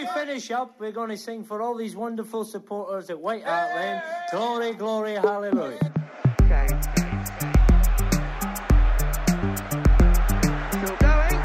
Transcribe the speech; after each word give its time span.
to 0.00 0.12
finish 0.12 0.50
up, 0.50 0.74
we're 0.78 0.92
going 0.92 1.08
to 1.10 1.16
sing 1.16 1.42
for 1.44 1.62
all 1.62 1.74
these 1.74 1.96
wonderful 1.96 2.44
supporters 2.44 3.08
at 3.08 3.18
White 3.18 3.44
Hart 3.44 3.74
Lane. 3.76 4.02
Glory, 4.30 4.74
glory, 4.74 5.14
hallelujah. 5.14 5.78
Still 10.70 10.96
going. 10.96 11.40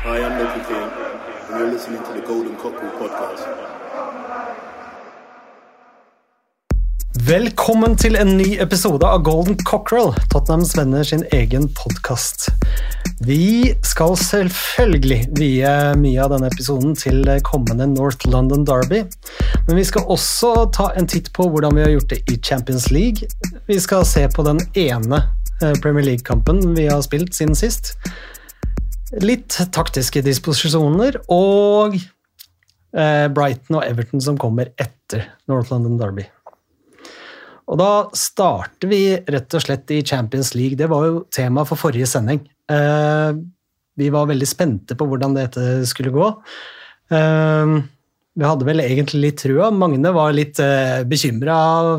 Hi, 0.00 0.24
I'm 0.24 0.38
Loki 0.38 0.60
King, 0.66 0.90
and 1.50 1.58
you're 1.60 1.72
listening 1.72 2.02
to 2.04 2.12
the 2.14 2.26
Golden 2.26 2.56
Cockerel 2.56 2.92
podcast. 2.92 3.87
Velkommen 7.28 7.92
til 8.00 8.14
en 8.16 8.30
ny 8.38 8.54
episode 8.62 9.04
av 9.04 9.20
Golden 9.26 9.58
Cockerel, 9.68 10.14
Tottenhams 10.32 10.70
venner 10.78 11.04
sin 11.04 11.26
egen 11.36 11.66
podkast. 11.76 12.46
Vi 13.20 13.74
skal 13.84 14.14
selvfølgelig 14.16 15.18
vie 15.36 15.72
mye 16.00 16.22
av 16.24 16.32
denne 16.32 16.48
episoden 16.48 16.94
til 16.96 17.28
kommende 17.44 17.84
North 17.90 18.24
London 18.32 18.64
Derby, 18.64 19.02
men 19.66 19.76
vi 19.76 19.84
skal 19.84 20.08
også 20.08 20.70
ta 20.72 20.86
en 20.96 21.10
titt 21.10 21.28
på 21.36 21.50
hvordan 21.52 21.76
vi 21.76 21.84
har 21.84 21.92
gjort 21.98 22.14
det 22.14 22.22
i 22.32 22.38
Champions 22.40 22.88
League. 22.94 23.28
Vi 23.68 23.76
skal 23.76 24.08
se 24.08 24.24
på 24.32 24.46
den 24.48 24.62
ene 24.72 25.20
eh, 25.60 25.76
Premier 25.82 26.08
League-kampen 26.08 26.62
vi 26.78 26.88
har 26.88 27.04
spilt 27.04 27.36
siden 27.36 27.58
sist. 27.58 27.92
Litt 29.20 29.60
taktiske 29.76 30.24
disposisjoner 30.24 31.20
og 31.28 32.00
eh, 32.00 33.28
Brighton 33.28 33.82
og 33.82 33.84
Everton 33.84 34.24
som 34.30 34.40
kommer 34.40 34.72
etter 34.80 35.28
North 35.44 35.76
London 35.76 36.00
Derby. 36.00 36.30
Og 37.68 37.76
da 37.80 37.90
starter 38.16 38.88
vi 38.90 39.02
rett 39.28 39.54
og 39.54 39.64
slett 39.64 39.90
i 39.92 40.00
Champions 40.06 40.54
League. 40.56 40.78
Det 40.78 40.88
var 40.88 41.04
jo 41.08 41.20
tema 41.34 41.66
for 41.68 41.80
forrige 41.80 42.08
sending. 42.08 42.40
Eh, 42.72 43.30
vi 43.98 44.08
var 44.14 44.30
veldig 44.30 44.48
spente 44.48 44.96
på 44.96 45.08
hvordan 45.10 45.36
dette 45.36 45.84
skulle 45.90 46.14
gå. 46.14 46.30
Eh, 47.12 47.78
vi 48.38 48.46
hadde 48.46 48.66
vel 48.68 48.84
egentlig 48.84 49.20
litt 49.22 49.40
trua. 49.42 49.72
Magne 49.74 50.12
var 50.14 50.30
litt 50.36 50.60
uh, 50.62 51.02
bekymra 51.10 51.56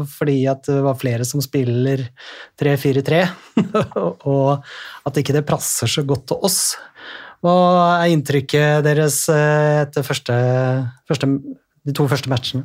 fordi 0.08 0.38
at 0.48 0.70
det 0.70 0.78
var 0.86 0.96
flere 0.96 1.26
som 1.28 1.44
spiller 1.44 2.06
3-4-3, 2.62 3.20
og 4.32 4.70
at 5.10 5.20
ikke 5.20 5.36
det 5.36 5.44
passer 5.50 5.92
så 5.92 6.06
godt 6.08 6.30
til 6.32 6.48
oss. 6.48 6.62
Hva 7.44 7.56
er 7.98 8.14
inntrykket 8.14 8.86
deres 8.88 9.26
eh, 9.32 9.82
etter 9.84 10.04
første, 10.04 10.36
første, 11.08 11.30
de 11.88 11.96
to 11.96 12.08
første 12.12 12.32
matchene? 12.32 12.64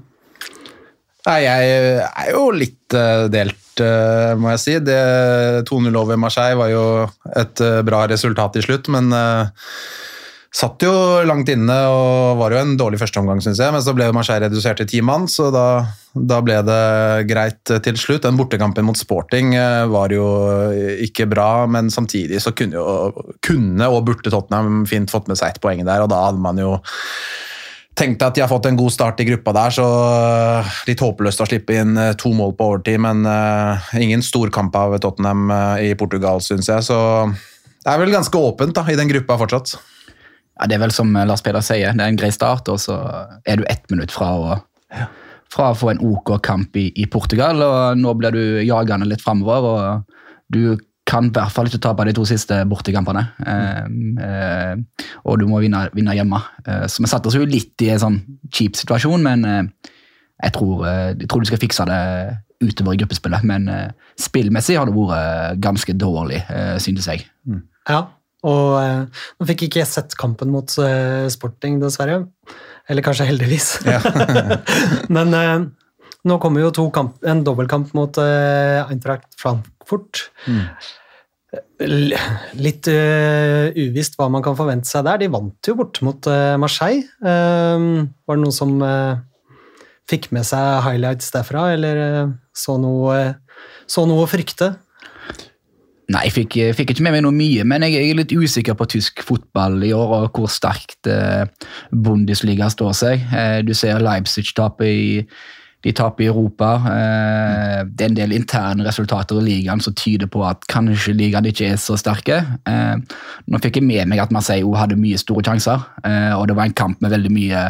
Nei, 1.25 1.41
jeg 1.47 1.75
er 2.05 2.33
jo 2.35 2.49
litt 2.53 2.95
eh, 2.97 3.27
delt, 3.33 3.81
eh, 3.81 4.33
må 4.37 4.53
jeg 4.53 4.61
si. 4.61 4.79
2-0 4.85 5.97
over 5.97 6.19
Marseille 6.21 6.59
var 6.59 6.73
jo 6.73 6.87
et 7.33 7.63
eh, 7.65 7.81
bra 7.87 8.05
resultat 8.11 8.59
til 8.59 8.67
slutt, 8.67 8.91
men 8.93 9.09
satt 10.55 10.85
jo 10.85 10.93
langt 11.27 11.49
inne 11.51 11.75
og 11.91 12.37
var 12.39 12.53
jo 12.53 12.61
en 12.61 12.75
dårlig 12.79 13.01
førsteomgang, 13.01 13.41
syns 13.43 13.63
jeg. 13.63 13.73
Men 13.73 13.83
så 13.83 13.95
ble 13.97 14.11
Marseille 14.15 14.45
redusert 14.45 14.83
til 14.83 14.91
ti 14.93 15.01
mann, 15.03 15.25
så 15.33 15.49
da, 15.51 15.65
da 16.13 16.43
ble 16.45 16.61
det 16.69 16.85
greit 17.33 17.73
til 17.89 17.99
slutt. 17.99 18.27
Den 18.29 18.37
bortekampen 18.39 18.85
mot 18.87 19.01
Sporting 19.01 19.57
var 19.91 20.13
jo 20.13 20.29
ikke 21.09 21.27
bra, 21.33 21.65
men 21.65 21.89
samtidig 21.91 22.45
så 22.45 22.53
kunne, 22.53 22.77
jo, 22.77 23.25
kunne 23.43 23.89
og 23.89 24.05
burde 24.13 24.29
Tottenham 24.29 24.85
fint 24.93 25.11
fått 25.11 25.33
med 25.33 25.41
seg 25.41 25.57
ett 25.57 25.65
poeng 25.65 25.83
der, 25.89 26.05
og 26.05 26.13
da 26.13 26.21
hadde 26.29 26.45
man 26.45 26.61
jo 26.61 26.77
tenkte 27.99 28.27
at 28.27 28.37
de 28.37 28.43
har 28.43 28.51
fått 28.51 28.67
en 28.69 28.79
god 28.79 28.93
start 28.93 29.21
i 29.23 29.27
gruppa 29.29 29.55
der, 29.55 29.75
så 29.75 29.85
øh, 29.87 30.71
litt 30.89 31.03
håpløst 31.03 31.43
å 31.45 31.49
slippe 31.49 31.77
inn 31.79 31.97
øh, 32.01 32.13
to 32.21 32.33
mål 32.35 32.55
på 32.59 32.69
overtid, 32.73 33.01
men 33.03 33.23
uh, 33.29 33.91
ingen 33.99 34.23
stor 34.25 34.51
kamp 34.55 34.75
av 34.79 34.97
Tottenham 35.03 35.47
uh, 35.53 35.79
i 35.83 35.93
Portugal, 35.99 36.43
syns 36.45 36.71
jeg. 36.71 36.87
Så 36.87 36.99
det 37.85 37.93
er 37.93 38.01
vel 38.03 38.15
ganske 38.15 38.41
åpent 38.41 38.75
da, 38.77 38.87
i 38.91 38.99
den 38.99 39.11
gruppa 39.13 39.39
fortsatt. 39.45 39.77
Ja, 40.55 40.69
Det 40.71 40.77
er 40.77 40.85
vel 40.85 40.95
som 40.95 41.11
Lars 41.15 41.43
Peder 41.43 41.65
sier, 41.67 41.95
det 41.95 42.03
er 42.03 42.13
en 42.13 42.19
grei 42.19 42.31
start, 42.35 42.71
og 42.71 42.81
så 42.83 42.99
er 43.47 43.61
du 43.61 43.67
ett 43.71 43.87
minutt 43.91 44.15
fra 44.15 44.31
å, 44.39 44.59
fra 45.51 45.71
å 45.71 45.79
få 45.79 45.95
en 45.95 46.03
OK 46.03 46.37
kamp 46.47 46.79
i, 46.79 46.89
i 46.99 47.07
Portugal, 47.11 47.63
og 47.63 47.99
nå 47.99 48.15
blir 48.19 48.35
du 48.35 48.45
jagende 48.63 49.09
litt 49.11 49.23
framover, 49.23 49.71
og 49.71 50.55
du 50.55 50.77
kan 51.05 51.29
i 51.29 51.33
hvert 51.35 51.53
fall 51.53 51.69
ikke 51.69 51.83
tape 51.85 52.07
de 52.09 52.15
to 52.17 52.25
siste 52.29 52.63
bortekampene. 52.69 53.27
Mm. 53.45 54.17
eh, 54.25 55.11
og 55.29 55.41
du 55.41 55.47
må 55.51 55.61
vinne, 55.61 55.85
vinne 55.97 56.17
hjemme. 56.17 56.41
Eh, 56.65 56.87
så 56.89 57.05
vi 57.05 57.11
satte 57.11 57.29
oss 57.29 57.37
jo 57.37 57.45
litt 57.49 57.85
i 57.85 57.91
en 57.93 58.01
sånn 58.01 58.19
kjip 58.49 58.79
situasjon, 58.81 59.21
men 59.25 59.45
eh, 59.49 59.93
jeg, 60.41 60.55
tror, 60.57 60.87
eh, 60.89 61.13
jeg 61.13 61.29
tror 61.29 61.45
du 61.45 61.51
skal 61.51 61.61
fikse 61.61 61.87
det 61.91 62.01
utover 62.65 62.97
i 62.97 63.03
gruppespillet. 63.03 63.45
Men 63.45 63.69
eh, 63.69 64.11
spillmessig 64.21 64.79
har 64.81 64.89
det 64.89 64.97
vært 64.97 65.63
ganske 65.65 65.97
dårlig, 66.01 66.41
eh, 66.49 66.77
synes 66.83 67.11
jeg. 67.13 67.27
Ja, 67.91 68.07
og 68.45 68.75
eh, 68.81 69.25
nå 69.39 69.49
fikk 69.49 69.67
ikke 69.69 69.83
jeg 69.83 69.91
sett 69.91 70.17
kampen 70.21 70.53
mot 70.53 70.73
eh, 70.81 71.29
Sporting, 71.33 71.81
dessverre. 71.83 72.23
Eller 72.89 73.05
kanskje 73.05 73.29
heldigvis. 73.29 73.71
Ja. 73.89 74.01
Men 75.17 75.37
eh, 75.37 75.57
nå 76.29 76.41
kommer 76.41 76.65
jo 76.65 76.73
to 76.73 76.89
kamp, 76.93 77.17
en 77.29 77.45
dobbeltkamp 77.45 77.93
mot 77.97 78.21
eh, 78.21 78.81
Eintracht 78.85 79.29
Frankfurt. 79.85 80.31
Mm. 80.47 80.69
Litt 82.59 82.89
uh, 82.91 83.71
uvisst 83.77 84.17
hva 84.19 84.29
man 84.33 84.43
kan 84.43 84.57
forvente 84.59 84.91
seg 84.91 85.05
der. 85.07 85.21
De 85.23 85.31
vant 85.31 85.69
jo 85.69 85.77
bort 85.79 86.01
mot 86.03 86.31
uh, 86.31 86.57
Marseille. 86.61 87.05
Uh, 87.23 88.07
var 88.27 88.39
det 88.39 88.43
noen 88.43 88.55
som 88.55 88.77
eh, 88.83 89.21
fikk 90.11 90.31
med 90.35 90.47
seg 90.49 90.83
highlights 90.85 91.31
derfra, 91.33 91.71
eller 91.77 92.33
så 92.57 92.77
noe, 92.81 93.21
så 93.89 94.05
noe 94.09 94.25
å 94.25 94.31
frykte? 94.31 94.75
Nei, 96.13 96.27
jeg 96.27 96.35
fikk, 96.35 96.57
jeg 96.61 96.77
fikk 96.77 96.93
ikke 96.93 97.05
med 97.07 97.15
meg 97.17 97.23
noe 97.25 97.33
mye, 97.33 97.65
men 97.65 97.87
jeg 97.87 98.11
er 98.11 98.19
litt 98.19 98.35
usikker 98.37 98.77
på 98.77 98.87
tysk 98.93 99.23
fotball 99.25 99.79
i 99.87 99.95
år, 99.97 100.11
og 100.19 100.37
hvor 100.37 100.51
sterkt 100.53 101.09
Bundesliga 101.89 102.69
står 102.73 102.97
seg. 102.99 103.25
Eh, 103.33 103.61
du 103.65 103.73
ser 103.77 104.05
Leipzig 104.05 104.51
tape 104.57 104.89
i 104.89 105.07
de 105.85 105.93
taper 105.93 106.25
i 106.25 106.29
Europa. 106.31 106.71
Eh, 106.89 107.85
det 107.85 108.07
er 108.07 108.11
en 108.11 108.17
del 108.17 108.35
interne 108.37 108.87
resultater 108.87 109.39
i 109.41 109.45
ligaen 109.45 109.83
som 109.85 109.95
tyder 109.97 110.31
på 110.33 110.45
at 110.49 110.65
kanskje 110.73 111.17
ligaen 111.17 111.49
ikke 111.51 111.69
er 111.75 111.81
så 111.81 111.99
sterke. 112.01 112.41
Eh, 112.69 112.95
nå 113.47 113.61
fikk 113.63 113.81
jeg 113.81 113.87
med 113.87 114.09
meg 114.09 114.23
at 114.23 114.33
Marseille 114.33 114.77
hadde 114.81 114.99
mye 115.01 115.21
store 115.21 115.45
sjanser, 115.45 115.85
eh, 116.09 116.33
og 116.33 116.49
det 116.49 116.57
var 116.57 116.71
en 116.71 116.79
kamp 116.81 117.05
med 117.05 117.13
veldig 117.13 117.33
mye 117.35 117.65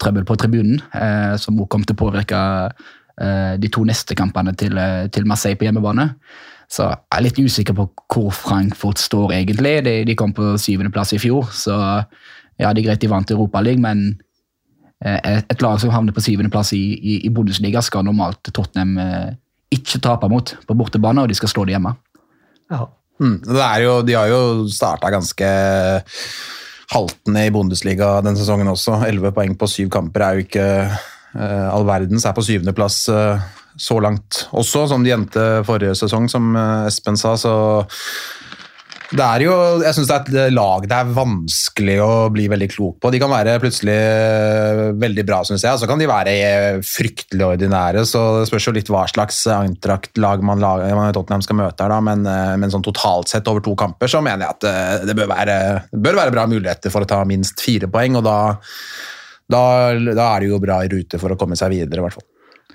trøbbel 0.00 0.24
på 0.24 0.38
tribunen, 0.40 0.78
som 1.36 1.58
også 1.60 1.68
kom 1.68 1.82
til 1.84 1.92
å 1.92 1.98
påvirke 2.00 2.38
de 3.60 3.68
to 3.68 3.82
neste 3.84 4.14
kampene 4.16 4.54
til, 4.56 4.78
Marseille 5.28 5.58
på 5.60 5.66
hjemmebane. 5.66 6.06
Så 6.72 6.86
jeg 6.88 7.18
er 7.18 7.24
litt 7.26 7.36
usikker 7.36 7.76
på 7.76 7.84
hvor 8.08 8.30
Frankfurt 8.32 8.96
står 8.96 9.34
egentlig. 9.36 9.74
De, 10.08 10.16
kom 10.16 10.32
på 10.32 10.54
syvendeplass 10.56 11.12
i 11.12 11.20
fjor, 11.20 11.52
så 11.52 11.76
ja, 11.76 12.72
det 12.72 12.80
er 12.80 12.86
greit 12.86 13.04
de 13.04 13.12
vant 13.12 13.34
Europaligaen, 13.36 13.84
men 13.84 14.00
et, 15.00 15.46
et 15.48 15.62
lag 15.64 15.80
som 15.80 15.92
havner 15.94 16.14
på 16.16 16.22
syvendeplass 16.24 16.74
i, 16.76 16.84
i, 16.98 17.18
i 17.26 17.32
Bundesliga, 17.32 17.82
skal 17.84 18.04
normalt 18.04 18.52
Tottenham 18.52 18.98
eh, 19.00 19.28
ikke 19.72 20.00
tape 20.02 20.28
mot 20.30 20.54
på 20.66 20.76
bortebane, 20.76 21.22
og 21.22 21.30
de 21.30 21.36
skal 21.38 21.52
slå 21.52 21.66
det 21.66 21.76
hjemme. 21.76 21.94
Ja. 22.70 22.84
Mm, 23.20 23.38
det 23.44 23.62
er 23.64 23.84
jo, 23.84 23.94
de 24.06 24.16
har 24.16 24.30
jo 24.32 24.42
starta 24.72 25.12
ganske 25.12 25.48
haltende 26.90 27.46
i 27.46 27.52
Bundesliga 27.54 28.18
den 28.24 28.36
sesongen 28.38 28.70
også. 28.72 28.98
Elleve 29.06 29.32
poeng 29.36 29.54
på 29.58 29.68
syv 29.70 29.90
kamper 29.94 30.26
er 30.26 30.36
jo 30.36 30.46
ikke 30.46 30.68
eh, 30.88 31.66
all 31.70 31.86
verdens. 31.88 32.26
Er 32.26 32.36
på 32.36 32.44
syvendeplass 32.44 33.04
uh, 33.12 33.40
så 33.80 34.00
langt 34.02 34.46
også, 34.56 34.86
som 34.90 35.04
de 35.04 35.14
endte 35.14 35.44
forrige 35.68 35.94
sesong, 36.00 36.28
som 36.32 36.50
eh, 36.56 36.88
Espen 36.90 37.18
sa. 37.20 37.36
så 37.40 37.54
det 39.10 39.24
er 39.24 39.42
jo, 39.42 39.54
jeg 39.82 39.94
synes 39.96 40.06
det 40.06 40.16
er 40.16 40.44
et 40.46 40.52
lag 40.54 40.84
det 40.86 40.94
er 40.94 41.08
vanskelig 41.16 41.96
å 42.04 42.10
bli 42.30 42.44
veldig 42.50 42.68
klok 42.70 43.00
på. 43.02 43.10
De 43.10 43.18
kan 43.18 43.32
være 43.32 43.56
plutselig 43.62 43.96
eh, 43.96 44.82
veldig 45.02 45.24
bra, 45.26 45.40
syns 45.46 45.64
jeg, 45.66 45.80
så 45.80 45.88
kan 45.90 45.98
de 45.98 46.06
være 46.06 46.34
eh, 46.46 46.78
fryktelig 46.86 47.46
ordinære. 47.48 48.04
så 48.06 48.22
Det 48.38 48.46
spørs 48.50 48.68
jo 48.68 48.74
litt 48.76 48.92
hva 48.92 49.02
slags 49.10 49.42
Eintracht-lag 49.50 50.44
man 50.46 50.62
man 50.62 51.10
Tottenham 51.16 51.42
skal 51.42 51.58
møte. 51.58 51.82
her 51.82 51.90
da, 51.90 51.98
men, 52.06 52.22
eh, 52.22 52.54
men 52.60 52.70
sånn 52.70 52.86
totalt 52.86 53.32
sett 53.32 53.50
over 53.50 53.64
to 53.66 53.74
kamper 53.78 54.10
så 54.10 54.22
mener 54.22 54.46
jeg 54.46 54.58
at 54.58 55.08
det 55.10 55.18
bør 55.18 55.32
være, 55.34 55.58
bør 55.90 56.22
være 56.22 56.36
bra 56.36 56.46
muligheter 56.50 56.94
for 56.94 57.02
å 57.02 57.10
ta 57.10 57.24
minst 57.26 57.58
fire 57.64 57.90
poeng. 57.90 58.20
og 58.20 58.26
da, 58.28 58.38
da, 59.50 59.62
da 60.14 60.30
er 60.30 60.44
det 60.44 60.54
jo 60.54 60.62
bra 60.62 60.84
i 60.84 60.92
rute 60.92 61.18
for 61.18 61.34
å 61.34 61.40
komme 61.40 61.58
seg 61.58 61.74
videre, 61.74 61.98
i 61.98 62.06
hvert 62.06 62.20
fall. 62.20 62.28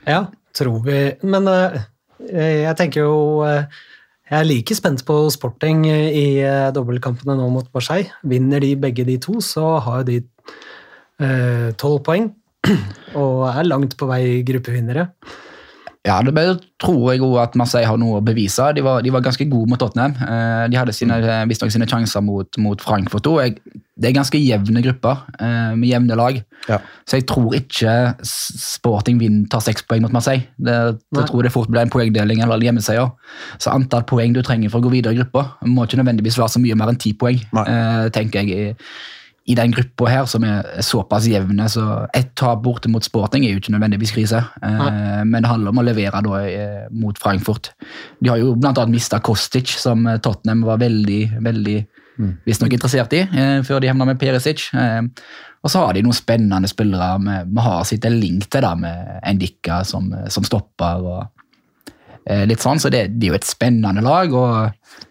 Ja, 0.04 0.26
tror 0.56 0.84
vi. 0.84 1.02
Men 1.24 1.48
jeg 2.28 2.76
tenker 2.76 3.08
jo 3.08 3.16
Jeg 4.26 4.40
er 4.40 4.48
like 4.50 4.74
spent 4.78 5.04
på 5.06 5.20
Sporting 5.30 5.84
i 5.86 6.42
eh, 6.42 6.72
dobbeltkampene 6.74 7.36
nå 7.38 7.46
mot 7.54 7.68
Marseille. 7.76 8.10
Vinner 8.26 8.64
de 8.64 8.72
begge 8.82 9.06
de 9.06 9.20
to, 9.22 9.38
så 9.44 9.78
har 9.86 10.08
de 10.08 10.24
tolv 11.80 12.02
poeng 12.04 12.26
og 13.22 13.46
er 13.48 13.68
langt 13.70 13.94
på 13.96 14.08
vei 14.10 14.42
gruppevinnere. 14.44 15.06
Ja, 16.06 16.20
det 16.22 16.34
tror 16.82 17.14
jeg 17.14 17.24
også 17.26 17.40
at 17.42 17.56
Marseille 17.58 17.88
har 17.90 17.98
noe 17.98 18.20
å 18.20 18.26
bevise. 18.26 18.68
De 18.78 18.84
var, 18.86 19.02
de 19.02 19.10
var 19.14 19.24
ganske 19.26 19.48
gode 19.50 19.72
mot 19.72 19.82
Tottenham. 19.82 20.14
Eh, 20.22 20.68
De 20.70 20.78
hadde 20.78 20.94
sine, 20.94 21.18
eh, 21.18 21.46
visstnok 21.50 21.74
sine 21.74 21.88
sjanser 21.90 22.22
mot, 22.22 22.60
mot 22.62 22.82
Frankfurt 22.82 23.26
òg. 23.32 23.58
Det 23.96 24.10
er 24.10 24.14
ganske 24.14 24.38
jevne 24.38 24.84
grupper 24.86 25.24
eh, 25.40 25.74
med 25.74 25.90
jevne 25.90 26.18
lag. 26.20 26.38
Ja. 26.70 26.78
Så 27.10 27.18
jeg 27.18 27.26
tror 27.32 27.56
ikke 27.58 27.96
Sporting 28.28 29.18
Wien 29.22 29.46
tar 29.50 29.64
seks 29.66 29.86
poeng 29.90 30.06
mot 30.06 30.14
Marseille. 30.14 30.46
Det, 30.62 30.78
jeg 31.16 31.30
tror 31.32 31.48
det 31.48 31.54
fort 31.56 31.72
blir 31.74 31.86
en 31.86 31.94
poengdeling 31.94 32.44
eller 32.46 32.62
hjemmeseier. 32.62 33.10
Så 33.58 33.74
antall 33.74 34.06
poeng 34.06 34.36
du 34.36 34.44
trenger 34.46 34.70
for 34.70 34.84
å 34.84 34.86
gå 34.86 34.94
videre 35.00 35.16
i 35.16 35.22
gruppa, 35.24 35.56
må 35.66 35.88
ikke 35.88 36.04
nødvendigvis 36.04 36.38
være 36.38 36.54
så 36.54 36.62
mye 36.62 36.78
mer 36.78 36.94
enn 36.94 37.02
ti 37.02 37.16
poeng, 37.18 37.42
Nei. 37.56 37.66
tenker 38.14 38.46
jeg. 38.46 38.76
I- 39.48 39.56
den 39.56 39.72
gruppa 39.72 40.08
her, 40.10 40.26
som 40.26 40.44
er 40.44 40.64
såpass 40.82 41.28
jevne, 41.30 41.68
så 41.70 42.08
ett 42.14 42.34
tap 42.36 42.64
borte 42.64 42.90
mot 42.90 43.04
Sporting 43.04 43.44
er 43.46 43.52
jo 43.54 43.60
ikke 43.60 43.74
nødvendigvis 43.76 44.12
krise. 44.16 44.40
Eh, 44.64 45.24
men 45.24 45.42
det 45.44 45.50
handler 45.52 45.70
om 45.70 45.78
å 45.78 45.86
levere 45.86 46.22
da 46.26 46.40
eh, 46.46 46.88
mot 46.92 47.18
Frankfurt. 47.18 47.70
De 48.22 48.30
har 48.30 48.38
jo 48.42 48.56
annet 48.56 48.90
mista 48.90 49.20
Kostic, 49.20 49.68
som 49.78 50.08
eh, 50.08 50.18
Tottenham 50.18 50.62
var 50.66 50.78
veldig 50.82 51.42
veldig 51.44 51.86
visstnok 52.46 52.72
interessert 52.74 53.14
i, 53.14 53.20
eh, 53.28 53.62
før 53.62 53.82
de 53.82 53.88
havna 53.92 54.06
med 54.08 54.18
Perisic. 54.20 54.70
Eh, 54.74 55.02
og 55.66 55.70
så 55.72 55.82
har 55.86 55.94
de 55.94 56.02
noen 56.06 56.14
spennende 56.16 56.68
spillere. 56.70 57.44
Vi 57.46 57.62
har 57.62 57.84
sitt 57.84 58.06
en 58.06 58.20
link 58.20 58.50
til 58.50 58.62
da, 58.62 58.74
med 58.76 59.20
Endika 59.26 59.84
som, 59.86 60.12
som 60.30 60.44
stopper. 60.44 61.02
og 61.06 61.28
eh, 62.28 62.46
litt 62.46 62.60
sånn, 62.62 62.80
Så 62.80 62.90
det, 62.90 63.20
det 63.20 63.28
er 63.28 63.34
jo 63.34 63.40
et 63.42 63.44
spennende 63.50 64.02
lag. 64.02 64.34
og 64.34 64.56
Eh, 64.66 65.05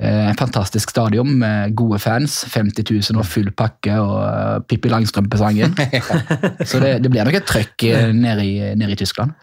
En 0.00 0.36
fantastisk 0.38 0.90
stadion 0.94 1.28
med 1.42 1.74
gode 1.76 1.98
fans. 2.00 2.38
50 2.48 2.86
000 3.12 3.18
og 3.20 3.26
full 3.28 3.50
pakke 3.52 3.92
og 4.00 4.14
eh, 4.24 4.58
Pippi 4.70 4.88
Langstrømpe-sangen. 4.88 5.74
Så 6.70 6.80
det, 6.80 6.94
det 7.04 7.10
blir 7.12 7.26
nok 7.28 7.36
et 7.36 7.44
trøkk 7.50 7.84
eh, 7.90 8.08
nede 8.16 8.46
i, 8.48 8.54
nede 8.80 8.94
i 8.94 8.98
Tyskland. 9.00 9.34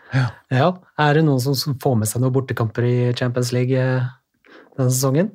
Ja, 0.49 0.71
Er 0.97 1.13
det 1.19 1.25
noen 1.27 1.39
som 1.43 1.77
får 1.83 1.95
med 2.01 2.09
seg 2.09 2.23
noen 2.23 2.33
bortekamper 2.33 2.87
i 2.89 2.95
Champions 3.19 3.51
League 3.53 3.77
eh, 3.77 4.07
denne 4.79 4.89
sesongen? 4.89 5.29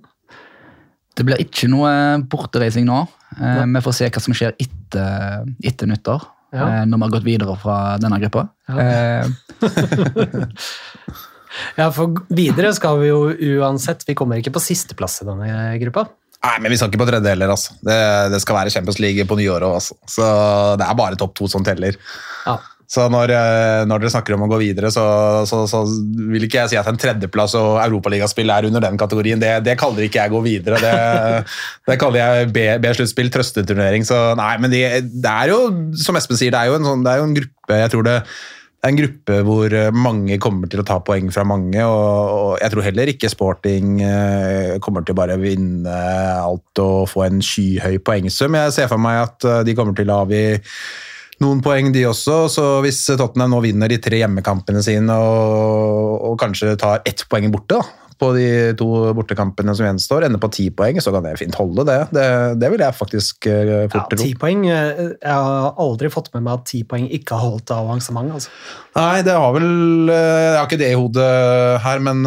Det 1.15 1.27
blir 1.29 1.39
ikke 1.45 1.69
noe 1.71 1.93
bortereising 2.33 2.87
nå. 2.89 3.03
Eh, 3.39 3.63
Vi 3.77 3.83
får 3.87 3.99
se 4.01 4.11
hva 4.11 4.23
som 4.27 4.35
skjer 4.35 4.57
etter, 4.59 5.47
etter 5.63 5.87
nyttår. 5.93 6.25
Ja. 6.53 6.67
eh, 6.67 6.85
Når 6.89 6.99
vi 6.99 7.07
har 7.07 7.15
gått 7.15 7.29
videre 7.31 7.55
fra 7.63 7.77
denne 8.03 8.19
gruppa. 8.27 8.49
Ja. 8.67 9.23
Ja, 11.77 11.91
for 11.95 12.25
videre 12.33 12.73
skal 12.77 12.99
vi 13.03 13.11
jo 13.11 13.21
uansett 13.59 14.05
Vi 14.09 14.17
kommer 14.19 14.41
ikke 14.41 14.55
på 14.55 14.63
sisteplass 14.63 15.21
i 15.23 15.29
denne 15.29 15.79
gruppa. 15.83 16.09
Nei, 16.43 16.57
men 16.59 16.73
vi 16.73 16.79
skal 16.81 16.91
ikke 16.91 17.05
på 17.05 17.07
tredje 17.07 17.31
heller. 17.31 17.53
Altså. 17.55 17.77
Det, 17.87 17.97
det 18.33 18.41
skal 18.43 18.59
være 18.59 18.75
Champions 18.75 18.99
League 19.03 19.27
på 19.31 19.39
nyåret 19.39 19.69
òg. 19.69 19.79
Altså. 19.79 19.97
Så 20.11 20.29
det 20.81 20.89
er 20.89 20.99
bare 20.99 21.19
topp 21.21 21.37
to 21.39 21.47
som 21.51 21.63
teller. 21.67 21.99
Ja. 22.49 22.57
Så 22.93 23.07
når, 23.09 23.31
eh, 23.33 23.83
når 23.89 24.03
dere 24.03 24.13
snakker 24.13 24.35
om 24.37 24.43
å 24.45 24.49
gå 24.51 24.59
videre, 24.61 24.91
så, 24.93 25.03
så, 25.49 25.63
så 25.71 25.81
vil 26.29 26.45
ikke 26.45 26.59
jeg 26.59 26.73
si 26.75 26.77
at 26.81 26.89
en 26.91 26.99
tredjeplass 27.01 27.55
og 27.57 27.79
europaligaspill 27.87 28.53
er 28.53 28.67
under 28.69 28.85
den 28.85 28.99
kategorien. 29.01 29.41
Det, 29.41 29.53
det 29.65 29.79
kaller 29.81 30.05
ikke 30.05 30.21
jeg 30.21 30.35
gå 30.35 30.43
videre. 30.45 30.81
Det, 30.83 31.47
det 31.89 31.97
kaller 32.03 32.21
jeg 32.21 32.51
B-sluttspill, 32.83 33.31
trøsteturnering. 33.33 34.05
Så 34.05 34.19
nei, 34.37 34.51
men 34.61 34.75
de, 34.75 34.83
det 35.09 35.33
er 35.33 35.55
jo, 35.55 35.63
som 36.03 36.19
Espen 36.21 36.41
sier, 36.41 36.53
det 36.53 36.61
er 36.61 36.73
jo 36.73 36.81
en, 36.81 36.91
sånn, 36.91 37.07
det 37.07 37.15
er 37.15 37.23
jo 37.23 37.31
en 37.31 37.39
gruppe 37.39 37.81
Jeg 37.81 37.95
tror 37.95 38.09
det 38.11 38.19
det 38.83 38.89
er 38.89 38.95
en 38.97 38.99
gruppe 38.99 39.35
hvor 39.47 39.75
eh, 39.79 39.95
mange 39.95 40.37
kommer 40.43 40.67
til 40.67 40.81
å 40.83 40.85
ta 40.87 40.97
poeng 41.07 41.29
fra 41.31 41.45
mange, 41.47 41.85
og, 41.87 42.57
jeg 42.59 42.73
tror 42.73 42.83
heller 42.89 43.13
ikke 43.13 43.29
Sporting 43.31 44.01
eh, 44.03 44.73
kommer 44.83 45.07
til 45.07 45.15
å 45.15 45.21
bare 45.21 45.37
vinne 45.39 45.93
alt 46.43 46.83
og 46.83 47.07
få 47.07 47.23
en 47.29 47.39
skyhøy 47.47 48.01
poengsum. 48.03 48.59
Jeg 48.59 48.75
ser 48.75 48.91
for 48.91 48.99
meg 48.99 49.21
at 49.21 49.47
eh, 49.47 49.61
de 49.69 49.77
kommer 49.79 49.95
til 49.95 50.11
å 50.11 50.19
avgi 50.25 50.59
noen 51.47 51.63
poeng, 51.63 51.93
de 51.95 52.03
også. 52.11 52.41
Så 52.51 52.67
hvis 52.83 52.99
Tottenham 53.07 53.55
nå 53.55 53.63
vinner 53.63 53.87
de 53.87 54.01
tre 54.03 54.19
hjemmekampene 54.19 54.83
sine 54.83 55.15
og, 55.15 56.19
og 56.33 56.35
kanskje 56.43 56.75
tar 56.83 57.07
ett 57.07 57.23
poeng 57.31 57.55
borte 57.55 57.79
da, 57.79 58.02
på 58.23 58.29
de 58.37 58.47
to 58.79 58.87
bortekampene 59.19 59.75
som 59.75 59.89
gjenstår, 59.89 60.29
ender 60.29 60.39
på 60.43 60.49
ti 60.55 60.69
poeng, 60.71 61.01
så 61.03 61.11
kan 61.15 61.27
det 61.27 61.35
fint 61.41 61.57
holde, 61.59 61.83
det. 61.89 61.99
Det, 62.15 62.27
det 62.63 62.71
vil 62.73 62.85
jeg 62.87 62.95
faktisk 62.95 63.49
eh, 63.51 63.73
Ja, 63.73 63.81
fort 63.91 64.09
tro. 64.15 64.21
ti 64.23 64.31
poeng. 64.39 64.63
eh, 64.71 65.03
Jeg 65.19 65.35
har 65.49 65.75
aldri 65.83 66.11
fått 66.15 66.31
med 66.37 66.47
meg 66.47 66.61
at 66.61 66.65
ti 66.71 66.85
poeng 66.87 67.09
ikke 67.11 67.35
har 67.35 67.51
holdt 67.57 67.75
avansement. 67.75 68.33
Altså. 68.39 68.55
Nei, 68.95 69.23
det 69.27 69.35
har 69.35 69.53
vel 69.59 69.69
eh, 70.15 70.39
Jeg 70.47 70.57
har 70.61 70.71
ikke 70.71 70.81
det 70.85 70.93
i 70.95 70.99
hodet 71.03 71.29
her, 71.83 72.03
men 72.07 72.23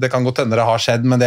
det 0.00 0.10
kan 0.14 0.24
godt 0.26 0.42
hende 0.44 0.56
det 0.58 0.64
har 0.70 0.78
skjedd. 0.82 1.04
Men 1.10 1.22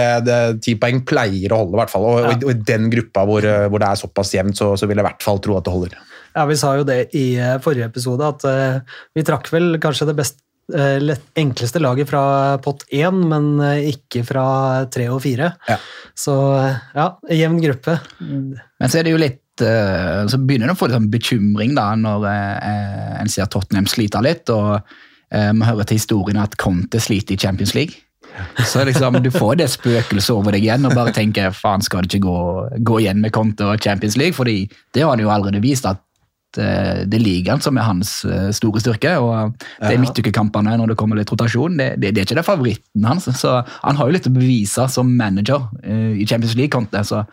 ti 0.63 0.75
poeng 0.79 1.03
pleier 1.07 1.53
å 1.53 1.61
holde, 1.63 1.75
i 1.75 1.81
hvert 1.83 1.93
fall. 1.93 2.07
Og, 2.07 2.19
og, 2.23 2.33
i- 2.37 2.45
og 2.47 2.53
i 2.55 2.59
den 2.71 2.89
gruppa 2.93 3.27
hvor, 3.27 3.45
hvor 3.67 3.83
det 3.83 3.91
er 3.91 4.01
såpass 4.03 4.31
jevnt, 4.37 4.57
så, 4.59 4.71
så 4.79 4.87
vil 4.89 4.97
jeg 4.99 5.05
i 5.05 5.09
hvert 5.11 5.25
fall 5.25 5.43
tro 5.43 5.59
at 5.59 5.67
det 5.67 5.73
holder. 5.75 5.97
Ja, 6.37 6.45
Vi 6.45 6.55
sa 6.59 6.75
jo 6.77 6.83
det 6.85 6.99
i 7.17 7.23
forrige 7.65 7.87
episode, 7.89 8.21
at 8.29 8.43
vi 9.17 9.23
trakk 9.25 9.47
vel 9.51 9.79
kanskje 9.81 10.05
det 10.11 10.13
best, 10.19 10.35
lett, 10.37 10.43
enkleste 10.67 11.79
laget 11.79 12.09
fra 12.09 12.57
pott 12.63 12.83
én, 12.91 13.21
men 13.29 13.59
eh, 13.63 13.89
ikke 13.93 14.23
fra 14.27 14.47
tre 14.91 15.07
og 15.13 15.21
fire. 15.23 15.53
Ja. 15.69 15.77
Så 16.17 16.35
eh, 16.59 16.79
ja, 16.97 17.09
jevn 17.31 17.61
gruppe. 17.63 17.99
Men 18.19 18.89
så 18.91 18.99
er 18.99 19.07
det 19.07 19.13
jo 19.13 19.21
litt 19.21 19.63
eh, 19.63 20.25
Så 20.27 20.39
begynner 20.41 20.67
det 20.67 20.75
å 20.75 20.79
få 20.79 20.89
litt 20.89 20.97
sånn 20.97 21.11
bekymring 21.13 21.77
da, 21.77 21.93
når 21.95 22.27
eh, 22.31 23.13
en 23.21 23.31
ser 23.31 23.47
Tottenham 23.51 23.87
sliter 23.87 24.25
litt, 24.25 24.51
og 24.51 24.81
eh, 25.31 25.53
vi 25.53 25.69
hører 25.69 25.87
til 25.87 26.01
historien 26.01 26.41
at 26.43 26.59
Conte 26.59 26.99
sliter 26.99 27.37
i 27.37 27.41
Champions 27.41 27.75
League. 27.77 28.03
Så 28.65 28.83
liksom, 28.85 29.21
du 29.23 29.31
får 29.31 29.55
det 29.61 29.69
spøkelset 29.71 30.33
over 30.35 30.53
deg 30.53 30.65
igjen 30.65 30.85
og 30.85 30.95
bare 30.97 31.13
tenker 31.15 31.53
faen, 31.55 31.81
skal 31.81 32.03
det 32.03 32.11
ikke 32.11 32.27
gå, 32.27 32.41
gå 32.85 32.99
igjen 33.01 33.21
med 33.23 33.33
Conte 33.33 33.65
og 33.65 33.81
Champions 33.81 34.17
League? 34.19 34.35
Fordi 34.37 34.65
det 34.93 35.03
har 35.03 35.15
han 35.15 35.23
jo 35.23 35.31
allerede 35.33 35.63
vist 35.63 35.87
at 35.89 36.03
eh, 36.03 36.03
det 36.55 37.17
er 37.17 37.23
ligaen 37.23 37.61
som 37.63 37.77
er 37.77 37.87
hans 37.87 38.13
eh, 38.25 38.49
store 38.55 38.81
styrke. 38.81 39.17
og 39.19 39.53
Det 39.81 39.93
er 39.93 40.01
midtukekampene 40.01 40.77
når 40.79 40.93
det 40.93 40.97
kommer 40.99 41.19
litt 41.19 41.31
rotasjon. 41.33 41.77
Det, 41.79 41.89
det, 42.01 42.13
det 42.15 42.23
er 42.23 42.29
ikke 42.29 42.39
det 42.39 42.47
favoritten 42.47 43.07
hans. 43.07 43.29
Så 43.37 43.59
han 43.65 43.99
har 43.99 44.07
jo 44.07 44.15
litt 44.15 44.29
å 44.29 44.33
bevise 44.35 44.87
som 44.93 45.11
manager 45.19 45.67
eh, 45.83 46.17
i 46.21 46.27
Champions 46.27 46.57
League. 46.57 46.73
Conte, 46.73 47.03
så 47.07 47.23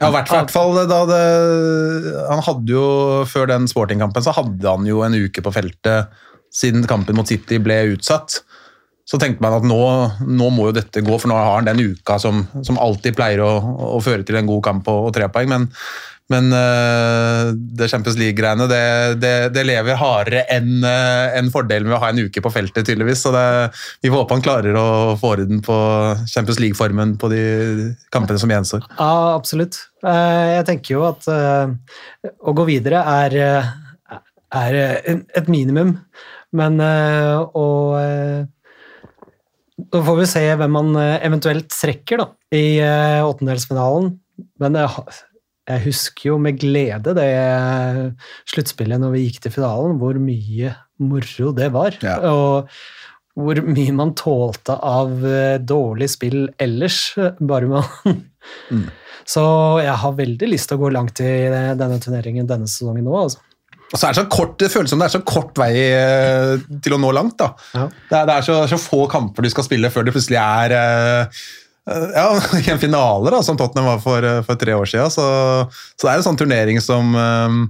Ja, 0.00 0.10
hvert 0.10 0.28
hvert 0.28 0.50
fall 0.52 0.74
da 0.90 1.04
det 1.08 1.20
Han 2.28 2.42
hadde 2.44 2.74
jo, 2.74 2.86
før 3.30 3.46
den 3.52 3.68
sportingkampen, 3.70 4.24
så 4.24 4.34
hadde 4.36 4.66
han 4.66 4.88
jo 4.88 5.04
en 5.06 5.14
uke 5.14 5.44
på 5.44 5.54
feltet 5.54 6.12
siden 6.54 6.84
kampen 6.86 7.16
mot 7.18 7.28
City 7.28 7.58
ble 7.62 7.80
utsatt. 7.94 8.40
Så 9.04 9.18
tenkte 9.20 9.42
man 9.44 9.58
at 9.58 9.66
nå, 9.68 9.78
nå 10.24 10.48
må 10.54 10.70
jo 10.70 10.76
dette 10.78 11.02
gå, 11.04 11.16
for 11.20 11.28
nå 11.28 11.36
har 11.36 11.58
han 11.58 11.66
den 11.68 11.82
uka 11.92 12.16
som, 12.22 12.46
som 12.64 12.78
alltid 12.80 13.16
pleier 13.18 13.42
å, 13.44 13.50
å 13.96 14.00
føre 14.00 14.24
til 14.24 14.38
en 14.38 14.48
god 14.48 14.62
kamp 14.64 14.88
og, 14.88 15.10
og 15.10 15.16
tre 15.16 15.28
poeng. 15.32 15.50
Men, 15.50 15.66
men 16.32 16.46
uh, 16.56 17.50
det 17.52 17.90
Champions 17.92 18.16
League-greiene 18.16 18.64
det, 18.70 18.84
det, 19.20 19.32
det 19.52 19.64
lever 19.68 19.98
hardere 20.00 20.44
enn 20.54 20.80
uh, 20.80 21.34
en 21.36 21.50
fordelen 21.52 21.90
med 21.90 21.98
å 21.98 22.00
ha 22.00 22.08
en 22.14 22.22
uke 22.24 22.40
på 22.40 22.52
feltet, 22.54 22.86
tydeligvis. 22.88 23.20
Så 23.26 23.32
det, 23.34 23.44
vi 24.00 24.08
får 24.08 24.22
håpe 24.22 24.38
han 24.38 24.44
klarer 24.46 24.78
å 24.80 24.86
få 25.20 25.34
orden 25.34 25.60
på 25.64 25.76
Champions 26.30 26.62
League-formen 26.62 27.16
på 27.20 27.28
de 27.32 27.42
kampene 28.14 28.40
som 28.40 28.52
gjenstår. 28.54 28.86
Ja, 28.96 29.10
absolutt. 29.34 29.82
Eh, 30.06 30.54
Jeg 30.54 30.66
tenker 30.70 30.96
jo 30.96 31.04
at 31.10 31.28
eh, 31.28 31.76
å 32.40 32.56
gå 32.56 32.64
videre 32.72 33.04
er, 33.04 33.36
eh, 33.44 34.18
er 34.64 34.80
eh, 34.80 35.20
et 35.36 35.52
minimum, 35.52 35.96
men 36.56 36.80
eh, 36.80 37.36
å 37.52 37.68
eh, 38.00 38.48
Da 39.92 40.00
får 40.06 40.18
vi 40.22 40.26
se 40.30 40.42
hvem 40.56 40.72
man 40.72 40.96
eh, 40.96 41.20
eventuelt 41.26 41.68
trekker 41.68 42.20
da, 42.22 42.28
i 42.54 42.78
eh, 42.80 43.20
åttendelsfinalen. 43.26 44.12
Men 44.62 44.78
jeg, 44.78 45.06
jeg 45.64 45.84
husker 45.86 46.28
jo 46.28 46.40
med 46.42 46.58
glede 46.60 47.14
det 47.16 47.30
sluttspillet 48.52 49.00
når 49.00 49.14
vi 49.14 49.22
gikk 49.24 49.40
til 49.46 49.54
finalen, 49.54 49.96
hvor 50.00 50.18
mye 50.20 50.74
moro 51.00 51.54
det 51.56 51.70
var. 51.74 51.96
Ja. 52.04 52.18
Og 52.28 52.68
hvor 53.34 53.60
mye 53.66 53.94
man 53.96 54.12
tålte 54.18 54.76
av 54.76 55.24
eh, 55.26 55.56
dårlig 55.58 56.10
spill 56.12 56.44
ellers, 56.62 57.00
bare 57.50 57.70
man 57.70 58.84
Så 59.26 59.42
jeg 59.80 59.96
har 60.04 60.14
veldig 60.20 60.52
lyst 60.52 60.70
til 60.70 60.78
å 60.78 60.84
gå 60.84 60.92
langt 60.94 61.24
i 61.24 61.32
eh, 61.48 61.72
denne 61.80 61.98
turneringen 62.02 62.46
denne 62.50 62.68
sesongen 62.70 63.08
nå. 63.08 63.16
Altså. 63.24 63.42
Og 63.88 63.98
så 63.98 64.06
er 64.06 64.14
det 64.14 64.20
så 64.20 64.28
kort, 64.30 64.54
det 64.60 64.70
føles 64.72 64.92
som 64.92 65.00
det 65.00 65.08
er 65.08 65.16
så 65.16 65.24
kort 65.26 65.58
vei 65.58 65.72
eh, 65.80 66.54
til 66.84 66.94
å 66.94 67.00
nå 67.00 67.10
langt. 67.16 67.38
da. 67.40 67.50
Ja. 67.72 67.88
Det 68.12 68.20
er, 68.20 68.30
det 68.30 68.38
er 68.38 68.46
så, 68.52 68.60
så 68.70 68.80
få 68.80 69.04
kamper 69.10 69.44
du 69.44 69.50
skal 69.52 69.66
spille 69.66 69.90
før 69.94 70.06
det 70.06 70.14
plutselig 70.14 70.40
er 70.44 70.78
ja, 71.90 72.40
i 72.66 72.70
en 72.70 72.80
finale, 72.80 73.30
da, 73.30 73.42
som 73.42 73.58
Tottenham 73.60 73.92
var 73.94 74.00
for, 74.04 74.24
eh, 74.24 74.40
for 74.46 74.60
tre 74.60 74.74
år 74.76 74.88
siden. 74.88 75.12
Så, 75.12 75.26
så 75.96 76.06
det 76.06 76.12
er 76.12 76.22
en 76.22 76.26
sånn 76.26 76.40
turnering 76.40 76.80
som 76.84 77.14
eh, 77.18 77.60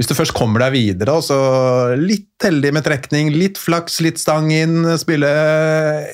Hvis 0.00 0.08
du 0.08 0.14
først 0.16 0.32
kommer 0.32 0.62
deg 0.64 0.72
videre, 0.72 1.18
så 1.20 1.36
litt 2.00 2.40
heldig 2.40 2.70
med 2.72 2.86
trekning, 2.86 3.28
litt 3.36 3.60
flaks, 3.60 4.00
litt 4.00 4.16
stang 4.16 4.48
inn, 4.48 4.86
spille 4.96 5.28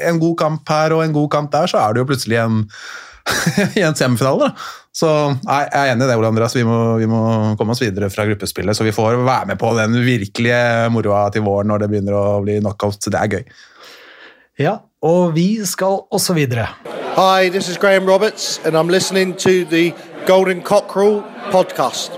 en 0.08 0.18
god 0.18 0.34
kamp 0.40 0.72
her 0.74 0.96
og 0.96 1.04
en 1.04 1.14
god 1.14 1.30
kamp 1.30 1.52
der, 1.52 1.70
så 1.70 1.78
er 1.84 1.94
du 1.94 2.00
jo 2.02 2.08
plutselig 2.08 2.40
en, 2.42 2.64
i 3.78 3.84
en 3.86 3.94
semifinale. 3.94 4.48
da. 4.48 4.74
Så 4.98 5.06
jeg 5.30 5.70
er 5.78 5.92
enig 5.92 6.08
i 6.08 6.10
det, 6.10 6.16
Ole 6.18 6.32
Andreas. 6.32 6.56
Vi 6.58 6.66
må, 6.66 6.96
vi 6.98 7.06
må 7.06 7.22
komme 7.60 7.76
oss 7.76 7.84
videre 7.84 8.10
fra 8.10 8.26
gruppespillet, 8.26 8.74
så 8.74 8.82
vi 8.82 8.96
får 8.96 9.20
være 9.22 9.52
med 9.52 9.62
på 9.62 9.70
den 9.78 9.94
virkelige 10.02 10.90
moroa 10.90 11.28
til 11.30 11.46
våren 11.46 11.70
når 11.70 11.84
det 11.84 11.90
begynner 11.92 12.18
å 12.18 12.40
bli 12.42 12.58
knockout. 12.58 12.98
Så 12.98 13.14
det 13.14 13.22
er 13.22 13.36
gøy. 13.36 13.44
Ja, 14.58 14.74
og 15.02 15.34
vi 15.34 15.64
skal 15.66 16.00
også 16.10 16.34
videre. 16.34 16.66
Hi, 17.18 17.48
this 17.50 17.68
is 17.68 17.78
Graham 17.78 18.06
Roberts, 18.06 18.60
and 18.64 18.76
I'm 18.76 18.90
listening 18.90 19.34
to 19.38 19.64
the 19.64 19.92
Golden 20.26 20.62
Cockerel 20.62 21.22
podcast. 21.52 22.12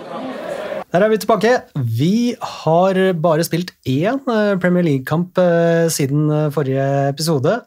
Der 0.92 1.04
er 1.04 1.08
vi 1.08 1.18
tilbake. 1.22 1.50
Vi 1.76 2.34
har 2.42 2.98
bare 3.22 3.44
spilt 3.46 3.70
én 3.86 4.18
eh, 4.26 4.58
Premier 4.58 4.82
League-kamp 4.82 5.38
eh, 5.38 5.86
siden 5.88 6.30
eh, 6.30 6.50
forrige 6.50 7.08
episode. 7.08 7.60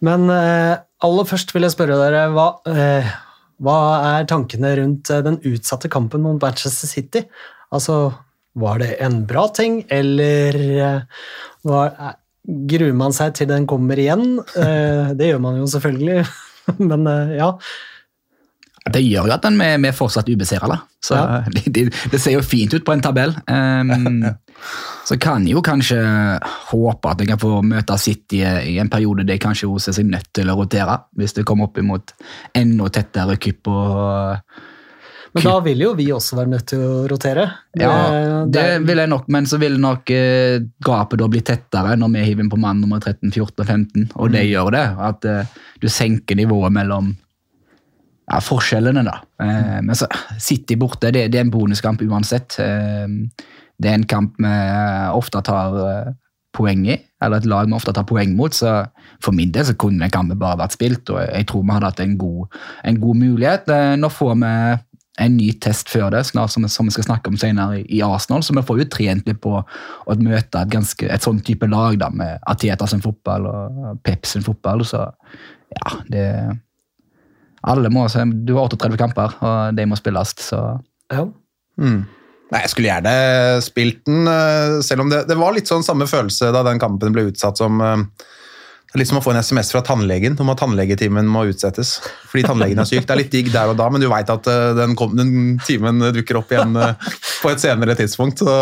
Men 0.00 0.30
aller 0.30 1.24
først 1.28 1.52
vil 1.54 1.66
jeg 1.66 1.74
spørre 1.74 1.98
dere 2.00 2.30
hva, 2.32 2.46
hva 3.60 3.74
er 4.14 4.24
tankene 4.24 4.70
rundt 4.78 5.10
den 5.26 5.36
utsatte 5.44 5.90
kampen 5.92 6.22
mot 6.24 6.40
Manchester 6.40 6.88
City? 6.88 7.20
Altså, 7.68 8.14
var 8.56 8.80
det 8.80 8.94
en 9.04 9.26
bra 9.28 9.44
ting, 9.52 9.82
eller 9.92 10.56
var, 11.68 12.16
gruer 12.46 12.96
man 12.96 13.14
seg 13.16 13.34
til 13.38 13.48
den 13.50 13.68
kommer 13.70 14.00
igjen? 14.00 14.40
Eh, 14.56 15.12
det 15.16 15.32
gjør 15.32 15.42
man 15.44 15.60
jo 15.60 15.68
selvfølgelig, 15.70 16.24
men 16.90 17.08
eh, 17.10 17.38
ja. 17.40 17.54
Det 18.90 19.02
gjør 19.04 19.28
jo 19.28 19.34
at 19.34 19.44
den 19.44 19.58
er, 19.60 19.76
vi 19.78 19.90
er 19.90 19.96
fortsatt 19.96 20.30
ubeseira. 20.30 20.80
Så 21.04 21.18
Ja. 21.18 21.42
det, 21.54 21.66
det, 21.68 21.82
det 22.12 22.20
ser 22.20 22.38
jo 22.38 22.44
fint 22.44 22.72
ut 22.74 22.84
på 22.84 22.94
en 22.94 23.04
tabell. 23.04 23.34
Um, 23.44 24.24
så 25.08 25.18
kan 25.20 25.44
jeg 25.44 25.58
jo 25.58 25.62
kanskje 25.64 26.00
håpe 26.70 27.12
at 27.12 27.20
jeg 27.20 27.28
kan 27.32 27.42
få 27.42 27.60
møte 27.66 27.98
City 28.00 28.40
i 28.40 28.78
en 28.80 28.90
periode 28.92 29.26
der 29.28 29.40
kanskje 29.42 29.68
ser 29.80 29.96
seg 29.96 30.08
nødt 30.08 30.32
til 30.36 30.50
å 30.50 30.56
rotere, 30.58 30.96
hvis 31.16 31.36
det 31.36 31.46
kommer 31.48 31.68
opp 31.68 31.78
imot 31.80 32.14
enda 32.56 32.88
tettere 32.88 33.36
kupp 33.40 33.68
og 33.68 34.60
Men 35.34 35.44
da 35.46 35.52
vil 35.62 35.78
jo 35.84 35.92
vi 35.94 36.06
også 36.10 36.34
være 36.40 36.50
nødt 36.50 36.66
til 36.66 36.80
å 36.82 37.06
rotere. 37.10 37.44
Ja, 37.78 37.90
Det- 38.10 38.52
det 38.52 38.62
det- 38.64 38.86
vil 38.88 38.96
jeg 38.98 39.08
nok, 39.08 39.28
men 39.28 39.44
så 39.46 39.58
vil 39.62 39.78
nok 39.78 40.10
eh, 40.10 40.58
gapet 40.84 41.18
da 41.18 41.28
bli 41.28 41.40
tettere 41.40 41.96
når 41.96 42.12
vi 42.12 42.24
hiver 42.24 42.40
inn 42.44 42.50
på 42.50 42.58
mann 42.58 42.80
nummer 42.80 42.98
13, 42.98 43.30
14 43.30 43.60
og 43.60 43.66
15, 43.66 44.10
og 44.16 44.32
det 44.32 44.46
gjør 44.50 44.70
det. 44.72 44.86
At 44.98 45.24
eh, 45.24 45.44
du 45.80 45.86
senker 45.88 46.34
nivået 46.36 46.72
mellom 46.72 47.16
ja, 48.30 48.38
forskjellene, 48.38 49.04
da. 49.04 49.20
Eh, 49.42 49.80
men 49.82 49.94
så 49.94 50.06
City 50.38 50.76
borte, 50.76 51.10
det, 51.12 51.30
det 51.32 51.38
er 51.40 51.46
en 51.46 51.50
bonuskamp 51.54 52.00
uansett. 52.02 52.58
Eh, 52.62 53.06
det 53.80 53.90
er 53.90 53.94
en 53.94 54.04
kamp 54.10 54.34
vi 54.38 54.56
ofte 55.16 55.42
tar 55.46 55.78
eh, 55.86 56.12
poeng 56.52 56.84
i, 56.90 56.96
eller 57.22 57.36
et 57.38 57.46
lag 57.46 57.66
vi 57.70 57.74
ofte 57.78 57.92
tar 57.94 58.04
poeng 58.04 58.34
mot, 58.36 58.50
så 58.54 58.88
for 59.22 59.32
min 59.32 59.52
del 59.54 59.64
så 59.64 59.74
kunne 59.78 60.10
kampen 60.10 60.38
bare 60.38 60.58
vært 60.58 60.74
spilt, 60.74 61.10
og 61.14 61.20
jeg 61.22 61.46
tror 61.46 61.62
vi 61.62 61.72
hadde 61.76 61.84
hatt 61.90 62.00
en 62.00 62.16
god, 62.18 62.48
en 62.84 62.98
god 63.00 63.16
mulighet. 63.16 63.68
Eh, 63.70 63.96
nå 63.96 64.10
får 64.10 64.34
vi 64.42 64.54
en 65.20 65.36
ny 65.36 65.50
test 65.62 65.90
før 65.92 66.08
det, 66.14 66.22
snart 66.28 66.52
som, 66.54 66.64
som 66.72 66.88
vi 66.88 66.94
skal 66.94 67.04
snakke 67.06 67.28
om 67.32 67.36
senere 67.40 67.82
i, 67.84 68.00
Arsenal, 68.06 68.42
så 68.46 68.54
vi 68.56 68.62
får 68.66 68.80
jo 68.82 68.88
trent 68.94 69.28
litt 69.28 69.40
på 69.44 69.52
å 69.60 70.16
møte 70.20 70.62
et, 70.62 70.70
ganske, 70.72 71.06
et 71.12 71.22
sånn 71.26 71.42
type 71.46 71.68
lag 71.70 71.98
da, 72.00 72.08
med 72.10 72.38
Ateta 72.50 72.88
sin 72.90 73.02
fotball 73.04 73.46
og 73.50 74.00
Pep 74.06 74.24
sin 74.28 74.42
fotball, 74.46 74.84
så 74.88 75.04
ja, 75.76 75.92
det 76.10 76.26
alle 77.70 77.90
må, 77.92 78.06
se- 78.08 78.24
Du 78.24 78.54
har 78.56 78.68
38 78.72 78.96
kamper, 78.96 79.34
og 79.44 79.76
de 79.76 79.84
må 79.86 79.98
spilles, 80.00 80.32
så 80.40 80.62
ja. 81.12 81.26
Mm. 81.80 82.00
Nei, 82.50 82.60
Jeg 82.64 82.70
skulle 82.72 82.88
gjerne 82.90 83.14
spilt 83.62 84.00
den, 84.08 84.26
eh, 84.26 84.80
selv 84.82 85.04
om 85.04 85.10
det, 85.12 85.26
det 85.28 85.36
var 85.38 85.52
litt 85.54 85.68
sånn 85.70 85.84
samme 85.86 86.08
følelse 86.10 86.48
da 86.56 86.64
den 86.66 86.80
kampen 86.82 87.12
ble 87.14 87.28
utsatt 87.28 87.60
som 87.60 87.78
eh, 87.84 88.02
det 88.90 88.96
er 88.98 89.04
litt 89.04 89.10
som 89.12 89.20
å 89.20 89.22
få 89.22 89.30
en 89.30 89.38
SMS 89.38 89.68
fra 89.70 89.84
tannlegen 89.86 90.34
om 90.42 90.48
at 90.50 90.58
tannlegetimen 90.58 91.28
må 91.30 91.44
utsettes. 91.46 91.92
Fordi 92.26 92.42
tannlegen 92.42 92.80
er 92.82 92.88
syk. 92.88 93.04
Det 93.06 93.14
er 93.14 93.20
litt 93.20 93.30
digg 93.30 93.52
der 93.54 93.70
og 93.70 93.76
da, 93.78 93.84
men 93.86 94.02
du 94.02 94.08
veit 94.10 94.32
at 94.34 94.48
eh, 94.50 94.70
den, 94.74 94.96
kom, 94.98 95.12
den 95.14 95.60
timen 95.62 96.02
dukker 96.16 96.40
opp 96.40 96.50
igjen 96.50 96.74
eh, 96.74 97.12
på 97.38 97.52
et 97.52 97.62
senere 97.62 97.94
tidspunkt. 97.94 98.42
Så, 98.42 98.56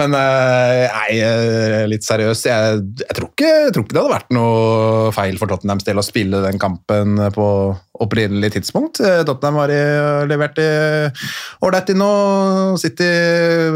men 0.00 0.16
eh, 0.16 0.86
nei, 0.88 1.84
litt 1.92 2.08
seriøst. 2.08 2.48
Jeg, 2.48 2.80
jeg, 3.02 3.18
tror 3.18 3.28
ikke, 3.28 3.52
jeg 3.66 3.76
tror 3.76 3.84
ikke 3.84 3.98
det 3.98 4.02
hadde 4.06 4.14
vært 4.14 4.34
noe 4.38 5.12
feil 5.18 5.36
for 5.42 5.52
Tottenhams 5.52 5.84
del 5.84 6.00
å 6.00 6.06
spille 6.08 6.40
den 6.46 6.62
kampen 6.62 7.20
på 7.36 7.50
opprinnelig 8.08 8.54
tidspunkt. 8.56 9.04
Tottenham 9.04 9.60
har 9.60 9.76
levert 10.32 10.64
i 10.64 10.72
ålreit 11.60 11.92
inn, 11.92 12.08
og 12.08 12.80
City 12.80 13.12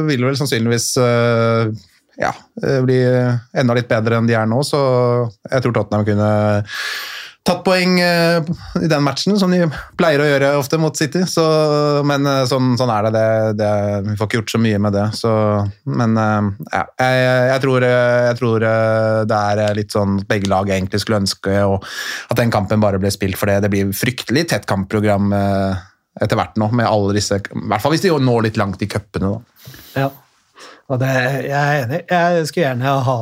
vil 0.09 0.25
vel 0.25 0.41
sannsynligvis 0.41 0.95
ja, 2.21 2.35
eh, 2.63 2.83
bli 2.85 3.01
enda 3.57 3.77
litt 3.77 3.89
bedre 3.91 4.21
enn 4.21 4.29
de 4.29 4.37
er 4.37 4.51
nå, 4.51 4.61
så 4.67 4.81
jeg 5.49 5.65
tror 5.65 5.77
Tottenham 5.77 6.07
kunne 6.09 6.31
tatt 7.47 7.63
poeng 7.65 7.97
eh, 8.01 8.45
i 8.83 8.89
den 8.91 9.05
matchen, 9.05 9.37
som 9.41 9.53
de 9.53 9.65
pleier 9.99 10.23
å 10.23 10.29
gjøre 10.29 10.51
ofte 10.61 10.79
mot 10.81 10.97
City. 10.97 11.23
Så, 11.29 11.45
men 12.07 12.27
eh, 12.29 12.43
sånn, 12.49 12.75
sånn 12.79 12.93
er 12.93 13.09
det, 13.09 13.13
det, 13.17 13.27
det. 13.61 13.73
Vi 14.11 14.17
får 14.19 14.29
ikke 14.29 14.41
gjort 14.41 14.55
så 14.55 14.63
mye 14.63 14.81
med 14.83 14.97
det. 14.97 15.07
Så, 15.17 15.33
men 15.89 16.17
eh, 16.21 16.51
ja, 16.69 16.85
jeg, 17.01 17.27
jeg, 17.51 17.65
tror, 17.65 17.89
eh, 17.89 18.17
jeg 18.29 18.41
tror 18.43 18.69
eh, 18.71 19.19
det 19.31 19.43
er 19.53 19.79
litt 19.79 19.97
sånn 19.97 20.19
at 20.21 20.31
begge 20.31 20.51
lag 20.53 20.71
egentlig 20.71 21.03
skulle 21.03 21.23
ønske 21.25 21.57
og 21.67 21.87
at 22.31 22.41
den 22.41 22.53
kampen 22.53 22.83
bare 22.83 23.01
ble 23.03 23.13
spilt 23.15 23.41
for 23.41 23.51
det. 23.51 23.63
Det 23.65 23.73
blir 23.73 23.95
fryktelig 23.97 24.47
tett 24.53 24.69
kampprogram 24.71 25.33
eh, 25.37 25.87
etter 26.21 26.37
hvert 26.37 26.59
nå, 26.61 26.69
med 26.77 26.89
alle 26.91 27.15
disse 27.17 27.39
I 27.39 27.69
hvert 27.71 27.81
fall 27.81 27.95
hvis 27.95 28.03
de 28.05 28.13
når 28.13 28.51
litt 28.51 28.61
langt 28.61 28.83
i 28.85 28.91
cupene. 28.91 29.39
Ja. 29.97 30.11
Og 30.91 30.99
det, 30.99 31.11
jeg 31.47 31.55
er 31.55 31.85
enig. 31.85 32.01
Jeg 32.11 32.49
skulle 32.49 32.67
gjerne 32.67 32.97
ha, 33.07 33.17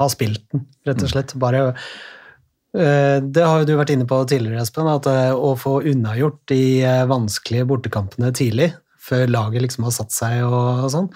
ha 0.00 0.10
spilt 0.10 0.42
den, 0.52 0.66
rett 0.88 1.04
og 1.06 1.12
slett. 1.12 1.34
Bare 1.40 1.62
eh, 1.70 3.18
Det 3.22 3.46
har 3.46 3.62
jo 3.62 3.68
du 3.68 3.74
vært 3.78 3.94
inne 3.94 4.08
på 4.10 4.18
tidligere, 4.30 4.64
Espen, 4.64 4.90
at 4.90 5.06
eh, 5.10 5.30
å 5.30 5.54
få 5.58 5.78
unnagjort 5.92 6.40
de 6.50 6.62
eh, 6.82 7.04
vanskelige 7.10 7.68
bortekampene 7.70 8.32
tidlig, 8.34 8.72
før 9.04 9.28
laget 9.30 9.66
liksom 9.66 9.86
har 9.86 9.94
satt 9.94 10.14
seg 10.16 10.42
og, 10.48 10.86
og 10.86 10.92
sånn. 10.94 11.10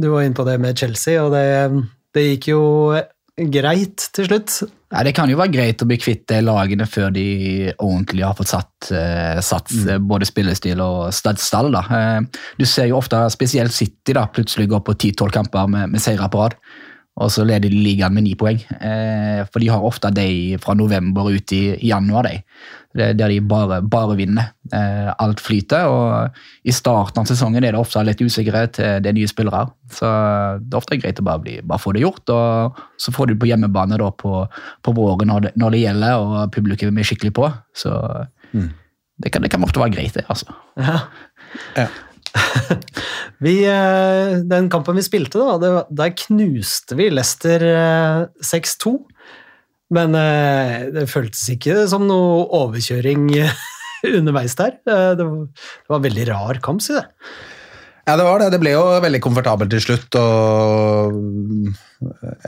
Du 0.00 0.08
var 0.08 0.24
inne 0.24 0.38
på 0.38 0.46
det 0.48 0.56
med 0.62 0.78
Chelsea, 0.80 1.20
og 1.20 1.34
det, 1.34 1.44
det 2.16 2.28
gikk 2.30 2.52
jo 2.54 2.62
greit 3.48 4.10
til 4.14 4.28
slutt. 4.28 4.60
Ja, 4.90 5.04
Det 5.06 5.12
kan 5.14 5.30
jo 5.30 5.38
være 5.38 5.52
greit 5.54 5.82
å 5.82 5.86
bli 5.86 5.96
kvitt 6.02 6.24
de 6.28 6.40
lagene 6.42 6.86
før 6.90 7.12
de 7.14 7.70
ordentlig 7.78 8.24
har 8.26 8.34
fått 8.34 8.50
satt, 8.50 8.90
eh, 8.90 9.38
satt 9.38 9.70
mm. 9.70 10.08
både 10.10 10.26
spillestil 10.26 10.82
og 10.82 11.14
stall. 11.14 11.70
da. 11.70 11.84
Eh, 11.94 12.40
du 12.58 12.66
ser 12.66 12.90
jo 12.90 12.98
ofte 12.98 13.22
spesielt 13.30 13.72
City 13.72 14.16
da, 14.16 14.26
plutselig 14.26 14.66
går 14.68 14.82
på 14.82 14.96
10-12 14.98 15.30
kamper 15.30 15.70
med, 15.70 15.92
med 15.94 16.02
seire 16.02 16.26
på 16.28 16.42
rad, 16.42 16.58
og 17.20 17.28
så 17.34 17.44
leder 17.44 17.68
de 17.68 17.82
ligaen 17.82 18.14
med 18.14 18.24
ni 18.24 18.36
poeng. 18.38 18.60
Eh, 18.78 19.42
for 19.50 19.60
de 19.60 19.68
har 19.68 19.82
ofte 19.84 20.12
de 20.14 20.56
fra 20.62 20.76
november 20.78 21.28
ut 21.28 21.52
i, 21.52 21.62
i 21.74 21.90
januar, 21.90 22.28
de. 22.28 22.40
Der 22.96 23.14
de 23.18 23.40
bare, 23.44 23.80
bare 23.82 24.16
vinner. 24.18 24.52
Eh, 24.72 25.10
alt 25.20 25.42
flyter, 25.42 25.90
og 25.90 26.38
i 26.64 26.74
starten 26.74 27.20
av 27.22 27.28
sesongen 27.28 27.66
er 27.66 27.74
det 27.74 27.82
ofte 27.82 28.02
litt 28.06 28.22
usikkerhet. 28.22 28.80
Det 29.04 29.10
er 29.10 29.16
nye 29.16 29.30
spillere. 29.30 29.66
Så 29.92 30.08
det 30.62 30.72
er 30.72 30.80
ofte 30.80 31.00
greit 31.02 31.20
å 31.20 31.26
bare, 31.26 31.44
bli, 31.44 31.58
bare 31.60 31.82
få 31.82 31.92
det 31.96 32.06
gjort, 32.06 32.30
og 32.32 32.80
så 33.00 33.14
får 33.14 33.28
du 33.28 33.34
det 33.34 33.40
på 33.42 33.50
hjemmebane 33.50 34.00
da 34.00 34.12
på, 34.14 34.44
på 34.86 34.94
våren 34.96 35.32
når 35.34 35.48
det, 35.48 35.56
når 35.60 35.76
det 35.76 35.82
gjelder, 35.84 36.24
og 36.24 36.54
publikum 36.56 37.00
er 37.00 37.10
skikkelig 37.10 37.34
på. 37.36 37.50
Så 37.76 37.94
det, 38.54 39.34
kan, 39.34 39.42
det 39.44 39.52
kan 39.52 39.66
ofte 39.66 39.82
være 39.82 39.98
greit, 39.98 40.16
det. 40.16 40.24
altså. 40.32 40.56
Ja. 40.80 41.02
Ja. 41.76 41.90
vi, 43.44 43.54
eh, 43.66 44.36
den 44.46 44.68
kampen 44.72 44.98
vi 44.98 45.04
spilte, 45.06 45.40
da, 45.40 45.56
det, 45.60 45.72
der 45.98 46.14
knuste 46.26 46.98
vi 46.98 47.10
Leicester 47.12 47.64
eh, 47.66 48.24
6-2. 48.44 48.94
Men 49.94 50.14
eh, 50.14 50.90
det 50.94 51.08
føltes 51.10 51.42
ikke 51.56 51.84
som 51.90 52.06
noe 52.06 52.44
overkjøring 52.60 53.26
underveis 54.18 54.54
der. 54.58 54.76
Eh, 54.86 55.14
Det 55.18 55.26
var, 55.26 55.96
en 55.98 56.06
veldig 56.06 56.28
rar 56.30 56.60
kamp, 56.62 56.84
si 56.84 56.94
det. 56.96 57.06
Ja, 58.06 58.16
det 58.16 58.26
var 58.26 58.40
det. 58.42 58.52
Det 58.54 58.60
ble 58.62 58.74
jo 58.74 58.84
veldig 59.02 59.20
komfortabelt 59.22 59.70
til 59.74 59.82
slutt, 59.84 60.16
og 60.18 61.18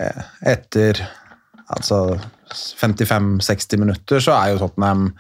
eh, 0.01 0.23
etter 0.55 1.03
altså 1.73 2.05
55-60 2.55 3.81
minutter 3.81 4.23
så 4.23 4.35
er 4.39 4.53
jo 4.53 4.63
Tottenham 4.65 5.11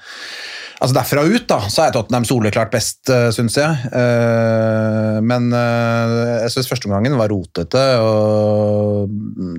Altså 0.82 0.96
derfra 0.96 1.22
ut, 1.22 1.44
da, 1.46 1.60
så 1.70 1.84
er 1.84 1.92
Tottenham 1.94 2.24
soleklart 2.26 2.72
best, 2.72 3.06
syns 3.36 3.54
jeg. 3.54 3.90
Eh, 3.94 5.20
Men 5.22 5.44
eh, 5.54 6.14
jeg 6.42 6.50
syns 6.56 6.66
førsteomgangen 6.72 7.14
var 7.20 7.30
rotete, 7.30 7.82
og 8.02 9.12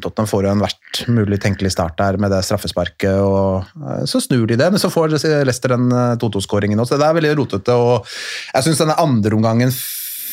Tottenham 0.04 0.28
får 0.28 0.44
jo 0.44 0.52
en 0.52 0.66
verst 0.66 1.06
mulig 1.08 1.40
tenkelig 1.40 1.72
start 1.72 1.96
der 2.02 2.20
med 2.20 2.34
det 2.36 2.42
straffesparket, 2.44 3.22
og 3.24 3.64
eh, 3.80 4.04
så 4.10 4.20
snur 4.20 4.44
de 4.52 4.60
det, 4.60 4.68
men 4.74 4.84
så 4.84 4.92
får 4.92 5.16
Leicester 5.16 5.78
den 5.78 5.88
2-2-skåringen 6.20 6.84
også. 6.84 7.00
Det 7.00 7.08
er 7.08 7.16
veldig 7.22 7.36
rotete, 7.40 7.72
og 7.80 8.04
jeg 8.52 8.68
syns 8.68 8.84
denne 8.84 9.00
andre 9.00 9.40
omgangen 9.40 9.72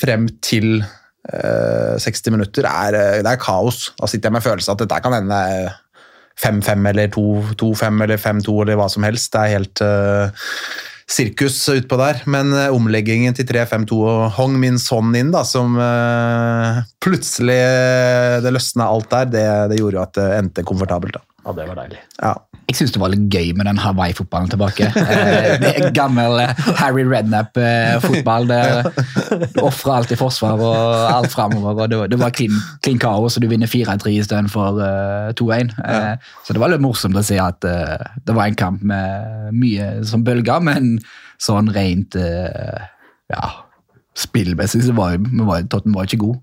frem 0.00 0.26
til 0.42 0.80
eh, 0.80 1.96
60 2.02 2.34
minutter 2.34 2.66
er, 2.66 2.98
eh, 2.98 3.22
det 3.22 3.30
er 3.30 3.40
kaos. 3.40 3.90
Da 3.98 4.08
sitter 4.10 4.30
jeg 4.30 4.38
med 4.38 4.46
følelsen 4.46 4.74
at 4.74 4.84
dette 4.84 5.00
kan 5.04 5.16
ende 5.20 5.40
eh, 5.54 5.78
5-5 6.38 6.88
eller 6.92 7.10
2-5 7.12 8.04
eller 8.04 8.20
5-2 8.20 8.54
eller 8.62 8.80
hva 8.80 8.88
som 8.92 9.04
helst. 9.06 9.32
Det 9.34 9.42
er 9.42 9.54
helt 9.58 9.82
uh, 9.84 10.48
sirkus 11.10 11.58
utpå 11.72 11.98
der. 12.00 12.22
Men 12.30 12.54
uh, 12.56 12.68
omleggingen 12.74 13.36
til 13.36 13.48
3-5-2 13.50 13.98
og 14.00 14.22
Hong 14.38 14.56
Min 14.62 14.78
Son 14.80 15.12
inn, 15.18 15.32
da, 15.34 15.44
som 15.48 15.76
uh, 15.80 16.80
plutselig 17.02 17.60
det 18.44 18.54
løsna 18.54 18.88
alt 18.88 19.10
der, 19.12 19.32
det, 19.34 19.48
det 19.74 19.82
gjorde 19.82 20.00
jo 20.00 20.04
at 20.06 20.16
det 20.20 20.30
endte 20.38 20.66
komfortabelt. 20.66 21.18
da. 21.18 21.29
Ja, 21.44 21.52
det 21.56 21.66
var 21.70 21.78
deilig. 21.78 22.00
Ja. 22.20 22.34
Jeg 22.70 22.76
syns 22.78 22.92
det 22.94 23.00
var 23.02 23.10
litt 23.10 23.32
gøy 23.34 23.48
med 23.58 23.66
den 23.66 23.80
Hawaii-fotballen 23.82 24.50
tilbake. 24.52 24.90
Eh, 24.94 25.56
det 25.62 25.70
er 25.70 25.94
gammel 25.96 26.38
eh, 26.38 26.52
Harry 26.78 27.02
Rednap-fotball. 27.08 28.46
Du 28.46 29.58
ofrer 29.64 29.94
alt 29.96 30.12
i 30.14 30.18
forsvar 30.20 30.60
og 30.62 31.06
alt 31.10 31.32
framover. 31.32 31.82
og 31.82 32.10
Det 32.12 32.20
var, 32.20 32.30
clean 32.36 33.00
kaos, 33.02 33.36
og 33.36 33.42
du 33.42 33.48
vinner 33.50 33.70
4-3 33.70 34.14
istedenfor 34.20 34.78
uh, 34.78 35.32
2-1. 35.40 35.72
Eh, 35.82 36.30
så 36.44 36.54
det 36.54 36.62
var 36.62 36.72
litt 36.72 36.84
morsomt 36.84 37.18
å 37.18 37.24
se 37.26 37.40
at 37.42 37.66
eh, 37.66 38.06
det 38.26 38.36
var 38.36 38.50
en 38.50 38.60
kamp 38.60 38.84
med 38.86 39.50
mye 39.56 39.90
som 40.06 40.24
bølger, 40.26 40.62
men 40.62 40.98
sånn 41.40 41.72
rent 41.74 42.16
eh, 42.20 42.86
ja, 43.32 43.50
spillmessig 44.16 44.82
så 44.84 44.92
var, 44.96 45.14
var, 45.46 45.62
Tottenham 45.70 45.94
var 46.00 46.08
ikke 46.08 46.18
god. 46.24 46.38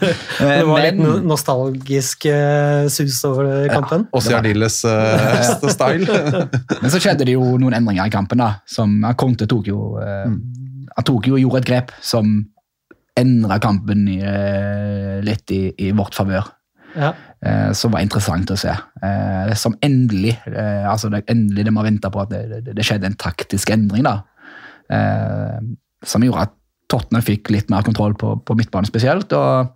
Det 0.42 0.64
var 0.68 0.82
litt 0.84 0.98
Men- 0.98 1.26
nostalgisk 1.30 2.26
uh, 2.28 2.88
sus 2.92 3.20
over 3.28 3.68
kampen. 3.72 4.06
Ossi 4.12 4.32
Jardilles 4.34 4.80
uh, 4.84 5.68
style. 5.70 6.06
Men 6.82 6.90
så 6.92 7.00
skjedde 7.00 7.26
det 7.28 7.36
jo 7.36 7.44
noen 7.62 7.76
endringer 7.78 8.10
i 8.10 8.14
kampen. 8.14 8.42
da, 8.42 8.56
som 8.68 8.98
Conte 9.18 9.46
tok 9.50 9.70
jo 9.70 9.92
eh, 10.02 10.26
Han 10.96 11.06
tok 11.08 11.28
jo 11.30 11.36
og 11.38 11.44
gjorde 11.44 11.62
et 11.62 11.68
grep 11.70 11.92
som 12.04 12.34
endra 13.16 13.58
kampen 13.62 14.06
i, 14.08 14.18
eh, 14.24 15.20
litt 15.24 15.50
i, 15.54 15.62
i 15.84 15.92
vårt 15.96 16.16
favør. 16.16 16.50
Ja. 16.92 17.14
eh, 17.40 17.70
som 17.72 17.94
var 17.94 18.02
interessant 18.04 18.50
å 18.52 18.56
se. 18.60 18.72
Eh, 19.00 19.52
som 19.56 19.72
endelig 19.80 20.34
eh, 20.50 20.84
altså 20.84 21.08
det, 21.12 21.22
endelig 21.32 21.64
det 21.64 21.72
har 21.78 21.86
venta 21.86 22.10
på, 22.12 22.20
at 22.26 22.32
det, 22.34 22.42
det, 22.66 22.74
det 22.76 22.84
skjedde 22.84 23.08
en 23.08 23.16
taktisk 23.16 23.70
endring. 23.72 24.04
da, 24.04 24.18
eh, 24.92 25.60
Som 26.04 26.26
gjorde 26.26 26.48
at 26.48 26.52
Tottenham 26.92 27.24
fikk 27.24 27.52
litt 27.54 27.72
mer 27.72 27.86
kontroll 27.86 28.16
på, 28.18 28.36
på 28.44 28.58
midtbanen 28.58 28.90
spesielt. 28.90 29.32
og 29.36 29.72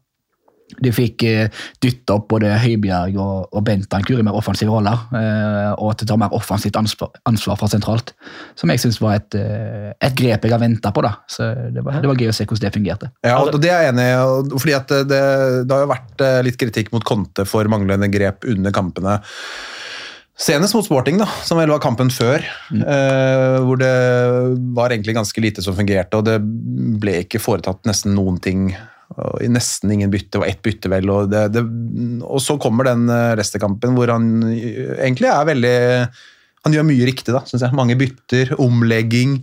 de 0.83 0.91
fikk 0.93 1.23
eh, 1.27 1.63
dytte 1.83 2.17
opp 2.17 2.27
både 2.33 2.51
Høibjerg 2.59 3.17
og, 3.23 3.47
og 3.55 3.63
Bentankur 3.67 4.19
i 4.19 4.25
mer 4.27 4.37
offensive 4.37 4.73
roller. 4.73 5.07
Eh, 5.15 5.71
og 5.79 5.95
til 5.95 6.09
å 6.09 6.11
ta 6.11 6.19
mer 6.21 6.35
offensivt 6.37 6.79
ansvar, 6.81 7.13
ansvar 7.29 7.59
fra 7.61 7.69
sentralt. 7.71 8.13
Som 8.59 8.73
jeg 8.73 8.83
syns 8.83 8.99
var 9.03 9.21
et, 9.21 9.39
eh, 9.39 9.93
et 9.95 10.19
grep 10.19 10.47
jeg 10.47 10.55
har 10.55 10.63
venta 10.63 10.93
på. 10.95 11.05
da. 11.07 11.15
Så 11.31 11.49
det 11.73 11.85
var, 11.87 12.01
det 12.03 12.11
var 12.11 12.21
gøy 12.21 12.33
å 12.33 12.37
se 12.37 12.49
hvordan 12.49 12.67
det 12.67 12.75
fungerte. 12.75 13.13
Ja, 13.27 13.39
og 13.45 13.61
det 13.63 13.71
er 13.73 13.87
jeg 13.87 13.95
enig 13.95 14.09
i. 14.11 14.59
fordi 14.59 14.77
at 14.77 14.95
det, 15.13 15.23
det 15.71 15.77
har 15.77 15.87
jo 15.87 15.93
vært 15.95 16.27
litt 16.49 16.61
kritikk 16.61 16.93
mot 16.95 17.07
Conte 17.07 17.47
for 17.49 17.71
manglende 17.71 18.11
grep 18.13 18.49
under 18.51 18.75
kampene. 18.75 19.21
Senest 20.37 20.77
mot 20.77 20.85
Sporting, 20.85 21.17
da, 21.17 21.27
som 21.49 21.57
vel 21.57 21.71
var 21.73 21.81
kampen 21.81 22.11
før, 22.13 22.43
eh, 22.75 23.55
hvor 23.65 23.79
det 23.81 23.93
var 24.77 24.93
egentlig 24.93 25.15
ganske 25.17 25.41
lite 25.41 25.65
som 25.65 25.77
fungerte, 25.79 26.19
og 26.19 26.27
det 26.29 26.37
ble 27.01 27.23
ikke 27.23 27.41
foretatt 27.41 27.89
nesten 27.89 28.13
noen 28.17 28.37
ting. 28.45 28.69
Nesten 29.49 29.95
ingen 29.95 30.11
bytte, 30.13 30.35
det 30.35 30.43
var 30.43 30.51
ett 30.51 30.61
bytte 30.67 30.91
vel. 30.93 31.09
Og, 31.15 31.31
det, 31.33 31.47
det, 31.55 31.63
og 32.21 32.43
så 32.43 32.59
kommer 32.61 32.89
den 32.89 33.07
restekampen 33.39 33.95
hvor 33.97 34.11
han 34.13 34.27
egentlig 34.51 35.31
er 35.31 35.47
veldig 35.47 35.77
Han 36.67 36.75
gjør 36.75 36.87
mye 36.89 37.07
riktig, 37.07 37.31
da, 37.31 37.45
synes 37.47 37.63
jeg. 37.63 37.77
Mange 37.79 37.95
bytter, 37.97 38.51
omlegging. 38.61 39.39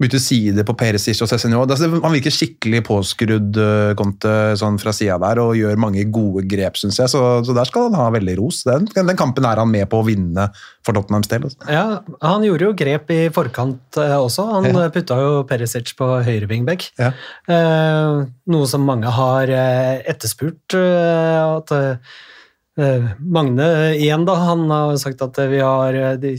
Bytte 0.00 0.16
side 0.22 0.62
på 0.64 0.72
Perisic 0.80 1.18
og 1.20 1.28
Cézinho. 1.28 1.58
Altså, 1.66 1.90
han 1.92 2.14
virker 2.14 2.32
skikkelig 2.32 2.78
påskrudd 2.86 3.58
eh, 3.60 3.90
Conte, 3.98 4.30
sånn 4.56 4.78
fra 4.80 4.94
sida 4.96 5.18
der 5.20 5.40
og 5.42 5.50
gjør 5.58 5.76
mange 5.82 6.06
gode 6.08 6.46
grep, 6.48 6.78
syns 6.80 6.96
jeg. 7.02 7.10
Så, 7.12 7.20
så 7.44 7.52
der 7.56 7.68
skal 7.68 7.90
han 7.90 7.98
ha 8.00 8.06
veldig 8.14 8.38
ros. 8.38 8.62
Den, 8.64 8.88
den 8.96 9.18
kampen 9.20 9.44
er 9.44 9.60
han 9.60 9.68
med 9.68 9.84
på 9.92 10.00
å 10.00 10.06
vinne 10.08 10.46
for 10.86 10.96
Tottenhams 10.96 11.28
del. 11.28 11.44
Altså. 11.50 11.68
Ja, 11.68 11.84
han 12.24 12.46
gjorde 12.48 12.70
jo 12.70 12.72
grep 12.80 13.12
i 13.12 13.20
forkant 13.36 14.00
eh, 14.00 14.16
også. 14.16 14.48
Han 14.54 14.70
Ja. 14.70 14.86
eh, 14.86 14.90
putta 14.96 15.20
jo 15.20 15.36
Perisic 15.50 15.92
på 16.00 16.08
høyre 16.24 16.48
wingback. 16.48 16.88
Ja. 17.00 17.12
Eh, 17.50 18.24
noe 18.56 18.66
som 18.72 18.88
mange 18.88 19.12
har 19.20 19.52
eh, 19.52 20.00
etterspurt. 20.08 20.78
eh, 20.80 21.56
at 21.60 21.76
eh, 21.76 23.08
Magne 23.20 23.66
igjen, 23.98 24.24
da, 24.24 24.38
han 24.48 24.64
har 24.72 24.96
sagt 25.02 25.20
at 25.26 25.36
vi 25.50 25.60
har 25.60 25.92
eh, 25.98 26.14
de 26.22 26.38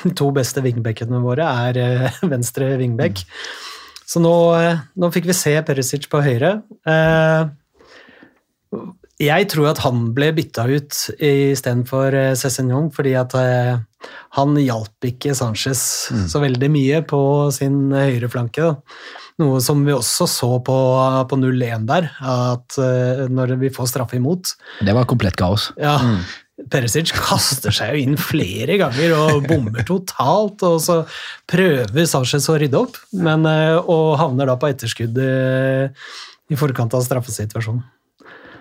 to 0.18 0.30
beste 0.34 0.62
vingbekkene 0.64 1.22
våre 1.22 1.48
er 1.68 1.80
eh, 1.80 2.22
venstre 2.32 2.74
vingbekk. 2.80 3.24
Så 4.08 4.22
nå, 4.22 4.34
eh, 4.58 4.84
nå 4.98 5.10
fikk 5.14 5.28
vi 5.30 5.36
se 5.36 5.54
Perisic 5.66 6.08
på 6.12 6.22
høyre. 6.24 6.58
Eh, 6.88 7.44
jeg 9.22 9.46
tror 9.52 9.68
at 9.70 9.82
han 9.84 10.08
ble 10.16 10.32
bytta 10.34 10.64
ut 10.66 10.96
istedenfor 11.22 12.16
Cézinhon, 12.34 12.88
fordi 12.90 13.12
at 13.14 13.36
han 14.34 14.56
hjalp 14.58 15.06
ikke 15.06 15.36
Sanchez 15.38 15.82
så 16.32 16.40
veldig 16.42 16.70
mye 16.72 17.02
på 17.06 17.20
sin 17.54 17.92
høyre 17.94 18.32
flanke. 18.32 18.72
Noe 19.38 19.60
som 19.62 19.84
vi 19.86 19.94
også 19.94 20.26
så 20.26 20.50
på, 20.66 20.78
på 21.30 21.38
0-1 21.38 21.86
der, 21.86 22.08
at 22.18 22.80
når 23.30 23.54
vi 23.62 23.70
får 23.76 23.92
straffe 23.92 24.18
imot 24.18 24.56
Det 24.82 24.96
var 24.96 25.06
komplett 25.06 25.38
kaos. 25.38 25.70
ja, 25.78 26.00
Perisic 26.72 27.12
kaster 27.12 27.74
seg 27.74 27.92
jo 27.92 28.02
inn 28.06 28.18
flere 28.20 28.78
ganger 28.80 29.14
og 29.18 29.46
bommer 29.50 29.84
totalt, 29.88 30.62
og 30.64 30.78
så 30.82 31.02
prøver 31.50 32.06
Sanchez 32.08 32.48
å 32.48 32.56
rydde 32.60 32.80
opp, 32.80 32.96
men, 33.12 33.44
eh, 33.48 33.76
og 33.80 34.16
havner 34.20 34.48
da 34.48 34.56
på 34.60 34.70
etterskudd 34.72 35.18
eh, 35.20 35.92
i 36.52 36.58
forkant 36.58 36.96
av 36.96 37.04
straffesituasjonen. 37.04 37.84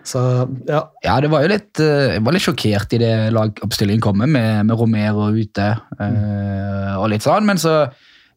Så 0.03 0.19
ja, 0.65 0.79
Ja, 1.05 1.19
det 1.21 1.29
var 1.29 1.43
jo 1.45 1.51
litt, 1.51 1.77
eh, 1.79 2.15
jeg 2.15 2.23
var 2.25 2.33
litt 2.33 2.45
sjokkert 2.45 2.95
i 2.97 3.01
det 3.03 3.13
lagoppstillingen 3.35 4.01
kom 4.01 4.17
med, 4.23 4.33
med 4.65 4.71
Romero 4.77 5.29
ute 5.29 5.67
Mm. 6.01 6.97
og 6.97 7.11
litt 7.13 7.21
sånn, 7.21 7.45
men 7.45 7.59
så 7.61 7.75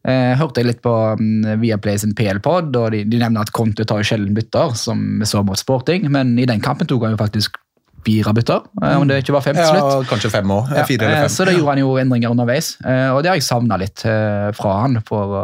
eh, 0.05 0.35
hørte 0.37 0.61
jeg 0.61 0.67
litt 0.69 0.81
på 0.85 0.93
um, 1.17 1.41
Viaplay 1.63 1.97
sin 1.97 2.13
PL-pod, 2.13 2.69
og 2.77 2.91
de, 2.93 3.01
de 3.09 3.17
nevner 3.17 3.41
at 3.41 3.51
Conte 3.55 3.85
tar 3.89 4.03
jo 4.03 4.09
sjelden 4.11 4.35
bytter, 4.37 4.75
som 4.77 5.01
vi 5.19 5.25
så 5.25 5.41
mot 5.43 5.57
Sporting, 5.57 6.05
men 6.13 6.35
i 6.37 6.45
den 6.45 6.61
kampen 6.61 6.85
tok 6.87 7.07
han 7.07 7.15
jo 7.15 7.21
faktisk 7.23 7.57
fire 8.05 8.33
bytter, 8.37 8.65
om 8.85 9.07
det 9.09 9.21
ikke 9.23 9.35
var 9.35 9.43
fem 9.45 9.57
til 9.57 9.67
slutt. 9.67 9.91
Ja, 9.91 10.09
kanskje 10.09 10.31
fem 10.33 10.51
år. 10.53 10.67
Ja, 10.71 10.83
Fire 10.87 11.07
eller 11.07 11.23
fem. 11.25 11.31
Så 11.33 11.47
da 11.47 11.55
gjorde 11.55 11.73
han 11.73 11.81
jo 11.81 11.95
endringer 12.01 12.33
underveis, 12.35 12.75
og 12.85 13.21
det 13.23 13.31
har 13.31 13.39
jeg 13.39 13.47
savna 13.47 13.79
litt 13.81 14.03
fra 14.05 14.75
han. 14.83 14.99
For 15.07 15.41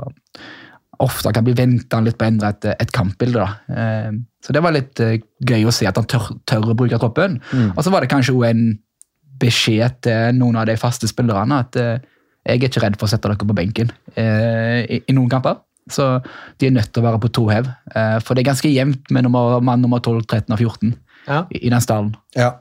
ofte 1.02 1.34
kan 1.34 1.46
bli 1.48 1.56
venta 1.58 2.00
litt 2.06 2.20
på 2.20 2.28
å 2.28 2.30
endre 2.30 2.52
et, 2.54 2.70
et 2.86 2.94
kampbilde. 2.94 3.42
da. 3.42 4.14
Så 4.46 4.54
det 4.54 4.62
var 4.62 4.76
litt 4.76 5.02
gøy 5.02 5.66
å 5.66 5.74
se 5.74 5.90
at 5.90 5.98
han 5.98 6.08
tør, 6.10 6.30
tør 6.50 6.72
å 6.74 6.78
bruke 6.78 7.00
troppen. 7.02 7.40
Mm. 7.52 7.72
Og 7.74 7.82
så 7.86 7.94
var 7.94 8.06
det 8.06 8.12
kanskje 8.14 8.36
også 8.36 8.52
en 8.52 8.64
beskjed 9.42 9.98
til 10.06 10.38
noen 10.38 10.62
av 10.62 10.70
de 10.70 10.78
faste 10.78 11.10
spillerne 11.10 11.64
at 11.66 11.82
jeg 11.82 12.58
er 12.58 12.62
ikke 12.62 12.82
redd 12.86 12.98
for 13.02 13.10
å 13.10 13.12
sette 13.12 13.30
dere 13.30 13.42
på 13.42 13.58
benken 13.58 13.90
i, 14.18 15.02
i 15.02 15.18
noen 15.18 15.30
kamper. 15.34 15.60
Så 15.92 16.06
de 16.62 16.70
er 16.70 16.76
nødt 16.76 16.92
til 16.94 17.02
å 17.02 17.08
være 17.08 17.22
på 17.22 17.32
to 17.34 17.48
hev. 17.50 17.70
For 18.22 18.38
det 18.38 18.44
er 18.44 18.52
ganske 18.52 18.70
jevnt 18.70 19.10
med 19.14 19.26
nummer, 19.26 19.58
mann 19.66 19.82
nummer 19.82 20.02
12, 20.02 20.24
13 20.30 20.54
og 20.54 20.62
14 20.62 20.94
ja. 21.28 21.46
i, 21.50 21.66
i 21.68 21.72
den 21.72 21.84
stallen. 21.84 22.14
Ja. 22.38 22.56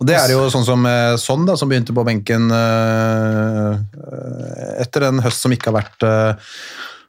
Og 0.00 0.08
det 0.08 0.16
er 0.18 0.32
jo 0.34 0.48
sånn 0.52 0.66
som 0.66 0.86
eh, 0.88 1.14
Sånn, 1.20 1.46
da, 1.48 1.56
som 1.58 1.70
begynte 1.70 1.94
på 1.96 2.04
benken 2.06 2.50
eh, 2.52 3.70
eh, 3.74 4.72
etter 4.84 5.08
en 5.08 5.22
høst 5.24 5.44
som 5.44 5.54
ikke 5.54 5.70
har 5.70 5.78
vært 5.82 6.06
eh, 6.08 6.50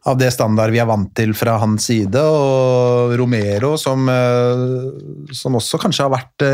av 0.06 0.20
det 0.22 0.30
standard 0.36 0.70
vi 0.70 0.78
er 0.78 0.86
vant 0.86 1.10
til 1.18 1.32
fra 1.34 1.56
hans 1.58 1.88
side, 1.90 2.22
og 2.22 3.16
Romero 3.18 3.72
som, 3.82 4.06
som 5.34 5.58
også 5.58 5.80
kanskje 5.82 6.06
har 6.06 6.12
vært 6.14 6.46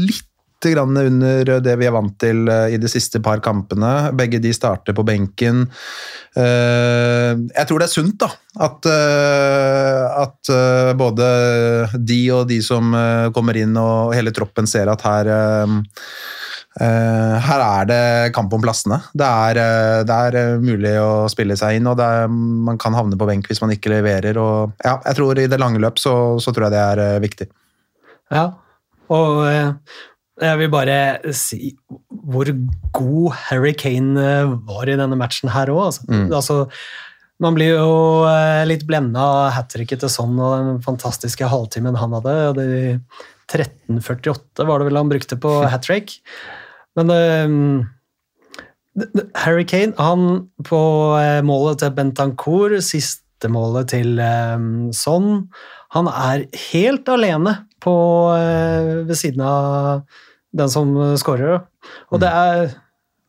litt 0.00 0.27
under 0.66 1.60
det 1.60 1.76
vi 1.78 1.86
er 1.86 1.92
vant 1.94 2.18
til 2.18 2.48
eh, 2.48 2.74
i 2.74 2.78
de 2.78 2.88
siste 2.88 3.20
par 3.22 3.40
kampene. 3.40 4.10
Begge 4.12 4.40
de 4.40 4.52
starter 4.52 4.92
på 4.92 5.04
benken. 5.06 5.68
Eh, 6.34 7.36
Jeg 7.54 7.66
tror 7.68 7.78
det 7.78 7.86
er 7.88 7.92
sunt, 7.92 8.18
da. 8.18 8.28
At, 8.58 8.86
eh, 8.86 10.22
at 10.24 10.50
både 10.98 11.28
de 11.94 12.30
og 12.32 12.48
de 12.48 12.60
som 12.62 12.90
kommer 13.34 13.56
inn 13.56 13.76
og 13.76 14.14
hele 14.14 14.32
troppen 14.32 14.66
ser 14.66 14.88
at 14.88 15.02
her 15.02 15.30
her 16.78 17.60
er 17.64 17.86
det 17.88 18.32
kamp 18.36 18.52
om 18.54 18.62
plassene. 18.62 19.00
Det 19.10 19.26
er, 19.26 20.04
det 20.06 20.14
er 20.14 20.60
mulig 20.62 20.92
å 21.02 21.26
spille 21.26 21.56
seg 21.58 21.78
inn, 21.78 21.88
og 21.90 21.98
er, 21.98 22.28
man 22.30 22.78
kan 22.78 22.94
havne 22.94 23.18
på 23.18 23.26
benk 23.26 23.48
hvis 23.50 23.58
man 23.64 23.72
ikke 23.74 23.90
leverer. 23.90 24.38
Og, 24.38 24.76
ja, 24.84 25.00
jeg 25.08 25.18
tror 25.18 25.40
I 25.42 25.48
det 25.50 25.58
lange 25.58 25.82
løp 25.82 25.98
så, 25.98 26.38
så 26.38 26.54
tror 26.54 26.68
jeg 26.68 26.76
det 26.76 26.84
er 26.84 27.24
viktig. 27.24 27.48
Ja, 28.30 28.44
og 29.10 29.42
jeg 30.40 30.58
vil 30.60 30.70
bare 30.72 30.96
si 31.36 31.72
hvor 32.28 32.48
god 32.96 33.36
Harry 33.48 33.72
Kane 33.78 34.20
eh, 34.20 34.50
var 34.68 34.88
i 34.90 34.96
denne 34.98 35.16
matchen 35.18 35.50
her 35.52 35.70
òg. 35.72 35.82
Altså. 35.88 36.06
Mm. 36.08 36.26
Altså, 36.36 36.56
man 37.42 37.56
blir 37.56 37.74
jo 37.76 37.92
eh, 38.28 38.64
litt 38.68 38.84
blenda 38.88 39.22
av 39.22 39.52
hat 39.56 39.70
tricket 39.72 40.02
til 40.02 40.12
sånn 40.12 40.36
og 40.38 40.54
den 40.58 40.82
fantastiske 40.84 41.48
halvtimen 41.48 41.96
han 41.98 42.16
hadde. 42.18 42.34
det 42.58 42.68
13.48 43.48 44.66
var 44.68 44.78
det 44.82 44.88
vel 44.90 45.00
han 45.00 45.08
brukte 45.12 45.38
på 45.40 45.54
hat 45.72 45.86
trick. 45.88 46.18
Men 46.98 47.12
det- 47.14 47.86
Harry 49.38 49.62
Kane, 49.64 49.94
han 49.98 50.48
på 50.66 50.78
målet 51.46 51.78
til 51.78 51.92
Bentancour, 51.94 52.72
siste 52.82 53.46
målet 53.46 53.92
til 53.92 54.18
um, 54.18 54.88
Son, 54.92 55.46
han 55.94 56.08
er 56.10 56.48
helt 56.72 57.06
alene 57.08 57.52
på, 57.78 57.94
uh, 58.34 59.06
ved 59.06 59.14
siden 59.14 59.44
av 59.46 60.02
den 60.56 60.70
som 60.72 60.94
skårer. 61.20 61.60
Og 62.12 62.20
det 62.22 62.28
er 62.32 62.70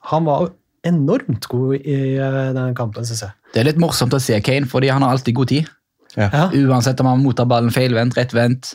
Han 0.10 0.24
var 0.26 0.50
enormt 0.88 1.46
god 1.52 1.76
i 1.84 2.16
eh, 2.16 2.54
den 2.56 2.74
kampen, 2.78 3.04
syns 3.06 3.22
jeg. 3.26 3.34
Det 3.54 3.60
er 3.60 3.68
litt 3.68 3.82
morsomt 3.82 4.14
å 4.16 4.20
se 4.24 4.38
Kane, 4.42 4.66
fordi 4.70 4.88
han 4.90 5.04
har 5.04 5.12
alltid 5.12 5.36
god 5.36 5.48
tid. 5.52 5.68
Ja. 6.16 6.48
Uansett 6.56 7.00
om 7.04 7.10
han 7.12 7.20
mottar 7.22 7.46
ballen 7.46 7.70
feilvendt, 7.76 8.16
rettvendt, 8.18 8.72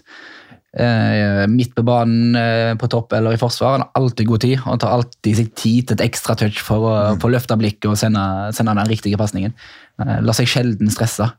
eh, 0.76 1.46
midt 1.50 1.72
på 1.74 1.82
banen 1.86 2.36
eh, 2.36 2.74
på 2.78 2.88
topp 2.92 3.12
eller 3.16 3.34
i 3.34 3.40
forsvar. 3.40 3.78
Han 3.78 3.86
har 3.86 4.02
alltid 4.02 4.28
god 4.28 4.40
tid, 4.44 4.58
og 4.60 4.68
han 4.74 4.82
tar 4.84 4.94
alltid 4.98 5.38
seg 5.40 5.54
tid 5.58 5.88
til 5.88 5.96
et 5.98 6.04
ekstra 6.10 6.36
touch 6.38 6.60
for 6.64 6.84
å, 6.90 6.94
få 7.20 7.30
å 7.30 7.34
løfte 7.34 7.56
blikket 7.60 7.88
og 7.90 7.96
sende, 8.00 8.24
sende 8.56 8.76
den 8.78 8.90
riktige 8.92 9.18
pasningen. 9.20 9.54
Eh, 10.04 10.20
lar 10.24 10.36
seg 10.36 10.50
sjelden 10.50 10.92
stresse. 10.92 11.30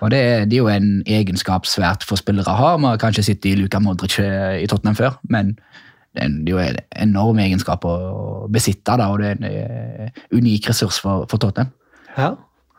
Og 0.00 0.08
det, 0.14 0.18
er- 0.22 0.44
det 0.48 0.56
er 0.56 0.62
jo 0.62 0.70
en 0.72 0.90
egenskap 1.04 1.66
svært 1.68 2.06
få 2.08 2.16
spillere 2.16 2.54
har. 2.56 2.78
Vi 2.80 2.86
har 2.88 3.00
kanskje 3.02 3.26
sittet 3.26 3.50
i 3.52 3.56
Luka 3.60 3.80
Modric 3.84 4.16
eh, 4.22 4.62
i 4.62 4.68
Tottenham 4.70 4.96
før, 4.96 5.18
men 5.28 5.56
det 6.14 6.22
er 6.22 6.26
en- 6.30 6.40
det 6.46 6.52
jo 6.54 6.58
en 6.62 6.80
enorm 7.08 7.38
egenskap 7.42 7.84
å 7.84 7.94
besitte, 8.50 8.96
da, 8.96 9.10
og 9.10 9.18
det 9.20 9.32
er 9.32 9.38
en 9.38 9.44
eh, 9.50 10.10
unik 10.32 10.68
ressurs 10.70 11.00
for, 11.02 11.26
for 11.30 11.38
Tottenham. 11.42 11.72
Ja. 12.16 12.34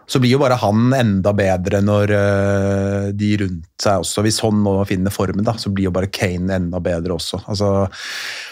så 0.08 0.20
blir 0.22 0.36
jo 0.36 0.38
bare 0.40 0.54
han 0.62 0.94
enda 0.94 1.32
bedre 1.34 1.80
når 1.82 2.12
eh, 2.14 3.08
de 3.18 3.30
rundt 3.42 3.66
seg 3.82 4.04
også 4.04 4.22
Hvis 4.24 4.38
han 4.46 4.60
nå 4.64 4.76
finner 4.88 5.12
formen, 5.12 5.44
da, 5.44 5.56
så 5.60 5.72
blir 5.74 5.88
jo 5.90 5.92
bare 5.96 6.08
Kane 6.14 6.54
enda 6.60 6.80
bedre 6.80 7.16
også. 7.18 7.40
Altså, 7.50 7.72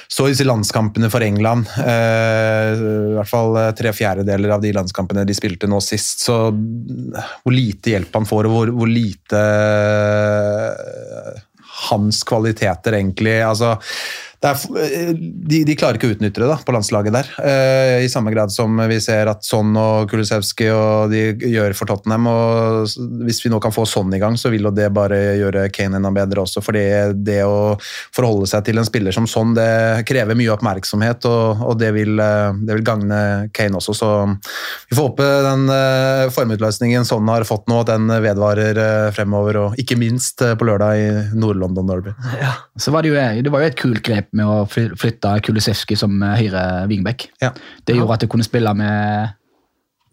så 0.09 0.25
disse 0.27 0.43
landskampene 0.45 1.09
for 1.13 1.21
England, 1.23 1.69
eh, 1.77 2.73
i 2.73 3.13
hvert 3.19 3.29
fall 3.29 3.55
tre 3.77 3.93
fjerdedeler 3.95 4.51
av 4.57 4.61
de 4.65 4.73
landskampene 4.75 5.23
de 5.29 5.33
spilte 5.37 5.69
nå 5.69 5.79
sist, 5.85 6.25
så 6.25 6.49
hvor 6.51 7.53
lite 7.53 7.93
hjelp 7.93 8.17
han 8.19 8.27
får, 8.29 8.49
og 8.49 8.57
hvor, 8.57 8.73
hvor 8.81 8.89
lite 8.91 9.39
eh, 10.17 11.41
hans 11.89 12.21
kvaliteter 12.27 12.97
egentlig 12.99 13.39
altså 13.45 13.75
er, 14.49 14.60
eh, 14.82 15.12
de, 15.15 15.62
de, 15.63 15.75
klarer 15.79 15.95
ikke 15.97 16.10
å 16.10 16.13
utnytte 16.17 16.41
det 16.41 16.49
da, 16.49 16.58
på 16.60 16.73
landslaget 16.75 17.15
der. 17.15 17.29
Eh, 17.47 18.03
I 18.03 18.10
samme 18.12 18.34
grad 18.34 18.51
som 18.51 18.75
vi 18.89 18.97
ser 19.03 19.29
at 19.32 19.45
Son 19.47 19.71
og 19.79 20.10
Kulisevski 20.12 20.67
og 20.73 21.13
de 21.13 21.21
gjør 21.53 21.75
for 21.77 21.88
Tottenham. 21.88 22.27
og 22.27 22.89
Hvis 23.23 23.39
vi 23.45 23.51
nå 23.53 23.62
kan 23.63 23.73
få 23.75 23.86
Son 23.88 24.12
i 24.13 24.19
gang, 24.19 24.36
så 24.39 24.51
vil 24.51 24.67
jo 24.67 24.73
det 24.75 24.89
bare 24.95 25.38
gjøre 25.39 25.69
Kane 25.73 25.99
enda 25.99 26.12
bedre 26.15 26.43
også. 26.43 26.63
For 26.65 26.75
det 26.75 27.39
å 27.47 27.77
forholde 27.79 28.49
seg 28.51 28.65
til 28.67 28.82
en 28.82 28.89
spiller 28.89 29.15
som 29.15 29.29
Son, 29.29 29.56
det 29.56 30.03
krever 30.10 30.38
mye 30.39 30.51
oppmerksomhet, 30.58 31.23
og, 31.29 31.63
og 31.63 31.79
det, 31.79 31.93
vil, 31.95 32.19
eh, 32.19 32.60
det, 32.60 32.75
vil, 32.75 32.84
gagne 32.84 33.21
Kane 33.56 33.79
også. 33.79 33.95
Så 33.95 34.12
vi 34.89 34.97
får 34.97 35.08
håpe 35.08 35.29
den 35.47 35.65
formutløsningen 36.36 37.08
Son 37.08 37.32
har 37.32 37.47
fått 37.47 37.69
nå, 37.71 37.79
den 37.88 38.12
vedvarer 38.12 38.82
fremover. 39.15 39.62
Og 39.63 39.79
ikke 39.79 39.95
minst 39.99 40.43
på 40.43 40.67
lørdag 40.67 40.99
i 40.99 41.10
Nord-London 41.39 41.88
Derby. 41.88 42.17
Ja. 42.41 42.58
Så 42.75 42.91
var 42.91 43.06
det, 43.06 43.13
jo, 43.13 43.43
det 43.45 43.51
var 43.53 43.63
jo 43.63 43.71
et 43.71 43.79
kult 43.79 44.03
grep 44.03 44.32
med 44.37 44.49
å 44.49 44.63
flytte 44.67 45.37
Kulisevskij 45.45 45.99
som 45.99 46.17
eh, 46.21 46.35
høyre 46.41 46.65
wingback. 46.91 47.29
Ja. 47.43 47.53
Det 47.85 47.97
gjorde 47.97 48.17
at 48.17 48.25
du 48.25 48.31
kunne 48.31 48.47
spille 48.47 48.73
med 48.77 49.33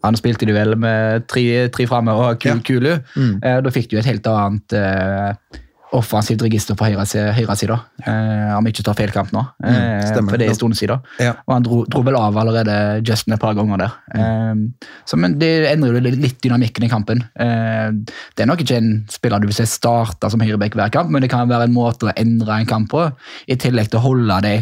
han 0.01 0.17
spilte 0.17 0.47
du 0.49 0.53
vel 0.55 0.73
med 0.81 1.27
tre, 1.29 1.67
tre 1.69 1.85
framme 1.85 2.13
og 2.17 2.41
Kulu. 2.41 2.89
Ja. 2.89 3.01
Mm. 3.13 3.35
Eh, 3.37 3.59
da 3.61 3.73
fikk 3.73 3.91
du 3.91 3.99
et 3.99 4.07
helt 4.09 4.27
annet 4.31 4.73
eh, 4.73 5.59
offensivt 5.95 6.43
register 6.45 6.75
på 6.79 6.87
høyresida, 6.87 7.33
høyre 7.35 7.75
eh, 8.07 8.51
om 8.55 8.67
jeg 8.67 8.75
ikke 8.75 8.85
tar 8.87 8.97
feil 8.97 9.11
kamp 9.11 9.33
nå. 9.35 9.43
Mm, 9.59 9.71
eh, 9.75 10.19
for 10.19 10.39
det 10.39 10.45
er 10.45 10.53
en 10.53 10.57
stund 10.57 10.77
siden. 10.79 11.03
Ja. 11.19 11.33
Og 11.43 11.55
han 11.55 11.65
dro, 11.65 11.81
dro, 11.91 12.03
vel 12.07 12.15
av 12.15 12.37
allerede 12.39 12.75
Justin 13.07 13.35
et 13.35 13.41
par 13.43 13.57
ganger 13.57 13.81
der. 13.81 13.97
Mm. 14.15 14.21
Eh, 14.21 14.91
så, 15.09 15.19
men 15.19 15.35
det 15.41 15.51
endrer 15.73 15.99
jo 15.99 16.13
litt 16.15 16.39
dynamikken 16.43 16.87
i 16.87 16.91
kampen. 16.91 17.23
Eh, 17.35 17.89
det 18.35 18.45
er 18.45 18.49
nok 18.49 18.63
ikke 18.63 18.79
en 18.79 18.91
spiller 19.11 19.43
du 19.43 19.49
vil 19.49 19.57
se 19.57 19.67
starte 19.69 20.31
som 20.31 20.43
høyreback 20.43 20.77
hver 20.79 20.93
kamp, 20.95 21.11
men 21.11 21.25
det 21.25 21.31
kan 21.33 21.49
være 21.51 21.67
en 21.67 21.75
måte 21.75 22.07
å 22.07 22.15
endre 22.15 22.61
en 22.61 22.69
kamp 22.69 22.91
på, 22.93 23.09
i 23.51 23.59
tillegg 23.59 23.91
til 23.91 23.99
å 23.99 24.05
holde 24.05 24.39
de 24.47 24.55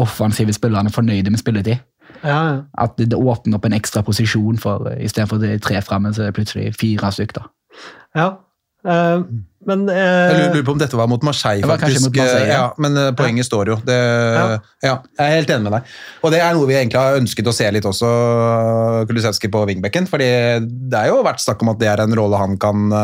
offensive 0.00 0.54
spillerne 0.56 0.92
fornøyde 0.92 1.34
med 1.34 1.42
spilletid. 1.42 1.84
Ja, 2.24 2.38
ja. 2.48 2.56
At 2.80 2.96
det, 2.96 3.10
det, 3.12 3.20
åpner 3.20 3.58
opp 3.58 3.68
en 3.68 3.76
ekstra 3.76 4.00
posisjon 4.06 4.56
for 4.62 4.88
istedenfor 4.96 5.44
tre 5.64 5.84
fremme, 5.84 6.14
så 6.16 6.24
er 6.24 6.32
det 6.32 6.38
plutselig 6.38 6.72
fire 6.80 7.12
stykker. 7.12 7.52
Ja, 8.16 8.32
Uh, 8.84 9.24
men 9.68 9.84
eh, 9.92 10.30
Jeg 10.30 10.52
lurer 10.54 10.66
på 10.66 10.74
om 10.74 10.80
dette 10.80 10.98
var 10.98 11.08
mot 11.10 11.22
Marseille, 11.26 11.66
faktisk. 11.66 12.06
Mot 12.06 12.18
Marseille, 12.18 12.50
ja. 12.50 12.60
ja. 12.60 12.66
men 12.82 12.98
uh, 12.98 13.10
poenget 13.16 13.44
ja. 13.44 13.48
står 13.48 13.72
jo. 13.72 13.78
Det, 13.86 13.96
ja. 14.84 14.94
jeg 15.00 15.24
er 15.24 15.34
helt 15.38 15.52
enig 15.54 15.66
med 15.66 15.76
deg. 15.78 15.94
Og 16.22 16.34
det 16.34 16.42
er 16.44 16.56
noe 16.56 16.68
vi 16.70 16.76
egentlig 16.78 17.00
har 17.00 17.20
ønsket 17.20 17.50
å 17.50 17.56
se 17.56 17.70
litt 17.76 17.88
også, 17.88 18.10
Kulisevskij 19.10 19.52
på 19.54 19.64
wingbacken. 19.70 20.08
fordi 20.10 20.30
det 20.62 21.00
er 21.00 21.12
jo 21.12 21.24
vært 21.26 21.44
snakk 21.44 21.64
om 21.64 21.74
at 21.74 21.82
det 21.82 21.90
er 21.92 22.04
en 22.04 22.16
rolle 22.18 22.40
han 22.40 22.58
kan 22.60 22.94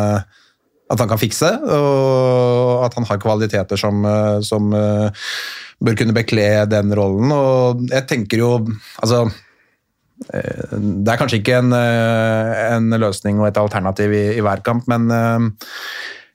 at 0.90 0.98
han 0.98 1.06
kan 1.06 1.20
fikse, 1.22 1.48
og 1.70 2.80
at 2.82 2.96
han 2.98 3.06
har 3.06 3.20
kvaliteter 3.22 3.78
som, 3.78 4.02
som 4.42 4.72
bør 4.74 5.98
kunne 6.00 6.16
bekle 6.16 6.48
den 6.66 6.90
rollen. 6.98 7.30
Og 7.30 7.84
jeg 7.92 8.08
tenker 8.10 8.42
jo 8.42 8.56
altså 8.98 9.28
Eh, 10.28 10.76
det 10.76 11.08
er 11.08 11.20
kanskje 11.20 11.40
ikke 11.40 11.58
en, 11.62 11.72
eh, 11.72 12.54
en, 12.74 12.90
løsning 13.00 13.40
og 13.40 13.48
et 13.48 13.60
alternativ 13.60 14.12
i, 14.12 14.24
i 14.36 14.44
hver 14.44 14.60
kamp, 14.66 14.84
men 14.90 15.08
uh, 15.08 15.70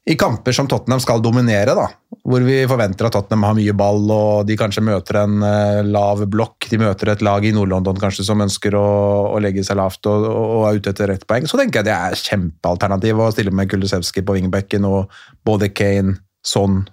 i 0.05 0.15
kamper 0.15 0.53
som 0.53 0.67
Tottenham 0.69 1.01
skal 1.01 1.21
dominere, 1.23 1.73
da, 1.73 1.87
hvor 2.25 2.43
vi 2.45 2.59
forventer 2.69 3.07
at 3.07 3.15
Tottenham 3.15 3.47
har 3.47 3.55
mye 3.57 3.73
ball 3.77 4.03
og 4.13 4.45
de 4.45 4.57
kanskje 4.59 4.83
møter 4.85 5.17
en 5.23 5.39
uh, 5.41 5.81
lav 5.81 6.21
blokk, 6.29 6.67
de 6.69 6.77
møter 6.81 7.09
et 7.09 7.23
lag 7.25 7.45
i 7.45 7.53
Nord-London 7.55 7.97
kanskje 8.01 8.27
som 8.27 8.43
ønsker 8.45 8.77
å, 8.77 8.85
å, 9.31 9.39
legge 9.41 9.65
seg 9.65 9.79
lavt 9.79 10.05
og, 10.11 10.27
og 10.29 10.67
er 10.69 10.77
ute 10.77 10.93
etter 10.93 11.09
rett 11.09 11.25
poeng, 11.25 11.49
så 11.49 11.57
tenker 11.57 11.81
jeg 11.81 11.89
det 11.89 11.95
er 11.95 12.19
kjempealternativ 12.21 13.23
å 13.23 13.31
stille 13.33 13.53
med 13.55 13.71
Kulusevski 13.71 14.21
på 14.25 14.37
wingbacken 14.37 14.85
og 14.85 15.09
både 15.45 15.71
Kane, 15.73 16.19
Son 16.45 16.83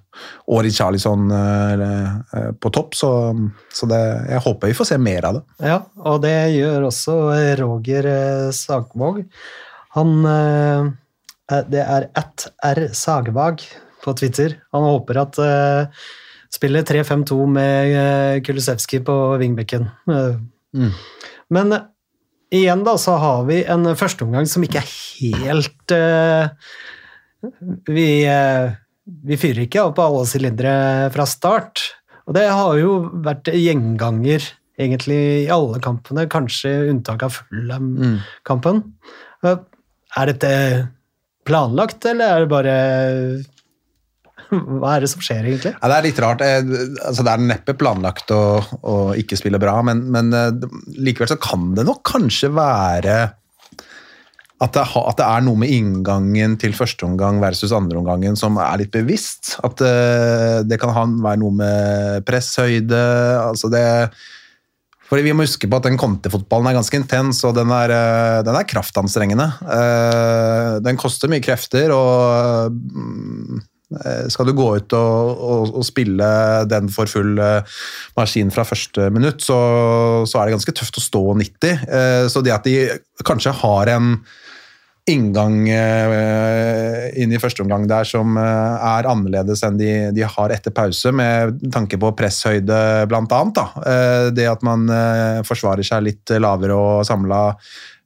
og 0.48 0.62
Richarlison 0.64 1.29
eh, 1.37 1.83
eh, 1.83 2.48
på 2.57 2.72
topp, 2.72 2.96
så, 2.96 3.11
så 3.72 3.88
det, 3.90 4.01
jeg 4.31 4.44
håper 4.46 4.72
vi 4.72 4.79
får 4.79 4.88
se 4.88 4.98
mer 5.01 5.29
av 5.29 5.38
det. 5.38 5.44
Ja, 5.68 5.79
og 6.01 6.22
det 6.25 6.37
gjør 6.57 6.88
også 6.88 7.18
Roger 7.61 8.09
eh, 8.09 8.48
Sagvåg. 8.57 9.22
Han 9.98 10.25
Det 11.71 11.83
er 11.83 12.09
at 12.19 12.47
R 12.65 12.83
Sagvag 12.97 13.65
på 14.03 14.15
Twitter. 14.19 14.59
Han 14.75 14.87
håper 14.88 15.23
at 15.23 15.41
spiller 16.53 16.85
3-5-2 16.85 17.38
med 17.49 18.45
Kulisevskij 18.47 19.03
på 19.07 19.17
vingbekken. 19.41 19.88
Mm. 20.09 20.93
Men 21.53 21.77
igjen 22.53 22.85
da, 22.85 22.97
så 23.01 23.17
har 23.21 23.45
vi 23.49 23.62
en 23.65 23.95
førsteomgang 23.97 24.49
som 24.51 24.65
ikke 24.67 24.83
er 24.83 24.91
helt 25.23 25.95
Vi 27.88 28.09
vi 29.03 29.38
fyrer 29.41 29.65
ikke 29.65 29.83
opp 29.88 30.01
alle 30.03 30.25
sylindere 30.31 31.11
fra 31.15 31.27
start. 31.29 31.83
Og 32.29 32.37
det 32.37 32.47
har 32.47 32.79
jo 32.79 32.99
vært 33.25 33.51
gjenganger 33.51 34.45
egentlig 34.81 35.19
i 35.43 35.51
alle 35.53 35.81
kampene, 35.83 36.29
kanskje 36.31 36.71
unntak 36.93 37.25
av 37.27 37.35
Fulham-kampen. 37.35 38.83
Mm. 39.43 39.65
Er 40.12 40.31
dette 40.31 40.53
planlagt, 41.49 42.05
eller 42.11 42.37
er 42.37 42.45
det 42.45 42.53
bare 42.53 42.77
Hva 44.53 44.95
er 44.97 45.05
det 45.05 45.11
som 45.13 45.23
skjer, 45.25 45.47
egentlig? 45.47 45.75
Ja, 45.79 45.91
det 45.91 45.99
er 45.99 46.07
litt 46.09 46.23
rart. 46.23 46.43
Altså, 46.45 47.25
det 47.25 47.33
er 47.33 47.45
neppe 47.47 47.77
planlagt 47.79 48.33
å, 48.35 48.43
å 48.61 48.97
ikke 49.19 49.39
spille 49.41 49.61
bra, 49.63 49.79
men, 49.87 50.05
men 50.13 50.33
eh, 50.37 50.67
likevel 51.01 51.31
så 51.33 51.39
kan 51.41 51.71
det 51.77 51.87
nok 51.89 52.03
kanskje 52.13 52.53
være 52.53 53.21
at 54.63 54.77
det, 54.77 54.83
at 54.95 55.19
det, 55.19 55.27
er 55.27 55.43
noe 55.43 55.59
med 55.59 55.73
inngangen 55.75 56.55
til 56.61 56.75
første 56.77 57.07
omgang 57.09 57.41
versus 57.43 57.73
andre 57.75 57.99
omgangen 57.99 58.37
som 58.39 58.61
er 58.63 58.79
litt 58.79 58.93
bevisst. 58.95 59.57
At 59.67 59.83
uh, 59.83 60.61
det 60.63 60.79
kan 60.79 60.95
være 60.95 61.41
noe 61.43 61.57
med 61.59 62.23
presshøyde 62.29 63.01
altså 63.43 63.73
det 63.73 63.83
fordi 65.12 65.27
Vi 65.27 65.35
må 65.37 65.44
huske 65.44 65.68
på 65.68 65.77
at 65.77 65.85
den 65.85 65.98
kontefotballen 66.01 66.70
er 66.70 66.79
ganske 66.79 66.96
intens, 66.96 67.42
og 67.44 67.53
den 67.59 67.68
er, 67.77 67.92
uh, 67.92 68.38
den 68.46 68.57
er 68.57 68.64
kraftanstrengende. 68.64 69.44
Uh, 69.61 70.81
den 70.81 70.96
koster 70.96 71.29
mye 71.29 71.44
krefter, 71.44 71.92
og 71.92 72.72
mm, 72.72 73.61
skal 74.33 74.48
du 74.48 74.55
gå 74.57 74.70
ut 74.81 74.94
og, 74.96 75.33
og, 75.37 75.75
og, 75.77 75.83
spille 75.85 76.25
den 76.64 76.87
for 76.88 77.11
full 77.12 77.37
maskin 78.16 78.48
fra 78.55 78.64
første 78.64 79.11
minutt, 79.12 79.44
så, 79.44 79.59
så, 80.25 80.38
er 80.38 80.48
det 80.48 80.55
ganske 80.55 80.72
tøft 80.79 80.96
å 80.96 81.05
stå 81.05 81.22
90. 81.42 81.85
Så 82.33 82.40
det 82.40 82.55
at 82.57 82.64
de 82.64 82.79
kanskje 83.29 83.53
har 83.61 83.92
en 83.92 84.14
inngang 85.11 85.65
uh, 85.67 87.09
inn 87.19 87.33
i 87.35 87.41
første 87.43 87.65
omgang 87.65 87.88
der 87.91 88.07
som 88.07 88.37
uh, 88.38 88.79
er 88.79 89.09
annerledes 89.11 89.65
enn 89.67 89.81
de, 89.81 89.91
de, 90.15 90.23
har 90.23 90.55
etter 90.55 90.75
pause, 90.75 91.11
med 91.11 91.59
tanke 91.75 91.99
på 91.99 92.12
presshøyde 92.19 92.79
bl.a. 93.11 93.41
Uh, 93.51 94.29
det 94.35 94.47
at 94.47 94.62
man 94.67 94.87
uh, 94.87 95.43
forsvarer 95.47 95.87
seg 95.87 96.07
litt 96.07 96.35
lavere 96.38 96.79
og 96.79 97.03
samla 97.09 97.49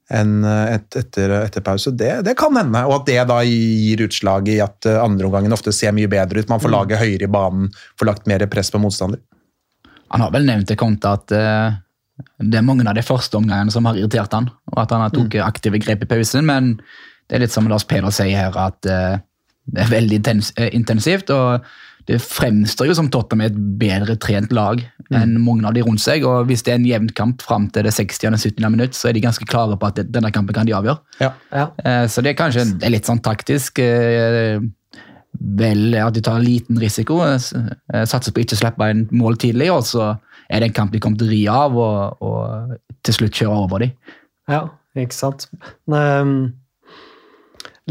enn 0.07 0.39
et, 0.47 0.87
etter, 0.95 1.33
etter, 1.41 1.61
pause, 1.61 1.91
det, 1.91 2.21
det, 2.23 2.33
kan 2.39 2.55
hende. 2.55 2.79
Og 2.87 3.01
at 3.01 3.09
det 3.09 3.23
da 3.27 3.41
gir 3.43 4.05
utslag 4.05 4.47
i 4.47 4.55
at 4.63 4.87
andreomgangen 4.87 5.51
ofte 5.51 5.73
ser 5.75 5.91
mye 5.91 6.07
bedre 6.07 6.39
ut. 6.39 6.47
Man 6.47 6.61
får 6.63 6.71
mm. 6.71 6.75
laget 6.77 7.01
høyere 7.01 7.27
i 7.27 7.33
banen, 7.33 7.67
får 7.99 8.07
lagt 8.07 8.29
mer 8.31 8.45
press 8.47 8.71
på 8.71 8.79
motstander. 8.79 9.19
Han 10.15 10.23
har 10.23 10.31
vel 10.31 10.47
nevnt 10.47 10.71
til 10.71 10.79
Konta 10.79 11.17
at 11.19 11.35
det 12.37 12.59
er 12.59 12.65
mange 12.65 12.85
av 12.89 12.97
de 12.97 13.05
første 13.05 13.37
omgangene 13.37 13.73
som 13.73 13.85
har 13.89 13.97
irritert 13.97 14.33
han, 14.33 14.49
og 14.73 14.79
at 14.83 14.93
han 14.93 15.03
har 15.05 15.13
tatt 15.13 15.33
mm. 15.33 15.43
aktive 15.45 15.81
grep 15.81 16.05
i 16.05 16.09
pausen. 16.09 16.45
Men 16.49 16.75
det 17.27 17.37
er 17.37 17.45
litt 17.45 17.53
som 17.53 17.67
Lars 17.69 17.85
Peder 17.87 18.13
sier 18.13 18.37
her, 18.37 18.57
at 18.57 18.89
uh, 18.89 19.19
det 19.67 19.83
er 19.83 19.91
veldig 19.91 20.21
eh, 20.31 20.71
intensivt. 20.77 21.29
og 21.33 21.67
det 22.07 22.21
fremstår 22.23 22.87
jo 22.87 22.95
som 22.95 23.09
Tottenham 23.11 23.43
er 23.43 23.49
et 23.51 23.57
bedre 23.81 24.15
trent 24.23 24.53
lag 24.55 24.79
mm. 24.79 25.17
enn 25.19 25.33
mange 25.43 25.67
av 25.67 25.75
de 25.75 25.83
rundt 25.83 25.99
seg. 25.99 26.23
og 26.23 26.47
Hvis 26.47 26.63
det 26.63 26.71
er 26.71 26.79
en 26.79 26.87
jevn 26.87 27.09
kamp 27.17 27.43
fram 27.43 27.67
til 27.75 27.83
det 27.83 27.91
60. 27.97 28.29
og 28.29 28.39
70. 28.39 28.69
minutt, 28.71 28.95
så 28.95 29.09
er 29.09 29.17
de 29.17 29.25
ganske 29.25 29.47
klare 29.49 29.75
på 29.75 29.89
at 29.89 29.99
denne 30.07 30.31
kampen 30.31 30.55
kan 30.55 30.69
de 30.69 30.75
avgjøre. 30.77 31.01
Ja. 31.19 31.33
Ja. 31.51 31.67
Uh, 31.83 32.05
så 32.07 32.23
det 32.23 32.31
er 32.31 32.39
kanskje 32.39 32.69
det 32.77 32.87
er 32.87 32.95
litt 32.95 33.09
sånn 33.09 33.23
taktisk. 33.25 33.83
Uh, 33.83 34.63
vel 35.37 35.97
at 35.99 36.15
de 36.15 36.23
tar 36.23 36.39
en 36.39 36.47
liten 36.47 36.79
risiko, 36.81 37.19
satser 37.21 38.33
på 38.33 38.41
ikke 38.41 38.55
å 38.55 38.61
slippe 38.63 38.87
en 38.89 39.03
mål 39.13 39.35
tidlig, 39.37 39.67
og 39.69 39.83
så 39.85 40.07
er 40.49 40.61
det 40.61 40.69
en 40.69 40.77
kamp 40.77 40.93
de 40.93 41.01
kommer 41.03 41.19
til 41.19 41.27
å 41.27 41.33
ri 41.33 41.41
av 41.51 41.75
og, 41.77 42.23
og, 42.23 42.77
til 43.05 43.19
slutt 43.19 43.41
kjøre 43.41 43.59
over 43.65 43.83
dem. 43.83 44.15
Ja, 44.51 44.63
ikke 44.97 45.15
sant. 45.15 45.47
Um, 45.91 46.53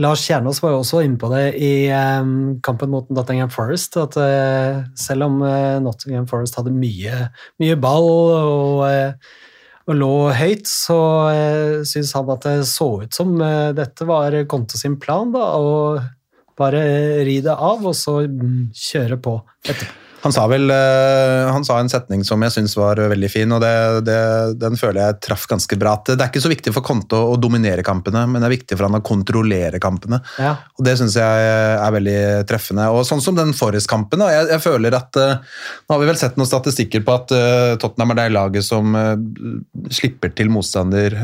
Lars 0.01 0.27
Kjernås 0.29 0.61
var 0.61 0.75
jo 0.75 0.83
også 0.83 1.03
inne 1.07 1.17
på 1.21 1.31
det 1.33 1.45
i 1.63 1.89
um, 1.89 2.59
kampen 2.65 2.93
mot 2.93 3.09
Nottingham 3.13 3.53
Forest. 3.53 3.97
At 4.01 4.17
uh, 4.21 4.85
selv 4.99 5.29
om 5.29 5.41
uh, 5.45 5.79
Nottingham 5.85 6.29
Forest 6.29 6.59
hadde 6.61 6.75
mye, 6.75 7.27
mye 7.63 7.77
ball 7.81 8.09
og, 8.09 8.83
uh, 8.85 9.45
og 9.87 10.01
lå 10.01 10.13
høyt, 10.37 10.69
så 10.69 11.01
uh, 11.33 11.85
syns 11.89 12.13
han 12.17 12.33
at 12.35 12.49
det 12.49 12.59
så 12.69 12.91
ut 13.05 13.21
som 13.21 13.37
dette 13.77 14.09
var 14.09 14.37
Konto 14.51 14.81
sin 14.81 14.99
plan, 15.01 15.33
da, 15.33 15.49
å 15.57 15.97
bare 16.57 16.81
ri 17.29 17.39
det 17.45 17.53
av, 17.53 17.85
og 17.85 17.97
så 17.97 18.23
mm, 18.25 18.73
kjøre 18.73 19.21
på 19.21 19.39
etterpå. 19.65 20.06
Han 20.27 20.35
sa 20.35 20.45
vel 20.51 20.71
eh, 20.75 21.47
han 21.55 21.65
sa 21.67 21.79
en 21.79 21.91
setning 21.91 22.25
som 22.27 22.43
jeg 22.43 22.55
syns 22.57 22.75
var 22.79 22.99
veldig 23.13 23.29
fin, 23.31 23.53
og 23.55 23.61
det, 23.63 23.73
det, 24.09 24.19
den 24.59 24.79
føler 24.79 24.99
jeg 25.05 25.19
traff 25.29 25.45
ganske 25.51 25.79
bra. 25.79 25.95
Det 26.03 26.17
er 26.17 26.31
ikke 26.33 26.43
så 26.43 26.51
viktig 26.51 26.73
for 26.75 26.87
Konto 26.87 27.21
å 27.31 27.37
dominere 27.39 27.85
kampene, 27.87 28.25
men 28.27 28.43
det 28.43 28.49
er 28.49 28.55
viktig 28.57 28.77
for 28.77 28.89
han 28.89 28.99
å 28.99 29.05
kontrollere 29.07 29.79
kampene. 29.83 30.19
Ja. 30.43 30.57
Og 30.75 30.87
Det 30.89 30.97
syns 30.99 31.15
jeg 31.21 31.51
er 31.77 31.95
veldig 31.95 32.19
treffende. 32.51 32.89
Og 32.95 33.05
Sånn 33.07 33.23
som 33.23 33.37
den 33.39 33.55
Forrest-kampen. 33.57 34.25
Jeg, 34.35 34.49
jeg 34.51 34.65
føler 34.65 34.97
at 34.99 35.21
eh, 35.21 35.37
Nå 35.87 35.95
har 35.95 36.03
vi 36.03 36.09
vel 36.11 36.19
sett 36.19 36.41
noen 36.41 36.51
statistikker 36.51 37.05
på 37.07 37.15
at 37.15 37.35
eh, 37.37 37.75
Tottenham 37.81 38.17
er 38.17 38.19
det 38.19 38.27
laget 38.35 38.67
som 38.67 38.97
slipper 39.93 40.33
til 40.35 40.49
motstander 40.53 41.15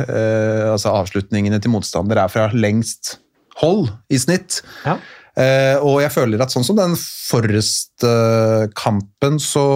Altså 0.72 0.92
avslutningene 0.94 1.58
til 1.62 1.72
motstander 1.72 2.20
er 2.22 2.30
fra 2.32 2.46
lengst 2.54 3.16
hold 3.60 3.90
i 4.12 4.20
snitt. 4.20 4.60
Ja. 4.86 4.96
Eh, 5.40 5.80
og 5.80 6.02
jeg 6.02 6.12
føler 6.12 6.42
at 6.44 6.52
sånn 6.52 6.66
som 6.66 6.76
den 6.76 6.92
Forrest-kampen, 7.00 9.38
så, 9.40 9.66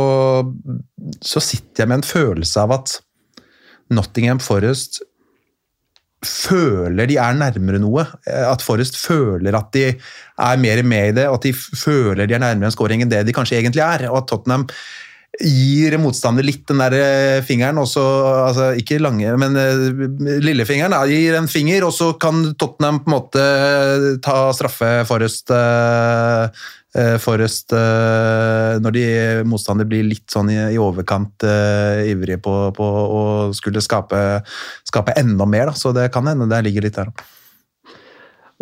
så 1.24 1.40
sitter 1.40 1.82
jeg 1.82 1.88
med 1.88 1.96
en 2.02 2.10
følelse 2.10 2.60
av 2.60 2.72
at 2.76 3.00
Nottingham 3.96 4.40
Forrest 4.42 5.00
føler 6.26 7.06
de 7.08 7.16
er 7.20 7.36
nærmere 7.38 7.78
noe. 7.80 8.04
Eh, 8.26 8.50
At 8.50 8.64
Forrest 8.64 8.96
føler 8.98 9.56
at 9.56 9.72
de 9.76 9.84
er 9.94 10.56
mer 10.60 10.82
med 10.82 11.08
i 11.12 11.14
det, 11.20 11.28
og 11.30 11.36
at 11.40 11.46
de 11.48 11.54
føler 11.56 12.26
de 12.26 12.34
er 12.36 12.42
nærmere 12.42 12.66
en 12.70 12.76
scoring 12.76 13.00
enn 13.04 13.12
det 13.12 13.26
de 13.28 13.36
kanskje 13.36 13.58
egentlig 13.60 13.84
er. 13.84 14.00
Og 14.10 14.16
at 14.22 14.28
Tottenham 14.32 14.64
gir 15.40 15.96
motstander 16.00 16.46
litt 16.46 16.64
den 16.68 16.80
der 16.80 16.96
eh, 16.96 17.42
fingeren, 17.44 17.80
også, 17.82 18.02
altså 18.46 18.70
ikke 18.80 19.00
lange, 19.02 19.34
men 19.40 19.58
eh, 19.60 20.40
lillefingeren, 20.44 20.94
da, 20.94 21.02
gir 21.10 21.36
en 21.38 21.50
finger, 21.50 21.86
og 21.86 21.94
så 21.96 22.12
kan 22.20 22.54
Tottenham 22.58 23.02
på 23.04 23.10
en 23.10 23.16
måte 23.16 23.44
ta 24.24 24.38
straffe 24.56 24.90
Forrest 25.08 25.52
eh, 25.52 26.64
eh, 26.96 27.14
Forrest 27.22 27.76
eh, 27.76 28.80
når 28.82 28.96
de 28.96 29.06
motstander 29.48 29.88
blir 29.88 30.08
litt 30.08 30.26
sånn 30.32 30.50
i, 30.54 30.58
i 30.72 30.80
overkant 30.80 31.44
uh, 31.44 32.02
ivrige 32.08 32.40
på, 32.42 32.56
på 32.76 32.90
å 33.20 33.22
skulle 33.56 33.84
skape, 33.84 34.22
skape 34.88 35.16
enda 35.20 35.48
mer, 35.48 35.72
da. 35.72 35.76
så 35.76 35.92
det 35.96 36.10
kan 36.14 36.28
hende 36.30 36.48
det 36.50 36.64
ligger 36.68 36.88
litt 36.88 37.00
der. 37.00 37.12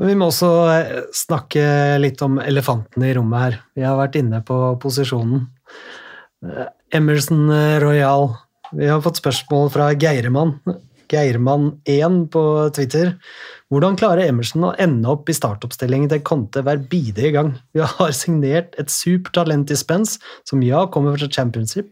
Vi 0.03 0.15
må 0.19 0.29
også 0.31 0.51
eh, 0.73 1.03
snakke 1.15 1.65
litt 2.03 2.23
om 2.27 2.41
elefanten 2.43 3.05
i 3.07 3.13
rommet 3.15 3.45
her. 3.45 3.59
Vi 3.79 3.85
har 3.87 3.99
vært 3.99 4.19
inne 4.19 4.41
på 4.47 4.57
posisjonen. 4.83 5.47
Eh, 6.45 6.67
Emerson 6.99 7.51
eh, 7.51 7.81
Royal. 7.83 8.35
Vi 8.75 8.89
har 8.91 9.03
fått 9.05 9.23
spørsmål 9.23 9.71
fra 9.73 9.93
Geirmann. 9.93 10.59
Geirmann1 11.13 12.29
på 12.33 12.45
Twitter. 12.75 13.15
Hvordan 13.73 13.99
klarer 13.99 14.29
Emerson 14.29 14.69
å 14.69 14.77
ende 14.81 15.11
opp 15.13 15.29
i 15.31 15.37
startoppstillingen 15.37 16.11
til 16.11 16.23
Conte 16.27 16.63
hver 16.65 16.81
bidige 16.91 17.35
gang? 17.37 17.53
Vi 17.77 17.85
har 17.85 18.15
signert 18.17 18.75
et 18.81 18.93
supertalent 18.93 19.71
i 19.71 19.79
Spence, 19.79 20.19
som 20.49 20.65
ja, 20.65 20.85
kommer 20.91 21.17
fra 21.19 21.29
championship, 21.31 21.91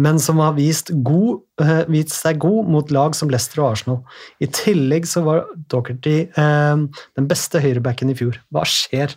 men 0.00 0.18
som 0.22 0.40
har 0.42 0.56
vist, 0.58 0.90
god, 1.06 1.42
eh, 1.62 1.84
vist 1.92 2.16
seg 2.16 2.40
god 2.42 2.68
mot 2.72 2.92
lag 2.94 3.16
som 3.16 3.30
Leicester 3.32 3.62
og 3.62 3.72
Arsenal. 3.72 4.02
I 4.42 4.50
tillegg 4.50 5.08
så 5.08 5.24
var 5.26 5.46
Docherty 5.72 6.18
eh, 6.28 6.84
den 7.20 7.30
beste 7.30 7.62
høyrebacken 7.62 8.12
i 8.12 8.18
fjor. 8.18 8.40
Hva 8.50 8.66
skjer? 8.68 9.14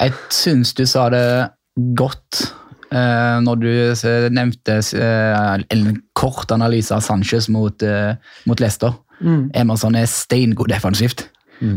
Jeg 0.00 0.16
syns 0.32 0.74
du 0.76 0.86
sa 0.88 1.08
det 1.12 1.24
godt 1.96 2.48
når 3.44 3.60
du 3.62 3.68
eh, 3.70 4.28
nevnte 4.34 4.78
eh, 4.98 5.64
en 5.70 6.02
kort 6.18 6.50
analyse 6.50 6.90
av 6.94 7.04
Sanchez 7.06 7.48
mot, 7.48 7.82
eh, 7.82 8.14
mot 8.46 8.60
Leicester. 8.60 8.96
Emerson 9.54 9.94
er 10.00 10.06
steingod 10.08 10.68
defensivt. 10.72 11.26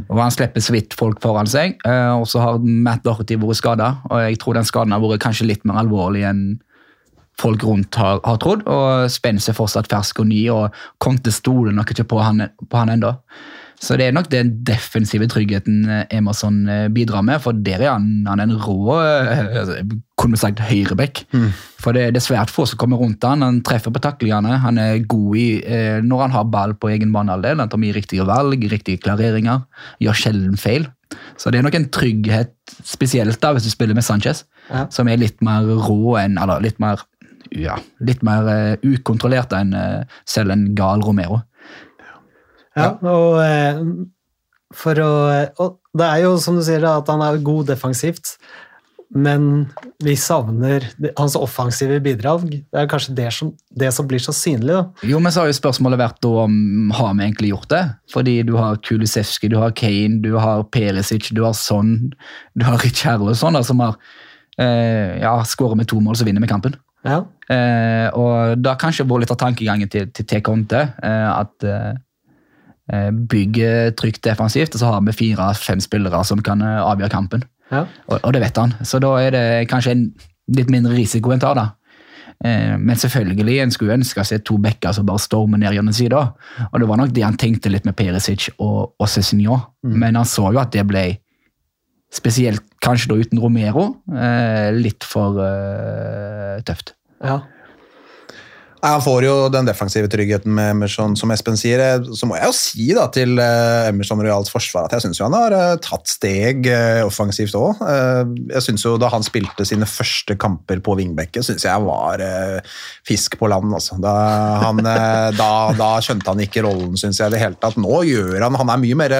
Og 0.07 0.19
Han 0.21 0.31
slipper 0.31 0.63
så 0.63 0.71
vidt 0.71 0.93
folk 0.95 1.19
foran 1.21 1.49
seg. 1.49 1.75
eh, 1.85 2.11
og 2.15 2.25
så 2.31 2.39
har 2.39 2.59
Matt 2.63 3.03
Doherty 3.03 3.35
vært 3.35 3.59
skada. 3.59 3.97
Og 4.09 4.21
jeg 4.23 4.39
tror 4.39 4.53
den 4.55 4.63
skaden 4.69 4.95
har 4.95 5.01
vært 5.03 5.19
kanskje 5.25 5.49
litt 5.49 5.65
mer 5.65 5.81
alvorlig 5.83 6.23
enn 6.29 6.61
folk 7.41 7.63
rundt 7.65 7.95
har, 7.99 8.21
har 8.23 8.37
trodd. 8.39 8.63
Og 8.69 9.09
Spence 9.11 9.51
er 9.51 9.57
fortsatt 9.57 9.89
fersk 9.91 10.21
og 10.23 10.29
ny, 10.29 10.45
og 10.53 10.71
Conte 11.03 11.33
stoler 11.33 11.75
nok 11.75 11.91
ikke 11.91 12.07
på 12.13 12.21
han, 12.23 12.47
på 12.69 12.79
han 12.79 12.93
ennå. 12.95 13.11
Så 13.81 13.97
det 13.99 14.05
er 14.07 14.15
nok 14.15 14.29
den 14.31 14.51
defensive 14.67 15.27
tryggheten 15.31 15.83
eh, 15.89 16.17
Emerson 16.17 16.61
eh, 16.69 16.85
bidrar 16.93 17.23
med, 17.25 17.41
for 17.43 17.51
der 17.53 17.81
er 17.81 17.93
han, 17.95 18.23
han 18.29 18.39
er 18.39 18.47
en 18.47 18.59
rå 18.63 18.95
eh, 19.01 19.41
altså, 19.59 19.77
kunne 20.19 20.39
sagt 20.39 20.61
høyreback. 20.63 21.23
For 21.83 21.91
det, 21.95 22.13
det 22.15 22.21
er 22.21 22.25
svært 22.27 22.53
få 22.53 22.65
som 22.69 22.79
kommer 22.79 23.01
rundt 23.01 23.25
han. 23.27 23.43
Han 23.43 23.61
treffer 23.65 23.91
på 23.91 23.99
taklingene. 24.03 24.55
Han 24.63 24.79
er 24.79 25.01
god 25.09 25.35
i 25.39 25.47
eh, 25.65 25.99
når 26.05 26.27
han 26.27 26.35
har 26.37 26.49
ball 26.53 26.75
på 26.79 26.93
egen 26.93 27.11
banehalvdel. 27.15 27.59
Han 27.59 27.71
tar 27.73 27.81
mye 27.81 27.95
riktige 27.97 28.27
valg, 28.29 28.63
riktige 28.71 29.01
klareringer. 29.03 29.65
Gjør 30.03 30.19
sjelden 30.21 30.59
feil. 30.59 30.87
Så 31.37 31.51
det 31.51 31.59
er 31.59 31.65
nok 31.67 31.75
en 31.77 31.89
trygghet, 31.93 32.53
spesielt 32.87 33.41
da 33.43 33.51
hvis 33.53 33.67
du 33.67 33.73
spiller 33.73 33.97
med 33.97 34.05
Sanchez, 34.07 34.45
Ja. 34.71 34.87
som 34.89 35.09
er 35.11 35.19
litt 35.19 35.41
mer 35.43 35.65
rå 35.67 36.15
enn 36.21 36.37
Eller 36.39 36.61
litt 36.63 36.79
mer 36.79 37.01
ja, 37.51 37.75
litt 38.01 38.23
mer 38.25 38.47
uh, 38.47 38.85
ukontrollert 38.87 39.51
enn 39.53 39.73
uh, 39.75 40.05
selv 40.25 40.53
en 40.55 40.63
gal 40.73 41.03
Romero. 41.05 41.41
Ja, 42.77 42.89
og 43.05 43.39
eh, 43.43 43.81
for 44.73 44.99
å 45.03 45.13
Og 45.61 45.79
det 45.93 46.05
er 46.09 46.23
jo 46.25 46.37
som 46.41 46.57
du 46.57 46.63
sier, 46.65 46.85
at 46.89 47.09
han 47.11 47.21
er 47.21 47.41
god 47.45 47.67
defensivt, 47.69 48.37
men 49.13 49.67
vi 50.01 50.15
savner 50.17 50.87
hans 51.19 51.35
offensive 51.37 51.99
bidrag. 52.01 52.47
Det 52.49 52.79
er 52.79 52.87
kanskje 52.89 53.13
det 53.19 53.27
som, 53.35 53.51
det 53.69 53.91
som 53.93 54.07
blir 54.09 54.21
så 54.23 54.33
synlig, 54.33 54.73
da. 54.73 55.05
Jo, 55.05 55.19
men 55.21 55.29
så 55.33 55.43
har 55.43 55.51
jo 55.51 55.57
spørsmålet 55.59 56.01
vært 56.01 56.25
om 56.25 56.89
har 56.97 57.11
vi 57.13 57.27
egentlig 57.27 57.51
gjort 57.51 57.69
det? 57.75 57.83
Fordi 58.13 58.39
du 58.47 58.55
har 58.57 58.79
Kulisevski, 58.81 59.51
du 59.53 59.59
har 59.61 59.75
Kane, 59.77 60.17
du 60.23 60.31
har 60.41 60.65
Perisic, 60.73 61.29
du 61.29 61.43
har 61.45 61.53
Son, 61.57 61.93
du 62.57 62.65
har 62.65 62.81
Richarlison, 62.81 63.59
som 63.61 63.85
har 63.85 63.99
eh, 64.57 65.21
ja, 65.21 65.35
skåret 65.45 65.77
med 65.77 65.91
to 65.93 66.01
mål, 66.01 66.17
så 66.17 66.25
vinner 66.25 66.41
vi 66.41 66.49
kampen. 66.49 66.79
Ja. 67.05 67.21
Eh, 67.53 68.07
og 68.17 68.57
da 68.63 68.73
kanskje 68.81 69.05
vært 69.05 69.27
litt 69.27 69.35
av 69.35 69.41
tankegangen 69.45 69.93
til, 69.93 70.09
til 70.15 70.25
T. 70.25 70.41
Conte, 70.41 70.87
eh, 71.05 71.29
at 71.29 71.69
eh, 72.91 73.11
bygge 73.11 73.93
trygt 73.99 74.23
defensivt, 74.25 74.75
og 74.75 74.81
så 74.81 74.91
har 74.91 75.05
vi 75.05 75.15
fire-fem 75.15 75.83
spillere 75.83 76.23
som 76.27 76.41
kan 76.43 76.61
eh, 76.61 76.81
avgjøre 76.81 77.13
kampen. 77.13 77.45
ja. 77.71 77.85
Og, 78.07 78.19
og 78.19 78.33
det 78.33 78.43
vet 78.43 78.59
han, 78.59 78.75
så 78.83 78.99
da 79.03 79.15
er 79.21 79.31
det 79.35 79.45
kanskje 79.71 79.95
en 79.95 80.05
litt 80.53 80.69
mindre 80.71 80.95
risiko 80.97 81.31
en 81.31 81.41
tar 81.41 81.55
da. 81.57 81.69
Eh, 82.43 82.75
men 82.79 82.99
selvfølgelig, 82.99 83.59
en 83.63 83.71
skulle 83.71 83.95
ønske 83.95 84.25
seg 84.27 84.43
to 84.47 84.57
bekker 84.61 84.95
som 84.95 85.07
bare 85.07 85.21
stormer 85.21 85.61
ned 85.61 85.77
gjennom 85.77 85.95
sida. 85.95 86.25
Og 86.71 86.81
det 86.81 86.89
var 86.89 86.99
nok 86.99 87.13
det 87.15 87.23
han 87.23 87.39
tenkte 87.39 87.71
litt 87.71 87.87
med 87.87 87.95
Perisic 87.99 88.49
og, 88.57 88.95
og 88.99 89.07
Cézinho. 89.07 89.59
Men 89.87 90.19
han 90.19 90.27
så 90.27 90.49
jo 90.51 90.61
at 90.61 90.73
det 90.75 90.83
ble, 90.89 91.05
spesielt 92.13 92.65
kanskje 92.83 93.13
da 93.13 93.19
uten 93.23 93.41
Romero, 93.41 93.87
eh, 94.11 94.69
litt 94.75 95.07
for 95.07 95.39
eh, 95.43 96.59
tøft. 96.67 96.97
ja. 97.23 97.41
Han 98.83 98.99
får 98.99 99.23
jo 99.23 99.33
den 99.47 99.67
defensive 99.67 100.09
tryggheten 100.11 100.51
med 100.51 100.73
Emerson, 100.73 101.13
som 101.15 101.31
Espen 101.31 101.55
sier. 101.59 101.79
Så 102.11 102.27
må 102.27 102.35
jeg 102.35 102.49
jo 102.49 102.55
si 102.57 102.87
da 102.95 103.05
til 103.15 103.39
eh, 103.39 103.87
Emerson 103.87 104.19
Royals 104.19 104.51
forsvar 104.51 104.89
at 104.89 104.97
jeg 104.97 105.05
syns 105.05 105.21
han 105.23 105.35
har 105.37 105.55
eh, 105.55 105.75
tatt 105.83 106.11
steg 106.11 106.67
eh, 106.67 106.99
offensivt 107.05 107.55
òg. 107.55 107.79
Jeg 108.51 108.65
synes 108.65 108.83
jo 108.83 108.97
da 108.99 109.07
han 109.13 109.23
spilte 109.23 109.63
sine 109.67 109.87
første 109.87 110.35
kamper 110.39 110.83
på 110.83 110.97
vingbekket, 110.99 111.47
syns 111.47 111.63
jeg 111.63 111.85
var 111.85 112.25
fisk 113.07 113.39
på 113.39 113.47
land. 113.51 113.71
Altså. 113.71 113.95
Da, 114.03 114.13
han, 114.65 114.83
da, 114.83 115.49
da 115.79 115.89
skjønte 116.03 116.33
han 116.33 116.43
ikke 116.43 116.65
rollen, 116.67 116.99
syns 116.99 117.23
jeg 117.23 117.31
det 117.31 117.39
hele 117.39 117.59
tatt. 117.63 117.79
Nå 117.79 118.03
gjør 118.09 118.43
han 118.43 118.59
Han 118.59 118.73
er 118.73 118.83
mye 118.83 118.99
mer 118.99 119.17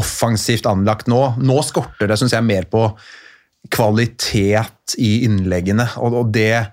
offensivt 0.00 0.64
anlagt 0.70 1.12
nå. 1.12 1.20
Nå 1.44 1.60
skorter 1.66 2.08
det, 2.08 2.16
syns 2.20 2.32
jeg, 2.32 2.46
mer 2.46 2.64
på 2.72 2.88
kvalitet 3.72 4.96
i 5.00 5.12
innleggene, 5.28 5.90
og, 6.00 6.22
og 6.24 6.32
det 6.32 6.64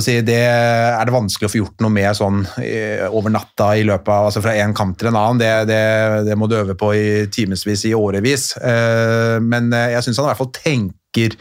si, 0.00 0.20
Det 0.22 0.38
er 0.46 1.04
det 1.06 1.14
vanskelig 1.14 1.48
å 1.48 1.52
få 1.52 1.60
gjort 1.60 1.82
noe 1.82 1.94
med 1.94 2.16
sånn 2.16 2.44
eh, 2.62 3.06
over 3.08 3.32
natta 3.34 3.72
i 3.76 3.84
løpet 3.86 4.08
av, 4.08 4.28
altså 4.28 4.42
fra 4.44 4.54
en 4.62 4.74
kamp 4.76 4.98
til 4.98 5.10
en 5.10 5.18
annen. 5.18 5.40
Det, 5.42 5.50
det, 5.70 5.82
det 6.28 6.36
må 6.38 6.46
du 6.50 6.56
øve 6.60 6.76
på 6.78 6.92
i 6.94 7.26
timevis, 7.32 7.84
i 7.88 7.94
årevis. 7.96 8.52
Eh, 8.56 9.36
Men 9.42 9.72
eh, 9.72 9.90
jeg 9.96 10.06
syns 10.06 10.20
han 10.20 10.28
i 10.28 10.32
hvert 10.32 10.42
fall 10.42 10.54
tenker 10.60 11.36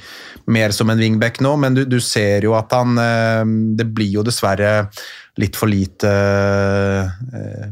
mer 0.50 0.74
som 0.74 0.90
en 0.90 0.98
wingback 0.98 1.38
nå, 1.46 1.54
men 1.62 1.78
du, 1.78 1.84
du 1.86 2.00
ser 2.02 2.42
jo 2.48 2.56
at 2.58 2.74
han 2.74 2.98
Det 3.78 3.86
blir 3.86 4.16
jo 4.16 4.24
dessverre 4.26 4.90
litt 5.38 5.56
for 5.56 5.70
lite 5.70 6.10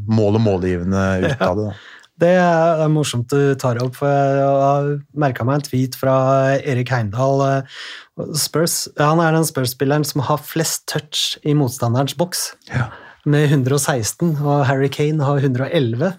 mål 0.05 0.37
og 0.37 0.43
målgivende 0.45 1.07
ut 1.25 1.41
av 1.41 1.57
det. 1.57 1.65
da. 1.65 1.96
Det 2.17 2.33
er 2.33 2.87
morsomt 2.89 3.29
du 3.29 3.53
tar 3.61 3.77
opp, 3.83 3.99
for 3.99 4.09
jeg 4.09 4.45
har 4.47 4.87
merka 5.13 5.45
meg 5.45 5.59
en 5.59 5.65
tweet 5.67 5.97
fra 5.99 6.15
Erik 6.57 6.89
Heimdal. 6.89 7.43
eh, 7.45 8.31
Spurs, 8.33 8.87
han 8.97 9.21
er 9.21 9.35
den 9.37 9.45
Spurs-spilleren 9.45 10.05
som 10.07 10.23
har 10.25 10.41
flest 10.41 10.87
touch 10.89 11.37
i 11.45 11.53
motstanderens 11.53 12.17
boks, 12.17 12.55
med 13.27 13.51
116, 13.51 14.37
og 14.41 14.65
Harry 14.65 14.89
Kane 14.89 15.21
har 15.23 15.37
111. 15.43 16.15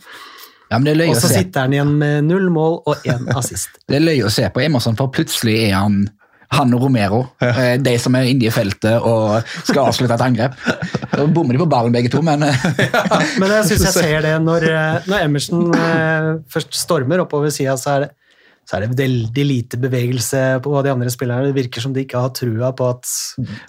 Ja, 0.69 0.77
men 0.77 0.85
det 0.85 0.99
løye 0.99 1.15
Og 1.15 1.23
så 1.23 1.31
sitter 1.33 1.65
han 1.65 1.73
igjen 1.73 1.95
med 1.99 2.27
null 2.29 2.51
mål 2.53 2.83
og 2.87 3.09
én 3.09 3.27
assist. 3.41 3.81
Det 3.89 3.97
er 3.99 4.05
løye 4.05 4.29
å 4.29 4.33
se 4.33 4.45
på 4.53 4.63
Emerson, 4.63 4.99
for 4.99 5.11
plutselig 5.11 5.57
er 5.71 5.79
han 5.81 6.03
han 6.57 6.73
og 6.75 6.85
Romero, 6.87 7.21
ja. 7.45 7.77
de 7.77 7.93
som 8.01 8.15
er 8.17 8.31
inne 8.31 8.47
i 8.49 8.53
feltet 8.55 9.03
og 9.05 9.43
skal 9.69 9.91
avslutte 9.91 10.17
et 10.17 10.23
angrep. 10.25 10.55
Da 11.13 11.27
bommer 11.27 11.57
de 11.57 11.61
på 11.61 11.69
ballen 11.69 11.93
begge 11.93 12.09
to, 12.13 12.23
men 12.25 12.47
ja. 12.47 12.55
Men 13.41 13.53
jeg 13.59 13.67
syns 13.73 13.85
jeg 13.89 13.97
ser 14.03 14.23
det 14.25 14.37
når, 14.45 14.65
eh, 14.71 15.11
når 15.11 15.27
Emerson 15.27 15.67
eh, 15.77 16.31
først 16.53 16.73
stormer 16.79 17.21
oppover 17.25 17.53
sida, 17.53 17.75
så, 17.81 17.99
er 17.99 18.09
så 18.69 18.77
er 18.79 18.87
det 18.87 18.99
veldig 19.01 19.45
lite 19.49 19.81
bevegelse 19.81 20.41
på 20.65 20.73
de 20.85 20.93
andre 20.93 21.13
spillerne. 21.13 21.49
Det 21.51 21.57
virker 21.57 21.85
som 21.85 21.93
de 21.97 22.05
ikke 22.05 22.21
har 22.21 22.33
trua 22.37 22.71
på 22.77 22.89
at 22.93 23.13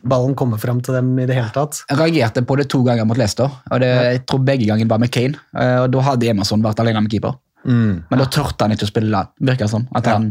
ballen 0.03 0.35
kommer 0.39 0.59
fram 0.61 0.79
til 0.83 0.95
dem 0.97 1.11
i 1.19 1.27
det 1.29 1.37
hele 1.37 1.51
tatt. 1.55 1.81
jeg 1.89 1.99
reagerte 1.99 2.43
på 2.47 2.57
det 2.59 2.69
to 2.71 2.81
ganger 2.87 3.07
mot 3.07 3.19
Leicester. 3.19 3.47
og 3.71 3.79
det, 3.83 3.91
Jeg 4.11 4.23
tror 4.27 4.43
begge 4.47 4.67
ganger 4.71 4.87
var 4.91 4.99
med 5.03 5.11
Kane. 5.11 5.39
eh, 5.55 5.77
og 5.83 5.91
Da 5.95 6.05
hadde 6.11 6.31
Emerson 6.31 6.63
vært 6.63 6.79
alene 6.83 7.03
med 7.03 7.11
keeper. 7.11 7.35
Mm. 7.65 8.05
Men 8.07 8.23
da 8.23 8.27
tørte 8.31 8.63
han 8.63 8.71
ikke 8.75 8.87
å 8.87 8.91
spille 8.93 9.11
land, 9.11 9.35
virker 9.39 9.67
det 9.67 9.71
som. 9.71 9.87
At 9.95 10.07
han, 10.07 10.29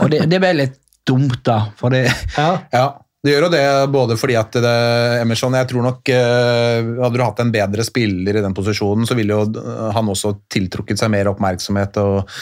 og 0.00 0.08
det, 0.12 0.22
det 0.32 0.40
ble 0.40 0.52
litt 0.56 0.78
dumt, 1.06 1.40
da. 1.46 1.58
For 1.78 1.94
det, 1.94 2.06
Ja, 2.36 2.50
Ja, 2.74 2.86
det 3.24 3.32
gjør 3.32 3.46
jo 3.46 3.52
det 3.54 3.64
både 3.88 4.16
fordi 4.20 4.36
at 4.36 4.56
det, 4.60 4.74
Emerson 5.22 5.56
Jeg 5.56 5.70
tror 5.70 5.86
nok 5.86 6.10
eh, 6.12 6.90
Hadde 7.00 7.16
du 7.16 7.24
hatt 7.24 7.40
en 7.40 7.52
bedre 7.54 7.86
spiller 7.86 8.36
i 8.36 8.44
den 8.44 8.56
posisjonen, 8.56 9.08
så 9.08 9.16
ville 9.16 9.32
jo 9.32 9.46
eh, 9.48 9.90
han 9.96 10.10
også 10.12 10.34
tiltrukket 10.52 11.00
seg 11.00 11.12
mer 11.14 11.30
oppmerksomhet 11.32 11.96
og 12.02 12.34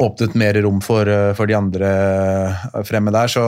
åpnet 0.00 0.36
mer 0.38 0.56
rom 0.62 0.78
for, 0.84 1.08
eh, 1.10 1.32
for 1.36 1.50
de 1.50 1.56
andre 1.58 1.90
fremme 2.86 3.12
der. 3.12 3.28
Så, 3.28 3.42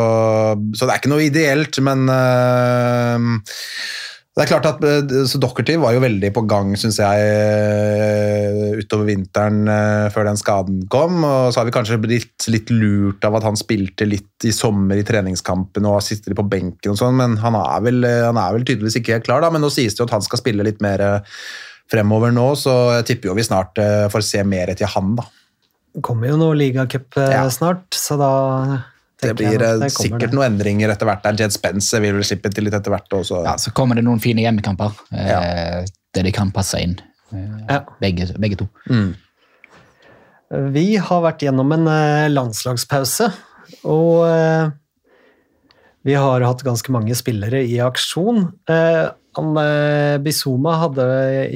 så 0.75 0.89
det 0.89 0.91
er 0.91 1.01
ikke 1.01 1.13
noe 1.15 1.29
ideelt, 1.29 1.79
men 1.87 2.03
eh, 2.13 3.31
det 4.33 4.47
er 4.47 4.49
klart 4.49 4.65
at 4.65 4.85
eh, 4.89 5.27
så 5.29 5.37
Docherty 5.37 5.75
var 5.77 5.93
jo 5.93 6.01
veldig 6.01 6.31
på 6.33 6.43
gang, 6.49 6.71
syns 6.81 6.97
jeg, 7.03 7.25
eh, 7.29 8.79
utover 8.81 9.11
vinteren 9.11 9.67
eh, 9.69 10.07
før 10.15 10.25
den 10.31 10.39
skaden 10.41 10.79
kom. 10.93 11.19
Og 11.21 11.51
så 11.53 11.61
har 11.61 11.69
vi 11.69 11.75
kanskje 11.75 11.99
blitt 12.01 12.47
litt 12.49 12.73
lurt 12.73 13.27
av 13.29 13.37
at 13.37 13.45
han 13.45 13.61
spilte 13.61 14.09
litt 14.09 14.47
i 14.49 14.55
sommer 14.57 14.97
i 14.97 15.05
treningskampen 15.05 15.85
og 15.91 16.01
sitter 16.07 16.33
på 16.39 16.47
benken 16.49 16.95
og 16.95 17.01
sånn, 17.03 17.19
men 17.21 17.37
han 17.43 17.59
er, 17.61 17.85
vel, 17.85 18.01
han 18.09 18.41
er 18.41 18.57
vel 18.57 18.65
tydeligvis 18.65 18.97
ikke 19.03 19.19
helt 19.19 19.29
klar, 19.29 19.45
da. 19.45 19.53
Men 19.53 19.67
nå 19.67 19.69
sies 19.75 19.93
det 19.93 20.01
jo 20.01 20.09
at 20.09 20.17
han 20.17 20.25
skal 20.25 20.41
spille 20.41 20.65
litt 20.65 20.81
mer 20.85 21.05
fremover 21.93 22.33
nå, 22.33 22.47
så 22.57 22.79
jeg 23.03 23.11
tipper 23.11 23.29
jo 23.29 23.37
vi 23.37 23.45
snart 23.45 23.77
får 24.15 24.25
se 24.25 24.41
mer 24.49 24.73
til 24.79 24.89
han, 24.95 25.13
da. 25.19 25.27
det 25.93 26.01
kommer 26.09 26.31
jo 26.33 26.41
noe 26.41 26.57
ligacup 26.57 27.21
Ja. 27.21 27.45
snart, 27.53 27.85
så 27.93 28.17
da 28.17 28.33
Det 29.23 29.33
blir 29.39 29.55
jeg 29.55 29.63
eh, 29.63 29.79
det 29.85 29.91
sikkert 29.95 30.29
det. 30.29 30.35
noen 30.37 30.51
endringer 30.53 30.93
etter 30.93 31.09
hvert. 31.09 31.23
der 31.25 31.45
Jed 31.45 31.55
Spence 31.55 32.01
vil 32.03 32.17
vel 32.19 32.27
slippe 32.27 32.51
til 32.53 32.67
litt 32.67 32.77
etter 32.79 32.95
hvert 32.95 33.19
også. 33.21 33.45
ja, 33.47 33.57
så 33.61 33.73
kommer 33.77 33.99
det 33.99 34.05
noen 34.07 34.21
fine 34.23 34.45
hjemmekamper 34.45 34.97
ja. 35.15 35.41
der 36.13 36.27
de 36.27 36.33
kan 36.35 36.51
passe 36.55 36.81
inn, 36.83 36.99
eh, 37.33 37.49
Ja. 37.71 37.83
begge, 38.03 38.33
begge 38.43 38.59
to. 38.65 38.69
Mm. 38.91 39.15
Vi 40.75 40.87
har 41.01 41.23
vært 41.25 41.47
gjennom 41.47 41.73
en 41.73 41.87
eh, 41.89 42.29
landslagspause, 42.29 43.31
og 43.89 44.27
eh, 44.29 44.73
vi 46.05 46.17
har 46.19 46.43
hatt 46.45 46.65
ganske 46.67 46.93
mange 46.93 47.15
spillere 47.17 47.63
i 47.65 47.79
aksjon. 47.81 48.51
Eh, 48.69 49.05
eh, 49.39 50.17
Bizuma 50.21 50.75
hadde 50.83 51.07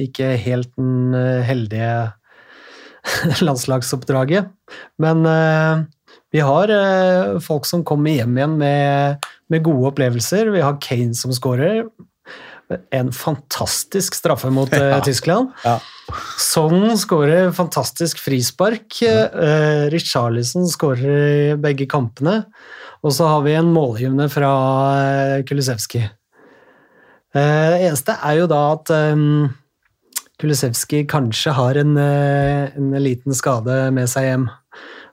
ikke 0.07 0.31
helt 0.41 0.71
den 0.79 1.13
eh, 1.13 1.43
heldige 1.45 1.91
landslagsoppdraget, 3.47 4.49
men 5.03 5.25
eh, 5.29 5.85
vi 6.33 6.43
har 6.43 6.71
eh, 6.73 7.37
folk 7.43 7.65
som 7.69 7.85
kommer 7.87 8.17
hjem 8.17 8.37
igjen 8.37 8.57
med, 8.59 9.27
med 9.49 9.63
gode 9.65 9.93
opplevelser. 9.93 10.51
Vi 10.53 10.63
har 10.65 10.79
Kane 10.83 11.15
som 11.15 11.33
skårer. 11.35 11.85
En 12.91 13.13
fantastisk 13.15 14.17
straffe 14.17 14.51
mot 14.51 14.73
eh, 14.75 14.89
Ja. 14.91 15.03
Tyskland. 15.05 15.53
Ja. 15.63 15.77
Son 16.39 16.97
skårer 16.99 17.51
fantastisk 17.55 18.19
frispark. 18.23 18.99
Uh, 19.03 19.87
Richarlison 19.91 20.67
skårer 20.71 21.53
i 21.53 21.55
begge 21.59 21.87
kampene. 21.89 22.41
Og 23.05 23.13
så 23.13 23.27
har 23.29 23.43
vi 23.45 23.55
en 23.57 23.71
målgivende 23.73 24.27
fra 24.31 24.51
eh, 24.97 25.45
Kulisevskij. 25.47 26.07
Eh, 27.35 27.67
det 27.73 27.81
eneste 27.85 28.17
er 28.25 28.39
jo 28.41 28.47
da 28.49 28.61
at 28.73 28.91
um, 29.13 29.49
Kulisevskij 30.41 31.05
kanskje 31.09 31.53
har 31.57 31.77
en, 31.77 31.95
eh, 32.01 32.73
en 32.77 32.95
liten 33.03 33.37
skade 33.37 33.77
med 33.93 34.09
seg 34.09 34.31
hjem. 34.31 34.47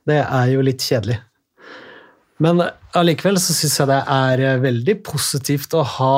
Det 0.05 0.21
er 0.23 0.51
jo 0.53 0.65
litt 0.65 0.85
kjedelig. 0.85 1.19
Men 2.45 2.61
allikevel 2.99 3.39
så 3.41 3.55
syns 3.57 3.79
jeg 3.81 3.91
det 3.91 4.01
er 4.11 4.43
eh, 4.43 4.63
veldig 4.63 4.99
positivt 5.07 5.77
å 5.79 5.85
ha 5.97 6.17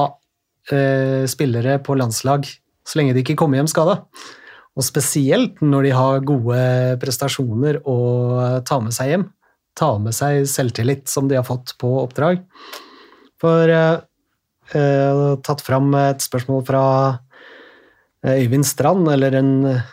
eh, 0.72 1.26
spillere 1.30 1.76
på 1.84 1.96
landslag 1.98 2.48
så 2.86 3.00
lenge 3.00 3.16
de 3.16 3.24
ikke 3.24 3.36
kommer 3.38 3.60
hjem 3.60 3.70
skada. 3.70 4.00
Og 4.76 4.84
spesielt 4.84 5.62
når 5.64 5.88
de 5.88 5.94
har 5.96 6.26
gode 6.28 6.58
prestasjoner 7.02 7.80
å 7.88 7.98
ta 8.68 8.78
med 8.84 8.94
seg 8.94 9.12
hjem. 9.12 9.24
Ta 9.76 9.96
med 10.00 10.14
seg 10.16 10.44
selvtillit 10.48 11.10
som 11.10 11.28
de 11.28 11.38
har 11.38 11.46
fått 11.46 11.74
på 11.80 11.90
oppdrag. 12.02 12.44
For 13.42 13.72
eh, 13.72 13.98
har 14.76 15.40
tatt 15.46 15.64
fram 15.64 15.90
et 15.98 16.22
spørsmål 16.24 16.64
fra 16.68 16.84
eh, 18.24 18.44
Øyvind 18.44 18.68
Strand, 18.68 19.08
eller 19.12 19.36
en 19.40 19.52
eh, 19.72 19.84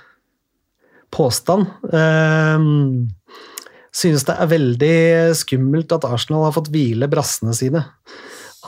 påstand. 1.14 1.68
Eh, 1.90 2.70
synes 3.94 4.26
det 4.28 4.36
er 4.42 4.50
veldig 4.52 4.96
skummelt 5.38 5.92
at 5.96 6.06
Arsenal 6.10 6.48
har 6.48 6.56
fått 6.56 6.72
hvile 6.74 7.10
brassene 7.12 7.54
sine. 7.58 7.84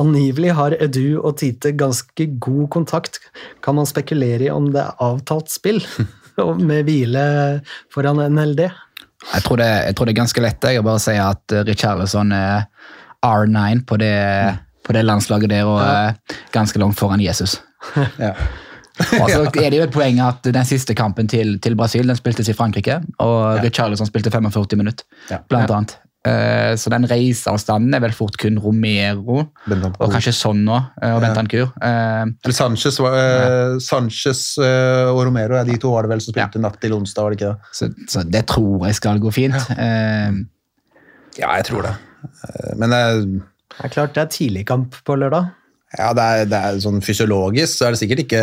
Angivelig 0.01 0.51
har 0.57 0.75
Edu 0.83 1.21
og 1.21 1.37
Tite 1.39 1.71
ganske 1.79 2.27
god 2.43 2.65
kontakt. 2.73 3.19
Kan 3.63 3.77
man 3.79 3.87
spekulere 3.87 4.47
i 4.47 4.51
om 4.51 4.67
det 4.73 4.81
er 4.83 4.97
avtalt 5.01 5.49
spill 5.53 5.79
med 6.69 6.83
hvile 6.89 7.23
foran 7.93 8.19
NLD? 8.35 8.65
Jeg 8.65 9.45
tror, 9.47 9.57
det, 9.57 9.69
jeg 9.87 9.95
tror 9.95 10.05
det 10.05 10.13
er 10.13 10.19
ganske 10.19 10.43
lett 10.43 10.67
jeg, 10.67 10.81
å 10.81 10.85
bare 10.85 11.01
si 11.01 11.15
at 11.17 11.55
eh, 11.55 11.63
Richarlison 11.65 12.33
er 12.35 12.67
R9 13.25 13.79
på 13.89 13.97
det, 13.97 14.11
på 14.85 14.93
det 14.93 15.05
landslaget 15.07 15.49
der 15.49 15.65
og 15.65 15.79
Ja. 15.81 15.93
er 16.11 16.43
ganske 16.53 16.77
langt 16.83 16.99
foran 16.99 17.23
Jesus. 17.23 17.57
Ja. 18.21 18.33
Og 19.21 19.29
så 19.29 19.41
er 19.63 19.69
det 19.73 19.77
jo 19.79 19.83
et 19.87 19.91
poeng 19.93 20.19
at 20.23 20.43
den 20.43 20.65
siste 20.65 20.95
kampen 20.95 21.27
til, 21.27 21.57
til 21.59 21.75
Brasil 21.75 22.07
den 22.07 22.15
spiltes 22.15 22.47
i 22.49 22.53
Frankrike, 22.55 23.01
og 23.19 23.61
Richarlison 23.63 24.07
spilte 24.07 24.31
45 24.31 24.77
minutter, 24.79 25.05
Ja. 25.31 25.37
blant 25.49 25.71
annet. 25.71 25.97
Uh, 26.25 26.73
Så 26.73 26.89
den 26.89 27.03
reiseavstanden 27.05 27.93
er 27.93 27.99
vel 28.01 28.11
fort 28.17 28.33
kun 28.41 28.55
Romero 28.57 29.43
Bentancur. 29.67 29.99
og 30.01 30.09
kanskje 30.15 30.31
Son 30.33 30.63
nå, 30.65 30.79
eh, 31.03 31.11
og 31.13 31.21
Ja. 31.21 31.27
Bentancur. 31.27 31.67
Eh, 31.83 32.25
Eller 32.43 32.55
Sanchez, 32.57 32.97
var- 32.99 33.13
eh, 33.19 33.77
Sanchez 33.79 34.57
og 34.57 35.19
Romero, 35.27 35.55
ja, 35.59 35.63
de 35.63 35.77
to 35.77 35.91
var 35.93 36.01
det 36.07 36.09
vel 36.15 36.21
som 36.21 36.33
spilte 36.33 36.59
natt 36.63 36.79
til 36.81 36.93
onsdag, 36.97 37.21
var 37.23 37.29
det 37.29 37.37
ikke 37.41 37.51
det? 37.51 37.59
Så, 37.71 37.91
så 38.09 38.23
det 38.31 38.45
tror 38.47 38.87
jeg 38.87 38.95
skal 38.95 39.19
gå 39.19 39.31
fint. 39.31 39.69
Ja, 41.37 41.51
jeg 41.59 41.65
tror 41.67 41.81
det. 41.83 41.93
Men 42.77 42.89
Det 42.89 43.83
er 43.83 43.89
klart 43.93 44.13
det 44.15 44.23
er 44.23 44.31
tidligkamp 44.31 44.95
på 45.05 45.15
lørdag. 45.19 45.51
Ja, 45.93 46.09
det 46.17 46.23
er, 46.23 46.47
det 46.49 46.59
er 46.59 46.79
sånn 46.83 46.97
fysiologisk 47.05 47.77
så 47.77 47.87
er 47.87 47.93
det 47.93 47.99
sikkert 48.01 48.23
ikke 48.25 48.41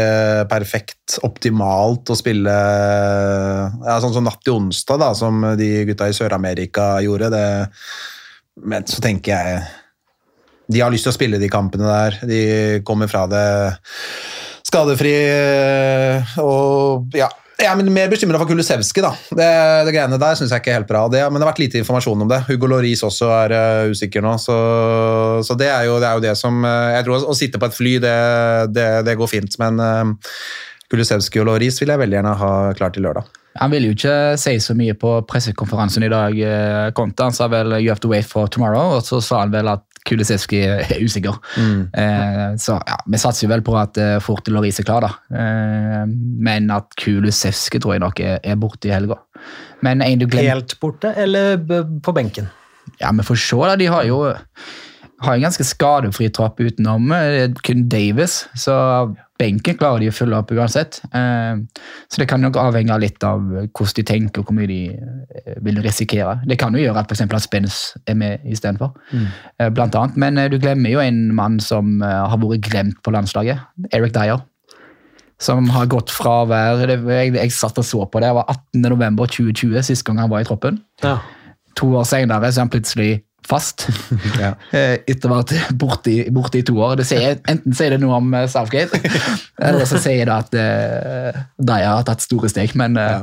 perfekt 0.50 1.18
optimalt 1.26 2.12
å 2.12 2.16
spille 2.16 2.54
ja, 2.54 3.96
sånn 4.00 4.14
som 4.14 4.24
natt 4.28 4.40
til 4.44 4.60
onsdag, 4.60 5.02
da, 5.02 5.10
som 5.18 5.42
de 5.58 5.70
gutta 5.90 6.08
i 6.08 6.16
Sør-Amerika 6.16 6.94
gjorde. 7.04 7.32
Det, 7.34 7.46
men 8.68 8.86
så 8.88 9.02
tenker 9.04 9.34
jeg 9.34 9.62
De 10.72 10.80
har 10.80 10.92
lyst 10.94 11.04
til 11.04 11.12
å 11.12 11.16
spille 11.18 11.40
de 11.42 11.50
kampene 11.52 11.84
der. 11.84 12.18
De 12.30 12.42
kommer 12.86 13.10
fra 13.10 13.26
det 13.28 13.44
skadefri 14.64 15.12
eh, 15.12 16.36
og 16.40 17.12
ja. 17.18 17.28
Jeg 17.60 17.68
er 17.68 17.90
mer 17.94 18.08
bekymra 18.10 18.38
for 18.40 18.48
Kulusevski. 18.48 19.02
da. 19.04 19.12
Det, 19.30 19.48
det 19.86 19.92
greiene 19.94 20.18
der 20.18 20.38
syns 20.38 20.54
jeg 20.54 20.62
ikke 20.62 20.72
er 20.72 20.78
helt 20.80 20.88
bra. 20.88 21.04
Det, 21.12 21.20
men 21.28 21.38
det 21.38 21.44
har 21.44 21.52
vært 21.52 21.62
lite 21.62 21.78
informasjon 21.82 22.24
om 22.24 22.30
det. 22.30 22.40
Hugo 22.48 22.70
Loris 22.70 23.04
også 23.06 23.28
er 23.36 23.54
uh, 23.54 23.92
usikker 23.92 24.24
nå. 24.24 24.34
Så, 24.40 24.56
så 25.46 25.56
det, 25.60 25.68
er 25.70 25.86
jo, 25.90 25.98
det 26.02 26.08
er 26.08 26.18
jo 26.18 26.24
det 26.24 26.34
som 26.40 26.64
uh, 26.64 26.90
Jeg 26.96 27.06
tror 27.06 27.18
å, 27.18 27.30
å 27.30 27.38
sitte 27.38 27.60
på 27.62 27.68
et 27.68 27.76
fly, 27.76 27.94
det, 28.02 29.16
går 29.20 29.30
fint. 29.30 29.60
Men 29.62 29.78
uh, 29.78 30.34
Kulusevski 30.92 31.44
og 31.44 31.50
Loris 31.52 31.78
vil 31.82 31.92
jeg 31.92 32.02
veldig 32.02 32.20
gjerne 32.20 32.34
ha 32.40 32.52
klart 32.78 32.98
til 32.98 33.06
lørdag. 33.06 33.41
Han 33.60 33.72
ville 33.72 33.90
jo 33.90 33.96
ikke 33.96 34.16
si 34.40 34.56
så 34.64 34.74
mye 34.78 34.94
på 34.96 35.18
pressekonferansen 35.28 36.06
i 36.06 36.12
dag. 36.12 36.38
Konta. 36.96 37.28
Han 37.28 37.36
sa 37.36 37.48
vel 37.52 37.74
'you 37.78 37.90
have 37.92 38.00
to 38.00 38.08
wait 38.08 38.26
for 38.26 38.46
tomorrow', 38.46 38.96
og 38.96 39.02
så 39.04 39.20
sa 39.20 39.40
han 39.40 39.52
vel 39.52 39.68
at 39.68 39.84
Kulisevski 40.08 40.62
er 40.66 40.98
usikker. 40.98 41.36
Eh, 41.94 42.46
så 42.58 42.78
ja, 42.86 42.96
vi 43.06 43.20
satser 43.22 43.46
jo 43.46 43.52
vel 43.52 43.62
på 43.62 43.76
at 43.78 43.98
eh, 44.02 44.16
Forte 44.22 44.50
Loris 44.54 44.80
er 44.82 44.86
klar, 44.88 45.04
da. 45.04 45.12
Eh, 45.30 46.06
men 46.42 46.70
at 46.74 46.96
Kulisevski 46.98 47.80
tror 47.82 47.96
jeg 47.96 48.02
nok 48.02 48.22
er, 48.24 48.40
er 48.42 48.58
borte 48.58 48.90
i 48.90 48.94
helga. 48.94 49.20
Men 49.82 50.02
en 50.02 50.18
du 50.18 50.26
glemmer 50.26 50.56
Helt 50.56 50.74
borte 50.82 51.14
eller 51.18 51.60
på 52.02 52.14
benken? 52.14 52.50
Ja, 53.00 53.12
vi 53.14 53.26
får 53.26 53.38
se, 53.38 53.60
da. 53.62 53.76
De 53.78 53.90
har 53.90 54.08
jo 54.08 54.24
har 55.22 55.36
en 55.36 55.44
ganske 55.44 55.66
skadefri 55.66 56.28
tropp 56.34 56.60
utenom 56.60 57.12
eh, 57.14 57.46
kun 57.62 57.86
Davis, 57.90 58.46
så 58.58 58.74
benken 59.42 59.76
klarer 59.78 60.02
de 60.02 60.10
å 60.10 60.14
følge 60.14 60.38
opp 60.38 60.52
uansett. 60.54 61.00
Eh, 61.10 61.58
Så 62.08 62.20
det 62.22 62.28
kan 62.30 62.42
nok 62.42 62.58
avhenge 62.60 62.98
litt 63.02 63.24
av 63.26 63.42
hvordan 63.42 63.96
de 63.98 64.04
tenker 64.06 64.42
og 64.42 64.48
hvor 64.48 64.56
mye 64.56 64.70
de 64.70 64.80
eh, 64.94 65.58
vil 65.66 65.82
risikere. 65.84 66.38
Det 66.48 66.58
kan 66.60 66.74
jo 66.76 66.84
gjøre 66.84 67.02
at 67.02 67.10
f.eks. 67.10 67.24
at 67.26 67.44
Spence 67.44 68.00
er 68.06 68.16
med 68.18 68.46
istedenfor, 68.46 68.94
mm. 69.10 69.26
blant 69.74 69.98
annet. 69.98 70.16
Men 70.20 70.38
eh, 70.38 70.48
du 70.52 70.58
glemmer 70.62 70.94
jo 70.94 71.02
en 71.02 71.24
mann 71.34 71.60
som 71.62 72.00
eh, 72.02 72.22
har 72.30 72.40
vært 72.40 72.64
glemt 72.68 73.02
på 73.02 73.14
landslaget. 73.14 73.62
Eric 73.92 74.14
Dyer. 74.16 74.42
Som 75.42 75.72
har 75.74 75.88
gått 75.90 76.12
fra 76.14 76.42
å 76.44 76.48
være 76.50 77.00
jeg, 77.00 77.32
jeg 77.34 77.54
satt 77.54 77.80
og 77.80 77.86
så 77.86 78.04
på 78.06 78.20
det, 78.22 78.28
det 78.30 78.36
var 78.36 78.50
18.11.2020 78.78 79.88
sist 79.88 80.04
gang 80.06 80.20
han 80.22 80.30
var 80.30 80.44
i 80.44 80.46
troppen. 80.46 80.78
Ja. 81.02 81.16
To 81.80 81.88
år 81.98 82.06
senere 82.06 82.52
så 82.52 82.60
er 82.60 82.66
han 82.66 82.72
plutselig 82.72 83.10
fast. 83.48 83.86
Ja. 84.42 84.54
Eh, 84.74 84.96
Etter 85.06 85.30
å 85.30 85.36
ha 85.36 85.42
vært 85.42 85.74
borte 85.78 86.14
borte 86.34 86.60
i 86.60 86.64
to 86.66 86.76
år. 86.80 86.96
Det 87.00 87.06
sier, 87.08 87.38
enten 87.50 87.74
sier 87.76 87.94
det 87.94 88.00
noe 88.02 88.18
om 88.18 88.32
eh, 88.34 88.48
Southgate, 88.50 88.98
eller 89.66 89.84
så 89.88 90.00
sier 90.02 90.26
det 90.28 90.34
at 90.34 90.56
uh, 90.56 91.42
de 91.58 91.78
har 91.84 92.06
tatt 92.08 92.24
store 92.24 92.50
steg. 92.52 92.74
Men 92.78 92.98
uh, 92.98 93.10
Ja. 93.12 93.20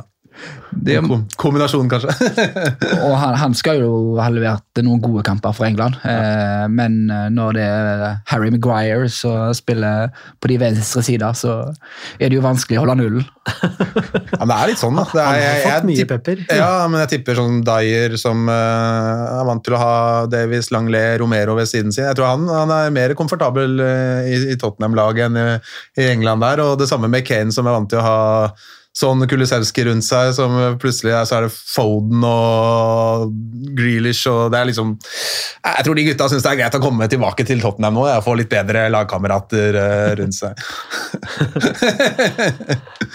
Det, 0.71 0.99
Kom 1.01 1.25
kombinasjon, 1.35 1.89
kanskje. 1.89 2.13
og 3.05 3.15
han, 3.19 3.35
han 3.41 3.55
skal 3.57 3.81
jo 3.81 3.91
ha 4.21 4.29
levert 4.31 4.81
noen 4.85 5.01
gode 5.03 5.23
kamper 5.27 5.55
for 5.55 5.67
England, 5.67 5.97
eh, 6.07 6.65
men 6.71 7.09
eh, 7.11 7.27
når 7.33 7.57
det 7.57 7.65
er 7.65 8.03
Harry 8.29 8.51
Maguire 8.53 9.09
som 9.11 9.49
spiller 9.57 10.13
på 10.39 10.51
de 10.51 10.59
venstre 10.61 11.03
sider, 11.05 11.35
så 11.35 11.57
er 12.19 12.29
det 12.29 12.37
jo 12.37 12.45
vanskelig 12.45 12.79
å 12.79 12.85
holde 12.85 12.99
nullen. 13.01 13.27
Ja, 14.39 14.45
men 14.45 14.51
det 14.51 14.55
er 14.55 14.69
litt 14.69 14.79
sånn, 14.79 14.95
da. 14.95 15.03
Det 15.09 15.19
er, 15.19 15.25
Han 15.25 15.41
har 15.41 15.57
fått 15.59 15.71
jeg, 15.73 15.85
mye 15.89 16.07
pepper. 16.07 16.41
Ja, 16.53 16.69
men 16.87 17.01
jeg 17.01 17.09
tipper 17.11 17.39
sånn 17.39 17.57
Dyer 17.65 18.13
som 18.21 18.45
uh, 18.47 19.39
er 19.39 19.47
vant 19.49 19.63
til 19.65 19.75
å 19.75 19.81
ha 19.81 19.95
Davies, 20.31 20.69
Langley, 20.71 21.17
Romero 21.19 21.57
ved 21.57 21.67
siden 21.67 21.91
sin. 21.91 22.05
Jeg 22.07 22.15
tror 22.15 22.29
han, 22.29 22.45
han 22.47 22.71
er 22.71 22.93
mer 22.95 23.15
komfortabel 23.19 23.81
uh, 23.81 24.29
i, 24.29 24.37
i 24.53 24.57
Tottenham-laget 24.61 25.27
enn 25.27 25.39
i, 25.41 25.47
i 25.99 26.07
England 26.13 26.45
der, 26.45 26.63
og 26.63 26.77
det 26.79 26.87
samme 26.91 27.09
med 27.11 27.27
Kane 27.27 27.51
som 27.55 27.67
er 27.67 27.75
vant 27.75 27.91
til 27.91 27.99
å 27.99 28.05
ha 28.05 28.19
sånn 28.99 29.23
Kulisevskij 29.29 29.87
rundt 29.87 30.05
seg, 30.05 30.33
som 30.35 30.55
plutselig 30.81 31.13
er, 31.15 31.25
så 31.27 31.37
er 31.37 31.47
det 31.47 31.53
Foden 31.55 32.23
og 32.27 33.31
Grealish 33.77 34.27
og 34.31 34.51
det 34.53 34.59
er 34.59 34.69
liksom 34.69 34.95
Jeg 34.99 35.85
tror 35.85 35.97
de 35.97 36.05
gutta 36.09 36.27
syns 36.31 36.45
det 36.45 36.51
er 36.51 36.59
greit 36.61 36.77
å 36.77 36.81
komme 36.83 37.07
tilbake 37.11 37.45
til 37.47 37.63
Tottenham 37.63 37.97
nå 37.99 38.05
og 38.07 38.25
få 38.25 38.35
litt 38.39 38.51
bedre 38.51 38.87
lagkamerater 38.91 39.79
eh, 39.79 40.11
rundt 40.19 40.37
seg. 40.37 40.53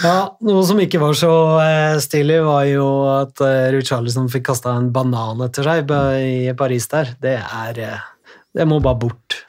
Ja, 0.04 0.34
Noe 0.44 0.62
som 0.66 0.80
ikke 0.82 0.98
var 1.00 1.14
så 1.16 1.30
eh, 1.62 1.96
stilig, 2.02 2.40
var 2.44 2.64
jo 2.66 2.86
at 3.12 3.40
Ruud 3.72 3.86
Charlison 3.86 4.26
fikk 4.32 4.48
kasta 4.50 4.74
en 4.74 4.90
banan 4.94 5.42
etter 5.46 5.66
seg 5.66 5.92
i 6.24 6.52
Paris 6.58 6.88
der. 6.90 7.14
Det 7.22 7.36
er 7.40 7.80
eh, 7.84 8.06
Det 8.54 8.66
må 8.68 8.80
bare 8.84 9.00
bort. 9.06 9.44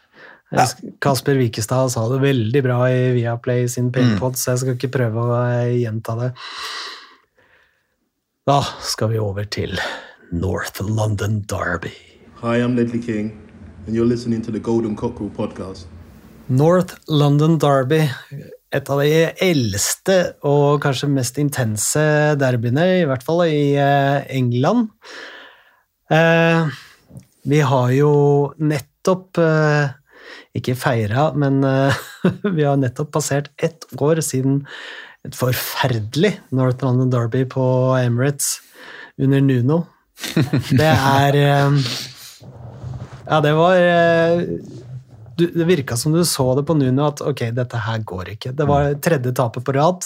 Eh, 0.52 0.68
Kasper 1.02 1.40
Wikestad 1.42 1.90
sa 1.90 2.04
det 2.10 2.20
veldig 2.22 2.62
bra 2.64 2.84
i 2.92 3.14
Viaplay 3.16 3.68
sin 3.72 3.92
Painpod, 3.92 4.38
så 4.38 4.54
jeg 4.54 4.62
skal 4.62 4.78
ikke 4.78 4.92
prøve 4.94 5.24
å 5.24 5.40
eh, 5.48 5.80
gjenta 5.82 6.18
det. 6.20 6.32
Da 8.46 8.60
skal 8.86 9.10
vi 9.16 9.22
over 9.22 9.48
til 9.50 9.74
North 10.30 10.84
London 10.86 11.42
Derby. 11.50 11.96
Hi, 12.44 12.60
I'm 12.62 12.76
Ledley 12.78 13.02
King, 13.02 13.34
and 13.88 13.96
you're 13.96 14.06
listening 14.06 14.44
to 14.46 14.52
the 14.52 14.60
Golden 14.60 14.96
Cockerel 14.96 15.32
podcast. 15.34 15.88
North 16.48 16.94
London 17.10 17.58
Derby, 17.58 18.04
et 18.70 18.90
av 18.94 19.02
de 19.02 19.24
eldste 19.42 20.18
og 20.46 20.84
kanskje 20.84 21.10
mest 21.10 21.40
intense 21.42 22.06
derbyene, 22.38 22.86
i 23.02 23.08
hvert 23.10 23.26
fall 23.26 23.48
i 23.48 23.74
eh, 23.82 24.22
England. 24.30 24.92
Eh, 26.14 26.70
vi 27.50 27.66
har 27.66 27.94
jo 27.98 28.12
nettopp 28.62 29.42
eh, 29.42 29.96
ikke 30.56 30.76
feira, 30.80 31.30
men 31.38 31.64
eh, 31.68 31.98
vi 32.58 32.64
har 32.66 32.80
nettopp 32.80 33.12
passert 33.16 33.52
ett 33.64 33.86
år 34.00 34.22
siden 34.24 34.64
et 35.26 35.36
forferdelig 35.36 36.36
North 36.56 36.86
London 36.86 37.12
Derby 37.12 37.44
på 37.50 37.66
Emirates 38.00 38.60
under 39.18 39.44
Nuno. 39.44 39.84
Det 40.80 40.92
er 40.92 41.40
eh, 41.42 41.80
Ja, 43.26 43.40
det 43.42 43.52
var 43.58 43.76
eh, 43.76 44.44
du, 45.36 45.48
Det 45.50 45.66
virka 45.68 45.98
som 46.00 46.14
du 46.14 46.22
så 46.24 46.46
det 46.56 46.64
på 46.70 46.76
Nuno 46.78 47.10
at 47.10 47.24
ok, 47.26 47.50
dette 47.58 47.82
her 47.88 48.04
går 48.08 48.36
ikke. 48.38 48.54
Det 48.56 48.68
var 48.70 48.94
tredje 49.04 49.34
tapet 49.36 49.66
på 49.68 49.74
rad. 49.76 50.06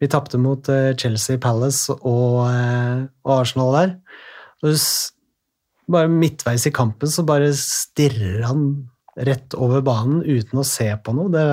Vi 0.00 0.08
tapte 0.08 0.38
mot 0.40 0.70
Chelsea 0.96 1.36
Palace 1.36 1.92
og, 1.92 2.46
og 2.48 3.34
Arsenal 3.34 3.74
der. 3.76 3.92
Og 4.64 4.72
bare 5.92 6.10
midtveis 6.12 6.66
i 6.68 6.74
kampen 6.74 7.10
så 7.10 7.24
bare 7.26 7.50
stirrer 7.56 8.44
han 8.46 8.64
rett 9.20 9.56
over 9.58 9.82
banen 9.84 10.22
uten 10.24 10.60
å 10.62 10.66
se 10.66 10.88
på 11.04 11.14
noe. 11.16 11.30
Det, 11.34 11.44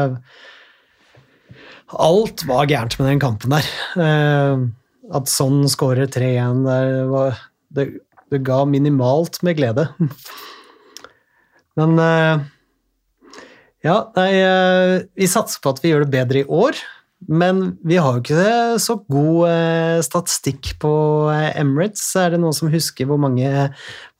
alt 1.97 2.43
var 2.47 2.67
gærent 2.69 2.97
med 2.99 3.09
den 3.11 3.23
kampen 3.23 3.55
der. 3.55 3.71
Eh, 4.03 4.67
at 5.17 5.31
sånn 5.31 5.63
skårer 5.71 6.09
3-1 6.11 6.65
der, 6.67 6.91
var, 7.11 7.39
det, 7.73 7.87
det 8.31 8.43
ga 8.47 8.61
minimalt 8.67 9.41
med 9.47 9.59
glede. 9.59 9.87
Men 11.79 11.97
eh, 12.01 12.45
ja, 13.85 13.97
nei, 14.17 14.29
eh, 14.41 14.93
vi 15.15 15.29
satser 15.29 15.63
på 15.63 15.73
at 15.73 15.83
vi 15.83 15.93
gjør 15.93 16.05
det 16.05 16.13
bedre 16.15 16.43
i 16.43 16.47
år. 16.49 16.79
Men 17.25 17.77
vi 17.81 17.97
har 17.97 18.13
jo 18.13 18.21
ikke 18.21 18.77
så 18.79 18.95
god 19.09 19.47
eh, 19.49 20.01
statistikk 20.05 20.75
på 20.81 20.91
eh, 21.33 21.49
Emirates. 21.59 22.03
Er 22.21 22.35
det 22.35 22.39
noen 22.43 22.53
som 22.53 22.69
husker 22.69 23.09
hvor 23.09 23.17
mange 23.19 23.49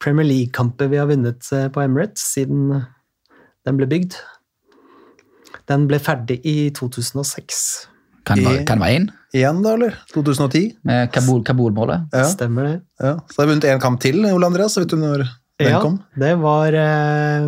Premier 0.02 0.26
League-kamper 0.26 0.89
vi 0.89 0.98
har 0.98 1.06
vunnet 1.12 1.45
eh, 1.54 1.68
på 1.70 1.84
Emirates 1.86 2.26
siden 2.34 2.72
den 3.68 3.78
ble 3.78 3.86
bygd? 3.91 4.18
Den 5.70 5.86
ble 5.89 6.00
ferdig 6.02 6.39
i 6.48 6.58
2006. 6.76 7.62
Kan 8.28 8.41
det 8.41 8.66
være- 8.66 8.89
én? 8.98 9.08
Igjen, 9.36 9.62
da, 9.64 9.74
eller? 9.78 9.93
2010? 10.14 10.78
Med 10.88 11.12
Kabul, 11.14 11.43
Kabul-målet. 11.43 12.08
Ja. 12.16 12.24
Stemmer 12.32 12.64
det? 12.66 12.76
Ja. 13.00 13.14
Så 13.30 13.38
har 13.41 13.45
jeg 13.45 13.54
vunnet 13.54 13.68
én 13.70 13.82
kamp 13.84 14.00
til, 14.02 14.24
Ole 14.26 14.48
Andreas. 14.48 14.78
Vet 14.80 14.89
du 14.89 14.98
når 14.98 15.28
den 15.60 15.70
Ja, 15.70 15.82
kom? 15.84 16.00
det 16.18 16.34
var 16.41 16.74
eh, 16.74 17.45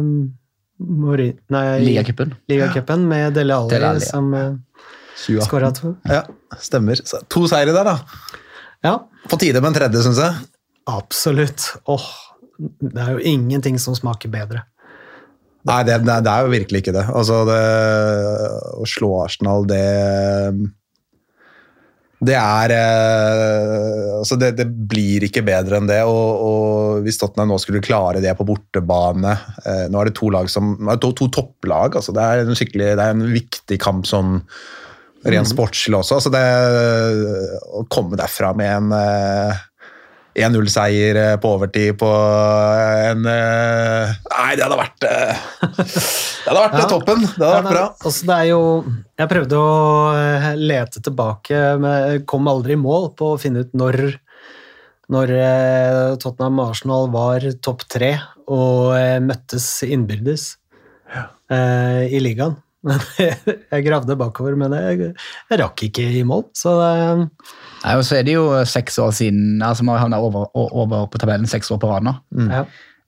Mori... 0.79 1.31
Nei, 1.49 1.79
Ligacupen. 1.83 2.35
Ligacupen 2.51 3.07
med 3.09 3.33
Dele 3.33 3.55
Alli, 3.55 3.69
Dele 3.73 3.89
Alli, 3.95 4.05
ja. 4.05 4.11
som 4.13 4.29
2018. 4.31 4.59
skåra 5.45 5.71
to. 5.75 5.95
Ja, 6.09 6.23
stemmer. 6.61 6.99
Så, 7.05 7.21
to 7.31 7.45
seire 7.51 7.75
der, 7.75 7.87
da. 7.87 7.97
Ja, 8.85 8.95
På 9.29 9.37
tide 9.41 9.59
med 9.61 9.73
en 9.73 9.77
tredje, 9.81 10.01
syns 10.05 10.19
jeg. 10.23 10.49
absolutt. 10.87 11.65
Åh, 11.91 12.09
det 12.59 12.99
er 13.03 13.15
jo 13.17 13.23
ingenting 13.35 13.77
som 13.79 13.95
smaker 13.97 14.31
bedre. 14.31 14.63
Nei, 15.67 15.81
det, 15.83 15.97
det, 16.07 16.15
det 16.23 16.31
er 16.31 16.45
jo 16.47 16.51
virkelig 16.53 16.79
ikke 16.81 16.93
det. 16.95 17.03
Altså, 17.11 17.41
det 17.49 17.59
å 18.79 18.85
slå 18.87 19.09
Arsenal, 19.25 19.67
det 19.67 19.83
Det 22.19 22.35
er 22.35 22.71
eh, 22.75 24.17
Altså, 24.19 24.35
det, 24.39 24.53
det 24.57 24.65
blir 24.91 25.23
ikke 25.27 25.43
bedre 25.47 25.77
enn 25.79 25.87
det. 25.87 26.01
Og, 26.07 26.41
og 26.47 27.05
hvis 27.05 27.19
Tottenham 27.21 27.53
nå 27.53 27.59
skulle 27.61 27.83
klare 27.83 28.23
det 28.23 28.33
på 28.39 28.47
bortebane 28.47 29.35
eh, 29.63 29.85
Nå 29.91 30.01
er 30.01 30.09
det 30.09 30.17
to 30.19 30.31
lag 30.33 30.49
som 30.51 30.73
to, 30.99 31.13
to 31.15 31.29
topplag. 31.31 31.95
Altså, 31.99 32.15
det 32.15 32.23
er 32.25 32.43
en 32.43 32.55
skikkelig 32.59 32.93
Det 32.99 33.05
er 33.05 33.15
en 33.15 33.27
viktig 33.31 33.79
kamp 33.83 34.07
sånn 34.09 34.39
rent 35.25 35.49
sportslig 35.51 35.97
også. 35.99 36.19
Så 36.23 36.29
det 36.31 36.43
Å 37.75 37.83
komme 37.91 38.15
derfra 38.19 38.53
med 38.55 38.69
en 38.77 38.93
eh, 38.95 39.65
1-0-seier 40.39 41.17
eh, 41.19 41.33
på 41.41 41.49
overtid 41.57 41.97
på 41.99 42.07
en 42.07 43.25
eh, 43.27 44.13
Nei, 44.29 44.51
det 44.55 44.63
hadde 44.63 44.77
vært 44.79 45.07
eh, 45.09 45.41
Det 46.45 46.47
hadde 46.47 46.61
vært 46.63 46.77
Ja. 46.77 46.83
eh, 46.85 46.87
toppen. 46.93 47.25
Det 47.25 47.43
hadde 47.43 47.49
Ja, 47.49 47.59
vært 47.65 47.73
bra. 47.73 47.83
altså, 48.05 48.29
det 48.29 48.37
er 48.37 48.47
jo 48.51 48.61
Jeg 49.19 49.31
prøvde 49.33 49.59
å 49.59 49.73
eh, 50.15 50.47
lete 50.55 51.03
tilbake, 51.03 51.59
men 51.83 52.23
kom 52.29 52.47
aldri 52.51 52.77
i 52.77 52.79
mål 52.79 53.09
på 53.19 53.33
å 53.33 53.39
finne 53.41 53.65
ut 53.65 53.75
når 53.77 54.01
når 55.09 55.31
eh, 55.33 56.15
Tottenham 56.21 56.59
og 56.61 56.67
Arsenal 56.75 57.07
var 57.09 57.41
topp 57.65 57.81
tre 57.89 58.11
og 58.45 58.91
eh, 58.93 59.15
møttes 59.25 59.65
innbyrdes 59.87 60.43
ja. 61.09 61.23
i 62.05 62.19
ligaen. 62.21 62.53
Men 62.87 63.01
jeg 63.73 63.85
gravde 63.85 64.15
bakover, 64.19 64.55
men 64.59 64.75
jeg, 64.77 65.09
jeg 65.51 65.59
rakk 65.59 65.83
ikke 65.89 66.05
i 66.19 66.21
mål. 66.27 66.45
Så 66.55 66.75
Nei, 66.79 67.95
og 67.95 68.05
så 68.07 68.19
er 68.19 68.27
det 68.27 68.35
jo 68.37 68.45
seks 68.67 68.99
år 68.99 69.11
siden 69.15 69.61
altså 69.63 69.85
Vi 69.85 69.91
har 69.93 70.01
havnet 70.03 70.23
over, 70.23 70.47
over 70.55 71.09
på 71.11 71.19
tabellen 71.21 71.47
seks 71.49 71.71
år 71.71 71.79
på 71.81 71.91
rad 71.91 72.07
nå. 72.07 72.13
ja. 72.51 72.63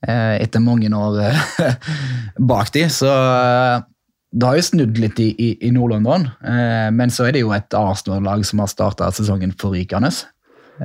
eh, 0.08 0.36
Etter 0.44 0.64
mange 0.64 0.92
år 0.96 1.22
eh, 1.28 1.88
bak 2.52 2.72
de, 2.76 2.86
så 2.92 3.12
eh, 3.12 3.88
det 4.32 4.48
har 4.48 4.60
jo 4.60 4.64
snudd 4.64 5.00
litt 5.00 5.20
i, 5.20 5.30
i, 5.36 5.50
i 5.68 5.74
Nord-London. 5.76 6.30
Eh, 6.48 6.88
men 6.96 7.12
så 7.12 7.28
er 7.28 7.36
det 7.36 7.44
jo 7.44 7.52
et 7.56 7.76
Arsenal-lag 7.76 8.46
som 8.48 8.64
har 8.64 8.72
starta 8.72 9.10
sesongen 9.16 9.52
forrykende. 9.60 10.12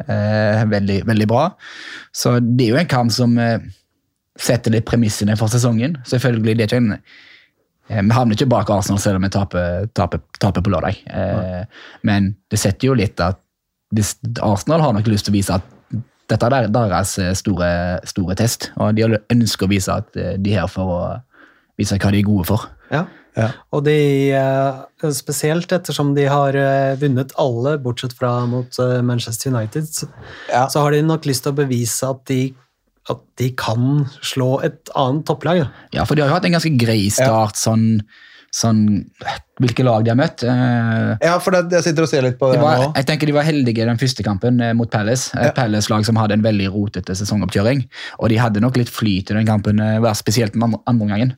Eh, 0.02 0.64
veldig, 0.66 1.00
veldig 1.06 1.28
bra. 1.30 1.44
Så 2.10 2.40
det 2.42 2.66
er 2.66 2.74
jo 2.74 2.80
en 2.82 2.90
kamp 2.90 3.14
som 3.14 3.38
setter 4.36 4.74
litt 4.74 4.86
premissene 4.90 5.38
for 5.38 5.48
sesongen. 5.52 5.94
Selvfølgelig, 6.10 6.56
det 6.58 6.66
er 6.66 6.72
ikke 6.72 6.82
en 6.82 6.98
Vi 7.88 8.14
havner 8.16 8.34
ikke 8.34 8.48
bak 8.50 8.70
Arsenal 8.74 8.98
selv 9.02 9.20
om 9.20 9.26
vi 9.26 9.30
taper, 9.30 9.86
taper, 9.94 10.22
taper 10.42 10.64
på 10.64 10.72
lørdag. 10.74 10.98
Ja. 11.06 11.64
men 12.02 12.32
det 12.50 12.58
setter 12.58 12.88
jo 12.90 12.96
litt 12.98 13.20
at 13.22 13.38
hvis 13.94 14.16
Arsenal 14.42 14.82
har 14.82 14.96
nok 14.96 15.06
lyst 15.06 15.28
til 15.28 15.34
å 15.34 15.38
vise 15.38 15.54
at 15.54 15.66
dette 16.26 16.48
er 16.50 16.66
deres 16.74 17.12
eh, 17.22 17.34
store, 17.38 17.68
store 18.08 18.34
test, 18.38 18.72
og 18.82 18.96
de 18.98 19.06
ønsker 19.30 19.68
å 19.68 19.70
vise 19.70 19.94
at 19.94 20.18
eh, 20.18 20.34
de 20.42 20.56
er 20.56 20.64
her 20.64 20.72
for 20.72 20.90
å 20.90 20.98
vise 21.78 21.98
hva 22.00 22.10
de 22.10 22.18
er 22.18 22.26
gode 22.26 22.48
for. 22.48 22.66
Ja. 22.90 23.04
Ja. 23.36 23.50
Og 23.76 23.82
de, 23.84 24.32
eh, 24.32 25.10
spesielt 25.12 25.72
ettersom 25.76 26.14
de 26.16 26.24
har 26.30 26.56
eh, 26.56 26.94
vunnet 26.98 27.34
alle, 27.38 27.76
bortsett 27.84 28.14
fra 28.16 28.30
mot 28.48 28.78
eh, 28.80 29.02
Manchester 29.04 29.52
United, 29.52 29.90
så, 29.92 30.08
Ja. 30.48 30.66
så 30.72 30.80
har 30.82 30.96
de 30.96 31.02
nok 31.04 31.28
lyst 31.28 31.44
til 31.44 31.52
å 31.52 31.58
bevise 31.60 32.08
at 32.08 32.24
de, 32.32 32.54
at 33.12 33.20
de 33.38 33.50
kan 33.58 34.06
slå 34.24 34.62
et 34.66 34.90
annet 34.98 35.24
topplag. 35.28 35.60
Da. 35.64 35.68
Ja, 35.94 36.04
for 36.08 36.14
de 36.18 36.22
har 36.24 36.30
jo 36.32 36.34
hatt 36.38 36.48
en 36.48 36.56
ganske 36.56 36.72
grei 36.80 37.06
start 37.12 37.56
sånn 37.60 38.00
sånn 38.56 39.04
Hvilke 39.60 39.84
lag 39.84 40.04
de 40.04 40.10
har 40.12 40.16
møtt. 40.16 40.42
Eh, 40.44 41.16
Ja, 41.26 41.34
for 41.40 41.52
det, 41.52 41.70
jeg 41.72 41.84
sitter 41.84 42.04
og 42.06 42.08
ser 42.08 42.22
litt 42.24 42.38
på 42.40 42.48
det 42.50 42.56
det 42.56 42.62
var, 42.64 42.78
nå. 42.80 42.88
jeg 42.96 43.06
tenker 43.08 43.28
De 43.28 43.34
var 43.36 43.44
heldige 43.44 43.82
i 43.84 43.88
den 43.88 43.98
første 44.00 44.24
kampen 44.24 44.60
eh, 44.64 44.72
mot 44.76 44.88
Palace. 44.90 45.30
Et 45.36 45.48
Ja. 45.50 45.52
Palace-lag 45.56 46.04
som 46.08 46.16
hadde 46.16 46.36
en 46.38 46.44
veldig 46.44 46.70
rotete 46.72 47.16
sesongoppkjøring. 47.16 47.84
Og 48.20 48.28
de 48.32 48.36
hadde 48.40 48.60
nok 48.64 48.76
litt 48.80 48.88
flyt 48.92 49.30
i 49.32 49.36
den 49.36 49.46
kampen, 49.48 49.80
eh, 49.80 50.12
spesielt 50.14 50.52
den 50.56 50.62
andre, 50.62 50.80
andre 50.86 51.06
gangen. 51.08 51.34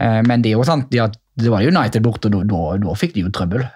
Eh, 0.00 0.22
Men 0.22 0.42
det 0.42 0.52
er 0.52 0.56
jo 0.56 0.64
sant, 0.64 0.88
de 0.90 1.04
det 1.36 1.50
var 1.52 1.60
United 1.60 2.00
borte, 2.02 2.26
og 2.26 2.32
da, 2.32 2.44
da, 2.48 2.76
da 2.88 2.94
fikk 2.96 3.12
de 3.12 3.20
jo 3.26 3.28
trøbbel. 3.28 3.66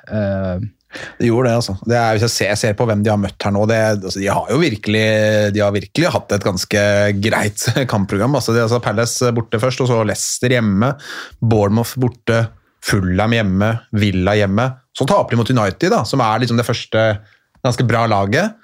Det 0.91 1.29
gjorde 1.29 1.49
det, 1.49 1.57
altså. 1.61 1.75
Det 1.87 1.97
er, 1.97 2.15
hvis 2.17 2.25
jeg 2.27 2.35
ser, 2.35 2.55
ser 2.59 2.79
på 2.79 2.87
hvem 2.89 3.03
de 3.07 3.13
har 3.13 3.21
møtt 3.21 3.47
her 3.47 3.53
nå, 3.55 3.63
det, 3.71 3.79
altså, 4.01 4.19
de 4.19 4.31
har 4.31 4.49
jo 4.51 4.59
virkelig, 4.59 5.05
de 5.55 5.63
har 5.63 5.75
virkelig 5.75 6.15
hatt 6.17 6.35
et 6.35 6.47
ganske 6.47 6.85
greit 7.23 7.67
kampprogram. 7.93 8.35
Altså, 8.39 8.55
de, 8.57 8.65
altså 8.65 8.81
Palace 8.83 9.31
borte 9.37 9.61
først, 9.63 9.85
og 9.85 9.91
så 9.91 10.01
Leicester 10.07 10.57
hjemme. 10.57 10.95
Bournemouth 11.39 11.95
borte, 12.01 12.43
Fulham 12.85 13.37
hjemme, 13.37 13.75
Villa 14.03 14.35
hjemme. 14.41 14.67
Så 14.97 15.07
taper 15.07 15.37
de 15.37 15.41
mot 15.43 15.53
United, 15.53 15.93
da, 15.93 16.03
som 16.09 16.23
er 16.25 16.43
liksom 16.43 16.59
det 16.59 16.67
første 16.67 17.07
ganske 17.65 17.87
bra 17.87 18.07
laget. 18.11 18.57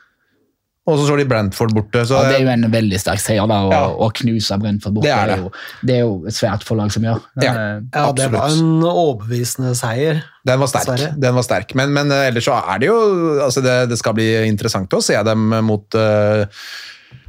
Og 0.86 1.00
så 1.00 1.08
slår 1.08 1.24
de 1.24 1.28
Brentford 1.28 1.72
borte. 1.76 2.06
Så, 2.06 2.16
og 2.16 2.30
det 2.30 2.38
er 2.38 2.44
jo 2.46 2.52
en 2.54 2.68
veldig 2.72 2.98
sterk 3.02 3.20
seier 3.20 3.48
da, 3.50 3.60
å, 3.66 3.70
Ja. 3.74 3.84
å 3.90 4.10
knuse 4.14 4.56
Brentford 4.62 4.96
borte. 4.96 5.08
Det 5.08 5.14
er 5.16 5.32
det. 5.32 5.38
jo, 5.42 5.50
det 5.82 5.96
er 5.96 6.04
jo 6.04 6.12
et 6.30 6.36
svært 6.36 6.64
forlag 6.64 6.86
lag 6.86 6.94
som 6.94 7.06
gjør. 7.06 7.22
Ja. 7.42 7.52
Eh, 7.52 7.82
Ja, 7.92 8.12
det 8.12 8.30
var 8.32 8.50
en 8.50 8.82
overbevisende 8.86 9.74
seier. 9.78 10.22
Den 10.46 10.60
var 10.60 10.70
sterk. 10.70 11.06
Den 11.18 11.34
var 11.34 11.46
sterk. 11.46 11.74
Men, 11.74 11.92
men 11.92 12.10
eh, 12.12 12.28
ellers 12.30 12.46
så 12.46 12.58
er 12.58 12.82
det 12.82 12.90
jo 12.90 12.98
altså 13.42 13.62
det, 13.64 13.78
det 13.90 13.98
skal 13.98 14.16
bli 14.16 14.28
interessant 14.46 14.92
å 14.92 15.02
se 15.02 15.16
dem 15.26 15.48
mot 15.66 15.98
uh, 15.98 16.44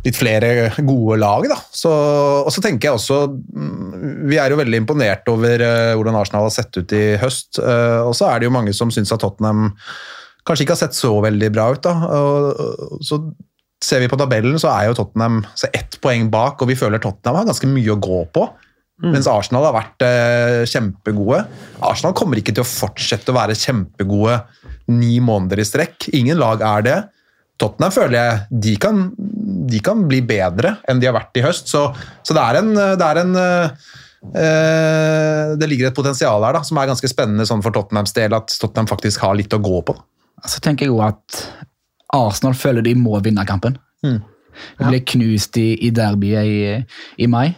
litt 0.05 0.17
flere 0.17 0.69
gode 0.77 1.17
lag. 1.21 1.47
da. 1.49 1.57
Så, 1.71 1.91
og 2.45 2.51
så 2.53 2.63
tenker 2.63 2.89
jeg 2.89 2.99
også 2.99 3.21
mm, 3.33 4.27
Vi 4.29 4.37
er 4.41 4.51
jo 4.53 4.59
veldig 4.61 4.83
imponert 4.83 5.27
over 5.33 5.63
uh, 5.63 5.95
hvordan 5.97 6.19
Arsenal 6.19 6.47
har 6.47 6.53
sett 6.53 6.77
ut 6.77 6.93
i 6.93 7.07
høst. 7.21 7.57
Uh, 7.59 8.05
og 8.05 8.13
så 8.17 8.29
er 8.31 8.39
det 8.39 8.49
jo 8.49 8.55
mange 8.55 8.75
som 8.77 8.93
syns 8.93 9.13
at 9.15 9.23
Tottenham 9.23 9.71
kanskje 10.47 10.65
ikke 10.65 10.77
har 10.77 10.85
sett 10.85 10.97
så 10.97 11.11
veldig 11.23 11.49
bra 11.53 11.65
ut. 11.75 11.83
da. 11.83 11.93
Og, 12.17 13.01
så 13.05 13.15
ser 13.83 14.01
vi 14.01 14.09
på 14.09 14.17
tabellen, 14.19 14.57
så 14.61 14.67
er 14.73 14.83
jo 14.87 14.97
Tottenham 14.97 15.35
så 15.57 15.67
ett 15.75 15.99
poeng 16.01 16.31
bak, 16.33 16.63
og 16.63 16.67
vi 16.71 16.79
føler 16.79 16.99
Tottenham 17.03 17.37
har 17.41 17.49
ganske 17.51 17.69
mye 17.69 17.93
å 17.93 18.01
gå 18.01 18.19
på. 18.33 18.43
Mens 18.97 19.27
Arsenal 19.29 19.67
har 19.67 19.75
vært 19.75 20.03
eh, 20.07 20.63
kjempegode. 20.65 21.43
Arsenal 21.85 22.15
kommer 22.17 22.39
ikke 22.39 22.55
til 22.55 22.63
å 22.63 22.69
fortsette 22.69 23.29
å 23.29 23.37
være 23.37 23.57
kjempegode 23.57 24.39
ni 24.89 25.19
måneder 25.21 25.61
i 25.61 25.67
strekk. 25.67 26.07
Ingen 26.17 26.39
lag 26.41 26.63
er 26.65 26.87
det. 26.87 26.95
Tottenham 27.61 27.93
føler 27.93 28.17
jeg 28.17 28.61
de 28.65 28.73
kan, 28.81 29.03
de 29.69 29.79
kan 29.85 30.01
bli 30.09 30.23
bedre 30.25 30.75
enn 30.89 30.99
de 31.01 31.09
har 31.09 31.17
vært 31.17 31.37
i 31.37 31.45
høst. 31.45 31.69
Så, 31.69 31.83
så 32.25 32.37
det 32.37 32.41
er 32.41 32.59
en, 32.63 32.73
det, 32.73 33.05
er 33.05 33.21
en 33.21 33.37
eh, 33.37 33.69
det 35.61 35.69
ligger 35.69 35.91
et 35.91 35.97
potensial 35.97 36.41
her 36.49 36.57
da, 36.57 36.65
som 36.65 36.81
er 36.81 36.89
ganske 36.89 37.13
spennende 37.13 37.45
sånn 37.49 37.61
for 37.65 37.77
Tottenhams 37.77 38.17
del, 38.17 38.33
at 38.33 38.49
Tottenham 38.57 38.89
faktisk 38.89 39.21
har 39.27 39.37
litt 39.37 39.53
å 39.53 39.61
gå 39.61 39.77
på. 39.85 39.93
Så 40.45 40.61
tenker 40.63 40.85
jeg 40.85 40.93
jo 40.93 41.01
at 41.05 41.41
Arsenal 42.13 42.55
føler 42.57 42.85
de 42.85 42.93
må 42.99 43.17
vinne 43.25 43.45
kampen. 43.47 43.77
Mm. 44.05 44.19
De 44.77 44.89
ble 44.89 45.01
knust 45.13 45.57
i, 45.61 45.71
i 45.88 45.89
derbyet 45.93 46.45
i, 46.45 46.61
i 47.23 47.27
mai. 47.29 47.49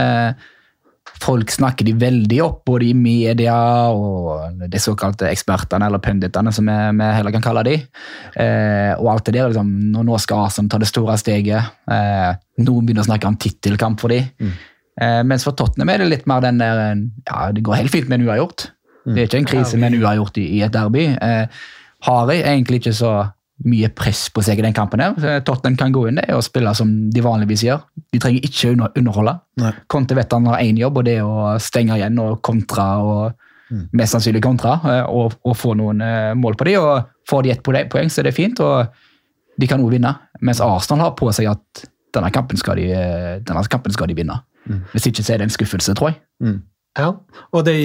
Eh, 0.00 0.50
folk 1.24 1.50
snakker 1.54 1.86
de 1.86 1.94
veldig 1.98 2.40
opp, 2.44 2.60
både 2.68 2.88
i 2.90 2.94
media 2.96 3.54
og 3.94 4.60
de 4.70 4.80
såkalte 4.82 5.28
ekspertene, 5.30 5.88
eller 5.88 6.02
punditene, 6.02 6.52
som 6.54 6.68
vi, 6.68 6.76
vi 7.00 7.10
heller 7.16 7.34
kan 7.34 7.44
kalle 7.44 7.64
de. 7.66 7.78
Eh, 8.40 8.92
og 8.98 9.10
alt 9.14 9.26
det 9.28 9.36
der, 9.38 9.50
liksom, 9.50 9.72
nå, 9.94 10.04
nå 10.06 10.20
skal 10.22 10.46
Arsenal 10.48 10.72
ta 10.74 10.82
det 10.82 10.90
store 10.90 11.16
steget. 11.20 11.74
Eh, 11.90 12.30
noen 12.66 12.86
begynner 12.86 13.06
å 13.06 13.08
snakke 13.08 13.30
om 13.30 13.38
tittelkamp 13.40 14.02
for 14.02 14.14
de. 14.14 14.22
Eh, 15.02 15.20
mens 15.26 15.46
for 15.46 15.56
Tottenham 15.58 15.90
er 15.90 16.04
det 16.04 16.10
litt 16.12 16.28
mer 16.30 16.42
den 16.44 16.60
der 16.62 16.80
eh, 16.84 17.00
Ja, 17.26 17.48
det 17.50 17.64
går 17.66 17.80
helt 17.80 17.94
fint 17.94 18.10
med 18.10 18.20
en 18.20 18.28
uavgjort. 18.28 18.68
Det 19.04 19.20
er 19.20 19.26
ikke 19.26 19.40
en 19.42 19.48
krise 19.48 19.76
med 19.76 19.90
en 19.90 20.04
uavgjort 20.04 20.38
i, 20.40 20.44
i 20.58 20.60
et 20.64 20.72
derby. 20.72 21.10
Eh, 21.12 21.64
har 22.04 22.32
jeg 22.32 22.44
egentlig 22.44 22.82
ikke 22.82 22.96
så 22.96 23.14
mye 23.64 23.88
press 23.94 24.26
på 24.34 24.42
seg 24.42 24.58
i 24.58 24.64
den 24.66 24.74
kampen. 24.76 25.00
her. 25.00 25.40
Tottenham 25.46 25.76
kan 25.78 25.92
gå 25.94 26.08
inn 26.10 26.18
det 26.18 26.26
og 26.34 26.42
spille 26.42 26.72
som 26.74 26.90
de 27.14 27.22
vanligvis 27.22 27.62
gjør. 27.64 27.84
De 28.12 28.18
trenger 28.20 28.44
ikke 28.48 28.72
å 28.74 28.90
underholde. 28.98 29.38
Nei. 29.62 29.70
Conte 29.88 30.16
vet 30.18 30.32
han 30.34 30.50
har 30.50 30.64
én 30.64 30.80
jobb, 30.80 30.98
og 31.00 31.06
det 31.06 31.20
er 31.20 31.28
å 31.28 31.54
stenge 31.62 31.96
igjen 31.96 32.18
og 32.20 32.40
kontre. 32.44 32.88
og 32.98 33.44
Mest 33.96 34.14
sannsynlig 34.14 34.42
kontre, 34.44 34.74
eh, 34.90 35.06
og, 35.08 35.38
og 35.46 35.56
få 35.56 35.72
noen 35.78 36.02
eh, 36.04 36.34
mål 36.38 36.58
på 36.60 36.68
de, 36.68 36.78
og 36.80 37.10
Får 37.24 37.40
de 37.46 37.54
ett 37.54 37.62
poeng, 37.64 38.10
så 38.12 38.20
er 38.20 38.26
det 38.28 38.34
fint, 38.36 38.58
og 38.60 38.90
de 39.56 39.64
kan 39.64 39.80
også 39.80 39.94
vinne. 39.94 40.10
Mens 40.44 40.58
Arsenal 40.60 41.06
har 41.06 41.14
på 41.16 41.30
seg 41.32 41.46
at 41.48 41.84
denne 42.12 42.28
kampen 42.28 42.60
skal 42.60 42.76
de, 42.76 42.90
eh, 42.92 43.38
denne 43.40 43.62
kampen 43.72 43.94
skal 43.94 44.10
de 44.10 44.16
vinne. 44.18 44.36
Hvis 44.92 45.06
ikke 45.08 45.24
så 45.24 45.32
er 45.32 45.40
det 45.40 45.46
en 45.48 45.54
skuffelse, 45.54 45.94
tror 45.96 46.10
jeg. 46.10 46.18
Ja, 47.00 47.14
og 47.48 47.64
de, 47.64 47.78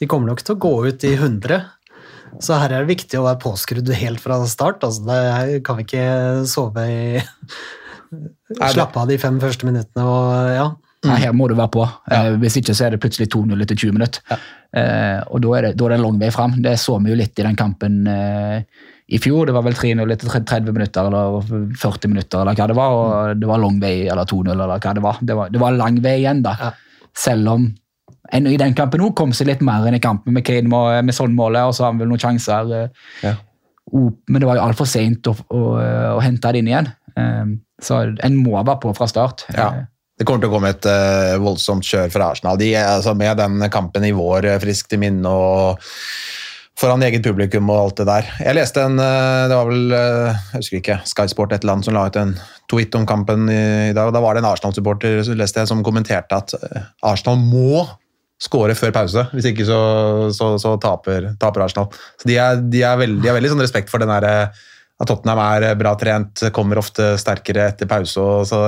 de 0.00 0.08
kommer 0.08 0.32
nok 0.32 0.40
til 0.40 0.56
å 0.56 0.62
gå 0.64 0.72
ut 0.88 1.04
i 1.04 1.12
100. 1.18 1.60
Så 2.44 2.56
her 2.60 2.72
er 2.72 2.84
det 2.84 2.92
viktig 2.94 3.18
å 3.18 3.26
være 3.26 3.40
påskrudd 3.42 3.92
helt 3.96 4.22
fra 4.22 4.38
start. 4.50 4.84
Altså, 4.86 5.04
det 5.08 5.60
kan 5.66 5.78
vi 5.78 5.86
ikke 5.86 6.06
sove 6.50 6.86
i 6.86 6.98
Slappe 8.46 9.02
av 9.02 9.08
de 9.10 9.16
fem 9.18 9.38
første 9.42 9.66
minuttene 9.66 10.04
og 10.06 10.50
ja. 10.54 10.66
Nei, 11.06 11.18
her 11.22 11.34
må 11.36 11.46
du 11.50 11.54
være 11.54 11.70
på. 11.74 11.84
Eh, 12.10 12.32
hvis 12.42 12.56
ikke 12.58 12.74
så 12.74 12.86
er 12.86 12.94
det 12.94 13.00
plutselig 13.02 13.28
2-0 13.30 13.62
etter 13.62 13.78
20 13.78 13.94
minutter. 13.94 14.38
Eh, 14.74 15.20
og 15.30 15.42
da 15.44 15.52
er, 15.58 15.66
det, 15.68 15.72
da 15.78 15.86
er 15.86 15.92
det 15.92 15.98
en 16.00 16.04
lang 16.06 16.20
vei 16.22 16.30
fram. 16.34 16.56
Det 16.64 16.72
så 16.82 16.96
vi 17.02 17.12
jo 17.12 17.18
litt 17.20 17.38
i 17.38 17.46
den 17.46 17.58
kampen 17.58 18.00
eh, 18.10 18.64
i 19.06 19.20
fjor. 19.22 19.46
Det 19.46 19.54
var 19.54 19.66
vel 19.66 19.76
3-0 19.78 20.14
etter 20.16 20.32
30 20.34 20.74
minutter 20.74 21.10
eller 21.10 21.76
40 21.78 22.12
minutter, 22.12 22.42
eller 22.42 22.58
hva 22.58 22.68
det 22.70 22.78
var. 22.78 22.96
Og 22.96 23.42
det 23.42 23.50
var 23.50 23.62
lang 23.62 23.78
vei, 23.82 23.94
eller 24.08 24.26
2-0, 24.26 24.50
eller 24.56 24.72
hva 24.72 24.94
det 24.98 25.04
var. 25.04 25.20
Det 25.20 25.38
var, 25.38 25.52
det 25.54 25.62
var 25.62 25.78
lang 25.78 26.00
vei 26.02 26.16
igjen, 26.24 26.42
da. 26.46 26.56
Ja. 26.62 26.72
Selv 27.16 27.54
om 27.54 27.68
en 28.32 28.46
i 28.50 28.56
den 28.60 28.74
kampen 28.74 29.04
òg 29.06 29.14
kom 29.18 29.32
seg 29.36 29.50
litt 29.50 29.64
mer 29.64 29.86
enn 29.86 29.98
i 29.98 30.02
kampen 30.02 30.34
med 30.36 30.44
Kane 30.46 30.68
med, 30.70 31.04
med 31.08 31.16
sånn 31.16 31.34
målet, 31.36 31.66
og 31.66 31.74
så 31.76 31.84
har 31.86 31.92
han 31.92 32.00
vel 32.02 32.10
noen 32.10 32.22
sjanser. 32.22 32.72
eh, 32.74 32.88
Ja. 33.22 33.34
men 33.92 34.40
det 34.40 34.46
var 34.48 34.56
jo 34.56 34.64
altfor 34.66 34.86
seint 34.86 35.26
å, 35.30 35.36
å, 35.54 35.60
å 36.16 36.22
hente 36.24 36.52
det 36.52 36.58
inn 36.58 36.72
igjen. 36.72 36.88
Eh, 37.16 37.44
så 37.82 38.00
en 38.24 38.40
må 38.40 38.56
være 38.56 38.80
på 38.82 38.94
fra 38.96 39.06
start. 39.06 39.46
Ja. 39.54 39.68
Eh, 39.74 39.84
Det 40.18 40.24
kommer 40.24 40.40
til 40.40 40.48
å 40.48 40.54
komme 40.54 40.70
et 40.72 40.86
uh, 40.88 41.36
voldsomt 41.44 41.84
kjør 41.84 42.08
fra 42.08 42.30
Arsenal. 42.32 42.56
De, 42.56 42.70
altså, 42.72 43.12
med 43.12 43.36
den 43.36 43.60
kampen 43.68 44.04
i 44.08 44.14
vår 44.16 44.46
frisk 44.48 44.62
friskt 44.64 44.94
i 44.96 45.00
minne 45.02 45.28
og 45.28 45.82
foran 46.76 47.04
eget 47.06 47.24
publikum 47.24 47.70
og 47.72 47.78
alt 47.80 48.00
det 48.00 48.06
der. 48.08 48.30
Jeg 48.42 48.56
leste 48.58 48.84
en 48.84 49.00
eh, 49.00 49.46
Det 49.48 49.56
var 49.56 49.68
vel 49.70 49.94
eh, 49.96 50.40
jeg 50.52 50.60
husker 50.60 50.80
ikke, 50.80 50.98
Sky 51.08 51.28
Sport 51.32 51.54
et 51.56 51.64
eller 51.64 51.76
annet 51.76 51.88
som 51.88 51.96
la 51.96 52.06
ut 52.08 52.18
en 52.20 52.34
tweet 52.70 52.98
om 52.98 53.06
kampen 53.08 53.48
i, 53.48 53.60
i 53.90 53.94
dag. 53.96 54.10
og 54.10 54.16
Da 54.16 54.22
var 54.24 54.36
det 54.36 54.44
en 54.44 54.50
Arsenal-supporter 54.50 55.22
leste 55.38 55.62
jeg, 55.62 55.70
som 55.70 55.84
kommenterte 55.86 56.36
at 56.36 56.56
eh, 56.58 56.90
Arsenal 57.06 57.40
må 57.40 57.86
skåre 58.42 58.76
før 58.76 58.92
pause. 58.94 59.26
Hvis 59.32 59.50
ikke 59.50 59.66
så, 59.68 59.80
så, 60.36 60.52
så 60.60 60.76
taper, 60.82 61.32
taper 61.40 61.64
Arsenal. 61.64 61.90
Så 62.20 62.28
de, 62.28 62.38
er, 62.40 62.60
de, 62.60 62.82
er 62.84 62.98
veldig, 63.00 63.22
de 63.22 63.30
har 63.30 63.38
veldig 63.38 63.54
sånn 63.54 63.64
respekt 63.64 63.92
for 63.92 64.02
den 64.02 64.12
derre 64.12 64.50
at 64.96 65.10
Tottenham 65.10 65.40
er 65.44 65.74
bra 65.76 65.90
trent, 66.00 66.40
kommer 66.56 66.78
ofte 66.80 67.10
sterkere 67.20 67.66
etter 67.68 67.88
pause. 67.90 68.22
Så 68.48 68.60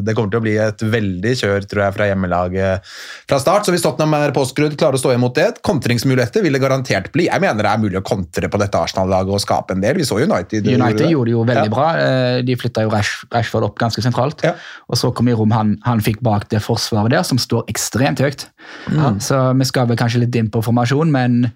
det 0.00 0.14
kommer 0.16 0.32
til 0.32 0.40
å 0.40 0.44
bli 0.46 0.54
et 0.56 0.80
veldig 0.80 1.32
kjør 1.36 1.66
tror 1.68 1.82
jeg, 1.84 1.94
fra 1.98 2.06
hjemmelaget 2.08 2.86
fra 3.28 3.38
start. 3.42 3.66
Så 3.68 3.74
hvis 3.74 3.84
Tottenham 3.84 4.16
er 4.16 4.32
påskrudd, 4.36 4.78
klarer 4.80 4.96
å 4.96 5.02
stå 5.02 5.12
imot 5.12 5.36
det, 5.36 5.50
kontringsmuligheter 5.66 6.46
vil 6.46 6.56
det 6.56 6.62
garantert 6.62 7.10
bli. 7.12 7.26
Jeg 7.28 7.44
mener 7.44 7.60
det 7.60 7.74
er 7.74 7.82
mulig 7.82 8.00
å 8.00 8.04
kontre 8.08 8.48
på 8.48 8.60
dette 8.62 8.80
Arsenal-laget 8.80 9.36
og 9.36 9.42
skape 9.44 9.76
en 9.76 9.84
del. 9.84 10.00
Vi 10.00 10.06
så 10.08 10.16
United. 10.22 10.64
United 10.64 11.12
gjorde 11.12 11.28
det 11.28 11.36
jo 11.36 11.44
veldig 11.52 11.68
Ja. 11.68 11.74
bra. 11.76 11.90
Eh, 12.00 12.40
De 12.46 12.56
flytta 12.56 12.86
jo 12.86 12.94
Rashford 12.96 13.68
opp 13.68 13.78
ganske 13.78 14.00
sentralt. 14.00 14.40
Ja. 14.44 14.54
Og 14.88 14.96
så 14.96 15.12
kom 15.12 15.28
i 15.28 15.36
rom 15.36 15.50
han, 15.52 15.76
han 15.84 16.00
fikk 16.00 16.22
bak 16.24 16.48
det 16.48 16.62
forsvaret 16.64 17.10
der, 17.10 17.22
som 17.22 17.36
står 17.36 17.68
ekstremt 17.68 18.24
høyt. 18.24 18.46
Mm. 18.88 19.20
Så 19.20 19.42
vi 19.58 19.64
skal 19.68 19.86
vel 19.92 20.00
kanskje 20.00 20.24
litt 20.24 20.34
inn 20.40 20.48
på 20.48 20.64
formasjon, 20.64 21.12
men 21.12 21.52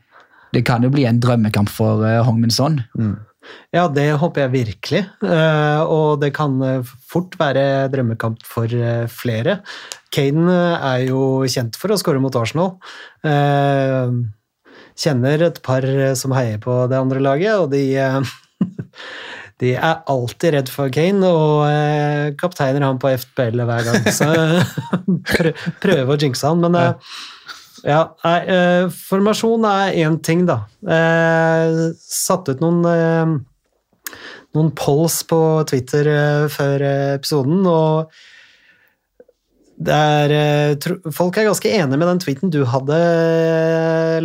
det 0.52 0.66
kan 0.66 0.82
jo 0.82 0.90
bli 0.90 1.06
en 1.06 1.20
drømmekamp 1.22 1.70
for 1.72 2.04
uh, 2.04 2.20
Hongmin 2.26 2.50
Son. 2.50 2.82
Ja, 3.70 3.84
det 3.86 4.08
håper 4.18 4.44
jeg 4.44 4.52
virkelig. 4.54 5.00
Eh, 5.22 5.82
og 5.86 6.18
det 6.22 6.32
kan 6.34 6.56
eh, 6.66 6.92
fort 7.10 7.36
være 7.38 7.86
drømmekamp 7.92 8.42
for 8.46 8.66
eh, 8.66 9.06
flere. 9.10 9.60
Kane 10.10 10.56
er 10.74 11.04
jo 11.06 11.46
kjent 11.46 11.78
for 11.78 11.94
å 11.94 11.98
skåre 12.00 12.22
mot 12.22 12.34
Arsenal. 12.34 12.74
Kjenner 15.00 15.44
et 15.46 15.60
par 15.62 15.86
som 16.18 16.34
heier 16.34 16.58
på 16.62 16.74
det 16.90 16.98
andre 16.98 17.22
laget, 17.22 17.62
og 17.62 17.70
de 17.70 17.84
De 19.60 19.74
er 19.76 19.98
alltid 20.08 20.54
redd 20.54 20.70
for 20.72 20.88
Kane, 20.88 21.28
og 21.28 22.36
kapteiner 22.40 22.80
han 22.80 22.96
på 22.98 23.10
FPL 23.12 23.60
hver 23.68 23.84
gang. 23.84 24.06
Så 24.08 24.28
prøver 25.84 26.14
å 26.14 26.16
jinxe 26.16 26.48
han, 26.48 26.64
men 26.64 26.78
ja, 27.84 28.00
nei, 28.24 28.38
eh, 28.46 28.88
formasjon 29.08 29.64
er 29.68 29.94
én 30.04 30.18
ting, 30.22 30.46
da. 30.48 30.62
Eh, 30.84 31.92
satt 32.00 32.48
ut 32.52 32.60
noen 32.60 32.82
eh, 32.90 33.38
noen 34.56 34.72
polls 34.74 35.20
på 35.30 35.38
Twitter 35.70 36.08
eh, 36.10 36.48
før 36.50 36.82
eh, 36.82 37.14
episoden, 37.20 37.60
og 37.70 38.10
det 39.80 39.94
er, 39.96 40.32
eh, 40.36 41.10
folk 41.14 41.38
er 41.40 41.46
ganske 41.48 41.70
enige 41.72 41.96
med 41.96 42.08
den 42.10 42.18
tweeten 42.20 42.50
du 42.52 42.58
hadde, 42.68 42.98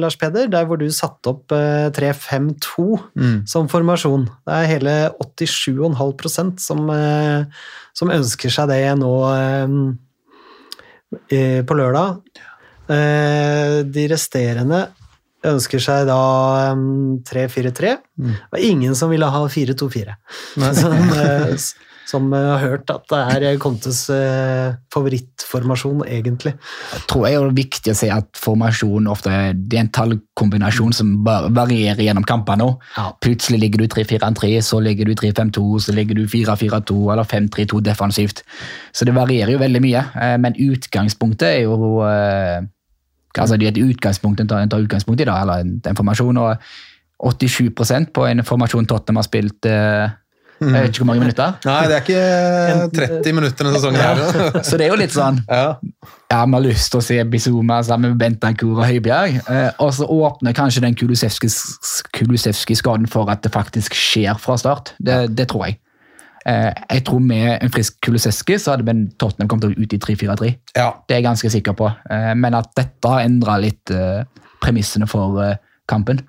Lars 0.01 0.18
Peder, 0.20 0.49
der 0.51 0.66
hvor 0.68 0.82
du 0.82 0.89
satte 0.91 1.32
opp 1.32 1.53
eh, 1.56 1.88
3-5-2 1.95 2.88
Mm. 3.16 3.38
som 3.47 3.70
formasjon. 3.72 4.26
Det 4.43 4.58
er 4.58 4.68
hele 4.74 4.95
87,5% 5.24 6.60
som, 6.60 6.89
som 7.95 8.12
ønsker 8.12 8.51
seg 8.51 8.68
det 8.74 8.82
nå 8.99 9.14
eh, 11.32 11.62
på 11.64 11.78
lørdag. 11.80 12.20
Eh, 12.91 13.81
De 13.89 14.05
resterende 14.11 14.86
ønsker 15.45 15.81
seg 15.81 16.07
da 16.09 16.21
um, 16.73 17.17
3-4-3. 17.25 17.97
Mm. 18.17 18.38
Og 18.49 18.61
ingen 18.61 18.95
som 18.97 19.11
ville 19.13 19.29
ha 19.29 19.43
4-2-4. 19.45 20.15
Som, 20.81 20.95
eh, 21.13 21.51
som 22.05 22.33
eh, 22.33 22.47
har 22.51 22.61
hørt 22.61 22.89
at 22.93 23.05
det 23.09 23.19
er 23.51 23.59
Contes 23.61 24.03
favorittformasjon, 24.93 26.03
egentlig. 26.05 26.55
Jeg 26.93 27.05
tror 27.09 27.25
jeg 27.27 27.38
det 27.38 27.45
er 27.45 27.55
viktig 27.59 27.93
å 27.93 27.97
si 27.97 28.09
at 28.13 28.41
formasjon 28.41 29.09
ofte 29.09 29.33
det 29.53 29.79
er 29.79 29.83
en 29.83 29.93
tallkombinasjon 29.93 30.93
som 30.97 31.15
varierer 31.25 32.03
gjennom 32.05 32.25
kampene. 32.25 32.71
Ja. 32.97 33.07
Plutselig 33.21 33.61
ligger 33.63 33.83
du 33.83 33.89
3-4-3, 33.95 34.53
så 34.65 34.81
ligger 34.86 35.09
du 35.09 35.15
3-5-2, 35.17 35.65
så 35.88 35.97
ligger 35.97 36.21
du 36.21 36.25
4-4-2 36.29 36.99
eller 37.13 37.29
5-3-2 37.33 37.81
defensivt. 37.86 38.45
Så 38.93 39.09
det 39.09 39.17
varierer 39.17 39.53
jo 39.57 39.61
veldig 39.61 39.83
mye, 39.86 40.05
men 40.41 40.57
utgangspunktet 40.71 41.49
er 41.51 41.61
jo 41.65 41.91
altså 43.41 43.57
det 43.57 43.67
er 43.67 43.71
et 43.75 43.83
utgangspunkt 43.83 44.39
en 44.39 44.47
tar, 44.47 44.59
en 44.63 44.69
tar 44.69 44.79
utgangspunkt 44.83 45.21
i, 45.21 45.25
da, 45.27 45.41
eller 45.41 45.53
en, 45.65 45.81
en 45.88 45.95
formasjon. 45.97 46.38
og 46.38 46.55
87% 47.25 48.05
på 48.13 48.25
en 48.27 48.43
formasjon 48.43 48.86
Tottenham 48.86 49.15
har 49.21 49.27
spilt 49.27 49.65
eh, 49.69 50.09
jeg 50.55 50.71
vet 50.71 50.88
ikke 50.88 51.03
hvor 51.03 51.09
mange 51.09 51.23
minutter. 51.25 51.49
Nei, 51.67 51.83
det 51.89 51.95
er 51.95 52.01
ikke 52.05 52.23
30 52.95 53.33
minutter 53.36 53.61
denne 53.67 53.75
sesongen 53.75 53.99
her. 53.99 54.15
Så 54.63 54.73
det 54.79 54.86
er 54.86 54.89
jo 54.93 54.99
litt 54.99 55.11
sånn 55.11 55.41
Ja. 55.49 55.75
ja, 56.31 56.45
vi 56.45 56.53
har 56.55 56.63
lyst 56.63 56.91
til 56.93 56.99
å 57.01 57.03
se 57.03 57.17
Bizuma 57.27 57.83
sammen 57.83 58.09
med 58.13 58.19
Bentancour 58.21 58.79
og 58.79 58.86
Høibjerg. 58.88 59.31
Eh, 59.51 59.71
og 59.83 59.91
så 59.97 60.03
åpner 60.07 60.55
kanskje 60.55 60.81
den 60.86 60.95
Kulusevski-skaden 60.95 63.07
for 63.11 63.27
at 63.33 63.39
det 63.43 63.51
faktisk 63.55 63.91
skjer 63.99 64.36
fra 64.39 64.55
start. 64.61 64.93
Det, 64.95 65.27
det 65.36 65.47
tror 65.51 65.63
jeg. 65.67 65.75
Eh, 66.46 66.72
jeg 66.93 67.06
tror 67.08 67.24
med 67.26 67.58
en 67.58 67.72
frisk 67.74 67.98
Kuliseski 68.06 68.60
så 68.62 68.76
hadde 68.76 68.86
Ben 68.86 69.08
Tottenham 69.18 69.50
kommet 69.50 69.78
ut 69.78 69.93
i 69.93 69.98
3-4-3. 69.98 70.52
ja. 70.78 70.91
Det 71.08 71.16
er 71.16 71.22
jeg 71.22 71.28
ganske 71.30 71.50
sikker 71.50 71.74
på. 71.78 71.89
Eh, 72.10 72.34
men 72.38 72.54
at 72.54 72.70
dette 72.78 73.10
har 73.10 73.26
endra 73.26 73.58
litt 73.62 73.89
eh, 73.91 74.24
premissene 74.62 75.08
for 75.10 75.41
eh, 75.43 75.58
kampen. 75.89 76.22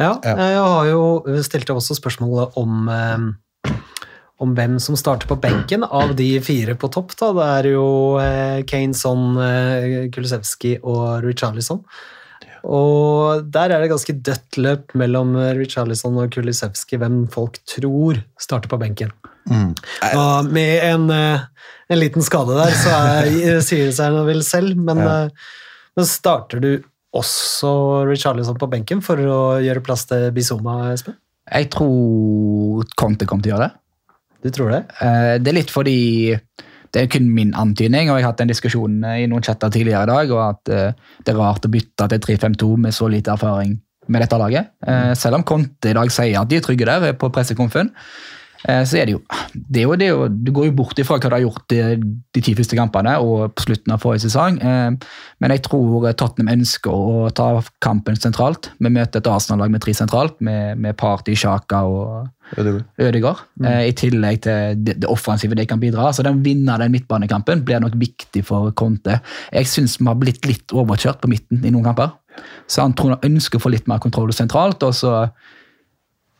Ja, 0.00 0.18
jeg 0.20 0.60
har 0.60 0.86
jo 0.90 1.04
stilte 1.40 1.72
også 1.72 1.96
spørsmålet 1.96 2.56
om 2.60 2.88
eh, 2.92 3.72
om 4.44 4.52
hvem 4.52 4.76
som 4.82 4.96
starter 4.98 5.28
på 5.30 5.38
benken 5.40 5.84
av 5.84 6.12
de 6.16 6.28
fire 6.44 6.74
på 6.76 6.90
topp. 6.92 7.14
da. 7.16 7.30
Det 7.32 7.46
er 7.54 7.68
jo 7.72 7.86
eh, 8.20 8.58
Kane, 8.68 8.92
Son, 8.96 9.38
eh, 9.40 10.10
Kulusevski 10.12 10.76
og 10.82 11.24
Richarlison. 11.24 11.80
Og 12.66 13.44
der 13.54 13.70
er 13.70 13.82
det 13.84 13.90
ganske 13.92 14.14
dødt 14.26 14.58
løp 14.58 14.94
mellom 14.98 15.36
Richarlison 15.58 16.16
og 16.18 16.32
Kulisevski, 16.34 16.98
hvem 16.98 17.24
folk 17.30 17.60
tror 17.70 18.18
starter 18.42 18.70
på 18.72 18.78
benken. 18.80 19.12
Mm. 19.46 19.70
Og 20.18 20.48
med 20.50 20.82
en, 20.88 21.04
eh, 21.14 21.44
en 21.94 22.00
liten 22.00 22.24
skade 22.26 22.56
der, 22.58 22.74
så 22.74 22.90
er, 23.22 23.60
sier 23.66 23.86
det 23.92 23.94
seg 23.98 24.16
vel 24.26 24.42
selv, 24.42 24.74
men, 24.76 24.98
Ja. 24.98 25.14
eh, 25.26 25.30
men 25.96 26.08
starter 26.10 26.60
du 26.64 26.70
også 27.16 27.70
Richarlison 28.10 28.58
på 28.58 28.68
benken 28.68 29.00
for 29.00 29.16
å 29.16 29.40
gjøre 29.62 29.84
plass 29.86 30.04
til 30.10 30.26
Bizoma, 30.36 30.92
Espen? 30.92 31.14
Jeg 31.46 31.70
tror 31.70 32.82
Conte 32.98 33.24
kommer 33.30 33.46
til 33.46 33.52
å 33.52 33.56
gjøre 33.56 33.68
det. 33.68 33.76
Du 34.42 34.50
tror 34.50 34.74
det? 34.74 34.82
Eh, 35.00 35.38
Det 35.38 35.48
er 35.52 35.60
litt 35.60 35.70
fordi 35.70 36.40
det 36.94 37.02
er 37.02 37.10
kun 37.12 37.26
min 37.32 37.54
antydning, 37.58 38.10
og 38.10 38.18
jeg 38.18 38.26
har 38.26 38.32
hatt 38.32 38.44
en 38.44 38.52
diskusjon 38.52 39.00
eh, 39.04 39.22
i 39.24 39.26
noen 39.30 39.44
chatter 39.46 39.72
tidligere 39.72 40.06
i 40.06 40.12
dag, 40.12 40.32
og 40.34 40.42
at 40.44 40.72
eh, 40.72 41.10
det 41.24 41.34
er 41.34 41.40
rart 41.40 41.66
å 41.66 41.72
bytte 41.72 42.08
til 42.12 42.24
3-5-2 42.28 42.70
med 42.86 42.96
så 42.96 43.10
lite 43.12 43.34
erfaring 43.34 43.76
med 44.12 44.22
dette 44.22 44.38
laget. 44.40 44.72
Eh, 44.86 45.12
Selv 45.18 45.40
om 45.40 45.46
Conte 45.46 45.90
i 45.90 45.96
dag 45.96 46.12
sier 46.14 46.40
at 46.40 46.50
de 46.50 46.60
er 46.60 46.64
trygge 46.64 46.88
der 46.88 47.12
på 47.18 47.30
pressekonfen, 47.34 47.92
så 48.66 48.98
er 48.98 49.06
det 49.06 49.14
jo 49.14 49.20
det 49.54 49.80
er 49.80 49.84
jo, 49.86 49.94
det 49.96 50.06
er 50.06 50.12
jo 50.12 50.28
Du 50.28 50.50
går 50.52 50.68
jo 50.68 50.76
bort 50.78 50.98
ifra 50.98 51.16
hva 51.20 51.30
du 51.30 51.34
har 51.36 51.44
gjort 51.44 51.64
de, 51.70 51.80
de 52.34 52.42
ti 52.42 52.54
første 52.58 52.76
kampene 52.78 53.12
og 53.22 53.54
på 53.54 53.66
slutten 53.66 53.94
av 53.94 54.02
forrige 54.02 54.26
sesong, 54.26 54.58
eh, 54.58 54.90
men 55.40 55.54
jeg 55.54 55.62
tror 55.66 56.08
Tottenham 56.18 56.58
ønsker 56.58 56.90
å 56.90 57.28
ta 57.36 57.48
kampen 57.84 58.18
sentralt. 58.18 58.70
Vi 58.82 58.90
møter 58.92 59.20
et 59.22 59.30
Arsenal-lag 59.30 59.70
med 59.70 59.84
tre 59.84 59.94
sentralt, 59.96 60.38
med, 60.40 60.80
med 60.82 60.96
Party, 60.98 61.36
Sjaka 61.38 61.84
og 61.86 62.28
Ødegaard, 62.56 63.40
Mm. 63.58 63.66
i 63.88 63.92
tillegg 63.96 64.42
til 64.44 64.76
det, 64.84 64.98
det 65.02 65.08
offensive 65.10 65.56
de 65.56 65.64
kan 65.66 65.80
bidra. 65.80 66.12
Så 66.14 66.22
den 66.22 66.42
vinner 66.44 66.78
den 66.78 66.92
midtbanekampen 66.92 67.64
blir 67.66 67.80
nok 67.82 67.96
viktig 67.98 68.44
for 68.46 68.70
Conte. 68.76 69.20
Jeg 69.52 69.66
syns 69.66 69.96
vi 69.98 70.06
har 70.06 70.18
blitt 70.20 70.46
litt 70.46 70.74
overkjørt 70.76 71.22
på 71.22 71.30
midten 71.32 71.64
i 71.64 71.72
noen 71.74 71.88
kamper. 71.88 72.12
Så 72.68 72.84
han 72.84 72.94
tror 72.94 73.16
han 73.16 73.32
ønsker 73.32 73.58
å 73.58 73.64
få 73.64 73.72
litt 73.72 73.88
mer 73.88 73.98
kontroll 73.98 74.32
sentralt. 74.36 74.82
og 74.82 74.94
så 74.94 75.30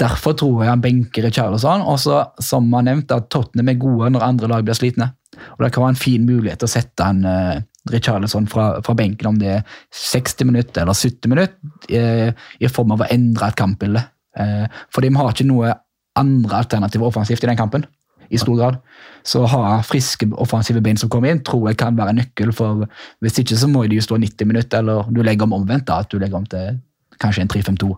Derfor 0.01 0.35
tror 0.37 0.61
jeg 0.63 0.71
han 0.71 0.83
benker 0.85 1.25
Richarlison. 1.25 1.85
Og 1.89 2.01
så, 2.03 2.21
som 2.43 2.69
han 2.77 2.89
nevnte, 2.91 3.17
at 3.17 3.31
Tottenham 3.33 3.73
er 3.73 3.81
gode 3.81 4.11
når 4.13 4.27
andre 4.27 4.51
lag 4.53 4.67
blir 4.67 4.77
slitne. 4.77 5.13
Og 5.57 5.65
Det 5.65 5.73
kan 5.73 5.85
være 5.85 5.95
en 5.95 6.05
fin 6.05 6.27
mulighet 6.27 6.61
til 6.61 6.69
å 6.69 6.75
sette 6.75 7.07
en 7.07 7.25
uh, 7.25 7.57
Richarlison 7.93 8.47
fra, 8.51 8.69
fra 8.83 8.95
benken, 8.99 9.31
om 9.31 9.41
det 9.41 9.51
er 9.59 9.81
60 9.95 10.49
minutter 10.49 10.83
eller 10.83 10.97
70 10.97 11.31
minutter, 11.31 11.75
eh, 11.89 12.33
i 12.59 12.71
form 12.73 12.97
av 12.97 13.05
å 13.05 13.11
endre 13.13 13.47
et 13.47 13.59
kampbilde. 13.59 14.03
Eh, 14.37 14.65
fordi 14.95 15.13
vi 15.13 15.21
har 15.21 15.31
ikke 15.31 15.47
noe 15.47 15.75
andre 16.19 16.63
alternativer 16.65 17.07
offensivt 17.07 17.45
i 17.45 17.53
den 17.53 17.61
kampen. 17.61 17.87
i 18.27 18.39
stor 18.43 18.57
grad. 18.59 18.79
Så 19.23 19.45
å 19.45 19.47
ha 19.47 19.77
friske 19.87 20.27
offensive 20.43 20.81
bein 20.83 20.97
som 20.99 21.07
kommer 21.09 21.31
inn, 21.31 21.45
tror 21.47 21.69
jeg 21.69 21.77
kan 21.79 21.95
være 21.95 22.11
en 22.11 22.17
nøkkel. 22.19 22.53
for 22.53 22.89
Hvis 23.23 23.39
ikke 23.39 23.55
så 23.55 23.69
må 23.71 23.85
de 23.87 24.01
jo 24.01 24.03
stå 24.03 24.19
90 24.19 24.49
minutter, 24.51 24.79
eller 24.79 25.05
du 25.15 25.23
legger 25.23 25.45
om 25.45 25.53
omvendt. 25.53 25.87
da, 25.87 26.01
At 26.01 26.11
du 26.11 26.19
legger 26.19 26.35
om 26.35 26.45
til 26.45 26.81
kanskje 27.21 27.43
en 27.43 27.49
3-5-2 27.49 27.97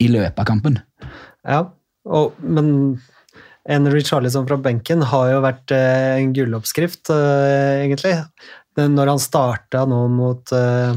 i 0.00 0.08
løpet 0.08 0.38
av 0.38 0.46
kampen. 0.46 0.80
Ja, 1.46 1.64
og, 2.08 2.36
men 2.40 2.98
en 3.70 3.88
Richarlison 3.92 4.46
fra 4.48 4.58
benken 4.60 5.04
har 5.10 5.30
jo 5.34 5.42
vært 5.44 5.72
eh, 5.74 6.18
en 6.18 6.34
gulloppskrift, 6.36 7.12
eh, 7.14 7.84
egentlig. 7.84 8.16
Når 8.80 9.12
han 9.12 9.20
starta 9.20 9.84
nå 9.88 10.00
mot, 10.12 10.52
eh, 10.56 10.94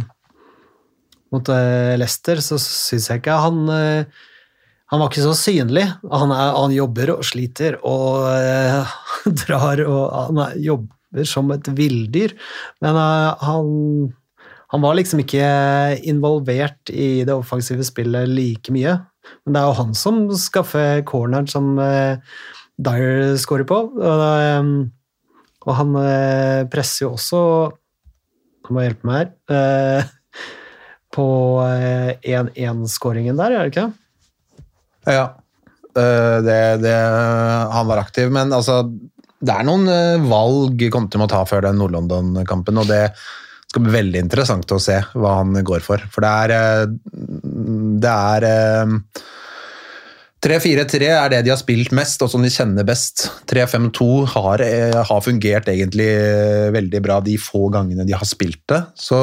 mot 1.33 1.51
Leicester, 1.99 2.39
så 2.43 2.59
syns 2.61 3.09
jeg 3.09 3.23
ikke 3.23 3.39
han 3.41 3.65
Han 4.93 5.01
var 5.01 5.09
ikke 5.09 5.23
så 5.25 5.33
synlig. 5.33 5.87
Han, 6.05 6.31
er, 6.31 6.51
han 6.53 6.73
jobber 6.75 7.15
og 7.15 7.23
sliter 7.25 7.79
og 7.81 8.27
eh, 8.29 8.91
drar, 9.41 9.81
og 9.89 10.03
han 10.13 10.41
er, 10.45 10.59
jobber 10.61 11.25
som 11.25 11.49
et 11.55 11.69
villdyr. 11.73 12.35
Men 12.83 12.99
eh, 13.01 13.47
han 13.47 14.13
han 14.73 14.81
var 14.81 14.95
liksom 14.97 15.19
ikke 15.21 15.47
involvert 16.09 16.89
i 16.89 17.21
det 17.21 17.33
offensive 17.35 17.83
spillet 17.85 18.25
like 18.25 18.73
mye. 18.73 18.95
Men 19.43 19.55
det 19.55 19.61
er 19.61 19.69
jo 19.69 19.77
han 19.81 19.93
som 19.97 20.25
skaffer 20.39 21.03
corneren 21.07 21.47
som 21.51 21.77
eh, 21.81 22.19
Dyer 22.83 23.37
scorer 23.41 23.67
på. 23.69 23.79
Og, 23.93 24.25
eh, 24.33 25.63
og 25.63 25.79
han 25.79 25.95
eh, 26.01 26.65
presser 26.71 27.05
jo 27.05 27.13
også 27.15 27.39
Han 28.67 28.75
må 28.75 28.83
hjelpe 28.85 29.07
meg 29.07 29.19
her. 29.19 29.31
eh, 29.55 30.11
på 31.13 31.25
eh, 31.67 32.13
1-1-skåringen 32.25 33.37
der, 33.39 33.53
er 33.53 33.67
det 33.67 33.73
ikke? 33.73 33.87
Ja, 35.11 35.25
eh, 35.93 36.37
det, 36.45 36.59
det, 36.83 36.95
han 37.75 37.89
var 37.89 38.01
aktiv, 38.01 38.31
men 38.33 38.53
altså 38.55 38.81
Det 39.43 39.51
er 39.51 39.67
noen 39.67 39.89
eh, 39.91 40.25
valg 40.31 40.79
til 40.79 41.21
må 41.21 41.27
ta 41.29 41.43
før 41.45 41.67
den 41.67 41.79
Nord-London-kampen, 41.81 42.79
og 42.81 42.89
det 42.89 43.03
skal 43.73 43.87
bli 43.87 43.95
veldig 43.95 44.21
interessant 44.21 44.73
å 44.75 44.81
se 44.81 44.99
hva 45.17 45.39
han 45.41 45.57
går 45.65 45.81
for. 45.85 46.03
For 46.13 46.25
det 46.25 46.33
er 46.45 46.53
eh, 46.57 46.83
Det 48.03 48.13
er 48.13 48.45
eh, 48.49 49.23
3-4-3 50.43 51.07
er 51.07 51.29
det 51.31 51.39
de 51.45 51.53
har 51.53 51.59
spilt 51.59 51.93
mest, 51.95 52.21
og 52.21 52.29
som 52.29 52.43
de 52.43 52.51
kjenner 52.51 52.83
best. 52.85 53.29
3-5-2 53.47 54.07
har, 54.33 54.63
eh, 54.65 54.97
har 55.07 55.21
fungert 55.23 55.69
egentlig 55.71 56.09
eh, 56.11 56.69
veldig 56.75 57.01
bra 57.05 57.19
de 57.23 57.37
få 57.39 57.69
gangene 57.73 58.05
de 58.05 58.15
har 58.15 58.27
spilt 58.27 58.61
det. 58.69 58.81
Så 58.99 59.19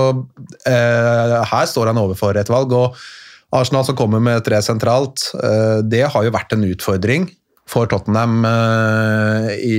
eh, 0.64 1.34
her 1.53 1.66
står 1.68 1.92
han 1.92 2.01
overfor 2.01 2.40
et 2.40 2.51
valg. 2.51 2.72
og 2.72 2.96
Arsenal 3.53 3.84
som 3.84 3.98
kommer 3.98 4.22
med 4.22 4.44
tre 4.46 4.62
sentralt, 4.64 5.28
eh, 5.42 5.82
det 5.84 6.07
har 6.09 6.24
jo 6.24 6.32
vært 6.32 6.57
en 6.57 6.64
utfordring 6.70 7.28
for 7.68 7.90
Tottenham 7.90 8.40
eh, 8.48 9.53
i 9.61 9.76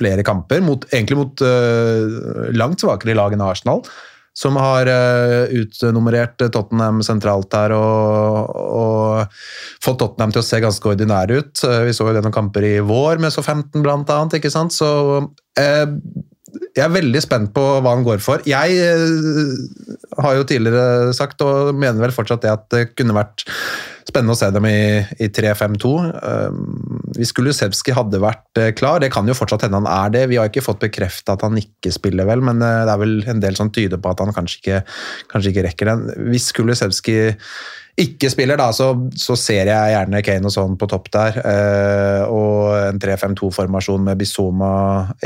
flere 0.00 0.24
kamper, 0.26 0.62
mot, 0.64 0.86
egentlig 0.92 1.18
mot 1.20 1.44
uh, 1.44 2.48
langt 2.56 2.82
svakere 2.82 3.16
lag 3.18 3.34
enn 3.36 3.44
Arsenal, 3.44 3.82
som 4.36 4.56
har 4.60 4.88
uh, 4.88 5.50
utnummerert 5.60 6.40
Tottenham 6.54 7.02
sentralt 7.04 7.52
her 7.56 7.74
og, 7.76 8.56
og 8.56 9.36
fått 9.84 10.00
Tottenham 10.02 10.32
til 10.34 10.42
å 10.42 10.46
se 10.46 10.62
ganske 10.62 10.92
ordinære 10.94 11.40
ut. 11.40 11.52
Uh, 11.66 11.82
Vi 11.88 11.94
så 11.96 12.08
jo 12.08 12.16
det 12.16 12.24
noen 12.24 12.36
kamper 12.36 12.66
i 12.66 12.74
vår 12.84 13.22
med 13.22 13.34
så 13.34 13.44
15 13.44 13.84
blant 13.84 14.10
annet, 14.14 14.40
ikke 14.40 14.52
sant? 14.54 14.76
Så 14.76 14.88
jeg 15.60 16.82
er 16.82 16.92
veldig 16.92 17.20
spent 17.22 17.50
på 17.54 17.62
hva 17.82 17.92
han 17.92 18.06
går 18.06 18.22
for. 18.24 18.42
Jeg 18.48 18.80
har 20.24 20.36
jo 20.38 20.46
tidligere 20.48 21.12
sagt, 21.16 21.42
og 21.44 21.74
mener 21.76 22.00
vel 22.06 22.14
fortsatt 22.14 22.46
det, 22.46 22.54
at 22.54 22.68
det 22.72 22.84
kunne 22.94 23.16
vært 23.18 23.44
spennende 24.08 24.34
å 24.36 24.38
se 24.38 24.50
dem 24.54 24.66
i, 24.68 25.00
i 25.20 25.28
3-5-2. 25.32 25.90
Um, 26.20 27.00
hvis 27.16 27.34
Kulusevski 27.36 27.94
hadde 27.96 28.22
vært 28.22 28.60
eh, 28.60 28.72
klar, 28.76 29.02
det 29.02 29.10
kan 29.14 29.28
jo 29.28 29.36
fortsatt 29.36 29.66
hende 29.66 29.82
han 29.82 29.90
er 29.90 30.14
det. 30.14 30.24
Vi 30.30 30.38
har 30.40 30.50
ikke 30.50 30.64
fått 30.64 30.82
bekrefta 30.84 31.36
at 31.36 31.44
han 31.46 31.58
ikke 31.60 31.92
spiller, 31.94 32.28
vel, 32.28 32.44
men 32.46 32.62
eh, 32.64 32.84
det 32.86 32.94
er 32.94 33.02
vel 33.02 33.18
en 33.30 33.42
del 33.42 33.58
som 33.58 33.72
tyder 33.74 34.00
på 34.00 34.12
at 34.12 34.22
han 34.24 34.34
kanskje 34.36 34.62
ikke, 34.62 34.80
kanskje 35.32 35.54
ikke 35.54 35.66
rekker 35.68 35.92
den. 35.92 36.08
Hvis 36.30 36.50
Kulusevski 36.56 37.20
ikke 38.00 38.30
spiller, 38.32 38.56
da, 38.56 38.70
så, 38.72 38.92
så 39.18 39.34
ser 39.36 39.68
jeg 39.68 39.92
gjerne 39.92 40.22
Kane 40.24 40.48
og 40.48 40.54
sånn 40.54 40.76
på 40.80 40.88
topp 40.90 41.10
der. 41.12 41.40
eh, 41.42 42.22
og 42.30 42.76
en 42.78 43.00
3-5-2-formasjon 43.02 44.06
med 44.06 44.20
Bizoma 44.20 44.72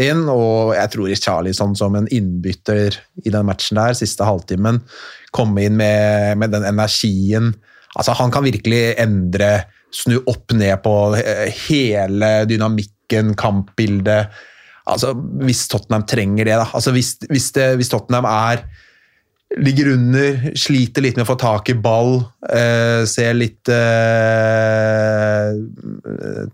inn. 0.00 0.24
Og 0.30 0.74
jeg 0.74 0.94
tror 0.94 1.14
Charlison 1.20 1.76
som 1.78 1.94
en 1.98 2.08
innbytter 2.10 2.98
i 3.22 3.30
den 3.30 3.46
matchen 3.46 3.78
der, 3.78 3.94
siste 3.98 4.26
halvtimen, 4.26 4.82
komme 5.34 5.66
inn 5.66 5.78
med, 5.78 6.34
med 6.40 6.54
den 6.54 6.66
energien. 6.66 7.52
Altså, 7.94 8.14
han 8.18 8.32
kan 8.34 8.46
virkelig 8.46 8.82
endre, 9.02 9.52
snu 9.94 10.18
opp 10.30 10.52
ned 10.56 10.74
på 10.82 10.94
eh, 11.20 11.46
hele 11.68 12.32
dynamikken, 12.50 13.34
kampbildet. 13.38 14.32
Altså, 14.90 15.12
hvis 15.44 15.66
Tottenham 15.70 16.04
trenger 16.08 16.48
det, 16.48 16.56
da. 16.58 16.66
Altså, 16.74 16.92
hvis, 16.96 17.14
hvis, 17.30 17.52
det, 17.56 17.68
hvis 17.78 17.92
Tottenham 17.92 18.26
er 18.28 18.64
ligger 19.60 19.92
under, 19.94 20.50
sliter 20.58 21.04
litt 21.04 21.18
med 21.18 21.26
å 21.26 21.30
få 21.30 21.36
tak 21.38 21.70
i 21.70 21.76
ball, 21.78 22.16
eh, 22.50 23.04
ser 23.08 23.36
litt 23.36 23.70
eh, 23.70 25.52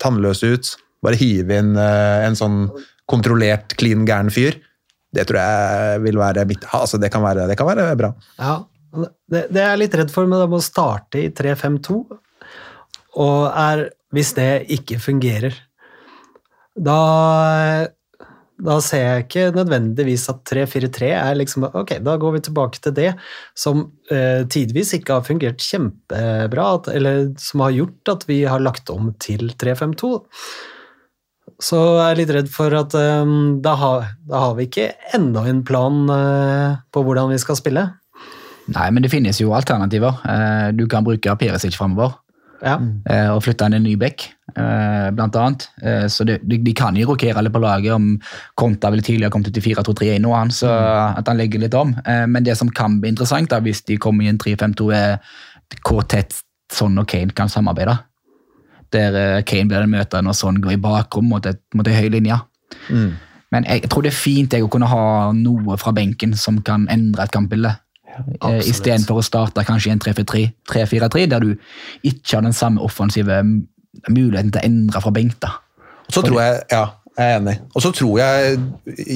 tannløs 0.03 0.43
ut. 0.45 0.73
Bare 1.01 1.19
hive 1.21 1.61
inn 1.63 1.77
eh, 1.81 2.27
en 2.27 2.37
sånn 2.37 2.59
kontrollert, 3.11 3.75
clean, 3.81 4.05
gæren 4.09 4.33
fyr. 4.33 4.59
Det 5.11 5.25
tror 5.27 5.41
jeg 5.41 6.03
vil 6.05 6.21
være 6.21 6.45
mitt 6.47 6.67
altså 6.77 7.01
det, 7.03 7.11
kan 7.11 7.25
være, 7.25 7.49
det 7.51 7.57
kan 7.59 7.67
være 7.67 7.89
bra. 7.99 8.13
Ja, 8.39 8.61
det, 8.91 9.47
det 9.53 9.63
er 9.63 9.73
jeg 9.73 9.83
litt 9.85 9.97
redd 10.01 10.13
for 10.15 10.29
med 10.29 10.43
da 10.43 10.49
må 10.51 10.61
å 10.61 10.65
starte 10.65 11.23
i 11.23 11.31
3-5-2, 11.37 12.01
og 13.21 13.39
er 13.49 13.89
hvis 14.15 14.35
det 14.37 14.51
ikke 14.75 14.99
fungerer. 15.03 15.55
Da, 16.81 17.01
da 18.63 18.79
ser 18.85 19.05
jeg 19.05 19.27
ikke 19.27 19.45
nødvendigvis 19.55 20.27
at 20.33 20.43
3-4-3 20.49 21.11
er 21.19 21.39
liksom 21.39 21.67
Ok, 21.69 21.97
da 22.07 22.17
går 22.21 22.37
vi 22.37 22.43
tilbake 22.47 22.83
til 22.83 22.95
det 22.97 23.11
som 23.59 23.85
eh, 24.13 24.47
tidvis 24.51 24.95
ikke 24.99 25.19
har 25.19 25.27
fungert 25.27 25.63
kjempebra, 25.63 26.67
at, 26.81 26.91
eller 26.95 27.31
som 27.43 27.65
har 27.67 27.77
gjort 27.77 28.15
at 28.15 28.29
vi 28.31 28.43
har 28.49 28.63
lagt 28.63 28.91
om 28.95 29.13
til 29.23 29.53
3-5-2. 29.61 30.13
Så 31.61 31.77
jeg 31.77 32.07
er 32.07 32.19
litt 32.23 32.31
redd 32.33 32.49
for 32.49 32.73
at 32.73 32.95
um, 32.97 33.61
da, 33.61 33.75
har, 33.77 34.13
da 34.29 34.45
har 34.47 34.55
vi 34.57 34.65
ikke 34.69 34.93
enda 35.17 35.43
en 35.51 35.61
plan 35.67 36.07
uh, 36.09 36.79
på 36.95 37.03
hvordan 37.05 37.35
vi 37.35 37.41
skal 37.43 37.59
spille. 37.59 37.83
Nei, 38.75 38.89
men 38.95 39.03
det 39.03 39.11
finnes 39.11 39.39
jo 39.41 39.53
alternativer. 39.57 40.21
Eh, 40.29 40.73
Du 40.77 40.87
kan 40.87 41.05
bruke 41.05 41.37
Perisic 41.39 41.75
framover 41.77 42.13
Ja. 42.63 42.77
eh, 43.09 43.29
og 43.33 43.43
flytte 43.43 43.65
inn 43.67 43.75
en 43.75 43.83
ny 43.83 43.97
bekk, 43.97 44.29
eh, 44.55 45.11
blant 45.17 45.35
annet. 45.37 45.69
Så 46.13 46.25
de, 46.27 46.39
de 46.39 46.73
kan 46.75 46.95
jo 46.95 47.07
rokere 47.09 47.43
litt 47.43 47.53
på 47.53 47.61
laget. 47.63 47.93
om 47.93 48.21
Konta 48.57 48.91
ville 48.91 49.03
tidligere 49.03 49.31
kommet 49.31 49.49
ut 49.49 49.57
i 49.57 49.61
4-2-3-1 49.75 50.21
nå, 50.21 50.35
han, 50.37 50.51
så 50.51 50.69
at 51.19 51.27
han 51.27 51.39
legger 51.39 51.59
litt 51.61 51.75
om. 51.75 51.95
Men 52.05 52.45
det 52.45 52.57
som 52.57 52.69
kan 52.69 53.01
bli 53.01 53.09
interessant 53.11 53.49
da, 53.51 53.61
hvis 53.61 53.83
de 53.87 53.97
kommer 53.97 54.25
i 54.25 54.29
en 54.29 54.39
3-5-2, 54.39 54.93
er 54.95 55.19
hvor 55.87 56.03
tett 56.07 56.43
Son 56.73 56.99
og 56.99 57.07
Kane 57.09 57.33
kan 57.35 57.49
samarbeide. 57.49 57.99
Der 58.93 59.43
Kane 59.43 59.69
blir 59.69 59.81
den 59.81 59.91
møteren 59.91 60.27
og 60.29 60.35
Son 60.35 60.61
går 60.63 60.73
i 60.73 60.77
bakrom 60.83 61.25
mot, 61.31 61.47
et, 61.47 61.61
mot 61.75 61.87
en 61.87 61.95
høy 61.95 62.09
linje. 62.11 62.39
Men 63.51 63.65
jeg 63.67 63.89
tror 63.91 64.03
det 64.03 64.13
er 64.13 64.19
fint 64.19 64.53
jeg, 64.53 64.63
å 64.63 64.69
kunne 64.71 64.87
ha 64.87 65.33
noe 65.35 65.77
fra 65.81 65.91
benken 65.93 66.35
som 66.39 66.61
kan 66.63 66.87
endre 66.91 67.25
et 67.25 67.33
kampbilde. 67.35 67.73
Absolutt. 68.19 68.69
Istedenfor 68.71 69.21
å 69.21 69.25
starte 69.25 69.65
kanskje 69.67 69.91
i 69.91 69.95
en 69.97 70.03
3-4-3, 70.03 70.45
3-4-3, 70.71 71.27
der 71.31 71.45
du 71.45 71.51
ikke 72.07 72.39
har 72.39 72.47
den 72.47 72.57
samme 72.57 72.83
offensive 72.85 73.43
muligheten 74.09 74.55
til 74.55 74.63
å 74.63 74.67
endre 74.69 75.05
fra 75.05 75.13
benk. 75.15 75.37
da. 75.43 75.57
Og 76.09 76.17
så 76.17 76.25
tror 76.27 76.41
jeg, 76.43 76.63
ja, 76.73 76.85
jeg 77.21 77.27
er 77.27 77.39
enig. 77.41 77.57
Og 77.75 77.83
så 77.85 77.91
tror 77.95 78.19
jeg 78.19 78.59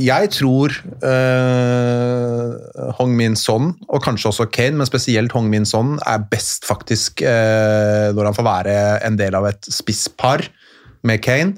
Jeg 0.05 0.31
tror 0.35 0.75
øh, 1.11 2.93
Hong 2.99 3.15
Min 3.17 3.37
Son, 3.37 3.75
og 3.89 4.03
kanskje 4.03 4.31
også 4.31 4.49
Kane, 4.53 4.77
men 4.79 4.87
spesielt 4.87 5.33
Hong 5.33 5.49
Min 5.51 5.67
Son, 5.67 5.99
er 6.07 6.27
best 6.31 6.67
faktisk 6.67 7.23
øh, 7.23 8.15
når 8.15 8.31
han 8.31 8.35
får 8.35 8.49
være 8.49 9.07
en 9.07 9.19
del 9.19 9.35
av 9.35 9.49
et 9.49 9.71
spisspar 9.71 10.47
med 11.03 11.23
Kane. 11.25 11.57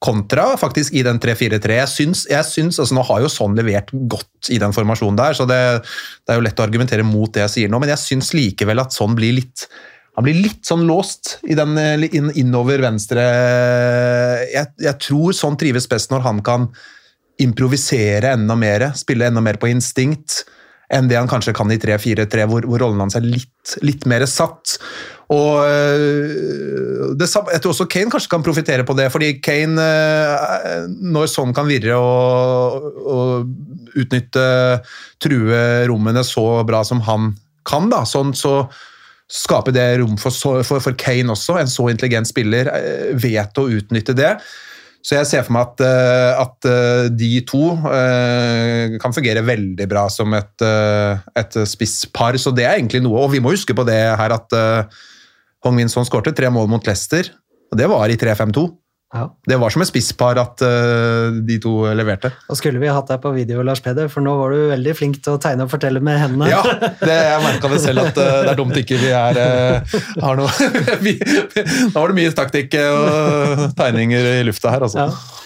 Kontra 0.00 0.54
faktisk 0.56 0.94
i 0.96 1.02
den 1.04 1.18
3-4-3. 1.20 1.74
Jeg 1.76 1.92
syns, 1.92 2.24
jeg 2.30 2.40
altså 2.40 2.96
Nå 2.96 3.04
har 3.04 3.20
jo 3.20 3.28
sånn 3.28 3.56
levert 3.58 3.90
godt 3.92 4.48
i 4.48 4.56
den 4.62 4.72
formasjonen 4.72 5.18
der, 5.18 5.36
så 5.36 5.44
det, 5.48 5.60
det 6.24 6.32
er 6.32 6.40
jo 6.40 6.44
lett 6.46 6.60
å 6.60 6.64
argumentere 6.64 7.04
mot 7.04 7.32
det 7.34 7.44
jeg 7.44 7.54
sier 7.54 7.72
nå, 7.72 7.80
men 7.82 7.92
jeg 7.92 8.00
syns 8.06 8.32
likevel 8.32 8.80
at 8.80 8.96
sånn 8.96 9.16
blir 9.18 9.36
litt 9.36 9.66
han 10.16 10.26
blir 10.26 10.40
litt 10.42 10.66
sånn 10.66 10.82
låst 10.88 11.36
i 11.48 11.54
den, 11.56 11.78
inn, 12.10 12.32
innover 12.36 12.82
venstre. 12.82 13.22
Jeg, 14.50 14.72
jeg 14.82 14.96
tror 15.00 15.36
sånn 15.36 15.56
trives 15.60 15.86
best 15.88 16.10
når 16.10 16.24
han 16.26 16.40
kan 16.44 16.66
improvisere 17.40 18.34
enda 18.34 18.56
mer, 18.58 18.90
spille 18.98 19.30
enda 19.30 19.40
mer 19.44 19.56
på 19.60 19.70
instinkt 19.70 20.42
enn 20.90 21.08
det 21.10 21.18
han 21.18 21.30
kanskje 21.30 21.54
kan 21.56 21.70
i 21.70 21.78
3-4-3, 21.80 22.46
hvor, 22.50 22.66
hvor 22.66 22.82
rollen 22.82 23.04
hans 23.04 23.16
er 23.18 23.24
litt, 23.26 23.76
litt 23.86 24.06
mer 24.10 24.26
satt. 24.28 24.78
Og 25.30 25.62
øh, 25.62 27.14
det, 27.14 27.28
Jeg 27.30 27.62
tror 27.62 27.70
også 27.70 27.86
Kane 27.90 28.10
kanskje 28.10 28.32
kan 28.32 28.42
profitere 28.42 28.86
på 28.86 28.96
det, 28.98 29.10
fordi 29.14 29.36
Kane, 29.44 29.78
øh, 29.78 30.88
når 31.14 31.30
sånn 31.30 31.54
kan 31.54 31.70
virre 31.70 31.98
og, 31.98 32.90
og 33.06 33.94
utnytte, 34.00 34.44
true 35.22 35.62
rommene 35.90 36.24
så 36.26 36.64
bra 36.66 36.82
som 36.86 37.02
han 37.06 37.34
kan, 37.68 37.90
da, 37.92 38.02
sånn 38.08 38.34
så 38.34 38.64
skaper 39.30 39.74
det 39.74 39.86
rom 40.00 40.16
for, 40.18 40.34
for, 40.66 40.82
for 40.82 40.96
Kane 40.98 41.30
også. 41.30 41.60
En 41.60 41.70
så 41.70 41.86
intelligent 41.92 42.26
spiller 42.30 42.72
eh, 42.74 43.12
vet 43.14 43.62
å 43.62 43.68
utnytte 43.70 44.16
det. 44.18 44.34
Så 45.00 45.16
jeg 45.16 45.28
ser 45.30 45.44
for 45.46 45.56
meg 45.56 45.70
at, 45.70 45.82
eh, 45.84 46.40
at 46.42 46.68
eh, 46.68 47.06
de 47.08 47.30
to 47.48 47.62
eh, 47.88 48.98
kan 49.00 49.14
fungere 49.16 49.44
veldig 49.46 49.86
bra 49.88 50.04
som 50.12 50.34
et, 50.36 50.66
et 51.40 51.56
spisspar, 51.68 52.36
så 52.36 52.52
det 52.52 52.66
er 52.66 52.76
egentlig 52.76 53.00
noe. 53.04 53.24
Og 53.24 53.32
vi 53.32 53.40
må 53.40 53.54
huske 53.54 53.76
på 53.76 53.86
det 53.88 53.96
her 54.20 54.36
at 54.36 54.58
Hong 55.64 55.76
Min 55.76 55.92
Son 55.92 56.06
skårte 56.08 56.34
tre 56.36 56.52
mål 56.52 56.68
mot 56.72 56.84
Leicester, 56.86 57.32
og 57.72 57.80
det 57.80 57.88
var 57.88 58.12
i 58.12 58.18
3-5-2. 58.20 58.66
Ja. 59.10 59.24
Det 59.42 59.56
var 59.58 59.72
som 59.74 59.82
et 59.82 59.88
spisspar 59.90 60.38
at 60.38 60.62
uh, 60.62 61.34
de 61.42 61.56
to 61.62 61.72
leverte. 61.98 62.30
Og 62.46 62.58
skulle 62.60 62.78
vi 62.78 62.90
hatt 62.90 63.08
deg 63.10 63.18
på 63.24 63.32
video, 63.34 63.64
Lars 63.66 63.82
Peder, 63.82 64.06
for 64.12 64.22
nå 64.22 64.36
var 64.38 64.54
du 64.54 64.68
veldig 64.70 64.94
flink 64.94 65.18
til 65.24 65.34
å 65.34 65.40
tegne 65.42 65.66
og 65.66 65.72
fortelle 65.72 66.02
med 66.04 66.20
hendene. 66.20 66.50
Ja, 66.52 66.62
det, 67.02 67.16
jeg 67.16 67.42
merka 67.42 67.72
det 67.72 67.80
selv 67.82 68.04
at 68.04 68.14
uh, 68.20 68.30
det 68.46 68.54
er 68.54 68.60
dumt 68.60 68.78
ikke 68.78 69.00
vi 69.02 69.10
er 69.10 69.42
uh, 69.42 69.98
har 70.22 70.38
noe 70.38 70.70
vi, 71.04 71.16
Da 71.18 71.96
var 71.98 72.14
det 72.14 72.18
mye 72.20 72.38
taktikk 72.38 72.78
og 72.84 73.66
tegninger 73.78 74.32
i 74.36 74.40
lufta 74.46 74.76
her, 74.76 74.86
altså. 74.86 75.10
Ja. 75.10 75.36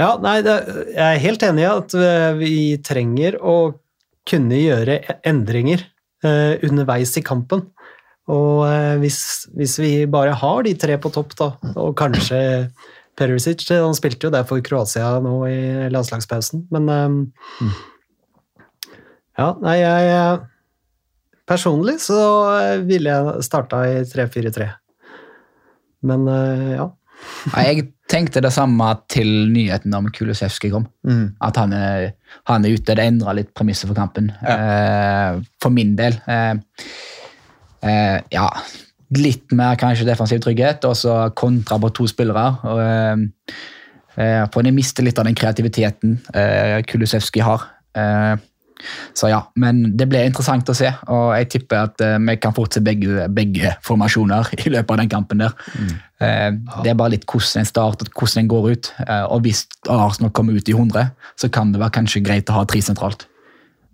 Ja, 0.00 0.14
nei, 0.22 0.38
det, 0.40 0.54
jeg 0.94 1.04
er 1.04 1.24
helt 1.26 1.42
enig 1.44 1.60
i 1.66 1.68
at 1.68 1.94
vi 2.38 2.52
trenger 2.80 3.34
å 3.36 3.56
kunne 4.28 4.58
gjøre 4.58 5.00
endringer 5.26 5.82
eh, 6.24 6.56
underveis 6.66 7.16
i 7.18 7.24
kampen. 7.24 7.66
Og 8.30 8.64
eh, 8.68 8.96
hvis, 9.02 9.20
hvis 9.56 9.76
vi 9.82 9.92
bare 10.10 10.36
har 10.38 10.64
de 10.66 10.74
tre 10.78 10.96
på 11.02 11.12
topp, 11.14 11.34
da, 11.38 11.52
og 11.74 11.94
kanskje 11.98 12.40
Perisic 13.18 13.66
Han 13.74 13.96
spilte 13.96 14.28
jo 14.28 14.32
der 14.32 14.46
for 14.48 14.62
Kroatia 14.64 15.16
nå 15.22 15.34
i 15.50 15.88
landslagspausen, 15.92 16.68
men 16.72 16.88
eh, 16.94 17.80
Ja, 19.40 19.52
nei, 19.62 19.76
jeg 19.82 20.14
eh, 20.14 20.46
Personlig 21.50 21.98
så 22.04 22.20
eh, 22.54 22.78
ville 22.86 23.10
jeg 23.10 23.42
starta 23.42 23.82
i 23.88 24.02
3-4-3. 24.06 24.68
Men 26.06 26.28
eh, 26.30 26.76
ja. 26.76 26.86
Nei, 27.54 27.64
Jeg 27.66 27.86
tenkte 28.10 28.42
det 28.44 28.52
samme 28.54 28.86
til 29.10 29.50
nyheten 29.50 29.94
om 29.98 30.06
Kulusevski 30.14 30.70
kom. 30.70 30.86
Mm. 31.06 31.34
At 31.46 31.58
han 31.58 31.74
er, 31.74 32.12
han 32.50 32.66
er 32.66 32.76
ute. 32.76 32.94
Det 32.94 33.06
endra 33.06 33.34
litt 33.34 33.50
premisset 33.56 33.90
for 33.90 33.98
kampen. 33.98 34.30
Eh, 34.46 35.40
for 35.62 35.74
min 35.74 35.96
del. 35.98 36.20
Eh, 36.30 36.54
eh, 37.82 38.20
ja, 38.32 38.46
litt 39.18 39.52
mer 39.56 39.78
kanskje 39.80 40.06
defensiv 40.08 40.42
trygghet, 40.44 40.84
og 40.86 40.96
så 40.98 41.16
kontra 41.38 41.78
på 41.82 41.90
to 41.96 42.06
spillere. 42.10 42.46
Og, 42.62 42.80
eh, 42.84 43.16
eh, 44.16 44.44
for 44.52 44.62
de 44.62 44.74
mister 44.74 45.06
litt 45.06 45.18
av 45.18 45.26
den 45.26 45.38
kreativiteten 45.38 46.20
eh, 46.34 46.78
Kulusevski 46.86 47.42
har. 47.42 47.66
Eh, 47.96 48.36
så 49.12 49.28
ja, 49.28 49.42
men 49.60 49.82
det 49.98 50.06
ble 50.08 50.22
interessant 50.24 50.70
å 50.72 50.74
se, 50.76 50.88
og 51.12 51.34
jeg 51.36 51.48
tipper 51.52 51.82
at 51.90 52.00
eh, 52.00 52.14
vi 52.16 52.36
kan 52.40 52.54
fort 52.56 52.72
se 52.72 52.80
begge, 52.80 53.26
begge 53.28 53.74
formasjoner 53.84 54.54
i 54.64 54.70
løpet 54.72 54.94
av 54.94 55.02
den 55.02 55.10
kampen 55.12 55.42
der. 55.44 55.52
Eh, 56.20 56.54
Det 56.80 56.92
er 56.92 56.96
bare 56.96 57.16
litt 57.16 57.26
hvordan 57.28 57.60
en 57.60 57.68
starter, 57.68 58.08
hvordan 58.14 58.44
en 58.44 58.48
går 58.54 58.70
ut. 58.70 58.92
Og 59.34 59.44
hvis 59.44 59.66
Arsenal 59.88 60.32
kommer 60.32 60.56
ut 60.56 60.68
i 60.68 60.72
100, 60.76 61.10
så 61.36 61.50
kan 61.52 61.74
det 61.74 61.82
være 61.82 61.98
kanskje 61.98 62.24
greit 62.24 62.48
å 62.48 62.56
ha 62.60 62.64
tre 62.64 62.80
sentralt. 62.80 63.26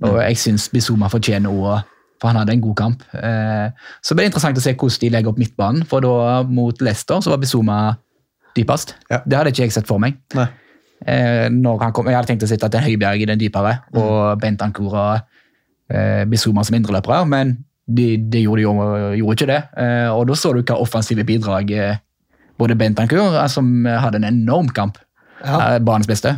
Og 0.05 0.19
jeg 0.21 0.37
syns 0.37 0.69
Bizuma 0.69 1.09
fortjener 1.09 1.49
ordet, 1.51 1.87
for 2.21 2.29
han 2.31 2.37
hadde 2.41 2.53
en 2.57 2.61
god 2.65 2.77
kamp. 2.79 3.03
Eh, 3.15 3.69
Så 4.03 4.15
blir 4.15 4.25
ble 4.25 4.31
interessant 4.31 4.57
å 4.59 4.63
se 4.65 4.73
hvordan 4.75 5.01
de 5.03 5.11
legger 5.13 5.33
opp 5.33 5.39
midtbanen, 5.41 5.85
for 5.87 6.01
da 6.01 6.43
mot 6.49 6.81
Leicester 6.81 7.21
så 7.21 7.31
var 7.35 7.39
Bizuma 7.43 7.79
dypest. 8.57 8.95
Ja. 9.11 9.21
Det 9.27 9.37
hadde 9.37 9.53
ikke 9.53 9.67
jeg 9.67 9.73
sett 9.77 9.87
for 9.89 9.99
meg. 10.01 10.17
Nei. 10.35 10.47
Eh, 11.07 11.49
når 11.53 11.83
han 11.83 11.93
kom, 11.93 12.07
jeg 12.09 12.17
hadde 12.17 12.31
tenkt 12.31 12.47
å 12.47 12.49
sitte 12.49 12.71
til 12.73 12.81
Høibjerg 12.81 13.21
i 13.21 13.29
den 13.29 13.39
dypere, 13.41 13.75
og 14.01 14.41
Bentancour 14.41 14.95
og 14.97 15.21
eh, 15.93 16.25
Bizuma 16.25 16.65
som 16.65 16.79
indreløpere, 16.79 17.27
men 17.29 17.59
de, 17.87 18.17
de 18.17 18.41
gjorde, 18.47 18.63
jo, 18.65 18.73
gjorde 19.21 19.37
ikke 19.37 19.51
det. 19.53 19.61
Og 20.17 20.25
da 20.27 20.35
så 20.35 20.51
du 20.57 20.63
hva 20.65 20.81
offensive 20.83 21.23
bidrag 21.29 21.69
både 22.59 22.75
Bent 22.81 22.99
eh, 23.05 23.47
som 23.53 23.69
hadde 23.87 24.23
en 24.23 24.31
enorm 24.33 24.73
kamp, 24.73 24.99
Ja. 25.45 25.77
banens 25.79 26.09
beste, 26.09 26.31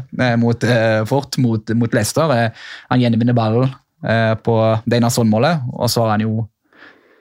mot 0.43 0.65
Fort, 1.07 1.39
mot, 1.39 1.71
mot 1.79 1.93
Leicester. 1.95 2.51
Han 2.91 3.01
gjenvinner 3.01 3.33
ballen 3.33 3.71
på 3.99 4.55
det 4.87 5.01
ene 5.01 5.09
sånn 5.11 5.31
målet, 5.31 5.65
og 5.75 5.89
så 5.91 6.05
har 6.05 6.13
han 6.15 6.23
jo 6.23 6.45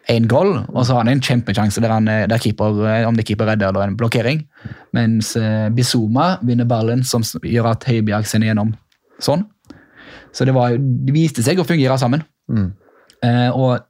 én 0.08 0.28
goal, 0.28 0.54
og 0.72 0.86
så 0.86 0.96
har 0.96 1.04
han 1.04 1.12
en 1.12 1.24
kjempesjanse 1.24 1.84
der, 1.84 1.92
han, 1.92 2.08
eh, 2.08 2.26
der 2.30 2.42
keeper, 2.42 2.80
eh, 2.88 3.08
om 3.08 3.18
det 3.18 3.26
er 3.26 3.32
keeper 3.32 3.50
redder 3.52 3.70
eller 3.70 3.92
en 3.92 3.98
blokkering. 4.00 4.46
Mens 4.96 5.36
eh, 5.40 5.68
Bizuma 5.76 6.38
vinner 6.48 6.68
ballen, 6.70 7.04
som 7.04 7.26
gjør 7.44 7.74
at 7.74 7.88
Høibjerg 7.90 8.28
sender 8.30 8.54
gjennom 8.54 8.74
sånn. 9.24 9.46
Så 10.36 10.48
det, 10.48 10.56
var, 10.56 10.78
det 10.78 11.16
viste 11.16 11.44
seg 11.44 11.60
å 11.60 11.68
fungere 11.68 11.98
sammen. 12.00 12.24
Eh, 13.26 13.50
og 13.52 13.84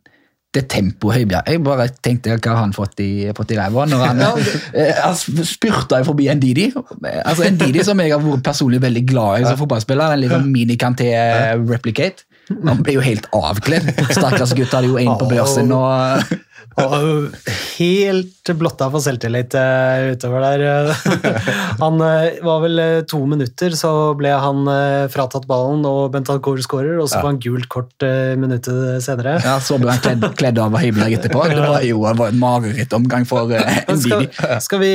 det 0.55 0.63
tempoet 0.71 1.17
Høibjerg 1.19 1.49
Jeg 1.51 1.59
bare 1.61 1.85
tenkte 2.01 2.37
hva 2.37 2.53
har 2.53 2.61
han 2.63 2.71
fått 2.73 3.01
i, 3.03 3.27
fått 3.35 3.51
i 3.51 3.57
ræva 3.59 3.83
når 3.85 4.03
han, 4.05 4.21
eh, 4.79 5.01
han 5.03 5.17
spurta 5.45 5.99
forbi 6.07 6.29
Ndidi. 6.33 6.69
Altså 7.19 7.51
Ndidi 7.51 7.83
som 7.85 7.99
jeg 8.01 8.15
har 8.15 8.23
vært 8.23 8.45
personlig 8.47 8.81
veldig 8.81 9.03
glad 9.11 9.43
i 9.43 9.49
som 9.49 9.59
fotballspiller. 9.59 10.15
En 10.15 10.23
liten 10.23 10.49
mini-Kanté-replicate. 10.53 12.26
Han 12.49 12.83
ble 12.83 12.97
jo 12.97 13.03
helt 13.03 13.27
avkledd. 13.35 13.89
Stakkars 14.11 14.55
gutt 14.57 14.75
hadde 14.75 14.91
jo 14.91 14.99
én 15.01 15.13
på 15.19 15.29
børsen 15.31 15.73
og 15.75 16.35
Og 16.77 17.33
helt 17.79 18.49
blotta 18.57 18.87
for 18.93 19.01
selvtillit 19.01 19.55
eh, 19.57 20.11
utover 20.13 20.43
der. 20.45 20.91
Han 21.81 21.97
eh, 22.05 22.37
var 22.45 22.61
vel 22.61 22.81
eh, 22.81 22.99
to 23.09 23.23
minutter, 23.29 23.73
så 23.77 23.91
ble 24.17 24.29
han 24.37 24.69
fratatt 25.11 25.47
ballen, 25.49 25.85
og 25.87 26.11
Bentancour 26.13 26.59
skårer, 26.61 26.99
og 27.01 27.09
så 27.09 27.21
var 27.21 27.31
han 27.31 27.39
gult 27.41 27.67
kort 27.71 28.05
minuttet 28.37 29.01
senere. 29.03 29.37
ja, 29.43 29.57
så 29.63 29.79
ble 29.81 29.93
han 29.95 30.03
kledd, 30.03 30.25
kledd 30.37 30.61
av 30.61 30.77
Hybler 30.77 31.15
etterpå. 31.17 31.47
Det 31.49 31.63
var 31.63 31.85
jo 31.85 32.03
det 32.05 32.13
var 32.21 32.33
en 32.33 32.41
marerittomgang 32.41 33.25
for 33.29 33.49
Ndidi. 33.97 34.29
Skal, 34.29 34.61
skal 34.63 34.83
vi 34.83 34.93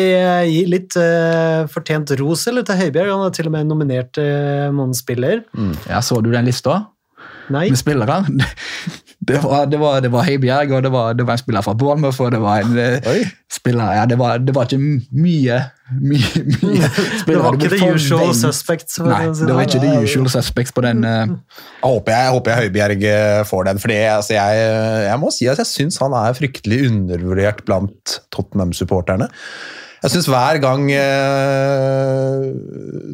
gi 0.52 0.62
litt 0.70 0.96
uh, 0.98 1.64
fortjent 1.72 2.14
ros 2.20 2.46
eller 2.50 2.66
til 2.68 2.78
Høibjerg? 2.78 3.12
Han 3.12 3.26
er 3.26 3.34
til 3.34 3.50
og 3.50 3.56
med 3.56 3.70
nominert 3.70 4.20
uh, 4.22 4.70
månedens 4.70 5.02
spiller. 5.02 5.42
Ja, 5.90 6.02
så 6.04 6.20
du 6.22 6.30
den 6.32 6.48
lista? 6.48 6.82
Nei. 7.52 7.68
med 7.72 7.80
spillere. 7.80 8.22
Det 9.22 9.36
var, 9.38 9.68
det 9.70 9.78
var, 9.78 10.00
det 10.02 10.08
var 10.10 10.24
Heibjerg, 10.26 10.72
og 10.74 10.80
det 10.82 10.90
var, 10.90 11.12
det 11.14 11.22
var 11.28 11.36
en 11.36 11.38
spiller 11.38 11.62
fra 11.62 11.76
Bournemouth, 11.78 12.18
og 12.24 12.32
det 12.34 12.40
var 12.42 12.64
en 12.64 12.72
eh, 12.82 13.04
Oi. 13.06 13.20
spiller 13.54 13.92
ja, 13.94 14.02
det, 14.10 14.16
var, 14.18 14.40
det 14.42 14.50
var 14.56 14.66
ikke 14.66 14.80
mye, 14.82 15.58
mye, 15.94 16.40
mye 16.64 16.88
Det 17.28 17.36
var 17.38 17.54
ikke 17.54 17.70
the 17.70 17.90
usual 17.94 18.32
suspects. 18.34 18.98
Nei, 18.98 19.20
si 19.30 19.46
det 19.46 19.54
var 19.54 19.62
sånn. 19.62 19.68
ikke 19.68 19.82
the 19.84 19.92
usual 20.08 20.26
suspects 20.34 20.74
på 20.74 20.82
den. 20.82 21.04
eh, 21.06 21.22
Jeg 21.30 21.86
håper 21.92 22.16
jeg, 22.16 22.32
håper 22.34 22.50
jeg 22.56 22.64
Høibjerg 22.64 23.06
eh, 23.12 23.44
får 23.52 23.68
den, 23.70 23.82
for 23.84 23.94
altså, 24.16 24.34
jeg, 24.40 24.66
jeg 25.06 25.22
må 25.22 25.30
si 25.38 25.46
at 25.54 25.62
jeg 25.62 25.70
syns 25.70 26.00
han 26.02 26.18
er 26.24 26.34
fryktelig 26.40 26.80
undervurdert 26.90 27.62
blant 27.70 28.18
Tottenham-supporterne. 28.34 29.30
Jeg 30.02 30.10
syns 30.16 30.26
hver 30.26 30.58
gang 30.58 30.88
eh, 30.90 32.46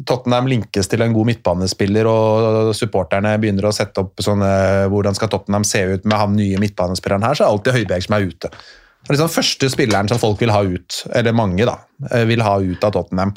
Tottenham 0.09 0.47
linkes 0.49 0.89
til 0.89 1.03
en 1.05 1.13
god 1.13 1.27
midtbanespiller, 1.29 2.09
og 2.09 2.71
supporterne 2.77 3.35
begynner 3.41 3.67
å 3.69 3.73
sette 3.75 4.01
opp 4.01 4.23
sånne 4.25 4.49
hvordan 4.89 5.17
skal 5.17 5.29
Tottenham 5.29 5.67
se 5.67 5.83
ut 5.85 6.07
med 6.09 6.17
han 6.17 6.33
nye 6.37 6.57
midtbanespilleren 6.61 7.27
her, 7.27 7.37
så 7.37 7.43
er 7.43 7.47
det 7.47 7.53
alltid 7.53 7.77
Høibjerg 7.77 8.07
som 8.07 8.17
er 8.17 8.25
ute. 8.31 8.49
Det 8.49 9.13
er 9.13 9.15
liksom 9.15 9.31
første 9.35 9.69
spilleren 9.71 10.09
som 10.09 10.21
folk 10.21 10.41
vil 10.41 10.53
ha 10.53 10.63
ut, 10.65 11.03
eller 11.13 11.37
mange 11.37 11.69
da, 11.69 11.77
eh, 12.09 12.25
vil 12.29 12.41
ha 12.45 12.57
ut 12.57 12.89
av 12.89 12.95
Tottenham. 12.97 13.35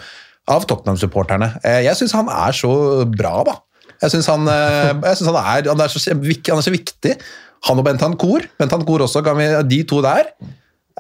Av 0.51 0.65
Tottenham-supporterne. 0.67 1.53
Eh, 1.63 1.83
Jeg 1.85 2.01
syns 2.01 2.17
han 2.17 2.33
er 2.33 2.57
så 2.57 2.73
bra, 3.07 3.37
da. 3.47 3.59
Jeg 4.03 4.17
syns 4.17 4.33
han, 4.33 4.49
eh, 4.49 4.89
han, 4.89 5.05
han, 5.05 5.69
han 5.69 5.85
er 5.85 5.93
så 5.93 6.75
viktig. 6.75 7.15
Han 7.69 7.79
og 7.79 7.87
Bentancour. 7.87 8.49
Bentancour 8.59 9.05
også, 9.05 9.23
vi, 9.37 9.47
de 9.69 9.83
to 9.87 10.01
der. 10.03 10.33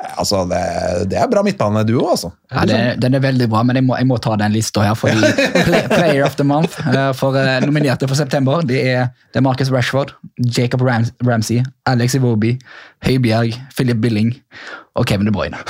Altså, 0.00 0.42
det, 0.48 0.60
det 1.10 1.18
er 1.20 1.28
bra 1.30 1.42
midtbaneduo, 1.44 2.04
altså. 2.10 2.30
Ja, 2.52 2.64
det, 2.68 2.78
Den 3.02 3.14
er 3.14 3.22
veldig 3.24 3.48
bra, 3.52 3.62
men 3.66 3.76
jeg 3.76 3.86
må, 3.86 3.96
jeg 4.00 4.08
må 4.08 4.18
ta 4.22 4.36
den 4.40 4.54
lista 4.54 4.84
her. 4.86 4.96
Fordi 4.98 5.20
play, 5.66 5.82
Player 5.90 6.24
of 6.26 6.36
the 6.40 6.46
Month 6.48 6.78
eh, 6.88 7.10
for 7.18 7.36
eh, 7.38 7.58
nominerte 7.64 8.08
for 8.08 8.18
september, 8.18 8.64
det 8.66 8.80
er, 8.88 9.12
det 9.32 9.42
er 9.42 9.46
Marcus 9.46 9.72
Rashford, 9.72 10.14
Jacob 10.56 10.84
Rams, 10.86 11.12
Ramsey, 11.26 11.62
Alex 11.86 12.16
Iwobi, 12.18 12.56
Høibjerg, 13.04 13.58
Philip 13.76 14.00
Billing 14.02 14.34
og 14.92 15.06
Kevin 15.08 15.24
De 15.24 15.32
Bruyne. 15.32 15.56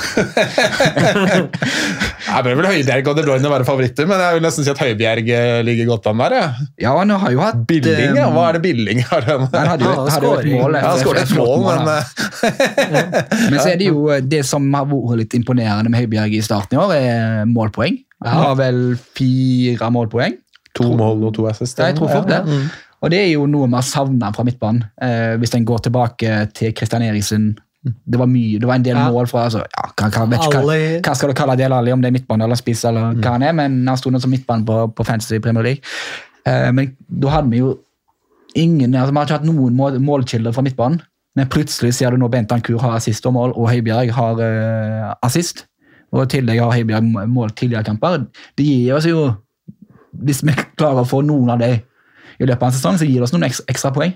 Jeg 2.33 2.43
bør 2.45 2.55
vel 2.57 2.65
Høibjerg 2.67 3.07
og 3.11 3.17
De 3.17 3.23
Bruyne 3.25 3.49
være 3.51 3.65
favoritter, 3.67 4.07
men 4.09 4.19
jeg 4.21 4.37
vil 4.37 4.43
nesten 4.45 4.65
si 4.65 4.71
at 4.71 4.79
Høibjerg 4.81 5.29
eh, 5.35 5.59
ligger 5.67 5.89
godt 5.91 6.07
an 6.11 6.21
der. 6.23 6.35
jeg. 6.37 6.67
Ja, 6.85 6.93
han 6.97 7.11
har 7.21 7.31
jo 7.35 7.41
hatt 7.43 7.59
Billing, 7.69 8.17
ja. 8.17 8.25
eh, 8.27 8.33
Hva 8.35 8.45
er 8.49 8.57
det 8.57 8.61
Billing 8.65 9.03
har? 9.09 9.27
Han 9.27 9.45
Han 9.53 9.69
hadde 9.73 9.87
jo, 9.87 9.93
hadde 10.15 10.31
et 10.39 10.49
mål. 10.53 10.77
Ja, 10.79 10.83
han 10.87 11.01
skåret 11.03 11.23
et 11.23 11.35
mål, 11.37 11.65
men 11.67 11.77
ja. 12.97 13.03
Men 13.51 13.59
så 13.59 13.67
er 13.73 13.77
det 13.81 13.89
jo 13.91 14.07
eh, 14.13 14.23
det 14.25 14.41
som 14.49 14.65
har 14.75 14.87
vært 14.91 15.19
litt 15.23 15.37
imponerende 15.39 15.91
med 15.93 16.03
Høibjerg 16.03 16.37
i 16.39 16.43
starten 16.45 16.79
i 16.79 16.81
år, 16.83 16.95
er 16.97 17.45
målpoeng. 17.51 17.99
Han 18.23 18.39
har 18.47 18.55
vel 18.59 18.81
fire 19.19 19.91
målpoeng. 19.93 20.39
to 20.73 20.89
mål 20.97 21.27
og 21.29 21.35
to 21.37 21.45
assist. 21.51 21.77
Ja, 21.79 21.91
jeg 21.91 21.99
tror 21.99 22.09
fort 22.15 22.31
det. 22.31 22.39
Og 23.03 23.11
det 23.11 23.19
er 23.19 23.29
jo 23.35 23.43
noe 23.51 23.67
vi 23.67 23.75
har 23.77 23.83
savna 23.85 24.31
fra 24.33 24.45
midtbanen. 24.47 24.85
Eh, 25.03 25.35
hvis 25.41 25.53
en 25.57 25.65
går 25.67 25.83
tilbake 25.89 26.37
til 26.55 26.73
Christian 26.75 27.03
Eriksen. 27.05 27.51
Det 27.83 28.19
var 28.19 28.29
mye, 28.31 28.59
det 28.59 28.67
var 28.67 28.75
en 28.79 28.83
del 28.85 28.95
Ja. 28.95 29.09
mål 29.11 29.27
fra 29.27 29.41
altså, 29.49 29.59
ja, 29.59 29.85
hva, 29.91 30.07
hva, 30.07 30.37
ikke, 30.37 30.61
hva, 30.63 30.75
hva 31.03 31.15
skal 31.19 31.29
du 31.29 31.35
kalle 31.35 31.57
Del 31.59 31.73
Alli, 31.75 31.91
om 31.91 31.99
det 32.01 32.07
er 32.07 32.15
midtbane 32.15 32.45
eller 32.45 32.55
spiss, 32.55 32.85
eller 32.87 33.13
hva 33.19 33.33
han 33.35 33.43
er, 33.43 33.51
men 33.57 33.81
han 33.87 33.97
sto 33.99 34.09
nå 34.13 34.21
som 34.23 34.31
midtbane 34.31 34.63
på, 34.65 34.77
på 34.95 35.03
Fantasy 35.07 35.39
Premier 35.43 35.63
League. 35.67 35.81
Eh, 36.47 36.69
men 36.71 36.93
da 37.07 37.33
hadde 37.35 37.51
vi 37.51 37.59
jo 37.59 37.73
ingen 38.55 38.95
altså, 38.95 39.11
Vi 39.11 39.17
har 39.17 39.25
ikke 39.27 39.37
hatt 39.39 39.47
noen 39.49 39.75
mål, 39.75 39.99
målkilder 39.99 40.55
fra 40.55 40.63
midtbanen, 40.63 41.01
men 41.35 41.47
plutselig 41.49 41.93
ser 41.97 42.11
du 42.13 42.17
nå 42.21 42.29
Bentancour 42.31 42.79
har 42.79 42.95
assist 43.01 43.25
og 43.25 43.33
mål, 43.35 43.53
og 43.57 43.69
Høibjerg 43.71 44.11
har 44.15 44.41
eh, 44.45 45.13
assist. 45.25 45.65
Og 46.13 46.23
i 46.27 46.29
tillegg 46.37 46.59
har 46.61 46.71
Høibjerg 46.75 47.27
mål 47.27 47.51
tidligere 47.57 47.83
kamper. 47.87 48.27
Det 48.55 48.65
gir 48.67 48.93
oss 48.95 49.07
jo 49.09 49.31
Hvis 50.13 50.43
vi 50.45 50.53
klarer 50.77 51.01
å 51.01 51.09
få 51.09 51.23
noen 51.25 51.49
av 51.49 51.57
dem 51.59 51.79
i 52.39 52.45
løpet 52.45 52.61
av 52.61 52.67
en 52.69 52.75
sesong, 52.75 52.97
så 53.01 53.05
gir 53.07 53.17
det 53.17 53.25
oss 53.25 53.33
noen 53.33 53.47
ekstra, 53.47 53.65
ekstra 53.73 53.91
poeng. 53.95 54.13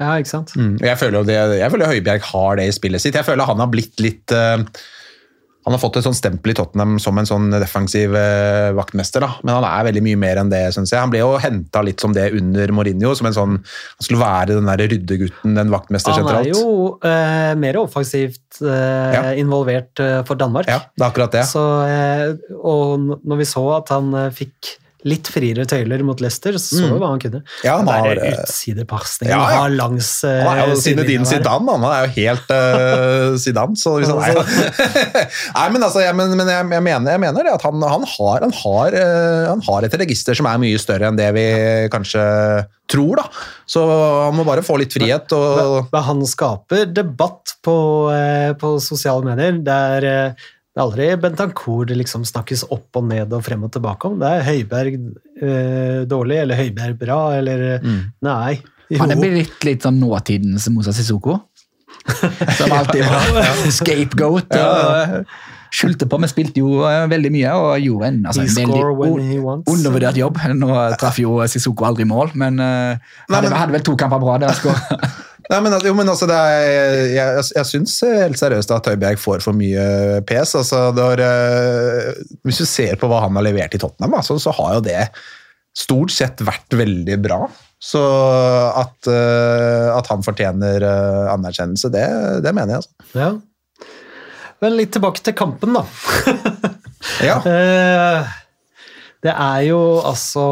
Ja, 0.00 0.16
ikke 0.18 0.32
sant? 0.32 0.56
Mm. 0.56 0.74
Jeg 0.82 0.98
føler 0.98 1.28
det, 1.28 1.38
jeg 1.60 1.70
føler 1.74 1.92
Høibjerg 1.92 2.26
har 2.32 2.58
det 2.58 2.66
i 2.70 2.74
spillet 2.74 3.02
sitt. 3.04 3.18
Jeg 3.18 3.26
føler 3.28 3.46
han 3.48 3.60
har 3.62 3.70
blitt 3.70 4.00
litt 4.02 4.32
uh, 4.34 4.58
Han 5.62 5.76
har 5.76 5.78
fått 5.78 6.00
et 6.00 6.06
sånn 6.06 6.16
stempel 6.16 6.50
i 6.50 6.56
Tottenham 6.58 6.96
som 6.98 7.20
en 7.20 7.28
sånn 7.28 7.52
defensiv 7.54 8.16
uh, 8.16 8.72
vaktmester, 8.74 9.22
da. 9.22 9.36
men 9.44 9.54
han 9.60 9.66
er 9.68 9.86
veldig 9.90 10.02
mye 10.08 10.18
mer 10.18 10.40
enn 10.42 10.50
det, 10.50 10.62
syns 10.74 10.90
jeg. 10.90 10.98
Han 10.98 11.12
ble 11.12 11.20
jo 11.20 11.36
henta 11.38 11.84
litt 11.86 12.02
som 12.02 12.16
det 12.16 12.32
under 12.34 12.74
Mourinho, 12.74 13.12
som 13.14 13.28
en 13.30 13.36
sånn 13.36 13.54
Han 13.60 14.08
skulle 14.08 14.24
være 14.24 14.56
den 14.56 14.70
der 14.72 14.82
ryddegutten, 14.90 15.54
den 15.60 15.70
vaktmester 15.70 16.16
sentralt. 16.18 16.48
Han 16.48 16.50
er 16.50 16.56
jo 16.56 16.98
uh, 17.04 17.52
mer 17.62 17.78
offensivt 17.84 18.40
Ja. 18.62 19.30
involvert 19.38 20.00
for 20.28 20.36
Danmark. 20.36 20.66
Ja, 20.68 20.82
det 20.92 21.04
er 21.04 21.08
akkurat 21.08 21.32
det. 21.32 21.46
Så, 21.48 21.62
og 22.58 23.06
når 23.22 23.38
vi 23.40 23.46
så 23.48 23.62
at 23.78 23.88
han 23.94 24.12
fikk 24.36 24.74
litt 25.08 25.28
friere 25.32 25.64
tøyler 25.68 26.02
mot 26.06 26.20
Leicester, 26.22 26.56
så 26.60 26.80
mm. 26.84 26.94
hva 27.00 27.10
han 27.12 27.22
kunne. 27.22 27.40
Ja, 27.66 27.76
han 27.80 27.88
har, 27.90 28.06
der 28.06 28.20
eh, 28.22 28.36
utsidepasningen 28.42 29.32
ja, 29.32 29.38
ja. 29.40 29.48
han 29.50 29.64
har 29.64 29.74
langs 29.74 30.10
uh, 30.26 30.30
Han 30.46 30.60
er 30.62 30.70
jo 30.70 30.76
Zinedine. 30.78 31.26
Zidane, 31.28 31.74
han 31.74 31.86
er 31.88 32.06
jo 32.06 32.12
helt 32.18 32.52
uh, 32.54 33.38
Zidane. 33.42 33.78
Så 33.78 33.94
hvis 33.98 34.12
han, 34.12 34.20
nei, 34.22 34.34
nei, 35.58 35.66
men, 35.74 35.82
altså, 35.82 36.04
jeg, 36.04 36.14
men, 36.18 36.36
men 36.38 36.52
jeg, 36.52 36.68
jeg, 36.76 36.86
mener, 36.86 37.16
jeg 37.16 37.24
mener 37.24 37.48
det 37.48 37.56
at 37.56 37.66
han, 37.66 37.82
han, 37.82 38.06
har, 38.14 38.46
han, 38.46 38.54
har, 38.62 38.98
uh, 38.98 39.50
han 39.50 39.66
har 39.68 39.88
et 39.88 39.98
register 40.04 40.38
som 40.38 40.50
er 40.50 40.62
mye 40.62 40.80
større 40.82 41.10
enn 41.10 41.18
det 41.18 41.28
vi 41.34 41.46
kanskje 41.92 42.22
tror. 42.92 43.22
da. 43.22 43.26
Så 43.66 43.82
han 43.88 44.36
må 44.36 44.46
bare 44.46 44.64
få 44.66 44.78
litt 44.80 44.94
frihet. 44.94 45.32
og... 45.34 45.90
Men 45.92 46.06
han 46.06 46.26
skaper 46.28 46.90
debatt 46.92 47.56
på, 47.64 47.76
på 48.60 48.74
sosiale 48.84 49.24
medier. 49.32 49.62
Det 49.64 49.78
er, 49.96 50.34
det 50.72 50.80
er 50.80 50.86
aldri 50.86 51.06
Bentancour 51.20 51.84
det 51.84 51.98
liksom 52.00 52.22
snakkes 52.24 52.64
opp 52.72 52.96
og 52.96 53.04
ned 53.10 53.32
og 53.36 53.44
frem 53.44 53.64
og 53.66 53.72
tilbake 53.74 54.08
om. 54.08 54.14
Det 54.22 54.28
er 54.28 54.46
Høiberg 54.46 54.94
eh, 54.96 55.98
dårlig, 56.08 56.38
eller 56.46 56.60
Høiberg 56.62 56.96
bra, 57.00 57.18
eller 57.36 57.64
mm. 57.82 57.98
Nei. 58.24 58.54
Jo. 58.88 59.02
Han 59.02 59.12
er 59.12 59.20
blitt 59.20 59.66
litt 59.68 59.84
sånn 59.84 60.00
nåtidens 60.00 60.70
Mosa 60.72 60.94
Sissoko. 60.96 61.42
Som 62.58 62.72
alltid 62.72 63.04
var 63.04 63.66
scapegoat. 63.68 64.56
og 64.56 65.26
skjulte 65.72 66.04
på, 66.08 66.18
men 66.20 66.28
spilte 66.28 66.60
jo 66.60 66.82
eh, 66.84 67.06
veldig 67.08 67.30
mye 67.32 67.52
og 67.56 67.68
gjorde 67.80 68.08
en, 68.10 68.18
altså, 68.28 68.44
veldig 68.44 68.82
undervurdert 69.72 70.18
jobb. 70.20 70.40
Nå 70.58 70.70
traff 71.00 71.20
jo 71.22 71.38
Sissoko 71.48 71.88
aldri 71.88 72.04
mål, 72.08 72.34
men 72.38 72.60
uh, 72.60 72.96
hadde, 73.32 73.52
hadde 73.56 73.76
vel 73.76 73.84
to 73.86 73.96
kamper 74.00 74.20
bra 74.22 74.36
der. 74.42 74.56
skår. 74.56 74.76
Nei, 75.50 75.58
men, 75.64 75.74
jo, 75.82 75.92
men 75.98 76.08
altså, 76.08 76.28
det 76.30 76.36
er, 76.36 76.64
jeg, 77.10 77.12
jeg, 77.16 77.44
jeg 77.56 77.68
syns 77.68 77.96
helt 78.06 78.38
seriøst 78.38 78.72
at 78.74 78.88
Høibjerg 78.92 79.20
får 79.20 79.42
for 79.44 79.58
mye 79.58 79.84
pes. 80.28 80.54
Altså, 80.58 80.84
det 80.96 81.06
har, 81.06 81.22
eh, 81.26 82.22
hvis 82.46 82.62
du 82.62 82.66
ser 82.68 82.98
på 83.00 83.10
hva 83.10 83.24
han 83.24 83.36
har 83.38 83.46
levert 83.48 83.74
i 83.74 83.80
Tottenham, 83.82 84.14
altså, 84.20 84.38
så 84.42 84.54
har 84.56 84.76
jo 84.78 84.84
det 84.86 85.00
stort 85.76 86.12
sett 86.14 86.42
vært 86.44 86.76
veldig 86.78 87.18
bra. 87.24 87.40
Så 87.82 88.02
at, 88.78 89.08
eh, 89.10 89.88
at 89.90 90.12
han 90.12 90.22
fortjener 90.22 90.86
eh, 90.86 91.32
anerkjennelse, 91.32 91.90
det, 91.90 92.06
det 92.44 92.54
mener 92.54 92.76
jeg. 92.76 92.84
Altså. 92.84 93.18
Ja. 93.18 93.88
Men 94.62 94.78
litt 94.78 94.92
tilbake 94.94 95.24
til 95.26 95.34
kampen, 95.34 95.74
da. 95.74 95.82
Ja. 97.26 97.40
Det 99.22 99.30
er 99.30 99.60
jo 99.68 99.78
altså 100.02 100.44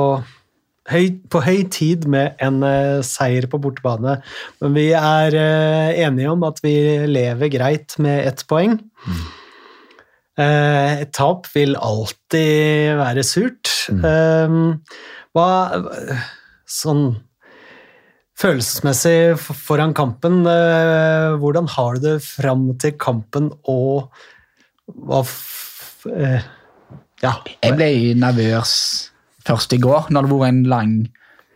høy, 0.91 1.21
på 1.31 1.43
høy 1.45 1.65
tid 1.73 2.07
med 2.11 2.41
en 2.43 2.63
uh, 2.67 3.01
seier 3.07 3.47
på 3.51 3.61
bortebane, 3.63 4.19
men 4.61 4.77
vi 4.77 4.91
er 4.97 5.37
uh, 5.37 5.91
enige 6.07 6.33
om 6.33 6.47
at 6.49 6.61
vi 6.65 6.75
lever 7.11 7.53
greit 7.53 7.97
med 8.03 8.27
ett 8.29 8.45
poeng. 8.51 8.79
Eh, 10.41 11.01
et 11.03 11.11
tap 11.17 11.49
vil 11.55 11.75
alltid 11.77 12.97
være 13.01 13.25
surt. 13.27 13.73
Eh, 13.91 14.55
hva 15.37 15.49
Sånn 16.71 17.09
følelsesmessig 18.39 19.35
foran 19.43 19.91
kampen. 19.93 20.45
Hvordan 20.47 21.67
har 21.75 21.99
du 21.99 22.05
det 22.05 22.21
fram 22.23 22.69
til 22.81 22.95
kampen, 22.95 23.51
og 23.69 24.13
hva 24.87 25.25
Ja. 27.21 27.35
Jeg 27.61 27.75
ble 27.77 28.15
nervøs 28.17 29.10
først 29.47 29.73
i 29.77 29.81
går, 29.83 30.11
når 30.11 30.27
det 30.27 30.33
var 30.33 30.49
en 30.49 30.63
lang 30.71 30.95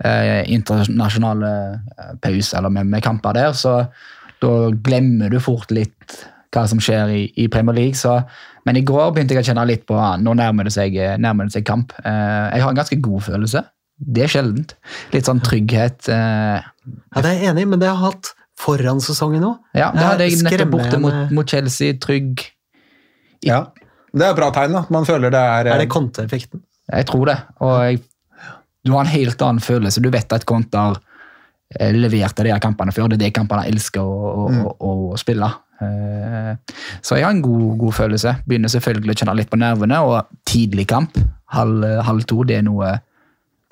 eh, 0.04 0.42
internasjonal 0.52 1.44
eh, 1.48 2.12
pause 2.22 2.58
eller 2.58 2.72
med, 2.72 2.90
med 2.92 3.04
kamper 3.04 3.36
der. 3.36 3.52
Så 3.56 3.80
da 4.42 4.54
glemmer 4.84 5.32
du 5.32 5.40
fort 5.42 5.72
litt 5.74 6.18
hva 6.54 6.64
som 6.70 6.80
skjer 6.82 7.10
i, 7.10 7.22
i 7.40 7.48
Premier 7.50 7.76
League. 7.76 7.98
Så, 7.98 8.16
men 8.66 8.78
i 8.78 8.84
går 8.86 9.12
begynte 9.14 9.36
jeg 9.36 9.44
å 9.44 9.48
kjenne 9.50 9.66
litt 9.68 9.86
på 9.88 9.98
ah, 9.98 10.14
nå 10.20 10.36
nærmer 10.38 10.68
det 10.68 10.74
seg, 10.76 10.96
nærmer 11.20 11.48
det 11.48 11.56
seg 11.56 11.66
kamp. 11.68 11.94
Eh, 12.04 12.46
jeg 12.54 12.64
har 12.64 12.70
en 12.70 12.80
ganske 12.80 13.00
god 13.04 13.26
følelse. 13.28 13.64
Det 13.94 14.24
er 14.24 14.32
sjeldent. 14.32 14.74
Litt 15.14 15.28
sånn 15.28 15.42
trygghet. 15.44 16.08
Eh, 16.10 16.58
ja, 16.58 17.20
det 17.20 17.30
er 17.30 17.38
jeg 17.38 17.52
enig 17.52 17.66
i, 17.66 17.70
men 17.74 17.82
det 17.82 17.90
har 17.90 17.98
jeg 17.98 18.14
hatt 18.14 18.34
foran 18.58 19.00
sesongen 19.02 19.46
òg. 19.46 19.56
ja, 19.74 19.88
det 19.94 20.04
hadde 20.04 20.28
jeg 20.28 20.44
nettopp 20.46 20.76
borte 20.76 21.00
mot, 21.02 21.32
mot 21.34 21.48
Chelsea. 21.50 21.96
Trygg. 22.02 22.44
Ja. 23.44 23.64
Det 24.14 24.22
er 24.22 24.30
et 24.30 24.38
bra 24.38 24.52
tegn, 24.54 24.76
da. 24.76 24.84
Man 24.94 25.06
føler 25.08 25.32
det 25.34 25.40
er, 25.40 25.72
Er 25.74 25.82
det 25.82 25.90
konteeffekten? 25.90 26.62
Jeg 26.94 27.08
tror 27.10 27.30
det. 27.30 27.38
Og 27.64 27.74
jeg, 27.88 28.00
du 28.84 28.92
har 28.92 29.04
en 29.06 29.12
helt 29.14 29.42
annen 29.42 29.64
følelse. 29.64 30.02
Du 30.04 30.10
vet 30.12 30.32
at 30.36 30.46
Konter 30.48 30.98
eh, 31.80 31.92
de 31.92 32.20
her 32.20 32.62
kampene 32.62 32.92
før. 32.94 33.08
Det 33.08 33.18
er 33.20 33.26
de 33.26 33.30
kampene 33.34 33.64
jeg 33.66 33.76
elsker 33.76 34.02
å, 34.04 34.34
å, 34.44 34.74
å, 34.74 34.94
å 35.14 35.20
spille. 35.20 35.48
Eh, 35.82 36.52
Så 37.02 37.18
jeg 37.18 37.26
har 37.26 37.34
en 37.34 37.42
god, 37.44 37.78
god 37.80 37.96
følelse. 37.96 38.36
Begynner 38.46 38.72
selvfølgelig 38.72 39.16
å 39.16 39.18
kjenne 39.22 39.38
litt 39.40 39.50
på 39.52 39.60
nervene. 39.60 40.02
Og 40.06 40.36
tidlig 40.48 40.86
kamp, 40.90 41.18
halv, 41.56 41.88
halv 42.06 42.28
to, 42.30 42.44
det 42.46 42.60
er 42.60 42.68
noe 42.68 42.94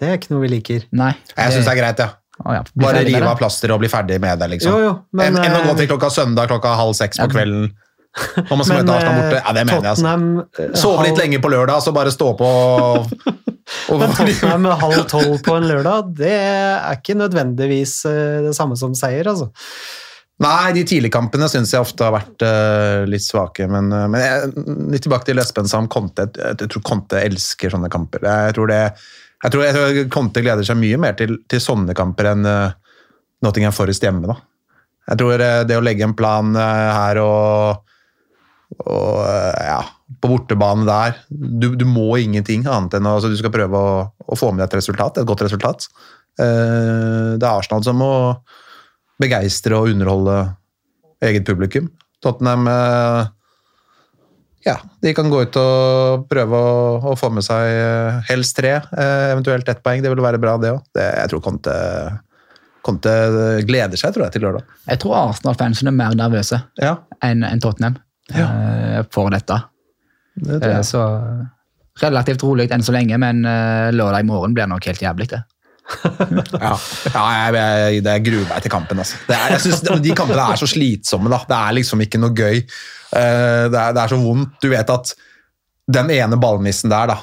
Det 0.00 0.08
er 0.08 0.18
ikke 0.18 0.34
noe 0.34 0.42
vi 0.46 0.52
liker. 0.56 0.88
Nei. 0.98 1.12
Jeg 1.36 1.54
syns 1.54 1.68
det 1.68 1.74
er 1.76 1.80
greit, 1.82 2.02
ja. 2.02 2.10
Oh, 2.42 2.50
ja, 2.56 2.62
Bare 2.80 3.04
rive 3.06 3.22
av 3.28 3.36
plasteret 3.38 3.74
og 3.76 3.82
bli 3.84 3.90
ferdig 3.92 4.16
med 4.22 4.40
det, 4.40 4.48
liksom. 4.56 4.72
Jo, 4.72 4.78
jo, 4.88 4.92
men, 5.14 5.36
Enn 5.36 5.44
enn 5.44 5.60
å 5.60 5.66
gå 5.68 5.74
eh, 5.76 5.82
til 5.82 5.90
klokka 5.92 6.08
søndag 6.10 6.48
klokka 6.50 6.72
halv 6.80 6.96
seks 6.98 7.20
på 7.20 7.28
Ja. 7.28 7.30
kvelden. 7.30 7.68
Når 8.12 8.58
man 8.58 8.66
skal 8.66 8.76
Men 8.76 8.84
møte 8.84 8.96
Arsenal 8.98 9.22
borte. 9.22 9.38
Ja, 9.38 9.52
det 9.56 9.62
mener 9.64 9.78
jeg, 9.78 9.92
altså. 9.92 10.04
Tottenham 10.04 10.26
eh, 10.60 10.76
Sove 10.82 11.06
litt 11.06 11.20
lenge 11.22 11.40
på 11.40 11.50
lørdag, 11.52 11.80
så 11.80 11.94
bare 11.96 12.12
stå 12.12 12.28
på 12.36 12.50
og, 12.52 13.08
Men 14.02 14.12
Tottenham 14.18 14.68
halv 14.82 15.06
tolv 15.08 15.38
på 15.46 15.56
en 15.56 15.66
lørdag, 15.70 16.12
det 16.20 16.34
er 16.36 16.98
ikke 16.98 17.16
nødvendigvis 17.16 17.96
eh, 18.10 18.42
det 18.48 18.54
samme 18.58 18.76
som 18.76 18.96
seier, 18.98 19.30
altså. 19.32 19.48
Nei, 20.42 20.72
de 20.74 20.82
tidligkampene 20.88 21.46
syns 21.50 21.70
jeg 21.70 21.84
ofte 21.84 22.02
har 22.02 22.14
vært 22.16 22.42
uh, 22.42 23.04
litt 23.06 23.22
svake. 23.22 23.68
Men, 23.70 23.92
uh, 23.94 24.08
men 24.10 24.22
jeg, 24.24 24.64
litt 24.90 25.04
tilbake 25.04 25.28
til 25.28 25.38
Espen 25.38 25.68
sa 25.70 25.78
om 25.78 25.86
Conte. 25.92 26.24
Jeg, 26.34 26.56
jeg 26.64 26.72
tror 26.72 26.82
Conte 26.88 27.20
elsker 27.20 27.70
sånne 27.70 27.90
kamper. 27.92 28.24
Jeg 28.26 28.56
tror, 28.56 28.72
det, 28.72 28.80
jeg 29.44 29.54
tror, 29.54 29.64
jeg 29.68 29.76
tror 29.76 30.00
Conte 30.16 30.42
gleder 30.42 30.66
seg 30.66 30.80
mye 30.80 30.98
mer 31.04 31.14
til, 31.20 31.36
til 31.46 31.62
sånne 31.62 31.94
kamper 31.94 32.32
enn 32.32 32.48
uh, 32.48 32.96
Nottingham 33.46 33.76
Forest 33.76 34.02
hjemme. 34.02 34.32
da. 34.32 34.40
Jeg 35.12 35.20
tror 35.20 35.46
det 35.68 35.78
å 35.78 35.84
legge 35.84 36.06
en 36.06 36.16
plan 36.18 36.54
her 36.56 37.18
og, 37.22 37.91
og 38.80 39.18
eh, 39.26 39.66
ja, 39.68 39.80
på 40.22 40.30
bortebane 40.30 40.86
der 40.88 41.18
du, 41.28 41.72
du 41.76 41.84
må 41.88 42.16
ingenting 42.20 42.64
annet 42.66 42.96
enn 42.98 43.08
å 43.08 43.16
altså, 43.18 43.30
du 43.32 43.38
skal 43.38 43.52
prøve 43.54 43.78
å, 43.78 43.92
å 44.08 44.38
få 44.38 44.52
med 44.52 44.62
deg 44.62 44.70
et 44.70 44.78
resultat, 44.80 45.20
et 45.20 45.28
godt 45.28 45.44
resultat. 45.44 45.88
Eh, 46.40 47.36
det 47.36 47.44
er 47.44 47.52
Arsenal 47.52 47.84
som 47.84 48.00
må 48.00 48.12
begeistre 49.22 49.78
og 49.78 49.92
underholde 49.92 50.38
eget 51.22 51.46
publikum. 51.46 51.90
Tottenham 52.24 52.66
eh, 52.70 53.30
ja, 54.66 54.76
de 55.02 55.12
kan 55.14 55.30
gå 55.30 55.42
ut 55.42 55.58
og 55.58 56.26
prøve 56.30 56.58
å, 56.58 56.98
å 57.12 57.16
få 57.18 57.32
med 57.34 57.44
seg 57.46 57.66
eh, 57.66 58.20
helst 58.30 58.56
tre, 58.58 58.76
eventuelt 59.32 59.68
ett 59.68 59.82
poeng. 59.84 60.04
Det 60.04 60.12
vil 60.12 60.22
være 60.22 60.40
bra, 60.42 60.54
det 60.62 60.70
òg. 60.76 60.84
Jeg 60.96 61.32
tror 61.32 61.42
Conte, 61.44 61.74
Conte 62.86 63.16
gleder 63.66 64.00
seg 64.00 64.14
tror 64.14 64.28
jeg, 64.28 64.36
til 64.36 64.46
lørdag. 64.46 64.78
Jeg 64.86 65.02
tror 65.02 65.18
Arsenal-fansen 65.26 65.90
er 65.90 65.98
mer 65.98 66.16
nervøse 66.18 66.62
Ja, 66.80 66.96
enn 67.26 67.44
enn 67.46 67.62
Tottenham 67.62 67.98
eh, 68.30 69.00
for 69.10 69.30
dette. 69.34 69.58
det 70.36 70.60
tror 70.60 70.68
Eh, 70.70 70.76
jeg. 70.78 70.84
Så 70.88 71.02
relativt 72.02 72.42
rolig 72.42 72.70
enn 72.72 72.82
så 72.84 72.92
lenge, 72.94 73.18
men 73.20 73.44
eh, 73.44 73.90
lørdag 73.92 74.24
i 74.24 74.28
morgen 74.28 74.54
blir 74.56 74.66
nok 74.70 74.86
helt 74.88 75.02
jævlig, 75.02 75.28
det. 75.34 75.42
Ja, 76.62 76.76
ja 77.12 77.22
jeg, 77.34 77.54
jeg, 77.58 78.04
det 78.06 78.14
gruer 78.24 78.46
meg 78.48 78.62
til 78.64 78.70
kampen. 78.72 78.98
Altså. 79.02 79.18
Det 79.28 79.36
er, 79.36 79.50
jeg 79.56 79.60
synes, 79.66 79.82
de 80.06 80.14
kampene 80.16 80.46
er 80.52 80.56
så 80.60 80.68
slitsomme. 80.70 81.28
Da. 81.32 81.42
Det 81.48 81.58
er 81.58 81.76
liksom 81.80 82.00
ikke 82.06 82.20
noe 82.22 82.32
gøy. 82.32 82.62
Uh, 83.12 83.66
Det 83.68 83.76
er, 83.82 83.92
det 83.92 84.00
er 84.04 84.08
så 84.14 84.16
vondt. 84.22 84.54
Du 84.62 84.70
vet 84.72 84.88
at 84.94 85.12
den 85.92 86.10
ene 86.14 86.38
ballmissen 86.40 86.88
der, 86.92 87.10
da, 87.12 87.18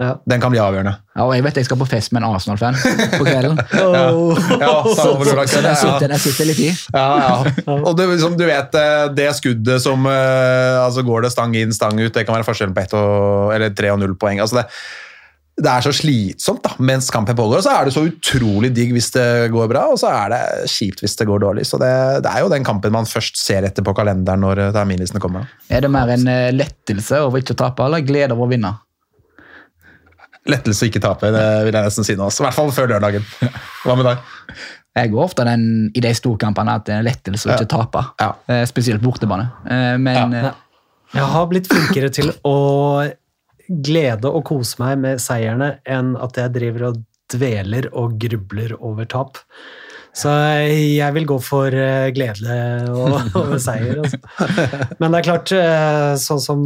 Ja. 0.00 0.14
den 0.24 0.40
kan 0.40 0.48
bli 0.48 0.60
avgjørende. 0.62 0.94
Ja, 1.12 1.26
og 1.26 1.34
jeg 1.36 1.44
vet 1.44 1.58
jeg 1.60 1.66
skal 1.66 1.76
på 1.82 1.86
fest 1.90 2.14
med 2.16 2.22
en 2.22 2.30
Arsenal-fan 2.32 2.78
på 3.18 3.24
kvelden. 3.26 3.58
Oh. 3.82 4.32
Ja, 4.60 4.70
ja. 4.80 5.74
sitter, 5.82 6.06
den 6.08 6.22
sitter 6.22 6.48
litt 6.48 6.62
i. 6.64 6.70
Ja, 6.94 7.04
ja. 7.20 7.74
Og 7.74 7.92
det, 7.98 8.06
liksom, 8.14 8.38
du 8.40 8.46
vet 8.48 8.74
eh, 8.80 9.10
det 9.12 9.28
skuddet 9.36 9.82
som 9.84 10.08
eh, 10.08 10.80
altså 10.80 11.04
Går 11.04 11.26
det 11.26 11.34
stang 11.34 11.54
inn, 11.58 11.74
stang 11.76 12.00
ut, 12.00 12.14
det 12.14 12.24
kan 12.24 12.38
være 12.38 12.48
forskjellen 12.48 12.74
på 12.76 12.82
ett 12.82 12.96
og, 12.96 13.52
eller 13.54 13.76
tre 13.76 13.92
og 13.92 14.00
null 14.00 14.16
poeng. 14.20 14.40
Altså 14.40 14.60
det, 14.60 14.66
det 15.60 15.68
er 15.68 15.84
så 15.84 15.92
slitsomt 15.92 16.64
da, 16.64 16.74
mens 16.80 17.12
kampen 17.12 17.36
pågår, 17.36 17.60
og 17.60 17.66
så 17.66 17.76
er 17.76 17.88
det 17.88 17.94
så 17.96 18.06
utrolig 18.08 18.72
digg 18.76 18.94
hvis 18.96 19.12
det 19.16 19.28
går 19.52 19.68
bra, 19.72 19.86
og 19.92 20.00
så 20.00 20.12
er 20.16 20.32
det 20.32 20.42
kjipt 20.72 21.04
hvis 21.04 21.18
det 21.20 21.28
går 21.28 21.44
dårlig. 21.44 21.68
Så 21.68 21.80
det, 21.82 21.92
det 22.24 22.32
er 22.32 22.46
jo 22.46 22.52
den 22.52 22.64
kampen 22.64 22.94
man 22.96 23.08
først 23.08 23.40
ser 23.40 23.68
etter 23.68 23.84
på 23.84 23.96
kalenderen 23.96 24.46
når 24.46 24.64
eh, 24.64 24.76
terminlistene 24.76 25.20
kommer. 25.20 25.50
Er 25.68 25.84
det 25.84 25.92
mer 25.92 26.14
en 26.16 26.30
lettelse 26.56 27.20
over 27.26 27.44
ikke 27.44 27.58
å 27.58 27.66
tape, 27.66 27.90
eller 27.90 28.06
glede 28.06 28.36
over 28.36 28.48
å 28.48 28.54
vinne? 28.54 28.78
Lettelse 30.48 30.86
å 30.86 30.88
ikke 30.88 31.02
tape, 31.04 31.28
det 31.34 31.46
vil 31.66 31.74
jeg 31.76 31.84
nesten 31.84 32.04
si 32.06 32.14
nå. 32.16 32.28
I 32.32 32.44
hvert 32.46 32.56
fall 32.56 32.70
før 32.72 32.88
lørdagen. 32.94 33.24
Hva 33.84 33.96
med 33.98 34.06
deg? 34.08 34.22
Jeg 34.96 35.10
går 35.12 35.22
ofte 35.22 35.44
den, 35.46 35.64
i 35.94 36.00
de 36.02 36.10
storkampene 36.16 36.72
at 36.80 36.86
det 36.88 36.94
er 36.96 37.04
lettelse 37.06 37.46
å 37.46 37.52
ikke 37.54 37.68
tape. 37.70 38.00
Ja. 38.20 38.30
Eh, 38.48 38.64
Spesielt 38.66 39.02
bortebane. 39.04 39.50
Eh, 39.68 39.96
Men 39.98 40.32
Ja. 40.32 40.48
eh, 40.48 40.52
Jeg 41.14 41.22
har 41.34 41.46
blitt 41.46 41.66
flinkere 41.68 42.08
til 42.10 42.32
å 42.44 43.12
glede 43.68 44.24
og 44.30 44.44
kose 44.44 44.76
meg 44.80 44.98
med 44.98 45.18
seierne 45.22 45.78
enn 45.86 46.16
at 46.20 46.36
jeg 46.36 46.52
driver 46.52 46.88
og 46.88 47.02
dveler 47.30 47.88
og 47.92 48.16
grubler 48.18 48.72
over 48.80 49.04
tap. 49.04 49.38
Så 50.14 50.28
jeg 50.98 51.14
vil 51.14 51.26
gå 51.26 51.36
for 51.42 51.70
gledelig 51.70 52.14
glede 52.14 52.90
og- 52.90 53.36
over 53.44 53.58
seier. 53.58 54.00
Altså. 54.02 54.18
Men 55.00 55.12
det 55.12 55.20
er 55.20 55.28
klart, 55.30 55.52
sånn 56.18 56.40
som 56.42 56.64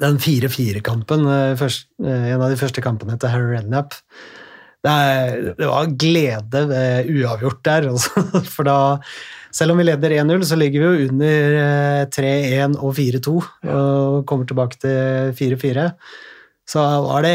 den 0.00 0.18
4-4-kampen, 0.22 1.26
eh, 1.28 1.62
eh, 1.62 2.26
en 2.34 2.42
av 2.42 2.50
de 2.50 2.58
første 2.60 2.82
kampene 2.84 3.18
til 3.20 3.32
Harry 3.32 3.54
Redknapp, 3.56 3.96
det, 4.84 4.92
er- 4.92 5.54
det 5.58 5.68
var 5.70 5.92
glede 6.00 6.66
ved 6.70 7.08
uavgjort 7.14 7.62
der. 7.64 7.88
Altså. 7.92 8.42
For 8.52 8.66
da, 8.68 8.76
selv 9.54 9.72
om 9.74 9.80
vi 9.80 9.86
leder 9.88 10.16
1-0, 10.22 10.44
så 10.44 10.58
ligger 10.60 10.82
vi 10.82 10.90
jo 11.04 11.08
under 11.12 11.56
eh, 11.60 12.04
3-1 12.12 12.76
og 12.80 12.94
4-2 12.98 13.34
og 13.74 14.26
kommer 14.28 14.48
tilbake 14.50 14.80
til 14.82 15.32
4-4. 15.56 15.88
Så 16.68 16.80
var 17.04 17.24
det, 17.26 17.34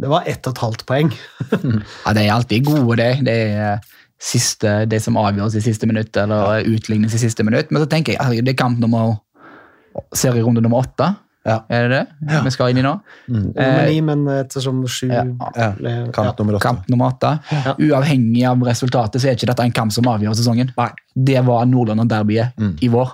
det 0.00 0.08
var 0.08 0.24
ett 0.28 0.46
og 0.48 0.54
et 0.54 0.62
halvt 0.64 0.86
poeng. 0.88 1.10
ja, 2.06 2.12
de 2.16 2.22
er 2.24 2.32
alltid 2.32 2.64
gode, 2.64 2.96
det. 3.00 3.10
Det 3.26 3.34
er 3.50 3.58
eh, 3.74 3.90
siste, 4.22 4.76
det 4.88 5.00
som 5.02 5.16
avgjøres 5.20 5.56
i 5.58 5.64
siste 5.64 5.88
minutt, 5.90 6.14
eller 6.16 6.62
utlignes 6.70 7.12
i 7.16 7.20
siste 7.24 7.44
minutt. 7.44 7.72
Men 7.74 7.82
så 7.84 7.88
tenker 7.90 8.14
jeg, 8.16 8.44
det 8.46 8.54
er 8.54 8.60
kamp 8.62 8.78
nummer 8.80 9.16
serierunde 10.16 10.62
nummer 10.64 10.84
åtte. 10.86 11.10
Ja. 11.44 11.56
Er 11.68 11.88
det 11.90 12.00
det 12.20 12.42
vi 12.44 12.50
skal 12.54 12.70
inn 12.70 12.78
i 12.78 12.82
nå? 12.86 12.92
Nummer 13.28 13.86
ni, 13.88 13.96
men 14.00 14.20
ettersom 14.30 14.84
sju 14.86 15.08
Ja. 15.10 15.24
Ja, 15.56 15.72
kamp 16.14 16.38
nummer 16.38 16.54
åtte. 16.54 16.62
Kamp 16.62 16.88
nummer 16.88 17.10
åtte. 17.10 17.32
Ja. 17.50 17.74
Uavhengig 17.78 18.44
av 18.46 18.62
resultatet 18.62 19.20
så 19.22 19.28
er 19.28 19.34
ikke 19.34 19.48
dette 19.50 19.64
en 19.66 19.72
kamp 19.74 19.92
som 19.92 20.04
avgjør 20.06 20.36
sesongen. 20.38 20.70
Nei. 20.78 20.90
Det 21.16 21.42
var 21.44 21.66
Nordland-derbyet 21.66 22.54
Mm. 22.58 22.76
i 22.82 22.88
vår. 22.88 23.10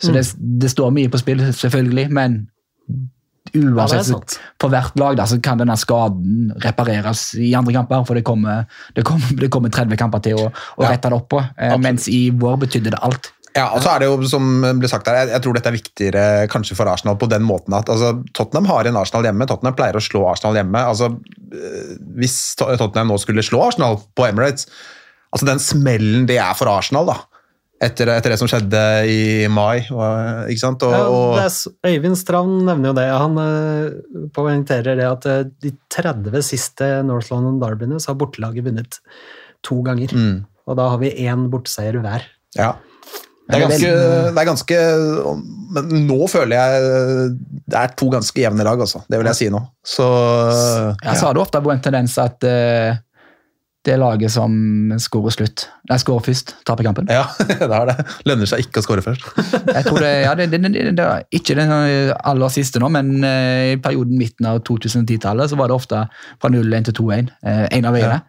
Så 0.00 0.12
det, 0.12 0.24
det 0.58 0.70
står 0.72 0.90
mye 0.90 1.08
på 1.12 1.18
spill, 1.20 1.38
selvfølgelig, 1.52 2.10
men 2.10 2.46
Ja, 3.54 3.60
uansett 3.60 4.38
på 4.58 4.64
for 4.64 4.72
hvert 4.72 4.96
lag 4.98 5.16
da, 5.16 5.24
så 5.28 5.36
kan 5.42 5.58
denne 5.60 5.76
skaden 5.78 6.48
repareres 6.64 7.34
i 7.38 7.52
andre 7.54 7.72
kamper, 7.76 8.04
for 8.08 8.14
det 8.18 8.24
kommer, 8.24 8.64
det 8.96 9.04
kommer, 9.04 9.36
det 9.38 9.50
kommer 9.52 9.68
30 9.70 9.96
kamper 10.00 10.22
til 10.24 10.34
å, 10.40 10.46
å 10.50 10.82
Ja. 10.82 10.90
rette 10.90 11.10
det 11.12 11.12
opp 11.18 11.28
på. 11.28 11.42
Eh, 11.58 11.76
mens 11.78 12.08
i 12.08 12.30
vår 12.30 12.56
betydde 12.64 12.90
det 12.96 12.98
alt. 13.04 13.32
Ja, 13.54 13.68
og 13.70 13.82
så 13.84 13.92
er 13.94 14.02
det 14.02 14.06
jo, 14.08 14.16
som 14.26 14.48
ble 14.80 14.88
sagt 14.90 15.06
her, 15.06 15.14
jeg, 15.20 15.28
jeg 15.30 15.42
tror 15.44 15.54
dette 15.54 15.70
er 15.70 15.76
viktigere 15.76 16.22
kanskje 16.50 16.74
for 16.74 16.90
Arsenal 16.90 17.14
på 17.20 17.28
den 17.30 17.44
måten 17.46 17.76
at 17.78 17.86
altså, 17.92 18.08
Tottenham 18.34 18.66
har 18.66 18.88
en 18.90 18.96
Arsenal 18.98 19.28
hjemme. 19.28 19.46
Tottenham 19.46 19.76
pleier 19.78 19.94
å 19.94 20.02
slå 20.02 20.24
Arsenal 20.26 20.56
hjemme. 20.58 20.80
altså 20.90 21.12
eh, 21.54 21.92
Hvis 22.18 22.34
Tottenham 22.58 23.12
nå 23.12 23.18
skulle 23.22 23.44
slå 23.46 23.60
Arsenal 23.68 24.00
på 24.18 24.26
Emirates 24.26 24.66
altså 25.34 25.46
Den 25.46 25.62
smellen 25.62 26.26
det 26.30 26.36
er 26.42 26.54
for 26.58 26.70
Arsenal, 26.70 27.06
da, 27.10 27.14
etter, 27.82 28.10
etter 28.14 28.30
det 28.34 28.38
som 28.38 28.46
skjedde 28.50 28.80
i 29.10 29.46
mai. 29.50 29.84
og- 29.90 30.50
ikke 30.50 30.62
sant? 30.62 30.82
Og, 30.86 30.94
Ja, 30.94 31.42
det 31.42 31.46
er, 31.46 31.94
Øyvind 31.94 32.18
Strand 32.18 32.62
nevner 32.66 32.90
jo 32.90 32.96
det. 32.98 33.06
Han 33.10 33.38
eh, 33.42 34.28
poengterer 34.34 34.96
det 34.98 35.06
at 35.08 35.26
eh, 35.30 35.44
de 35.62 35.72
30 35.94 36.42
siste 36.46 36.88
North 37.06 37.30
London 37.34 37.58
derbyene 37.62 37.98
så 38.02 38.12
har 38.12 38.18
bortelaget 38.22 38.66
vunnet 38.66 38.98
to 39.62 39.78
ganger. 39.86 40.10
mm, 40.14 40.44
Og 40.66 40.76
da 40.78 40.88
har 40.90 40.98
vi 41.02 41.10
én 41.26 41.46
borteseier 41.54 41.98
hver. 42.02 42.22
ja. 42.58 42.72
Det 43.44 43.58
er, 43.58 43.60
er 43.60 43.68
ganske, 43.68 43.88
det 44.32 44.40
er 44.40 44.46
ganske 44.48 44.76
Men 45.76 46.06
nå 46.08 46.28
føler 46.32 46.54
jeg 46.56 46.84
det 47.64 47.76
er 47.76 47.90
to 47.98 48.08
ganske 48.12 48.40
jevne 48.40 48.64
lag, 48.64 48.80
altså. 48.80 49.02
Det 49.08 49.18
vil 49.20 49.28
jeg 49.28 49.40
si 49.40 49.48
nå. 49.52 49.60
Så 49.84 50.06
Ja, 51.04 51.12
så 51.12 51.28
har 51.28 51.36
det 51.36 51.42
ofte 51.42 51.60
på 51.64 51.72
en 51.72 51.82
tendens 51.84 52.16
at 52.22 52.38
det 52.44 52.54
det 53.84 53.96
laget 54.00 54.32
som 54.32 54.52
skårer 55.02 55.34
slutt. 55.34 55.66
Nei, 55.90 55.98
skårer 56.00 56.24
først, 56.24 56.54
taper 56.64 56.86
kampen. 56.86 57.10
Ja, 57.12 57.26
det 57.48 57.68
har 57.68 57.90
det. 57.90 57.96
Lønner 58.24 58.48
seg 58.48 58.64
ikke 58.64 58.80
å 58.80 58.86
skåre 58.86 59.04
først. 59.04 59.26
Jeg 59.76 59.84
tror 59.84 60.00
det, 60.00 60.12
ja, 60.24 60.32
det, 60.38 60.46
det, 60.54 60.70
det, 60.72 61.04
er 61.04 61.26
ikke 61.36 61.56
den 61.58 61.74
aller 62.16 62.52
siste 62.52 62.80
nå, 62.80 62.88
men 62.94 63.18
eh, 63.28 63.74
i 63.74 63.80
perioden 63.84 64.16
midten 64.20 64.48
av 64.48 64.62
2010-tallet 64.64 65.52
så 65.52 65.58
var 65.60 65.68
det 65.68 65.76
ofte 65.76 66.06
fra 66.08 66.52
0-1 66.52 66.88
til 66.88 66.96
2-1. 67.02 67.28
eh, 67.44 67.66
en 67.76 67.90
av 67.90 67.98
veiene. 67.98 68.22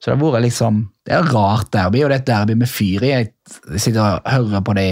Så 0.00 0.08
det 0.08 0.16
har 0.16 0.32
vært 0.32 0.46
liksom, 0.46 0.76
det 1.04 1.12
er 1.12 1.26
et 1.26 1.32
rart 1.34 1.66
derby, 1.74 2.00
og 2.00 2.08
det 2.08 2.14
er 2.16 2.22
et 2.22 2.28
derby 2.30 2.54
med 2.56 2.70
fyr 2.72 3.02
i. 3.04 3.10
Jeg 3.12 3.80
sitter 3.84 4.00
og 4.00 4.30
hører 4.32 4.62
på 4.64 4.72
de 4.78 4.84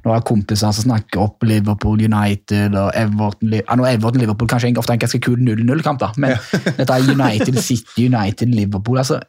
når 0.00 0.08
jeg 0.08 0.16
har 0.16 0.24
kompiser 0.26 0.72
som 0.74 0.86
snakker 0.88 1.20
opp 1.22 1.44
Liverpool 1.46 2.00
United 2.02 2.74
og 2.80 2.88
Everton 2.98 3.52
ja, 3.54 3.76
nå 3.76 3.84
er 3.86 3.98
Everton 3.98 4.22
Liverpool 4.24 4.48
kanskje 4.50 4.72
ofte 4.80 4.96
en 4.96 5.02
ganske 5.02 5.20
kul 5.22 5.38
0-0-kamp, 5.44 6.00
da, 6.00 6.08
men 6.16 6.34
dette 6.80 6.96
er 6.96 7.10
United 7.12 7.60
City, 7.62 8.08
United 8.08 8.50
Liverpool 8.56 8.98
altså, 9.02 9.20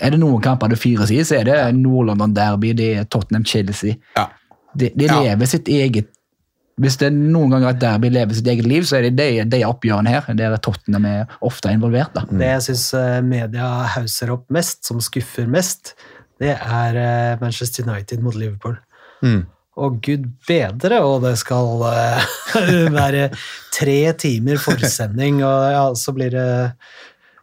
Er 0.00 0.14
det 0.14 0.22
noen 0.22 0.40
kamper 0.40 0.70
det 0.72 0.78
fyres 0.80 1.10
i, 1.12 1.18
så 1.28 1.40
er 1.42 1.50
det 1.50 1.58
Nord-London 1.82 2.32
Derby, 2.36 2.70
det 2.78 2.86
er 3.02 3.04
Tottenham 3.12 3.44
Chelsea. 3.44 3.98
Ja. 4.16 4.30
De, 4.72 4.88
de 4.96 5.04
Ja. 5.10 5.18
lever 5.20 5.50
sitt 5.50 5.68
eget 5.68 6.08
Hvis 6.82 6.98
det 6.98 7.08
er 7.08 7.14
noen 7.14 7.52
ganger 7.54 7.70
et 7.70 7.82
derby 7.82 8.10
lever 8.10 8.34
sitt 8.34 8.48
eget 8.50 8.66
liv, 8.66 8.86
så 8.88 8.98
er 8.98 9.06
det 9.06 9.14
de, 9.20 9.44
de 9.52 9.62
oppgjørene 9.68 10.12
her. 10.12 10.26
Der 10.38 10.56
Tottenham 10.58 11.06
er 11.06 11.36
ofte 11.44 11.70
involvert. 11.70 12.10
da. 12.16 12.26
Det 12.26 12.48
jeg 12.48 12.66
syns 12.68 12.88
media 13.26 13.68
hauser 13.94 14.34
opp 14.34 14.48
mest, 14.52 14.82
som 14.88 15.00
skuffer 15.04 15.46
mest, 15.50 15.94
det 16.42 16.54
er 16.58 16.98
eh, 16.98 17.40
Manchester 17.40 17.86
United 17.86 18.22
mot 18.24 18.34
Liverpool. 18.34 18.76
Mm. 19.22 19.44
Og 19.82 20.00
gud 20.04 20.26
bedre, 20.48 20.98
og 21.00 21.22
det 21.24 21.36
skal 21.40 21.80
uh, 21.80 22.32
være 23.00 23.30
tre 23.72 24.00
timer 24.20 24.60
forsending, 24.60 25.40
og 25.46 25.70
ja, 25.72 25.84
så 25.96 26.12
blir 26.16 26.34
det 26.34 26.48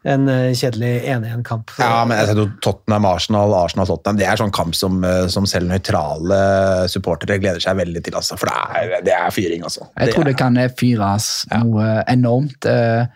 en 0.07 0.29
eh, 0.31 0.53
kjedelig 0.55 0.91
1-1-kamp. 1.11 1.73
Ja, 1.81 2.05
men 2.07 2.19
jeg 2.21 2.35
tror 2.37 2.51
Tottenham-Arsenal, 2.63 3.53
Arsenal-Tottenham, 3.65 4.19
det 4.21 4.27
er 4.29 4.39
sånn 4.39 4.53
kamp 4.55 4.77
som, 4.77 5.01
eh, 5.03 5.25
som 5.31 5.47
selv 5.49 5.67
nøytrale 5.71 6.39
supportere 6.91 7.39
gleder 7.41 7.63
seg 7.63 7.79
veldig 7.81 8.03
til. 8.05 8.15
Altså, 8.19 8.37
for 8.39 8.51
det 8.51 8.55
er, 8.79 9.03
det 9.07 9.15
er 9.17 9.35
fyring, 9.35 9.65
altså. 9.67 9.89
Jeg 9.99 10.15
tror 10.15 10.29
det 10.29 10.37
kan 10.39 10.57
eh, 10.57 10.71
fyres 10.79 11.29
noe 11.51 11.99
enormt. 12.07 12.69
er 12.69 13.09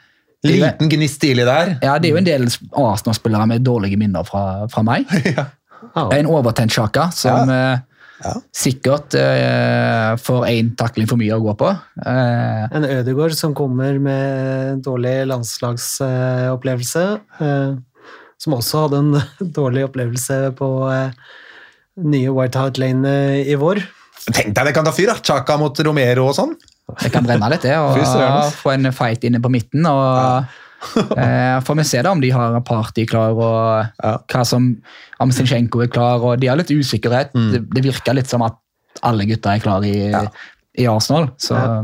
Liten 0.43 0.89
gnist 0.91 1.21
tidlig 1.23 1.45
der. 1.47 1.77
Ja, 1.79 1.97
Det 1.99 2.09
er 2.09 2.17
jo 2.17 2.19
en 2.19 2.27
del 2.27 2.47
Arsenal-spillere 2.51 3.47
med 3.47 3.63
dårlige 3.63 3.97
minner 3.97 4.27
fra, 4.27 4.67
fra 4.71 4.83
meg. 4.85 5.07
Ja. 5.93 6.07
En 6.15 6.29
overtent 6.31 6.71
Sjaka 6.71 7.09
som 7.11 7.49
eh, 7.51 7.81
Ja. 8.23 8.33
sikkert 8.55 9.15
eh, 9.19 10.13
får 10.23 10.45
én 10.47 10.69
takling 10.79 11.07
for 11.09 11.19
mye 11.19 11.35
å 11.35 11.41
gå 11.43 11.53
på. 11.59 11.71
Eh, 12.05 12.65
En 12.77 12.85
Ødegaard 12.87 13.35
som 13.35 13.53
kommer 13.57 13.97
med 13.99 14.73
en 14.77 14.81
dårlig 14.85 15.15
landslagsopplevelse. 15.27 17.03
eh, 17.39 17.73
Som 18.39 18.53
også 18.57 18.85
hadde 18.85 18.97
en 19.03 19.21
dårlig 19.59 19.85
opplevelse 19.89 20.39
på 20.59 20.69
eh, 20.91 21.11
nye 22.03 22.31
White 22.33 22.59
Hart 22.59 22.79
Lane 22.81 23.43
i 23.43 23.55
vår. 23.59 23.83
Tenk 24.33 24.53
deg 24.55 24.65
det 24.69 24.73
kan 24.75 24.87
ta 24.87 24.91
fyr, 24.95 25.11
da! 25.11 25.17
Chaka 25.19 25.57
mot 25.59 25.77
Romero 25.83 26.29
og 26.31 26.35
sånn. 26.37 26.55
det 27.01 27.11
kan 27.11 27.23
brenne 27.27 27.47
litt, 27.51 27.63
det. 27.63 27.75
Og 27.79 27.99
få 28.59 28.71
en 28.73 28.87
fight 28.95 29.23
inne 29.27 29.39
på 29.43 29.51
midten. 29.51 29.85
og 29.87 30.45
eh, 31.17 31.59
Får 31.65 31.75
vi 31.79 31.83
se 31.83 32.01
da 32.01 32.11
om 32.11 32.21
de 32.21 32.29
har 32.31 32.59
party 32.61 33.05
klar, 33.09 33.31
og 33.31 33.87
Ja. 34.03 34.17
hva 34.27 34.43
som, 34.45 34.67
om 35.19 35.31
Zinchenko 35.31 35.81
er 35.83 35.87
klar. 35.93 36.21
og 36.21 36.39
De 36.39 36.47
har 36.47 36.57
litt 36.57 36.71
usikkerhet. 36.71 37.31
Det, 37.33 37.63
det 37.73 37.83
virker 37.83 38.13
litt 38.17 38.27
som 38.29 38.41
at 38.45 38.55
alle 39.03 39.25
gutta 39.25 39.55
er 39.55 39.59
klare 39.63 39.85
i, 39.89 40.09
Mm. 40.09 40.11
Ja. 40.11 40.27
i 40.77 40.85
Arsenal. 40.87 41.29
Så 41.37 41.55
Ja. 41.55 41.83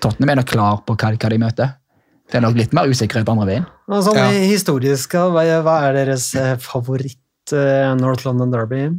Tottenham 0.00 0.30
er 0.30 0.36
nok 0.42 0.46
klar 0.46 0.82
på 0.86 0.94
hva, 0.96 1.16
hva 1.16 1.28
de 1.30 1.38
møter. 1.38 1.74
Det 2.30 2.34
er 2.38 2.40
nok 2.42 2.56
litt 2.58 2.72
mer 2.74 2.86
usikkerhet 2.90 3.28
andre 3.28 3.46
veien. 3.46 3.66
Og 3.88 4.02
sånn 4.04 4.16
Ja. 4.16 4.28
historisk, 4.30 5.10
hva 5.14 5.42
er- 5.44 5.62
hva 5.62 5.76
er 5.88 5.92
deres 6.04 6.34
eh, 6.34 6.56
favoritt 6.56 7.52
eh, 7.52 7.94
North 7.94 8.26
London 8.26 8.50
Derby? 8.50 8.90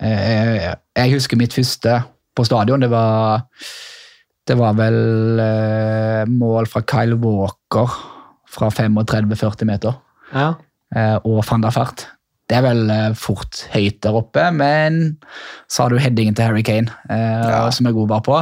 Eh, 0.00 0.74
Jeg 0.96 1.12
husker 1.12 1.36
mitt 1.38 1.52
første 1.54 2.02
på 2.36 2.44
stadion. 2.44 2.80
Det 2.80 2.90
var, 2.90 3.44
det 4.46 4.56
var 4.58 4.74
vel 4.78 5.40
eh, 5.42 6.24
mål 6.30 6.68
fra 6.70 6.82
Kyle 6.86 7.16
Walker 7.18 7.90
fra 8.56 8.68
35-40 8.70 9.64
meter. 9.68 9.96
Ja. 10.32 10.52
eh, 10.94 11.16
og 11.24 11.42
van 11.48 11.62
der 11.66 11.70
Fart. 11.74 12.06
Det 12.46 12.54
er 12.60 12.62
vel 12.62 12.90
eh, 12.94 13.14
fort 13.18 13.64
høyt 13.72 13.96
der 14.06 14.14
oppe, 14.14 14.44
men 14.54 15.16
så 15.66 15.82
har 15.82 15.90
du 15.90 15.98
headingen 15.98 16.34
til 16.38 16.46
Harry 16.46 16.62
Kane, 16.62 16.86
eh, 17.10 17.48
Ja. 17.50 17.64
som 17.74 17.88
er 17.90 17.92
god 17.96 18.06
var 18.12 18.20
på. 18.22 18.36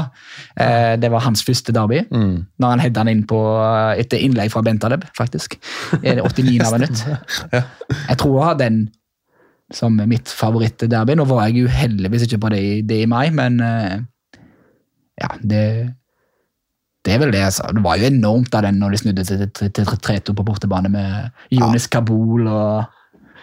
Eh, 0.61 0.97
det 1.01 1.09
var 1.11 1.25
hans 1.25 1.41
første 1.43 1.73
derby, 1.73 2.03
Mm. 2.13 2.45
når 2.61 2.69
han 2.75 2.81
hedda 2.85 3.01
den 3.05 3.09
inn 3.17 3.25
på 3.27 3.39
eh, 3.65 4.01
etter 4.05 4.21
innlegg 4.21 4.53
fra 4.53 4.61
Bentaleb, 4.63 5.05
faktisk. 5.17 5.57
I 6.03 6.15
det 6.19 6.23
89. 6.23 6.73
minutt. 6.77 7.05
Jeg 7.53 8.19
tror 8.21 8.37
jeg 8.39 8.45
har 8.51 8.55
den 8.61 8.83
som 9.73 9.97
mitt 9.97 10.29
favorittderby. 10.29 11.15
Nå 11.17 11.25
var 11.27 11.47
jeg 11.49 11.63
jo 11.65 11.69
heldigvis 11.73 12.27
ikke 12.29 12.43
på 12.45 12.51
det, 12.53 12.61
i- 12.63 12.83
det 12.85 13.01
i 13.03 13.07
mai, 13.09 13.31
men 13.31 13.57
eh, 13.65 13.97
ja, 15.21 15.29
det 15.43 15.65
det 17.05 17.13
er 17.13 17.19
vel 17.21 17.33
det, 17.35 17.43
altså. 17.45 17.67
Det 17.77 17.83
var 17.85 17.99
jo 18.01 18.07
enormt 18.09 18.55
av 18.57 18.63
den 18.65 18.79
når 18.81 18.95
de 18.95 18.99
snudde 19.03 19.25
til 19.29 19.85
3-2 19.85 20.33
på 20.39 20.45
bortebane 20.49 20.89
med 20.89 21.27
Jonis 21.53 21.85
Kabul 21.93 22.47
og 22.49 22.87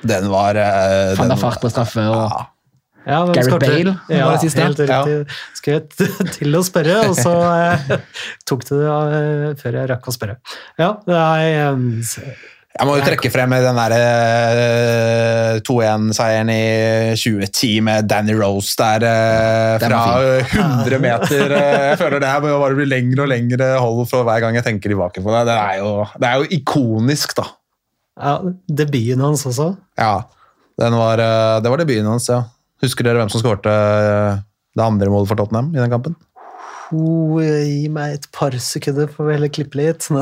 Den 0.02 0.26
var 0.32 0.58
uh, 0.58 1.12
Van 1.20 1.30
der 1.30 1.38
Fart 1.38 1.60
på 1.62 1.70
straffe. 1.70 2.02
og 2.10 2.24
Ja. 2.26 2.48
Ja, 3.02 3.20
Gareth 3.26 3.48
skårte? 3.50 3.68
Bale 3.70 3.94
var 4.10 4.32
det 4.36 4.42
siste. 4.44 4.62
Helt 4.66 4.80
riktig. 4.80 5.38
Skulle 5.58 5.78
jeg 5.78 6.10
til 6.40 6.58
å 6.58 6.64
spørre, 6.66 6.98
og 7.10 7.16
så 7.18 7.32
eh, 7.50 7.94
tok 8.50 8.66
du 8.70 8.74
det 8.78 8.90
eh, 8.90 9.46
før 9.62 9.78
jeg 9.80 9.90
rakk 9.90 10.10
å 10.10 10.14
spørre. 10.14 10.36
Ja, 10.78 10.92
nei, 11.10 11.48
er 11.50 11.80
s- 12.06 12.20
Jeg 12.72 12.88
må 12.88 12.94
jo 12.96 13.04
trekke 13.04 13.30
frem 13.34 13.52
den 13.52 13.78
der 13.78 13.94
eh, 13.98 15.58
2-1-seieren 15.68 16.50
i 16.54 16.62
2010 17.20 17.72
med 17.84 18.08
Danny 18.10 18.34
Rose 18.40 18.74
der 18.80 19.04
eh, 19.10 19.76
fra 19.84 20.00
var 20.08 20.28
100 20.46 21.02
meter. 21.04 21.52
eh, 21.58 21.88
Jeg 21.92 22.00
føler 22.00 22.24
det 22.24 22.30
her 22.32 22.46
bare 22.48 22.78
bli 22.78 22.88
lengre 22.88 23.26
og 23.26 23.32
lengre 23.34 23.68
hold 23.76 24.06
for 24.10 24.24
hver 24.28 24.40
gang 24.46 24.56
jeg 24.58 24.66
tenker 24.70 24.94
tilbake 24.94 25.20
på 25.24 25.34
det. 25.36 25.44
Det 25.52 25.58
er 25.58 25.82
jo, 25.82 25.92
det 26.16 26.30
er 26.32 26.40
jo 26.40 26.48
ikonisk, 26.62 27.36
da. 27.42 27.50
ja, 28.22 28.38
debuten 28.82 29.26
hans 29.28 29.46
også. 29.52 29.68
Ja, 30.00 30.14
den 30.82 30.96
var, 30.98 31.20
eh, 31.22 31.60
det 31.62 31.76
var 31.76 31.84
debuten 31.84 32.08
hans, 32.08 32.32
ja. 32.32 32.44
Husker 32.82 33.06
dere 33.06 33.20
hvem 33.22 33.30
som 33.36 33.44
skårte 33.44 33.70
eh, 33.70 34.40
det 34.80 34.88
andre 34.88 35.12
målet 35.12 35.28
for 35.30 35.38
Tottenham 35.44 35.74
i 35.76 35.82
den 35.84 35.92
kampen? 35.92 36.16
Oh, 36.92 37.38
gi 37.40 37.88
meg 37.94 38.18
et 38.18 38.26
par 38.36 38.52
sekunder, 38.60 39.08
får 39.12 39.28
vi 39.30 39.34
heller 39.38 39.52
klippe 39.54 39.78
litt. 39.80 40.02
um, 40.12 40.18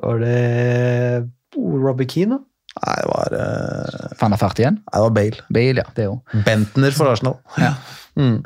var 0.04 0.16
det 0.22 1.28
Robbie 1.58 2.08
Keane, 2.08 2.38
da? 2.38 2.44
Nei, 2.78 2.94
det 3.02 3.08
var, 3.10 3.28
uh, 3.34 4.12
Fan 4.20 4.30
der 4.34 4.38
Fart 4.40 4.58
igjen. 4.62 4.76
nei, 4.78 4.94
det 4.94 5.02
var 5.02 5.14
Bale. 5.16 5.40
Bale, 5.50 5.82
ja. 5.82 5.86
Det 5.96 6.02
er 6.04 6.08
jo. 6.12 6.16
Bentner 6.46 6.92
for 6.96 7.06
Arsenal. 7.14 7.36
Ja. 7.60 7.72
Mm. 8.18 8.40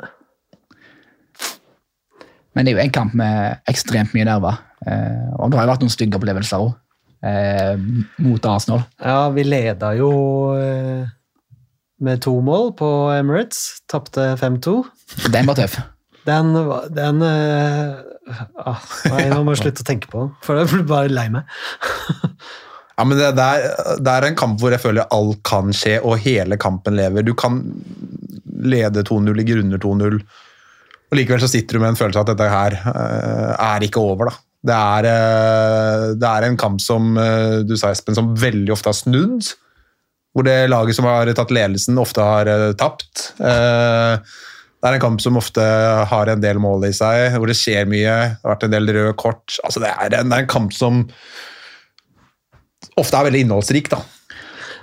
Men 2.53 2.67
det 2.67 2.69
er 2.69 2.75
jo 2.77 2.81
en 2.83 2.91
kamp 2.93 3.13
med 3.17 3.63
ekstremt 3.71 4.11
mye 4.13 4.27
nerver. 4.27 4.59
Eh, 4.85 5.29
og 5.39 5.49
det 5.49 5.57
har 5.57 5.65
jo 5.65 5.71
vært 5.71 5.81
noen 5.81 5.89
stygge 5.93 6.17
opplevelser 6.19 6.61
òg, 6.61 6.75
eh, 7.25 7.73
mot 8.21 8.45
Arsenal. 8.51 8.83
Ja, 9.01 9.23
vi 9.33 9.41
leda 9.47 9.89
jo 9.97 10.11
eh, 10.53 11.09
med 12.03 12.21
to 12.25 12.33
mål 12.43 12.71
på 12.79 12.87
Emirates. 13.15 13.63
Tapte 13.91 14.33
5-2. 14.41 14.73
Den 15.33 15.47
var 15.49 15.57
tøff. 15.59 15.77
Den, 16.27 16.53
var- 16.67 16.85
den 16.95 17.21
eh, 17.27 18.35
ah, 18.63 18.83
Nei, 19.11 19.25
nå 19.33 19.41
må 19.43 19.55
jeg 19.55 19.63
slutte 19.65 19.83
å 19.83 19.87
tenke 19.89 20.07
på 20.11 20.21
den, 20.25 20.29
for 20.45 20.59
jeg 20.61 20.69
blir 20.71 20.85
bare 20.91 21.11
lei 21.13 21.29
meg. 21.33 21.47
Ja, 22.93 23.07
men 23.09 23.17
det, 23.17 23.31
det, 23.33 23.41
er, 23.57 23.95
det 24.05 24.11
er 24.13 24.25
en 24.27 24.35
kamp 24.37 24.59
hvor 24.61 24.69
jeg 24.69 24.77
føler 24.83 25.07
alt 25.15 25.39
kan 25.49 25.71
skje, 25.73 25.95
og 26.05 26.19
hele 26.21 26.59
kampen 26.61 26.93
lever. 26.93 27.25
Du 27.25 27.31
kan 27.33 27.55
lede 28.69 29.01
2-0, 29.09 29.31
ligge 29.39 29.55
under 29.57 29.81
2-0, 29.81 30.19
og 31.09 31.17
likevel 31.17 31.41
så 31.41 31.49
sitter 31.49 31.73
du 31.73 31.81
med 31.81 31.95
en 31.95 31.97
følelse 31.97 32.21
av 32.21 32.27
at 32.27 32.35
dette 32.35 32.51
her 32.53 32.75
eh, 32.93 33.55
er 33.65 33.87
ikke 33.87 34.03
over. 34.03 34.29
da. 34.29 34.35
Det 34.69 34.77
er, 34.77 35.07
eh, 35.09 36.05
det 36.21 36.29
er 36.35 36.47
en 36.51 36.59
kamp 36.61 36.77
som 36.85 37.09
du 37.65 37.73
sa, 37.81 37.89
Espen, 37.95 38.13
som 38.13 38.29
veldig 38.37 38.75
ofte 38.77 38.93
har 38.93 38.99
snudd. 39.01 39.49
Hvor 40.33 40.45
det 40.47 40.55
laget 40.71 40.97
som 40.97 41.05
har 41.05 41.29
tatt 41.37 41.53
ledelsen, 41.53 41.99
ofte 42.01 42.25
har 42.25 42.49
eh, 42.49 42.71
tapt. 42.77 43.29
Eh, 43.37 44.15
det 44.83 44.89
er 44.89 44.97
en 44.97 45.03
kamp 45.03 45.21
som 45.23 45.37
ofte 45.39 45.63
har 46.09 46.27
en 46.27 46.41
del 46.43 46.57
mål 46.59 46.89
i 46.89 46.95
seg, 46.95 47.37
hvor 47.37 47.47
det 47.47 47.55
skjer 47.55 47.85
mye. 47.87 48.15
Det 48.33 48.41
har 48.41 48.55
vært 48.55 48.65
en 48.67 48.73
del 48.73 48.89
røde 48.97 49.13
kort. 49.15 49.55
Altså, 49.63 49.79
det, 49.79 49.93
er 49.93 50.17
en, 50.17 50.33
det 50.33 50.39
er 50.39 50.43
en 50.43 50.51
kamp 50.51 50.73
som 50.75 51.05
ofte 52.99 53.15
er 53.15 53.29
veldig 53.29 53.45
innholdsrik, 53.45 53.87
da. 53.93 54.01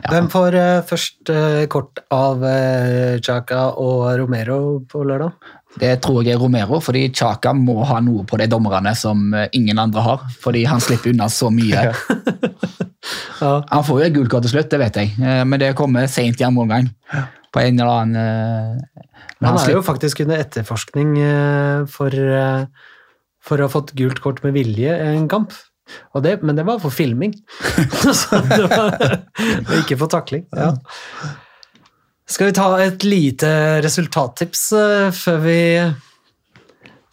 Hvem 0.09 0.31
får 0.32 0.55
uh, 0.56 0.81
først 0.89 1.28
uh, 1.28 1.66
kort 1.68 2.01
av 2.14 2.40
uh, 2.40 3.18
Chaka 3.20 3.66
og 3.77 4.06
Romero 4.22 4.81
på 4.89 5.02
lørdag? 5.05 5.35
Det 5.82 5.90
tror 6.06 6.24
jeg 6.24 6.39
er 6.39 6.40
Romero, 6.40 6.81
fordi 6.81 7.10
Chaka 7.12 7.52
må 7.55 7.82
ha 7.85 8.01
noe 8.02 8.24
på 8.27 8.40
de 8.40 8.48
dommerne 8.51 8.94
som 8.97 9.28
ingen 9.52 9.78
andre 9.78 10.06
har. 10.06 10.24
Fordi 10.40 10.64
han 10.66 10.81
slipper 10.82 11.12
unna 11.12 11.28
så 11.31 11.52
mye. 11.52 11.90
Ja. 13.40 13.52
Han 13.70 13.85
får 13.86 14.01
jo 14.01 14.06
et 14.06 14.16
gult 14.16 14.32
kort 14.32 14.44
til 14.44 14.55
slutt, 14.55 14.70
det 14.72 14.81
vet 14.82 14.98
jeg, 15.01 15.12
eh, 15.24 15.43
men 15.48 15.62
det 15.62 15.72
kommer 15.78 16.09
seint 16.10 16.40
i 16.40 16.47
andre 16.47 16.66
omgang. 16.66 16.90
På 17.51 17.62
en 17.62 17.81
eller 17.81 18.02
annen 18.05 18.20
eh, 18.20 19.06
men 19.40 19.48
Han 19.48 19.59
er 19.62 19.72
jo 19.78 19.82
faktisk 19.82 20.20
under 20.22 20.43
etterforskning 20.43 21.14
eh, 21.24 21.86
for, 21.89 22.12
for 23.40 23.56
å 23.56 23.66
ha 23.66 23.72
fått 23.72 23.94
gult 23.97 24.20
kort 24.20 24.43
med 24.44 24.52
vilje 24.59 24.93
en 24.93 25.28
kamp. 25.32 25.55
Det, 26.22 26.36
men 26.47 26.59
det 26.59 26.66
var 26.68 26.78
for 26.82 26.94
filming. 26.94 27.32
Det 28.52 28.66
var, 28.68 28.98
og 29.64 29.72
ikke 29.81 29.97
for 29.98 30.12
takling. 30.12 30.44
Ja. 30.55 30.74
Skal 32.31 32.51
vi 32.51 32.59
ta 32.60 32.68
et 32.85 33.02
lite 33.02 33.48
resultattips 33.82 34.68
før 35.16 35.40
vi, 35.43 35.62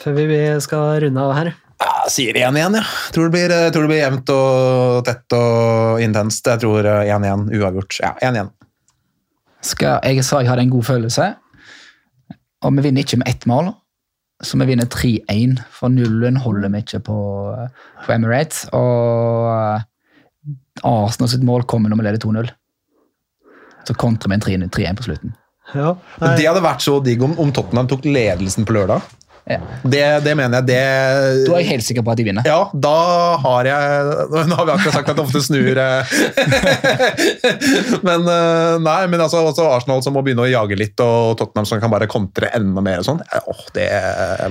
før 0.04 0.20
vi 0.20 0.42
skal 0.62 1.00
runde 1.08 1.24
av 1.24 1.34
her? 1.40 1.56
Ja, 1.78 1.90
jeg 2.08 2.14
sier 2.14 2.38
1-1, 2.42 2.78
ja. 2.80 2.84
Tror 3.14 3.28
det, 3.28 3.34
blir, 3.36 3.54
eh, 3.54 3.68
tror 3.74 3.86
det 3.86 3.92
blir 3.92 4.02
jevnt 4.02 4.32
og 4.34 5.04
tett 5.06 5.36
og 5.38 6.02
intenst. 6.02 6.48
Jeg 6.50 6.64
tror 6.64 6.88
eh, 6.90 7.12
1-1 7.14 7.52
uavgjort. 7.54 8.00
Ja, 8.02 8.16
1-1. 8.32 8.54
Skal, 9.68 10.00
jeg 10.06 10.24
sa 10.26 10.40
jeg 10.42 10.50
hadde 10.52 10.64
en 10.68 10.74
god 10.74 10.86
følelse, 10.88 11.28
og 12.66 12.74
vi 12.78 12.86
vinner 12.86 13.06
ikke 13.06 13.20
med 13.22 13.30
ett 13.30 13.46
mål. 13.50 13.74
Så 14.46 14.58
vi 14.62 14.68
vinner 14.70 14.86
3-1, 14.94 15.58
for 15.74 15.90
nullen 15.90 16.38
holder 16.38 16.70
vi 16.74 16.84
ikke 16.84 17.02
på, 17.08 17.18
på 18.06 18.14
Emirates. 18.14 18.68
Og 18.78 19.82
Arsenal 20.86 21.32
sitt 21.32 21.46
mål 21.46 21.66
kommer 21.70 21.90
når 21.90 22.02
vi 22.02 22.08
leder 22.08 22.22
2-0. 22.22 22.52
Så 23.88 23.96
kontrer 23.98 24.30
vi 24.30 24.38
en 24.38 24.70
3-1 24.70 25.00
på 25.00 25.08
slutten. 25.08 25.34
Ja, 25.74 25.96
Men 26.22 26.38
Det 26.38 26.46
hadde 26.48 26.64
vært 26.64 26.86
så 26.86 27.00
digg 27.04 27.24
om, 27.26 27.34
om 27.42 27.50
Tottenham 27.52 27.90
tok 27.90 28.06
ledelsen 28.08 28.68
på 28.68 28.78
lørdag. 28.78 29.02
Ja. 29.48 29.60
Det, 29.84 30.04
det 30.26 30.34
mener 30.36 30.60
jeg. 30.60 30.68
Det 30.68 30.80
Da 31.48 31.54
er 31.56 31.62
jeg 31.62 31.70
helt 31.72 31.86
sikker 31.86 32.04
på 32.04 32.12
at 32.12 32.20
de 32.20 32.26
vinner. 32.28 32.48
Ja, 32.48 32.68
da 32.74 32.98
har 33.44 33.70
jeg 33.70 34.18
Nå 34.50 34.58
har 34.60 34.68
vi 34.68 34.74
akkurat 34.76 34.98
sagt 34.98 35.12
at 35.14 35.20
det 35.20 35.24
ofte 35.24 35.42
snur 35.46 35.80
eh. 35.80 36.16
Men 38.08 38.28
eh, 38.28 38.76
nei, 38.84 39.00
men 39.12 39.24
altså 39.24 39.46
Arsenal 39.48 40.04
som 40.04 40.18
må 40.18 40.24
begynne 40.26 40.44
å 40.44 40.50
jage 40.52 40.78
litt, 40.80 41.00
og 41.04 41.38
Tottenham 41.40 41.68
som 41.70 41.82
kan 41.82 41.94
bare 41.94 42.10
kontre 42.12 42.52
enda 42.58 42.84
mer 42.84 43.02
og 43.02 43.08
sånn. 43.08 43.24
oh, 43.48 43.64
det 43.76 43.88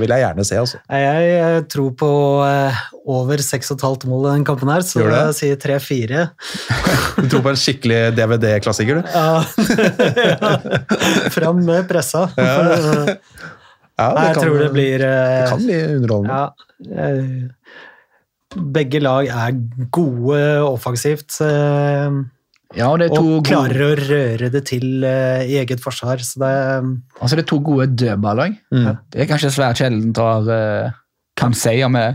vil 0.00 0.12
jeg 0.14 0.24
gjerne 0.24 0.46
se, 0.48 0.60
altså. 0.62 0.80
Jeg, 0.88 1.28
jeg 1.36 1.66
tror 1.72 1.92
på 2.00 2.10
eh, 2.46 2.84
over 3.06 3.38
6,5 3.42 4.06
mål 4.10 4.26
i 4.26 4.32
den 4.34 4.44
kampen 4.46 4.70
her, 4.70 4.82
så 4.86 5.04
jeg 5.04 5.36
sier 5.38 5.60
3-4. 5.66 6.24
Du 7.20 7.28
tror 7.30 7.44
på 7.44 7.52
en 7.52 7.60
skikkelig 7.60 8.00
DVD-klassiker, 8.16 8.98
du? 8.98 9.02
Ja. 9.14 9.44
ja. 10.32 11.30
Fram 11.34 11.62
med 11.66 11.86
pressa. 11.90 12.26
Ja, 12.36 13.16
Nei, 13.96 14.26
jeg 14.26 14.34
kan- 14.36 14.44
tror 14.44 14.58
det 14.60 14.72
blir 14.74 14.98
Det 14.98 15.10
eh, 15.10 15.48
kan 15.48 15.62
bli 15.64 15.76
underholdende. 15.96 16.38
Ja. 16.38 17.04
eh, 17.08 17.48
Begge 18.56 19.00
lag 19.02 19.26
er 19.26 19.52
gode 19.90 20.40
offensivt. 20.64 21.40
eh, 21.40 22.10
Ja, 22.74 22.90
og 22.90 22.98
det 22.98 23.10
er 23.10 23.14
to 23.14 23.36
Og 23.38 23.44
klarer 23.46 23.82
å 23.86 23.96
røre 23.96 24.50
det 24.50 24.64
til 24.66 25.04
eh, 25.04 25.44
i 25.46 25.56
eget 25.62 25.80
forsvar. 25.80 26.18
Så 26.18 26.40
det 26.42 26.52
altså 27.20 27.36
det 27.36 27.44
er 27.44 27.48
to 27.48 27.60
gode 27.60 27.86
dødballag. 27.96 28.56
Mm. 28.74 28.98
Det 29.10 29.20
er 29.22 29.30
kanskje 29.30 29.52
svært 29.54 29.78
sjelden 29.80 30.12
uh, 30.50 30.90
kan 31.36 31.52
si 31.54 31.74
om 31.84 31.94
eh, 32.00 32.14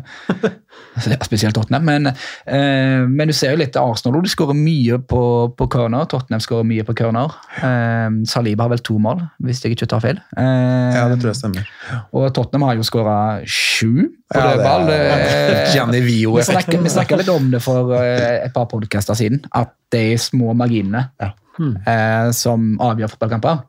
spesielt 1.28 1.54
Tottenham, 1.56 1.84
men, 1.86 2.08
eh, 2.50 3.04
men 3.08 3.30
du 3.30 3.34
ser 3.38 3.54
jo 3.54 3.60
litt 3.62 3.76
Arsenal 3.78 4.18
og 4.18 4.26
de 4.26 4.32
skårer 4.34 4.58
mye 4.58 4.98
på, 5.08 5.20
på 5.58 5.68
corner. 5.72 6.08
Tottenham 6.10 6.42
skårer 6.42 6.66
mye 6.68 6.86
på 6.88 6.96
corner. 6.98 7.36
Eh, 7.62 8.08
Saliba 8.30 8.66
har 8.66 8.74
vel 8.74 8.82
to 8.86 8.98
mål, 9.02 9.22
hvis 9.46 9.62
jeg 9.64 9.76
ikke 9.78 9.88
tar 9.94 10.02
feil. 10.04 10.18
Eh, 10.36 10.96
Ja, 10.98 11.04
det 11.12 11.20
tror 11.22 11.32
jeg 11.32 11.40
stemmer. 11.40 11.70
Og 12.18 12.26
Tottenham 12.36 12.66
har 12.68 12.80
jo 12.82 12.88
skåra 12.88 13.18
sju 13.46 14.10
på 14.32 14.40
Ja, 14.42 14.48
er- 14.48 14.58
dødball. 14.58 14.88
Det- 14.92 15.62
Gianni 15.76 16.02
Vi 16.06 16.18
snakker, 16.50 16.82
vi 16.82 16.90
snakket 16.96 17.22
litt 17.22 17.30
om 17.36 17.52
det 17.54 17.62
for 17.64 17.94
eh, 18.00 18.42
et 18.48 18.54
par 18.58 18.66
podkaster 18.74 19.16
siden, 19.22 19.44
at 19.54 19.76
de 19.94 20.04
små 20.18 20.56
marginene 20.58 21.06
Ja. 21.22 21.30
eh, 21.62 22.32
som 22.36 22.74
avgjør 22.82 23.14
fotballkamper, 23.14 23.62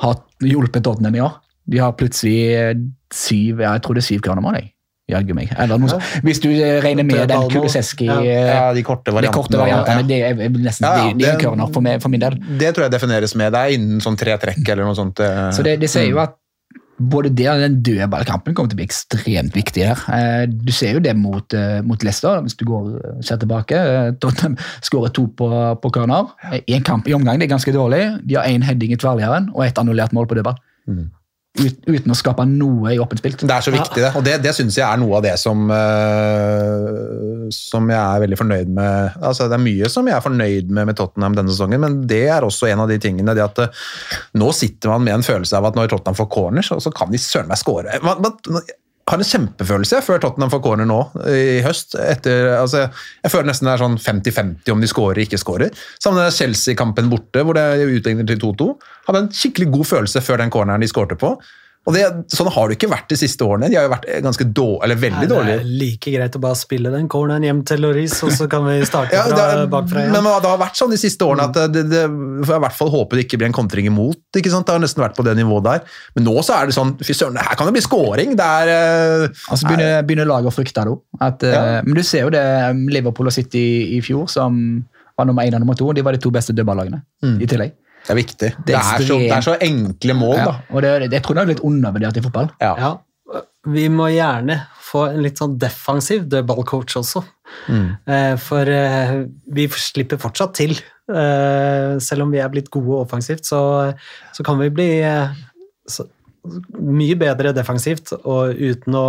har 0.00 0.22
hjulpet 0.40 0.84
Tottenham 0.86 1.18
i 1.18 1.20
år. 1.26 1.34
De 1.70 1.78
har 1.82 1.92
plutselig 1.98 2.38
eh, 2.56 2.74
syv 3.14 3.60
ja, 3.64 3.72
jeg 3.76 3.82
tror 3.82 3.94
det 3.98 4.04
er 4.04 4.08
syv 4.14 4.20
kroner 4.26 4.54
jeg. 4.60 4.72
Jaggu 5.10 5.32
meg. 5.34 5.50
Eller 5.58 5.78
noe 5.82 5.90
sånt. 5.90 6.04
Hvis 6.22 6.38
du 6.38 6.48
eh, 6.52 6.76
regner 6.84 7.02
med 7.02 7.24
den. 7.28 7.48
Kuliseski 7.50 8.06
Ja. 8.06 8.20
eh, 8.22 8.50
Ja, 8.54 8.72
de 8.72 8.82
korte 8.86 9.10
variantene. 9.10 9.32
de 9.32 9.38
korte 9.40 9.58
variantene, 9.58 10.04
det 10.06 10.18
er 10.22 10.50
nesten 10.54 10.86
Ja, 10.86 10.92
ja, 11.08 11.12
de, 11.12 11.18
de 11.18 11.32
det- 11.56 11.72
for, 11.74 11.80
meg, 11.82 12.00
for 12.00 12.08
min 12.12 12.20
del. 12.20 12.36
Det 12.60 12.74
tror 12.76 12.84
jeg 12.86 12.92
defineres 12.92 13.34
med. 13.34 13.52
Det 13.52 13.58
er 13.58 13.74
innen 13.74 14.00
sånn 14.00 14.16
tre 14.16 14.36
trekk 14.38 14.62
eller 14.68 14.84
noe 14.86 14.94
sånt. 14.94 15.18
eh. 15.18 15.50
Så 15.50 15.64
det, 15.66 15.80
det 15.80 15.90
sier 15.90 16.06
jo 16.12 16.18
at 16.22 16.36
både 17.00 17.34
det 17.34 17.48
og 17.48 17.58
den 17.58 17.82
dødballkampen 17.82 18.54
kommer 18.54 18.68
til 18.70 18.76
å 18.76 18.80
bli 18.82 18.86
ekstremt 18.86 19.52
viktig 19.56 19.82
her. 19.88 19.98
Eh, 20.14 20.46
Du 20.46 20.70
ser 20.70 20.92
jo 20.92 21.00
det 21.00 21.16
mot, 21.16 21.54
mot 21.82 22.02
Leicester, 22.04 22.40
hvis 22.44 22.54
du 22.56 22.64
går 22.66 23.22
ser 23.24 23.36
tilbake. 23.42 23.74
Tottenham 24.20 24.56
skårer 24.80 25.10
to 25.12 25.26
på, 25.26 25.48
på 25.82 25.90
corner. 25.90 26.28
Én 26.52 26.62
I 26.68 26.74
en 26.76 26.82
kamp 26.86 27.08
i 27.08 27.14
omgang, 27.14 27.38
det 27.40 27.50
er 27.50 27.56
ganske 27.56 27.72
dårlig. 27.74 28.20
De 28.28 28.34
har 28.38 28.44
én 28.46 28.62
heading 28.62 28.92
i 28.92 28.96
tverrligeren 28.96 29.50
og 29.56 29.64
ett 29.66 29.74
annullert 29.78 30.12
mål 30.12 30.28
på 30.28 30.36
dødball. 30.38 30.54
Ut, 31.58 31.80
uten 31.82 32.12
å 32.12 32.14
skape 32.14 32.44
noe 32.46 32.92
i 32.94 32.98
åpent 33.02 33.18
spill. 33.18 33.32
Det 33.40 33.50
er 33.50 33.64
så 33.64 33.72
viktig, 33.74 33.98
det. 33.98 34.10
Og 34.14 34.22
det, 34.22 34.36
det 34.44 34.52
syns 34.54 34.76
jeg 34.78 34.86
er 34.86 35.00
noe 35.02 35.16
av 35.18 35.24
det 35.24 35.32
som, 35.42 35.64
uh, 35.66 37.48
som 37.50 37.90
jeg 37.90 37.98
er 37.98 38.22
veldig 38.22 38.38
fornøyd 38.38 38.70
med. 38.76 39.16
Altså, 39.18 39.48
det 39.50 39.58
er 39.58 39.64
mye 39.64 39.90
som 39.90 40.06
jeg 40.06 40.14
er 40.14 40.22
fornøyd 40.22 40.70
med 40.70 40.92
med 40.92 40.98
Tottenham 41.00 41.34
denne 41.34 41.50
sesongen, 41.50 41.82
men 41.82 41.96
det 42.10 42.22
er 42.30 42.46
også 42.46 42.70
en 42.70 42.84
av 42.84 42.92
de 42.92 43.00
tingene 43.02 43.34
det 43.34 43.42
at 43.42 43.58
uh, 43.66 43.82
nå 44.38 44.52
sitter 44.54 44.94
man 44.94 45.02
med 45.08 45.18
en 45.18 45.26
følelse 45.26 45.58
av 45.58 45.66
at 45.72 45.80
når 45.80 45.90
Tottenham 45.90 46.20
får 46.20 46.30
corner, 46.30 46.66
så, 46.66 46.78
så 46.78 46.94
kan 46.94 47.10
de 47.10 47.18
søren 47.18 47.50
meg 47.50 47.58
score. 47.58 47.98
Man, 48.06 48.22
man 48.22 48.62
har 49.10 49.20
en 49.20 49.26
kjempefølelse 49.26 50.00
før 50.06 50.20
Tottenham 50.22 50.52
får 50.52 50.62
corner 50.64 50.86
nå 50.88 50.98
i 51.30 51.60
høst. 51.64 51.96
Etter, 51.98 52.52
altså, 52.60 52.86
jeg 53.24 53.32
føler 53.32 53.50
nesten 53.50 53.68
det 53.68 53.74
er 53.74 53.82
sånn 53.82 53.96
50-50 54.00 54.74
om 54.74 54.84
de 54.84 54.90
scorer 54.90 55.22
ikke 55.24 55.40
scorer. 55.40 55.74
Sammen 55.98 56.22
med 56.22 56.36
Chelsea-kampen 56.36 57.10
borte, 57.12 57.42
hvor 57.46 57.58
det 57.58 57.66
utligner 57.86 58.28
til 58.28 58.40
2-2. 58.42 58.70
Hadde 59.08 59.24
en 59.24 59.32
skikkelig 59.34 59.70
god 59.74 59.90
følelse 59.94 60.22
før 60.24 60.44
den 60.44 60.54
corneren 60.54 60.84
de 60.84 60.90
skårte 60.90 61.18
på. 61.20 61.34
Og 61.90 61.96
det, 61.96 62.04
Sånn 62.30 62.48
har 62.54 62.70
det 62.70 62.76
ikke 62.78 62.88
vært 62.92 63.08
de 63.10 63.16
siste 63.18 63.42
årene. 63.42 63.66
De 63.72 63.76
har 63.76 63.88
jo 63.88 63.90
vært 63.92 64.06
ganske 64.22 64.46
dårlige, 64.54 64.84
eller 64.86 64.98
veldig 65.02 65.26
Nei, 65.26 65.46
det 65.48 65.54
er 65.58 65.64
like 65.80 66.12
greit 66.14 66.36
å 66.38 66.42
bare 66.44 66.58
spille 66.60 66.92
den 66.94 67.08
corneren 67.10 67.42
hjem 67.48 67.62
til 67.66 67.82
Loris, 67.82 68.14
og 68.26 68.30
så 68.36 68.46
kan 68.52 68.62
vi 68.68 68.76
starte 68.86 69.16
Ja, 69.16 69.24
fra 69.26 69.36
det, 69.36 69.46
er- 69.64 69.70
bakfra 69.72 70.04
men 70.14 70.22
det 70.28 70.50
har 70.52 70.60
vært 70.62 70.78
sånn 70.78 70.94
de 70.94 71.00
siste 71.02 71.26
årene 71.26 71.48
at 71.50 71.58
det, 71.74 71.82
det, 71.90 72.04
for 72.46 72.54
jeg 72.54 72.60
i 72.62 72.64
hvert 72.66 72.78
fall 72.78 72.92
håper 72.94 73.18
det 73.18 73.24
ikke 73.26 73.40
blir 73.42 73.50
en 73.50 73.56
kontring 73.58 73.90
imot. 73.90 74.20
ikke 74.36 74.52
sant? 74.54 74.68
Det 74.70 74.76
har 74.78 74.84
nesten 74.86 75.02
vært 75.02 75.16
på 75.18 75.24
det 75.26 75.34
nivået 75.40 75.64
der. 75.66 75.80
Men 76.14 76.24
nå 76.30 76.36
så 76.46 76.54
er 76.60 76.70
det 76.70 76.76
sånn 76.78 76.94
Fy 77.02 77.12
søren, 77.16 77.36
her 77.42 77.58
kan 77.58 77.66
det 77.66 77.74
bli 77.74 77.82
scoring! 77.82 78.36
Det 78.38 78.46
er 78.46 78.70
eh, 78.76 79.26
Altså 79.50 79.66
begynner, 79.66 80.02
begynner 80.06 80.30
laget 80.30 80.52
å 80.52 80.54
frykte 80.54 80.84
det. 80.86 80.94
òg. 80.94 81.02
eh, 81.20 81.50
Ja. 81.50 81.82
Men 81.82 81.94
du 81.98 82.02
ser 82.06 82.22
jo 82.28 82.30
det 82.30 82.44
Liverpool 82.94 83.26
og 83.26 83.32
City 83.34 83.96
i 83.96 84.00
fjor, 84.04 84.28
som 84.30 84.84
var 85.18 85.26
nummer 85.26 85.42
én 85.44 85.52
og 85.58 85.60
nummer 85.64 85.76
to, 85.76 85.90
de 85.92 86.02
var 86.06 86.12
de 86.16 86.18
to 86.22 86.30
beste 86.30 86.54
dødballagene 86.56 87.02
i 87.42 87.46
tillegg. 87.50 87.72
Det 88.06 88.10
er 88.14 88.18
viktig. 88.18 88.50
Det 88.56 88.66
Det 88.66 88.74
er 88.74 88.80
er, 88.96 89.06
så, 89.06 89.18
det 89.20 89.32
er 89.36 89.46
så 89.46 89.56
enkle 89.60 90.14
mål, 90.16 90.36
Ja, 90.36 90.44
da. 90.50 90.54
og 90.70 90.82
det, 90.82 91.12
jeg 91.12 91.22
tror 91.26 91.34
det 91.38 91.42
er 91.42 91.50
litt 91.54 91.64
undervurdert 91.66 92.16
i 92.16 92.22
fotball. 92.24 92.50
Ja. 92.60 92.74
Ja, 92.80 93.42
vi 93.70 93.88
må 93.92 94.08
gjerne 94.10 94.62
få 94.90 95.04
en 95.12 95.20
litt 95.22 95.38
sånn 95.38 95.58
defensiv 95.60 96.24
dødballcoach 96.32 96.96
også. 96.98 97.20
Eh, 97.70 98.36
For 98.42 98.66
eh, 98.66 99.12
vi 99.54 99.66
slipper 99.70 100.18
fortsatt 100.18 100.54
til. 100.58 100.72
Eh, 101.10 101.98
Selv 102.02 102.24
om 102.24 102.32
vi 102.32 102.40
er 102.42 102.48
blitt 102.50 102.70
gode 102.72 103.02
offensivt, 103.04 103.44
så, 103.46 103.60
så 104.34 104.46
kan 104.46 104.58
vi 104.58 104.70
bli 104.74 104.88
eh, 105.06 105.30
så, 105.86 106.06
mye 106.80 107.14
bedre 107.20 107.52
defensivt 107.54 108.14
og 108.24 108.56
uten 108.56 108.96
å 108.96 109.06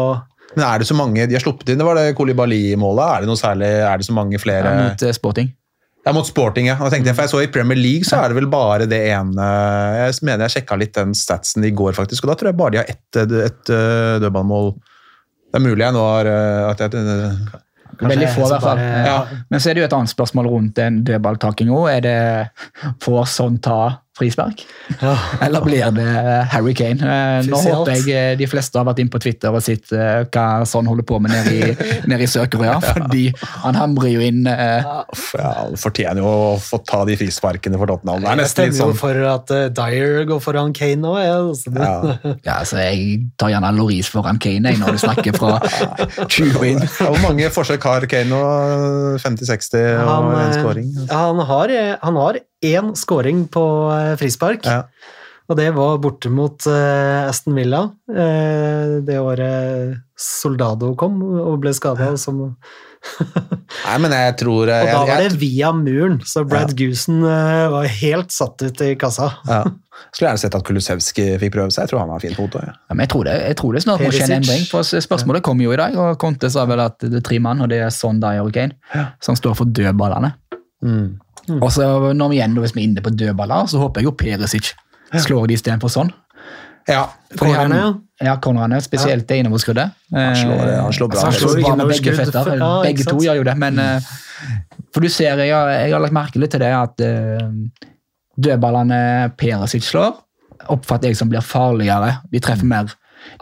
Men 0.57 0.65
er 0.67 0.81
det 0.83 0.87
så 0.89 0.97
mange 0.99 1.23
de 1.29 1.37
har 1.37 1.41
sluppet 1.45 1.69
inn? 1.71 1.79
Det 1.79 1.85
var 1.87 1.95
det 1.95 2.11
Kolibali-målet. 2.17 3.05
Er 3.07 3.23
det 3.23 3.29
noe 3.31 3.39
særlig, 3.39 3.69
er 3.87 3.97
det 4.01 4.05
så 4.09 4.13
mange 4.17 4.37
flere 4.41 4.73
Mot 4.83 5.05
eh, 5.07 5.13
Sporting. 5.15 5.53
Ja, 6.01 6.13
mot 6.15 6.25
Sporting, 6.25 6.65
ja. 6.65 6.77
Og 6.79 6.87
da 6.87 6.95
tenkte 6.95 7.13
for 7.13 7.27
jeg 7.27 7.33
så 7.33 7.41
I 7.45 7.49
Premier 7.53 7.77
League 7.77 8.07
så 8.07 8.17
er 8.17 8.31
det 8.31 8.39
vel 8.39 8.49
bare 8.49 8.87
det 8.89 9.01
ene 9.11 9.49
Jeg 9.99 10.15
mener 10.25 10.47
jeg 10.47 10.55
sjekka 10.55 10.77
litt 10.81 10.95
den 10.97 11.13
statsen 11.17 11.65
i 11.67 11.73
går, 11.77 11.93
faktisk, 11.97 12.25
og 12.25 12.33
da 12.33 12.37
tror 12.39 12.51
jeg 12.51 12.59
bare 12.61 12.73
de 12.73 12.81
har 12.81 12.89
ett 12.89 13.19
et, 13.21 13.69
eh, 13.69 14.15
dødballmål. 14.23 14.71
Det 15.51 15.59
er 15.59 15.65
mulig 15.65 15.85
jeg 15.85 15.93
nå 15.93 16.05
har 16.07 16.29
eh, 16.31 16.69
at 16.71 16.81
jeg, 16.81 17.03
Veldig 18.01 18.29
få, 18.33 18.47
i 18.47 18.49
hvert 18.49 18.63
fall. 18.63 18.79
Ja. 18.81 19.17
Men 19.51 19.61
så 19.61 19.69
er 19.69 19.77
det 19.77 19.83
jo 19.83 19.87
et 19.89 19.93
annet 19.93 20.09
spørsmål 20.09 20.47
rundt 20.49 20.73
den 20.79 21.01
dødballtakinga. 21.05 21.81
Er 21.91 22.05
det 22.05 22.93
Får 23.03 23.27
sånn 23.29 23.59
ta 23.61 24.00
frispark? 24.17 24.63
ja. 25.01 25.13
Eller 25.45 25.63
blir 25.63 25.87
det 25.95 26.05
Harry 26.51 26.73
Kane? 26.77 26.99
Eh, 26.99 27.45
Nå 27.47 27.57
håper 27.63 27.93
jeg 27.95 28.11
eh, 28.11 28.33
de 28.39 28.47
fleste 28.49 28.77
har 28.77 28.85
vært 28.89 28.99
inne 29.03 29.13
på 29.13 29.21
Twitter 29.23 29.53
og 29.55 29.63
sett 29.63 29.91
eh, 29.95 30.25
hva 30.27 30.65
sånn 30.67 30.89
holder 30.89 31.05
på 31.07 31.19
med 31.23 31.31
nede 31.33 31.53
i, 31.55 31.75
nede 32.11 32.25
i 32.25 32.29
Sør-Korea. 32.29 32.75
Fordi 32.83 33.23
han 33.63 33.79
hamrer 33.79 34.11
jo 34.11 34.25
inn 34.25 34.43
eh, 34.51 34.83
ja, 34.83 35.53
han 35.61 35.79
fortjener 35.79 36.21
jo 36.21 36.27
å 36.27 36.51
få 36.61 36.81
ta 36.87 37.01
de 37.07 37.15
frisparkene 37.19 37.79
for 37.79 37.89
Tottenham. 37.93 38.21
Det 38.21 38.27
er 38.27 38.35
Jeg 38.35 38.41
nesten 38.43 38.67
litt 38.67 38.75
stemmer 38.75 38.77
jo 38.77 38.91
sånn 38.91 38.99
for 39.01 39.23
at 39.31 39.55
Dyer 39.79 40.27
går 40.29 40.43
foran 40.43 40.75
Kane 40.77 40.99
nå. 41.05 41.15
Ja, 41.21 41.39
altså, 41.47 41.73
ja. 41.75 42.17
Ja, 42.47 42.59
altså 42.59 42.81
Jeg 42.83 43.23
tar 43.39 43.53
gjerne 43.55 43.73
Loris 43.79 44.11
foran 44.11 44.39
Kane 44.43 44.75
jeg, 44.75 44.81
når 44.81 44.97
du 44.99 45.03
snakker 45.07 45.39
fra 45.39 45.55
20 46.27 46.67
inn. 46.73 46.83
Hvor 46.99 47.19
mange 47.23 47.49
forsøk 47.53 47.87
har 47.89 48.05
Kane 48.11 48.29
nå? 48.31 48.43
50-60 49.23 49.81
og 50.03 50.07
Han, 50.11 50.31
en 50.43 50.55
skåring? 50.59 50.87
han, 51.09 51.41
har, 51.47 51.73
han 52.03 52.19
har 52.25 52.39
én 52.63 52.93
scoring 52.97 53.47
på 53.51 53.63
eh, 53.95 54.13
frispark, 54.21 54.65
Ja. 54.65 54.83
og 55.49 55.57
det 55.57 55.69
var 55.75 55.97
borte 55.99 56.29
mot 56.31 56.63
uh, 56.69 57.27
Aston 57.27 57.55
Villa. 57.57 57.83
uh, 58.09 59.01
det 59.03 59.17
året 59.19 59.97
Soldado 60.15 60.93
kom 60.95 61.19
og 61.41 61.59
ble 61.63 61.73
skada, 61.73 62.13
som 62.17 62.55
Nei, 63.87 63.95
men 63.97 64.13
jeg 64.13 64.35
tror 64.37 64.69
Og 64.69 64.85
da 64.85 64.99
var 65.07 65.23
det 65.23 65.31
via 65.41 65.71
muren, 65.73 66.19
så 66.21 66.43
Brad 66.45 66.75
Goosen 66.77 67.23
uh, 67.25 67.71
var 67.73 67.87
helt 67.89 68.29
satt 68.35 68.61
ut 68.61 68.83
i 68.85 68.93
kassa. 68.95 69.31
ja. 69.49 69.63
Skulle 70.11 70.31
gjerne 70.31 70.41
sett 70.41 70.55
at 70.57 70.63
Kulusevski 70.65 71.25
fikk 71.37 71.51
prøve 71.53 71.69
seg. 71.71 71.83
Jeg 71.85 71.91
tror 71.91 71.99
han 72.01 72.09
var 72.09 72.21
fin 72.23 72.33
på 72.33 72.47
hodet. 72.47 72.63
Ja. 72.65 72.71
Ja, 72.89 72.95
men 72.95 73.03
jeg 73.05 73.11
tror, 73.13 73.25
det, 73.27 73.33
jeg 73.45 73.57
tror 73.59 73.75
det 73.75 73.81
snart 73.83 74.01
må 74.01 74.09
skje 74.11 74.23
en 74.25 74.33
endring. 74.39 74.63
for 74.65 75.01
Spørsmålet 75.05 75.43
kom 75.45 75.61
jo 75.61 75.73
i 75.75 75.77
dag, 75.77 75.93
og 76.01 76.15
Conte 76.19 76.49
sa 76.49 76.63
vel 76.65 76.81
at 76.81 76.97
det 77.03 77.19
er 77.19 77.25
tre 77.27 77.37
mann, 77.43 77.61
og 77.61 77.69
det 77.69 77.83
er 77.85 77.91
Sondai 77.93 78.39
og 78.41 78.49
Kane, 78.55 78.73
som 79.21 79.37
står 79.37 79.53
for 79.59 79.69
dødballene. 79.69 80.31
Mm. 80.81 81.19
Og 81.49 81.71
så 81.73 82.13
når 82.13 82.29
vi 82.29 82.35
igjen, 82.39 82.53
hvis 82.61 82.75
vi 82.75 82.81
er 82.83 82.87
inne 82.89 83.01
på 83.01 83.09
dødballer, 83.15 83.65
så 83.67 83.79
håper 83.81 84.01
jeg 84.01 84.05
jo 84.05 84.11
Perisic 84.11 84.73
slår 85.19 85.47
de 85.47 85.53
istedenfor 85.57 85.89
sånn. 85.91 86.11
ja. 86.87 87.07
Fordi 87.37 87.51
ja. 87.53 87.93
Ja, 88.21 88.35
cornerne, 88.37 88.77
spesielt 88.81 89.25
det 89.27 89.37
innoverskuddet. 89.41 89.91
Han 90.13 90.35
slår, 90.35 90.59
han 90.83 90.93
slår 90.93 91.07
bra. 91.09 91.21
Han 91.25 91.33
slår 91.33 91.61
bra 91.61 91.75
med 91.75 91.87
begge 91.87 92.11
innoverskudd, 92.11 92.33
føtter. 92.33 92.57
ja, 92.59 92.81
begge 92.83 93.03
to 93.09 93.17
gjør 93.25 93.35
jo 93.39 93.43
det, 93.43 93.55
men 93.57 93.73
mm. 93.79 94.09
For 94.93 95.01
du 95.01 95.07
ser, 95.09 95.37
jeg 95.39 95.53
har, 95.55 95.69
jeg 95.69 95.93
har 95.93 96.01
lagt 96.03 96.13
merke 96.13 96.39
litt 96.41 96.51
til 96.51 96.59
det 96.59 96.69
at 96.75 97.01
uh, 97.01 97.49
dødballene 98.37 99.31
Perisic 99.37 99.83
slår, 99.87 100.15
oppfatter 100.69 101.09
jeg 101.11 101.17
som 101.17 101.29
blir 101.31 101.41
farligere. 101.45 102.17
De 102.31 102.39
treffer 102.43 102.67
mer. 102.67 102.91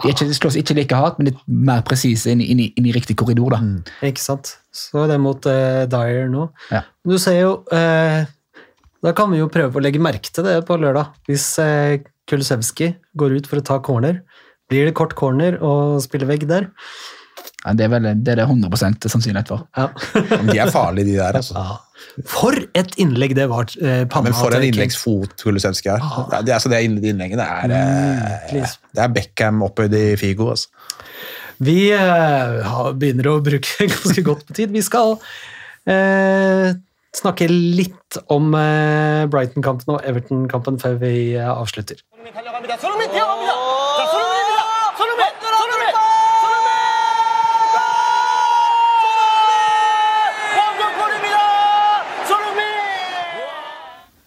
De, 0.03 0.11
ikke, 0.11 0.27
de 0.27 0.35
slås 0.35 0.55
ikke 0.59 0.75
like 0.77 0.95
hardt, 0.95 1.19
men 1.19 1.31
litt 1.31 1.39
mer 1.47 1.81
presise 1.87 2.31
inn, 2.31 2.41
i- 2.43 2.49
inn, 2.51 2.59
inn 2.75 2.85
i 2.85 2.91
riktig 2.95 3.15
korridor. 3.19 3.55
da. 3.55 3.61
Ikke 4.07 4.21
sant. 4.23 4.57
Så 4.75 5.05
det 5.09 5.15
er 5.17 5.23
mot 5.23 5.45
eh, 5.49 5.85
Dyer 5.89 6.29
nå. 6.31 6.47
Ja. 6.73 6.83
Du 7.07 7.15
ser 7.21 7.39
jo 7.39 7.51
eh, 7.73 8.25
Da 9.03 9.13
kan 9.17 9.31
vi 9.33 9.39
jo 9.41 9.47
prøve 9.51 9.79
å 9.79 9.83
legge 9.83 10.01
merke 10.03 10.29
til 10.33 10.45
det 10.45 10.59
på 10.67 10.77
lørdag. 10.79 11.15
Hvis 11.29 11.47
eh, 11.63 11.99
Kulisevskij 12.29 12.93
går 13.17 13.39
ut 13.39 13.47
for 13.49 13.61
å 13.61 13.65
ta 13.65 13.79
corner, 13.81 14.21
blir 14.69 14.85
det 14.85 14.93
kort 14.99 15.15
corner 15.17 15.57
og 15.65 15.97
spiller 16.05 16.29
vegg 16.29 16.45
der? 16.49 16.67
Ja, 17.65 17.73
det, 17.75 17.87
er 17.87 17.91
vel, 17.91 18.05
det 18.23 18.31
er 18.31 18.39
det 18.39 18.45
100 18.45 19.09
sannsynlighet 19.11 19.49
for. 19.51 19.65
Ja. 19.75 19.89
De 20.47 20.55
er 20.61 20.69
farlige, 20.71 21.09
de 21.09 21.15
der. 21.17 21.35
Altså. 21.41 21.63
For 22.29 22.55
et 22.77 22.93
innlegg 23.01 23.33
det 23.35 23.49
var! 23.51 23.67
Eh, 23.81 24.05
panna 24.11 24.29
Men 24.29 24.37
for 24.37 24.55
en 24.55 24.63
innleggsfot 24.63 25.33
Kulusevski 25.41 25.91
har. 25.91 25.99
Ja, 26.05 26.39
det, 26.39 26.53
er- 26.53 26.59
altså, 26.59 26.71
det 26.71 26.83
innleggene 26.87 27.43
er, 27.43 27.73
eh, 27.75 28.69
det 28.95 29.03
er 29.03 29.11
Beckham 29.17 29.59
opphøyd 29.65 29.97
i 29.97 30.05
Figo. 30.21 30.51
Altså. 30.53 30.69
Vi 31.59 31.89
eh, 31.91 32.69
begynner 32.95 33.31
å 33.33 33.39
bruke 33.43 33.87
ganske 33.93 34.23
godt 34.25 34.45
på 34.47 34.55
tid. 34.61 34.71
Vi 34.75 34.83
skal 34.85 35.17
eh, 35.89 36.71
snakke 37.15 37.49
litt 37.49 38.19
om 38.31 38.53
eh, 38.55 39.25
Brighton-kampen 39.31 39.97
og 39.97 40.05
Everton-kampen 40.07 40.79
før 40.81 40.99
vi 41.03 41.13
eh, 41.35 41.49
avslutter. 41.49 41.99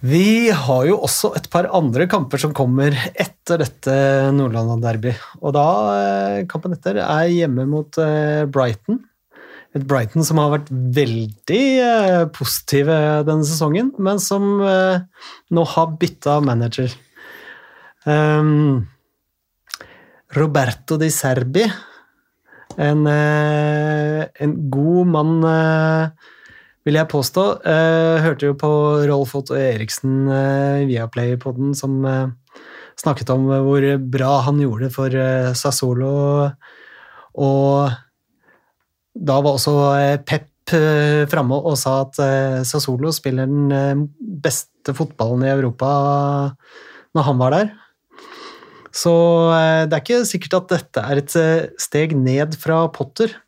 Vi 0.02 0.50
har 0.50 0.86
jo 0.88 0.96
også 1.06 1.30
et 1.38 1.44
par 1.50 1.68
andre 1.70 2.08
kamper 2.10 2.40
som 2.42 2.50
kommer 2.56 2.90
etter 3.14 3.60
dette 3.62 3.92
Nordland-derby. 4.34 5.12
Og 5.38 5.54
da, 5.54 5.66
eh, 5.94 6.38
kampen 6.50 6.74
etter 6.74 6.98
er 6.98 7.30
hjemme 7.30 7.68
mot 7.70 7.98
eh, 8.02 8.42
Brighton. 8.50 8.98
Et 9.72 9.84
Brighton 9.86 10.26
som 10.26 10.40
har 10.42 10.50
vært 10.56 10.72
veldig 10.74 11.62
eh, 11.86 12.24
positive 12.34 12.96
denne 13.28 13.46
sesongen, 13.46 13.92
men 14.02 14.18
som 14.18 14.58
nå 14.58 15.66
har 15.76 15.94
bytta 16.02 16.40
manager. 16.42 16.90
Um, 18.02 18.82
Roberto 20.34 20.98
di 20.98 21.12
Serbi, 21.14 21.62
en, 22.74 23.06
en 23.06 24.54
god 24.72 25.10
mann 25.14 25.34
vil 26.86 26.98
jeg 26.98 27.10
påstå. 27.10 27.44
Eh, 27.68 28.22
hørte 28.24 28.48
jo 28.50 28.58
på 28.58 28.70
Rolf 29.08 29.34
Otto 29.38 29.56
Eriksen 29.58 30.26
eh, 30.30 30.84
via 30.88 31.08
Play-poden 31.10 31.76
som 31.78 32.00
eh, 32.08 32.30
snakket 33.00 33.30
om 33.34 33.48
hvor 33.48 33.86
bra 34.12 34.32
han 34.48 34.60
gjorde 34.62 34.88
det 34.88 34.94
for 34.94 35.14
eh, 35.14 35.52
Sassolo. 35.58 36.14
Og 37.38 37.92
da 39.12 39.38
var 39.38 39.54
også 39.54 39.76
eh, 40.00 40.16
Pep 40.26 40.74
eh, 40.74 41.22
framme 41.30 41.60
og 41.60 41.78
sa 41.80 42.00
at 42.06 42.18
eh, 42.22 42.58
Sassolo 42.66 43.12
spiller 43.14 43.50
den 43.50 43.72
eh, 43.76 44.04
beste 44.18 44.96
fotballen 44.96 45.46
i 45.46 45.52
Europa 45.54 45.92
når 47.12 47.28
han 47.28 47.40
var 47.40 47.56
der. 47.56 47.72
Så 48.92 49.14
eh, 49.54 49.84
det 49.86 49.96
er 49.96 50.02
ikke 50.02 50.24
sikkert 50.28 50.58
at 50.58 50.72
dette 50.74 51.06
er 51.06 51.22
et 51.22 51.38
steg 51.80 52.16
ned 52.18 52.58
fra 52.60 52.84
Potter. 52.92 53.38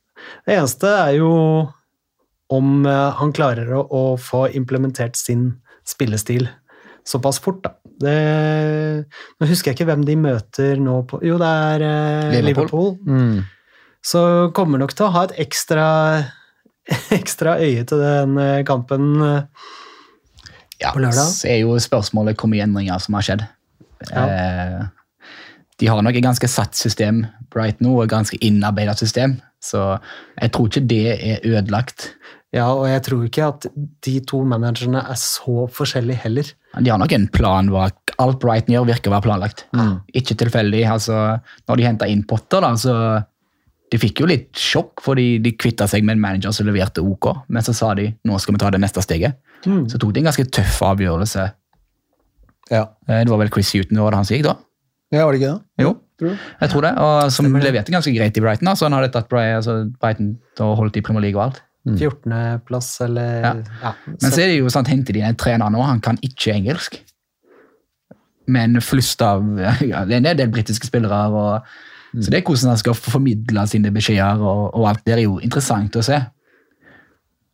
Det 0.46 0.54
eneste 0.54 0.88
er 0.88 1.18
jo 1.18 1.32
om 2.56 2.84
eh, 2.86 3.10
han 3.18 3.32
klarer 3.36 3.70
å, 3.76 3.84
å 3.84 4.02
få 4.20 4.46
implementert 4.56 5.16
sin 5.20 5.50
spillestil 5.86 6.46
såpass 7.04 7.36
fort, 7.44 7.60
da. 7.66 7.74
Det, 8.00 8.12
nå 9.38 9.46
husker 9.46 9.70
jeg 9.70 9.76
ikke 9.76 9.86
hvem 9.92 10.02
de 10.08 10.14
møter 10.18 10.80
nå 10.82 10.96
på 11.06 11.20
Jo, 11.22 11.36
det 11.38 11.50
er 11.50 11.84
eh, 11.86 12.40
Liverpool. 12.42 12.96
Liverpool. 13.04 13.44
Så 14.04 14.22
kommer 14.56 14.80
nok 14.82 14.92
til 14.96 15.06
å 15.06 15.12
ha 15.14 15.22
et 15.28 15.36
ekstra, 15.44 15.84
ekstra 17.18 17.54
øye 17.62 17.84
til 17.88 18.02
den 18.02 18.34
eh, 18.42 18.62
kampen. 18.68 19.12
eh. 19.22 19.70
Ja, 20.82 20.90
På 20.90 21.00
lørdag? 21.04 21.28
så 21.30 21.48
er 21.52 21.60
jo 21.62 21.76
spørsmålet 21.80 22.36
hvor 22.40 22.50
mye 22.50 22.64
endringer 22.66 22.98
som 23.00 23.14
har 23.16 23.24
skjedd. 23.28 23.44
Ja. 24.10 24.24
Eh, 24.24 24.82
de 25.80 25.88
har 25.90 26.02
nok 26.04 26.18
et 26.18 26.24
ganske 26.26 26.48
satt 26.50 26.76
system, 26.78 27.24
Bright 27.54 27.80
nå, 27.82 27.94
og 27.94 28.04
et 28.08 28.12
ganske 28.12 28.38
innarbeidet 28.44 28.98
system. 29.00 29.38
Så 29.64 29.80
jeg 30.40 30.52
tror 30.52 30.68
ikke 30.68 30.82
det 30.90 31.02
er 31.14 31.46
ødelagt. 31.46 32.10
Ja, 32.54 32.68
og 32.70 32.84
jeg 32.86 33.02
tror 33.02 33.24
ikke 33.26 33.46
at 33.50 33.64
de 34.06 34.12
to 34.30 34.44
managerne 34.46 35.00
er 35.10 35.16
så 35.18 35.64
forskjellige 35.74 36.20
heller. 36.22 36.52
De 36.78 36.90
har 36.92 37.00
nok 37.02 37.12
en 37.16 37.24
plan 37.34 37.66
bak 37.72 38.12
alt 38.22 38.38
Brighton 38.42 38.76
gjør, 38.76 38.86
virker 38.92 39.10
å 39.10 39.14
være 39.16 39.26
planlagt. 39.26 39.64
Ikke 40.14 40.36
tilfeldig. 40.38 40.84
altså 40.86 41.16
Når 41.68 41.76
de 41.80 41.86
henta 41.88 42.06
inn 42.10 42.22
Potter, 42.30 42.62
da, 42.62 42.70
så 42.78 42.94
De 43.92 43.98
fikk 44.00 44.22
jo 44.22 44.26
litt 44.30 44.54
sjokk, 44.58 45.02
fordi 45.04 45.38
de 45.44 45.52
kvitta 45.60 45.86
seg 45.90 46.02
med 46.06 46.16
en 46.16 46.22
manager 46.22 46.54
som 46.56 46.66
leverte 46.66 47.02
OK, 47.04 47.28
men 47.52 47.62
så 47.62 47.74
sa 47.76 47.92
de 47.94 48.08
nå 48.26 48.38
skal 48.42 48.54
vi 48.56 48.62
ta 48.62 48.70
det 48.74 48.80
neste 48.82 49.02
steget. 49.04 49.36
Så 49.90 49.98
tok 50.00 50.14
de 50.14 50.22
en 50.22 50.26
ganske 50.30 50.46
tøff 50.50 50.80
avgjørelse. 50.82 51.44
Ja. 52.72 52.86
Eh, 53.08 53.20
Det 53.24 53.30
var 53.30 53.38
vel 53.42 53.50
Chris 53.52 53.70
Huton 53.74 53.98
var 54.00 54.10
det 54.14 54.16
han 54.22 54.24
som 54.30 54.36
gikk 54.38 54.46
da? 54.48 54.56
ja, 55.14 55.24
var 55.26 55.32
det 55.36 55.40
ikke 55.42 55.52
det? 55.52 55.84
Jo, 55.84 55.92
jeg 56.62 56.70
tror 56.72 56.82
det. 56.82 56.90
Og 56.98 57.30
som 57.34 57.46
leverte 57.54 57.92
ganske 57.94 58.14
greit 58.16 58.36
i 58.36 58.42
Brighton. 58.42 58.66
da, 58.66 58.74
så 58.74 58.86
han 58.88 58.96
hadde 58.96 59.12
tatt 59.14 59.28
Brighton, 59.28 59.60
altså 59.60 59.74
Brighton 60.00 60.32
å 60.64 60.74
holde 60.78 60.98
i 60.98 61.02
Premier 61.04 61.22
League 61.28 61.38
og 61.38 61.44
alt. 61.50 61.62
14.-plass, 61.84 63.00
eller 63.04 63.40
Ja. 63.44 63.54
ja. 63.82 63.94
Men 64.06 64.30
så 64.30 64.40
er 64.40 64.52
det 64.52 64.58
jo 64.58 64.70
sånn, 64.72 64.88
henter 64.88 65.12
de 65.16 65.24
en 65.26 65.36
trener 65.36 65.72
nå, 65.72 65.82
han 65.84 66.00
kan 66.00 66.16
ikke 66.24 66.54
engelsk. 66.54 67.00
Men 68.46 68.80
flust 68.84 69.22
av 69.24 69.44
ja, 69.92 70.04
Det 70.04 70.18
er 70.18 70.20
en 70.20 70.36
del 70.38 70.52
britiske 70.52 70.88
spillere. 70.88 71.24
Og, 71.32 71.74
Så 72.14 72.30
det 72.30 72.40
er 72.40 72.46
hvordan 72.46 72.74
han 72.74 72.80
skal 72.80 72.94
formidle 72.94 73.66
sine 73.68 73.92
beskjeder 73.94 74.40
og, 74.40 74.70
og 74.74 74.88
alt. 74.88 75.04
Det 75.04 75.16
er 75.16 75.24
jo 75.24 75.40
interessant 75.40 75.96
å 75.96 76.04
se. 76.04 76.20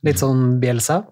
Litt 0.07 0.21
sånn 0.23 0.61
Bielsa. 0.63 1.03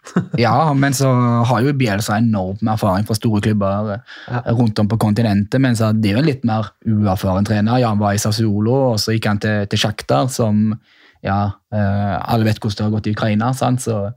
Ja, 0.40 0.72
men 0.72 0.94
så 0.96 1.10
har 1.44 1.60
jo 1.60 1.74
Bielsa 1.76 2.16
enormt 2.16 2.62
med 2.64 2.72
erfaring 2.72 3.04
fra 3.04 3.14
store 3.18 3.42
klubber 3.44 3.90
eh, 3.98 4.46
rundt 4.56 4.78
om 4.80 4.88
på 4.88 4.96
kontinentet, 4.96 5.60
men 5.60 5.76
så 5.76 5.90
det 5.92 6.08
er 6.08 6.16
jo 6.16 6.22
en 6.22 6.28
litt 6.30 6.46
mer 6.48 6.70
uerfaren 6.88 7.44
trener. 7.44 7.82
Ja, 7.82 7.90
han 7.92 8.00
var 8.00 8.16
i 8.16 8.22
Sassuolo, 8.22 8.94
og 8.94 8.96
så 9.02 9.12
gikk 9.12 9.28
han 9.28 9.42
til, 9.44 9.66
til 9.70 9.82
Shakhtar, 9.82 10.30
som 10.32 10.72
ja, 11.26 11.40
eh, 11.74 12.14
alle 12.20 12.46
vet 12.46 12.60
hvordan 12.60 12.76
det 12.78 12.86
har 12.86 12.94
gått 12.94 13.10
i 13.10 13.16
Ukraina, 13.16 13.52
sant? 13.56 13.82
så 13.84 14.12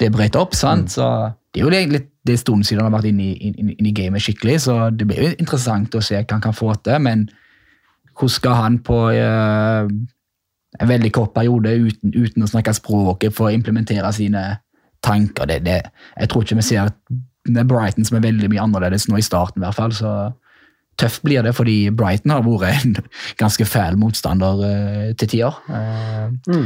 det 0.00 0.12
brøt 0.12 0.36
opp. 0.36 0.54
sant? 0.54 0.92
Så 0.92 1.06
det 1.54 1.62
er 1.62 1.64
jo 1.64 1.72
egentlig 1.72 2.04
det 2.24 2.34
er 2.34 2.52
en 2.52 2.64
siden 2.64 2.80
han 2.80 2.92
har 2.92 2.98
vært 2.98 3.10
inne 3.12 3.24
i, 3.34 3.50
inn, 3.50 3.72
inn 3.74 3.86
i 3.86 3.92
gamet 3.92 4.22
skikkelig, 4.24 4.60
så 4.64 4.74
det 4.90 5.06
blir 5.06 5.20
jo 5.20 5.32
interessant 5.36 5.94
å 5.94 6.00
se 6.00 6.16
hva 6.16 6.24
han 6.30 6.44
kan 6.44 6.56
få 6.56 6.72
til, 6.80 6.96
men 7.04 7.26
hvordan 8.14 8.32
skal 8.32 8.54
han 8.56 8.78
på 8.86 8.96
uh, 9.12 9.84
en 10.80 10.88
veldig 10.88 11.10
kort 11.12 11.34
periode 11.34 11.74
uten, 11.76 12.14
uten 12.14 12.46
å 12.46 12.48
snakke 12.48 12.72
språket 12.74 13.34
få 13.36 13.50
implementere 13.52 14.10
sine 14.16 14.44
tanker. 15.04 15.46
Det, 15.50 15.60
det, 15.66 15.82
jeg 16.16 16.30
tror 16.30 16.46
ikke 16.46 16.58
vi 16.62 16.66
ser 16.66 16.94
med 17.52 17.68
Brighton 17.68 18.08
som 18.08 18.16
er 18.16 18.24
veldig 18.24 18.48
mye 18.50 18.64
annerledes 18.64 19.06
nå 19.10 19.20
i 19.20 19.26
starten, 19.26 19.60
i 19.60 19.66
hvert 19.66 19.76
fall. 19.76 19.92
Så 19.92 20.14
tøft 21.00 21.24
blir 21.26 21.44
det, 21.46 21.54
fordi 21.56 21.76
Brighton 21.94 22.34
har 22.34 22.44
vært 22.46 22.84
en 22.84 22.96
ganske 23.42 23.66
fæl 23.68 23.98
motstander 24.00 24.62
uh, 24.64 25.10
til 25.18 25.34
tider. 25.36 25.60
Eh, 25.68 26.62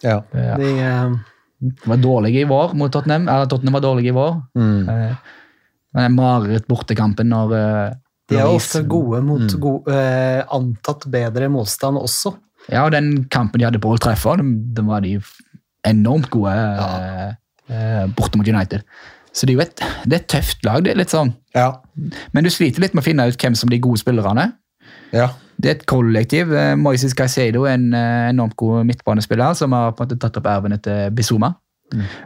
Ja. 0.00 0.22
ja. 0.32 0.54
De, 0.56 0.68
uh, 0.80 1.72
var 1.84 1.98
dårlige 2.00 2.40
i 2.40 2.48
vår 2.48 2.72
mot 2.78 2.92
Tottenham. 2.92 3.28
Eller 3.28 3.48
Tottenham 3.50 3.76
var 3.76 3.84
dårlige 3.84 4.14
i 4.14 4.16
vår. 4.16 4.38
Mm. 4.56 5.16
Men 5.98 6.14
mareritt 6.16 6.68
bortekampen 6.70 7.28
når 7.28 7.52
de 8.30 8.38
er 8.38 8.46
ofte 8.46 8.82
gode 8.86 9.20
mot 9.26 9.54
go, 9.58 9.72
eh, 9.90 10.40
antatt 10.54 11.06
bedre 11.10 11.48
motstand 11.50 11.98
også. 11.98 12.34
Ja, 12.70 12.84
og 12.84 12.92
den 12.94 13.24
kampen 13.32 13.58
de 13.58 13.66
hadde 13.66 13.80
på 13.82 13.90
Old 13.90 14.02
treffe, 14.04 14.36
den, 14.38 14.52
den 14.76 14.86
var 14.90 15.02
de 15.02 15.16
enormt 15.88 16.28
gode 16.30 16.52
ja. 16.54 17.32
eh, 17.66 18.04
borte 18.14 18.38
mot 18.38 18.46
United. 18.46 18.84
Så 19.32 19.46
det 19.46 19.54
er 19.54 19.58
jo 19.58 19.62
et, 19.62 19.82
det 20.04 20.16
er 20.16 20.22
et 20.22 20.28
tøft 20.32 20.64
lag. 20.66 20.82
det 20.84 20.92
er 20.92 20.98
litt 20.98 21.12
sånn. 21.14 21.34
ja. 21.54 21.68
Men 22.32 22.44
du 22.44 22.50
sliter 22.50 22.80
litt 22.82 22.94
med 22.94 23.02
å 23.04 23.06
finne 23.06 23.26
ut 23.28 23.36
hvem 23.38 23.54
som 23.54 23.70
de 23.70 23.78
gode 23.78 24.00
spillerne. 24.00 24.52
Ja. 25.14 25.28
Det 25.60 25.68
er 25.68 25.74
et 25.76 25.86
kollektiv. 25.86 26.52
Eh, 26.56 26.74
Moises 26.80 27.12
Caicedo 27.14 27.66
er 27.68 27.74
en 27.76 27.92
eh, 27.94 28.30
enormt 28.30 28.56
god 28.56 28.86
midtbanespiller 28.88 29.54
som 29.54 29.72
har 29.76 29.92
på 29.92 30.02
en 30.02 30.08
måte 30.08 30.18
tatt 30.22 30.38
opp 30.40 30.46
erven 30.48 30.72
etter 30.72 31.10
Bizuma. 31.14 31.52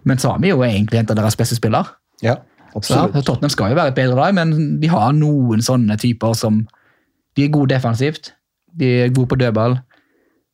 Men 0.05 0.19
Sami 0.21 0.51
er 0.51 0.55
jo 0.55 0.63
egentlig 0.63 1.01
en 1.01 1.09
av 1.11 1.17
deres 1.17 1.37
beste 1.41 1.57
spiller. 1.57 1.89
ja, 2.23 2.37
Så 2.75 2.77
absolutt. 2.79 3.25
Tottenham 3.27 3.51
skal 3.51 3.73
jo 3.73 3.79
være 3.81 3.93
et 3.95 3.99
bedre 3.99 4.17
lag, 4.19 4.35
men 4.37 4.79
de 4.81 4.89
har 4.93 5.13
noen 5.17 5.63
sånne 5.65 5.97
typer 6.01 6.35
som 6.37 6.67
De 7.37 7.45
er 7.45 7.51
gode 7.51 7.73
defensivt, 7.75 8.33
de 8.79 8.87
er 9.03 9.09
gode 9.11 9.27
på 9.33 9.39
dødball, 9.41 9.73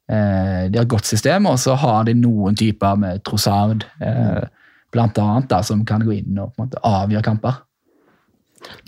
eh, 0.08 0.70
de 0.70 0.78
har 0.78 0.86
et 0.86 0.88
godt 0.88 1.06
system, 1.06 1.44
og 1.46 1.58
så 1.60 1.74
har 1.76 2.04
de 2.08 2.14
noen 2.16 2.56
typer 2.56 2.96
med 2.96 3.20
Trossard, 3.24 3.84
eh, 4.00 4.46
blant 4.92 5.18
annet, 5.22 5.48
da, 5.50 5.60
som 5.66 5.84
kan 5.86 6.02
gå 6.06 6.16
inn 6.18 6.38
og 6.42 6.52
på 6.54 6.60
en 6.62 6.66
måte 6.68 6.80
avgjøre 6.86 7.22
kamper. 7.26 7.60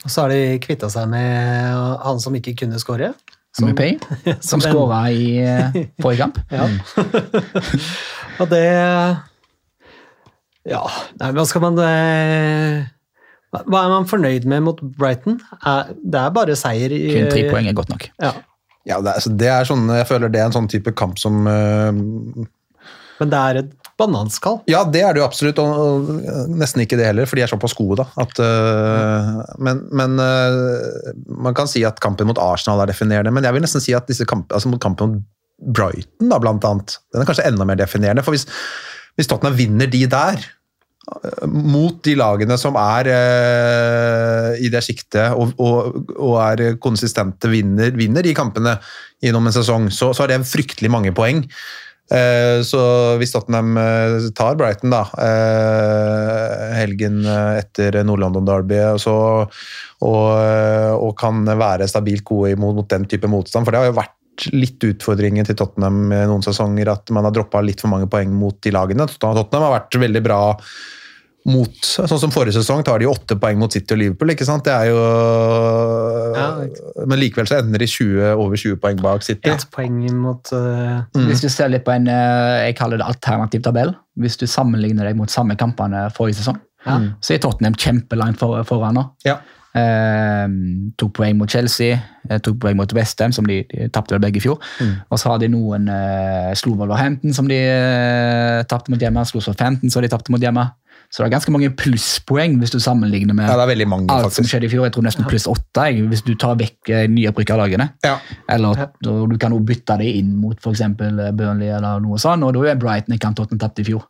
Og 0.05 0.11
så 0.13 0.25
har 0.27 0.33
de 0.35 0.59
kvitta 0.63 0.91
seg 0.93 1.07
med 1.13 1.77
han 2.05 2.19
som 2.21 2.35
ikke 2.37 2.55
kunne 2.65 2.81
skåre. 2.83 3.13
Som 3.57 3.69
Mupay, 3.69 3.99
som 4.41 4.61
som 4.61 4.63
skåra 4.65 5.03
i 5.13 5.37
eh, 5.45 5.77
forrige 6.01 6.25
kamp. 6.25 6.39
Ja. 6.53 6.69
og 8.41 8.49
det 8.53 8.65
Ja, 10.69 10.83
nei, 11.21 11.31
hva 11.37 11.45
skal 11.49 11.65
man 11.65 11.79
eh, 11.83 12.85
Hva 13.53 13.83
er 13.83 13.91
man 13.93 14.07
fornøyd 14.09 14.47
med 14.49 14.63
mot 14.69 14.81
Brighton? 14.97 15.41
Det 16.01 16.21
er 16.23 16.33
bare 16.33 16.57
seier. 16.57 16.93
i- 16.95 17.13
Kun 17.13 17.29
tre 17.33 17.43
poeng 17.51 17.69
er 17.69 17.77
godt 17.77 17.91
nok. 17.93 18.07
Ja. 18.23 18.33
Ja, 18.89 18.97
det 19.05 19.13
er, 19.15 19.21
så 19.23 19.31
det 19.39 19.47
er 19.53 19.67
sånn, 19.69 19.85
jeg 19.95 20.07
føler 20.09 20.31
det 20.33 20.41
er 20.41 20.49
en 20.49 20.55
sånn 20.57 20.67
type 20.71 20.91
kamp 20.99 21.21
som 21.23 21.45
uh, 21.47 21.93
Men 21.93 23.31
det 23.31 23.39
er 23.39 23.61
et 23.61 23.69
bananskall. 24.01 24.61
Ja, 24.71 24.83
det 24.89 25.03
er 25.05 25.15
det 25.15 25.23
jo 25.23 25.27
absolutt, 25.27 25.61
og, 25.63 26.09
nesten 26.53 26.85
ikke 26.85 26.99
det 27.01 27.09
heller, 27.11 27.29
for 27.29 27.39
de 27.39 27.45
er 27.45 27.51
såpass 27.51 27.77
gode, 27.77 28.03
da. 28.03 28.07
At, 28.23 28.41
øh, 28.43 29.43
men 29.63 29.85
men 29.93 30.17
øh, 30.23 31.13
man 31.45 31.57
kan 31.57 31.71
si 31.71 31.85
at 31.89 32.01
kampen 32.01 32.31
mot 32.31 32.41
Arsenal 32.41 32.83
er 32.83 32.93
definerende, 32.93 33.35
men 33.35 33.45
jeg 33.45 33.55
vil 33.55 33.65
nesten 33.65 33.85
si 33.85 33.95
at 33.97 34.09
kamp, 34.29 34.53
altså 34.53 34.73
mot 34.73 34.83
kampen 34.83 35.17
mot 35.17 35.29
Brighton, 35.63 36.33
da, 36.33 36.41
blant 36.43 36.65
annet, 36.67 36.97
den 37.13 37.23
er 37.23 37.29
kanskje 37.29 37.47
enda 37.47 37.69
mer 37.69 37.79
definerende. 37.79 38.25
For 38.27 38.35
hvis, 38.35 38.49
hvis 39.15 39.31
Tottenham 39.31 39.59
vinner 39.59 39.87
de 39.87 40.01
der, 40.11 40.41
øh, 41.13 41.45
mot 41.53 42.01
de 42.05 42.17
lagene 42.19 42.59
som 42.59 42.79
er 42.81 43.13
i 44.59 44.73
det 44.73 44.83
sjiktet 44.83 45.37
og, 45.37 45.53
og, 45.61 46.09
og 46.17 46.35
er 46.49 46.81
konsistente, 46.83 47.51
vinner, 47.53 47.95
vinner 47.95 48.25
de 48.25 48.35
kampene 48.35 48.79
gjennom 49.23 49.47
en 49.47 49.55
sesong, 49.55 49.87
så, 49.95 50.11
så 50.17 50.25
er 50.25 50.35
det 50.35 50.49
fryktelig 50.51 50.91
mange 50.91 51.15
poeng. 51.15 51.45
Eh, 52.11 52.63
Så 52.67 52.81
hvis 53.21 53.33
Tottenham 53.33 53.77
eh, 53.79 54.17
tar 54.37 54.57
Brighton 54.59 54.93
da, 54.93 55.05
eh, 55.23 56.73
helgen 56.81 57.23
etter 57.29 58.03
Nord-London 58.05 58.49
Derby 58.49 58.81
så, 59.01 59.15
og, 60.03 60.27
og 60.99 61.13
kan 61.21 61.45
være 61.47 61.89
stabilt 61.89 62.25
gode 62.29 62.57
mot 62.61 62.89
den 62.91 63.07
type 63.09 63.31
motstand, 63.31 63.65
for 63.65 63.73
det 63.73 63.83
har 63.85 63.93
jo 63.93 64.01
vært 64.01 64.49
litt 64.57 64.83
utfordringen 64.89 65.47
til 65.47 65.59
Tottenham 65.61 66.09
noen 66.09 66.43
sesonger 66.45 66.89
at 66.91 67.13
man 67.15 67.29
har 67.29 67.35
droppa 67.37 67.61
litt 67.63 67.83
for 67.85 67.93
mange 67.93 68.09
poeng 68.11 68.33
mot 68.35 68.57
de 68.65 68.73
lagene. 68.75 69.07
Tottenham 69.07 69.69
har 69.69 69.77
vært 69.77 70.01
veldig 70.03 70.23
bra 70.25 70.41
mot 71.49 71.75
Sånn 71.83 72.21
som 72.23 72.31
forrige 72.31 72.55
sesong 72.55 72.85
tar 72.87 73.01
de 73.03 73.09
åtte 73.11 73.35
poeng 73.41 73.59
mot 73.59 73.73
City 73.75 73.97
og 73.97 73.99
Liverpool, 73.99 74.31
ikke 74.35 74.47
sant? 74.47 74.63
Det 74.69 74.73
er 74.75 74.91
jo 74.93 75.01
Ja, 76.37 76.47
Men 77.09 77.19
likevel 77.19 77.49
så 77.51 77.59
ender 77.61 77.83
de 77.83 77.89
20, 77.91 78.35
over 78.39 78.57
20 78.61 78.77
poeng 78.83 79.01
bak 79.03 79.25
City. 79.27 79.51
Ett 79.51 79.67
poeng 79.75 79.97
mot 80.23 80.53
eh, 80.55 81.01
Hvis 81.29 81.43
du 81.43 81.49
ser 81.53 81.73
litt 81.73 81.85
på 81.87 81.95
en 81.97 82.07
eh, 82.11 82.69
jeg 82.69 82.77
kaller 82.79 83.01
det 83.03 83.09
alternativ 83.09 83.65
tabell, 83.67 83.95
hvis 84.23 84.39
du 84.39 84.47
sammenligner 84.47 85.09
deg 85.09 85.19
mot 85.19 85.31
samme 85.33 85.57
kampene 85.59 86.07
forrige 86.17 86.43
sesong, 86.43 86.61
Ja. 86.87 86.97
så 87.23 87.35
er 87.35 87.43
Tottenham 87.43 87.75
kjempelangt 87.79 88.39
for, 88.41 88.63
foran 88.67 88.97
nå. 88.99 89.05
Ja. 89.27 89.37
Eh, 89.73 90.47
tok 91.01 91.13
poeng 91.17 91.39
mot 91.39 91.49
Chelsea, 91.51 91.95
eh, 92.29 92.39
tok 92.45 92.59
poeng 92.61 92.77
mot 92.77 92.91
Westham, 92.93 93.33
som 93.33 93.47
de, 93.49 93.63
de 93.71 93.87
tapte 93.95 94.19
begge 94.21 94.37
i 94.41 94.45
fjor. 94.45 94.59
Og 95.09 95.19
så 95.19 95.31
har 95.33 95.39
de 95.41 95.49
noen 95.53 95.87
eh, 95.89 96.51
slo 96.59 96.75
Wolverhampton, 96.77 97.33
som 97.37 97.49
de 97.49 97.57
eh, 97.57 98.63
tapte 98.69 98.93
mot 98.93 99.01
hjemme. 99.01 99.25
Slo 99.31 99.41
Southampton, 99.41 99.91
som 99.95 100.03
de 100.05 100.11
tapte 100.13 100.35
mot 100.35 100.43
hjemme. 100.43 100.67
Så 101.13 101.21
det 101.21 101.27
er 101.27 101.35
ganske 101.35 101.53
mange 101.53 101.69
plusspoeng 101.77 102.55
hvis 102.63 102.73
du 102.73 102.79
sammenligner 102.81 103.37
med 103.37 103.45
Ja, 103.45 103.67
det 103.69 103.75
er 103.77 103.89
mange, 103.91 104.09
alt 104.09 104.33
som 104.33 104.47
skjedde 104.49 104.65
i 104.65 104.73
fjor. 104.73 104.87
Jeg 104.87 104.95
tror 104.95 105.05
nesten 105.05 105.27
pluss 105.29 105.45
åtte, 105.51 105.85
hvis 106.09 106.25
du 106.25 106.33
tar 106.41 106.57
vekk 106.57 106.89
eh, 106.89 107.05
nyopprykka 107.13 107.59
lagene. 107.61 107.91
Ja. 108.07 108.15
Eller 108.49 108.87
du 109.05 109.37
kan 109.41 109.53
jo 109.53 109.61
bytte 109.61 109.99
det 110.01 110.09
inn 110.09 110.33
mot 110.41 110.57
f.eks. 110.57 110.81
Burnley 110.97 111.69
eller 111.69 112.01
noe 112.01 112.21
sånt, 112.23 112.47
og 112.47 112.57
da 112.57 112.65
er 112.71 112.81
Brighton 112.81 113.13
en 113.13 113.21
kamp 113.21 113.37
Tottenham 113.37 113.61
tapte 113.61 113.85
i 113.85 113.91
fjor. 113.91 114.07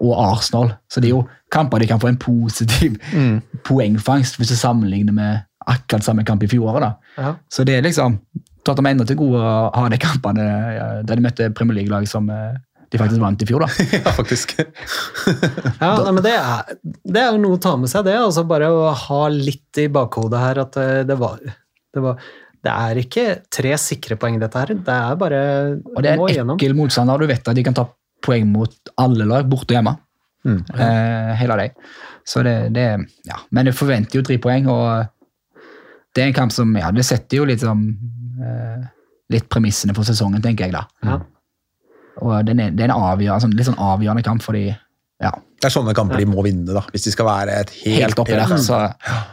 Og 0.00 0.16
Arsenal. 0.16 0.72
Så 0.88 1.04
det 1.04 1.10
er 1.10 1.18
jo 1.18 1.26
kamper 1.52 1.84
de 1.84 1.90
kan 1.92 2.00
få 2.02 2.08
en 2.10 2.18
positiv 2.18 2.96
poengfangst 3.68 4.40
hvis 4.40 4.54
du 4.54 4.56
sammenligner 4.58 5.14
med 5.14 5.44
akkurat 5.68 6.08
samme 6.08 6.24
kamp 6.24 6.42
i 6.42 6.48
fjoråret. 6.48 6.88
da. 6.88 7.20
Ja. 7.20 7.36
Så 7.52 7.68
det 7.68 7.76
er 7.78 7.84
liksom 7.84 8.18
Tottenham 8.64 8.88
er 8.88 8.94
enda 8.96 9.04
til 9.04 9.20
gode 9.20 9.44
å 9.44 9.68
ha 9.76 9.88
de 9.92 10.00
kampene 10.00 10.44
der 11.04 11.18
de 11.18 11.24
møtte 11.24 11.50
Premier 11.52 11.82
League-lag 11.82 12.08
som 12.08 12.30
eh, 12.32 12.56
de 12.94 13.00
faktisk 13.02 13.20
vant 13.24 13.42
i 13.42 13.48
fjor. 13.48 13.64
da. 13.66 13.86
ja, 13.98 14.12
faktisk. 14.16 14.54
Ja, 15.82 15.90
nei, 16.04 16.12
men 16.14 16.22
det 16.24 16.32
er, 16.38 16.78
det 17.04 17.20
er 17.20 17.34
jo 17.34 17.40
noe 17.42 17.58
å 17.58 17.62
ta 17.62 17.74
med 17.80 17.90
seg, 17.92 18.06
det. 18.06 18.14
altså 18.20 18.44
Bare 18.48 18.70
å 18.72 18.86
ha 18.94 19.20
litt 19.32 19.80
i 19.82 19.88
bakhodet 19.92 20.40
her 20.40 20.60
at 20.64 20.78
eh, 20.80 21.02
det 21.08 21.16
var, 21.20 21.42
det 21.44 22.02
var 22.04 22.22
Det 22.64 22.72
er 22.72 23.00
ikke 23.02 23.24
tre 23.52 23.74
sikre 23.80 24.16
poeng, 24.20 24.38
dette 24.40 24.62
her. 24.62 24.72
Det 24.86 24.94
er 24.94 25.18
bare 25.20 25.40
Og 25.92 26.00
det 26.04 26.14
er 26.14 26.16
en 26.16 26.24
igjennom. 26.30 26.56
ekkel 26.56 26.76
motstander. 26.78 27.20
Du 27.20 27.28
vet 27.28 27.50
at 27.52 27.58
de 27.58 27.64
kan 27.66 27.76
ta 27.76 27.84
poeng 28.24 28.46
mot 28.48 28.72
alle 29.02 29.26
lag, 29.28 29.44
borte 29.50 29.74
og 29.74 29.80
hjemme. 29.80 29.96
Eh, 30.48 31.34
hele 31.40 31.58
deg. 31.60 31.76
Så 32.24 32.40
det, 32.46 32.54
det 32.76 32.86
Ja. 33.28 33.36
Men 33.52 33.68
du 33.68 33.72
forventer 33.76 34.16
jo 34.20 34.24
tre 34.24 34.38
poeng, 34.40 34.66
og 34.72 35.60
det 36.16 36.22
er 36.24 36.30
en 36.30 36.36
kamp 36.36 36.52
som 36.56 36.72
Ja, 36.78 36.88
det 36.94 37.04
setter 37.04 37.42
jo 37.42 37.44
litt 37.48 37.60
sånn 37.64 37.84
eh, 38.40 38.82
Litt 39.32 39.46
premissene 39.52 39.94
for 39.96 40.04
sesongen, 40.08 40.40
tenker 40.44 40.66
jeg, 40.68 40.74
da. 40.76 40.82
Ja. 41.04 41.18
Og 42.22 42.44
den 42.46 42.60
er, 42.62 42.70
det 42.70 42.84
er 42.86 42.90
en 42.92 42.98
avgjørende, 43.10 43.42
sånn, 43.42 43.54
litt 43.58 43.66
sånn 43.66 43.80
avgjørende 43.82 44.22
kamp 44.26 44.42
for 44.44 44.54
de 44.54 44.68
ja, 45.22 45.30
Det 45.62 45.68
er 45.68 45.72
sånne 45.72 45.94
kamper 45.96 46.18
de 46.20 46.26
må 46.28 46.42
vinne, 46.44 46.66
da, 46.74 46.82
hvis 46.92 47.06
de 47.06 47.12
skal 47.14 47.26
være 47.26 47.54
et 47.62 47.70
helt, 47.84 48.02
helt 48.02 48.18
oppi 48.20 48.34
der. 48.36 48.50
Så 48.60 48.76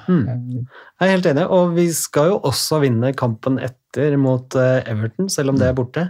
Jeg 0.07 1.07
er 1.07 1.11
helt 1.15 1.25
enig, 1.33 1.45
og 1.51 1.73
vi 1.75 1.87
skal 1.95 2.31
jo 2.31 2.39
også 2.47 2.79
vinne 2.83 3.11
kampen 3.17 3.57
etter 3.59 4.15
mot 4.21 4.55
eh, 4.55 4.81
Everton, 4.89 5.27
selv 5.33 5.51
om 5.51 5.59
det 5.59 5.67
er 5.67 5.75
borte. 5.77 6.07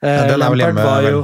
Eh, 0.00 0.08
Ja, 0.14 0.26
den 0.30 0.42
er 0.46 0.54
vel 0.54 0.62
hjemme, 0.64 0.84
var 0.86 1.02
jo 1.10 1.22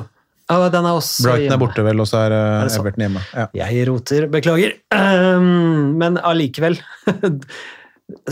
Ja, 0.51 0.69
den 0.75 0.85
er 0.91 0.99
også 0.99 1.23
Brighton 1.25 1.45
hjemme. 1.47 1.55
er 1.55 1.63
borte, 1.63 1.85
vel, 1.87 2.01
og 2.03 2.09
så 2.11 2.25
er, 2.27 2.35
eh, 2.37 2.63
Er? 2.67 2.73
Everton 2.83 3.05
hjemme. 3.07 3.23
Ja. 3.39 3.47
Jeg 3.63 3.89
roter, 3.89 4.27
beklager. 4.35 4.75
Um, 4.93 5.95
men 6.03 6.19
allikevel. 6.19 6.81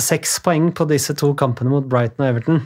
Seks 0.09 0.41
poeng 0.43 0.73
på 0.75 0.85
disse 0.91 1.15
to 1.19 1.31
kampene 1.39 1.71
mot 1.71 1.87
Brighton 1.89 2.25
og 2.27 2.33
Everton. 2.33 2.61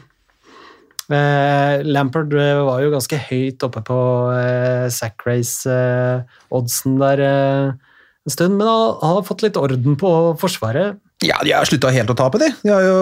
Eh, 1.16 1.84
Lampard 1.89 2.34
eh, 2.36 2.60
var 2.66 2.82
jo 2.84 2.93
ganske 2.94 3.18
høyt 3.28 3.64
oppe 3.66 3.82
på 3.86 3.98
eh, 4.36 4.86
sack 4.93 5.24
race-oddsen 5.28 6.98
der 7.01 7.24
eh, 7.26 7.93
en 8.22 8.34
stund, 8.34 8.55
men 8.59 8.68
han 8.68 9.16
har 9.16 9.24
fått 9.26 9.43
litt 9.43 9.59
orden 9.59 9.97
på 9.98 10.10
Forsvaret. 10.39 11.01
ja, 11.26 11.40
de 11.43 11.55
har 11.55 11.66
slutta 11.66 11.90
helt 11.94 12.10
å 12.10 12.18
tape, 12.18 12.39
de. 12.39 12.52
De 12.62 12.70
har 12.70 12.84
jo 12.86 12.98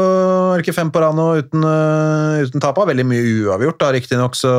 ikke 0.62 0.74
fem 0.77 0.89
på 0.93 1.03
rad 1.03 1.16
nå 1.16 1.27
uten, 1.43 1.65
uh, 1.65 2.41
uten 2.41 2.62
tap. 2.62 2.81
Veldig 2.89 3.05
mye 3.09 3.27
uavgjort, 3.45 3.78
da, 3.82 3.91
riktignok, 3.97 4.37
så 4.37 4.51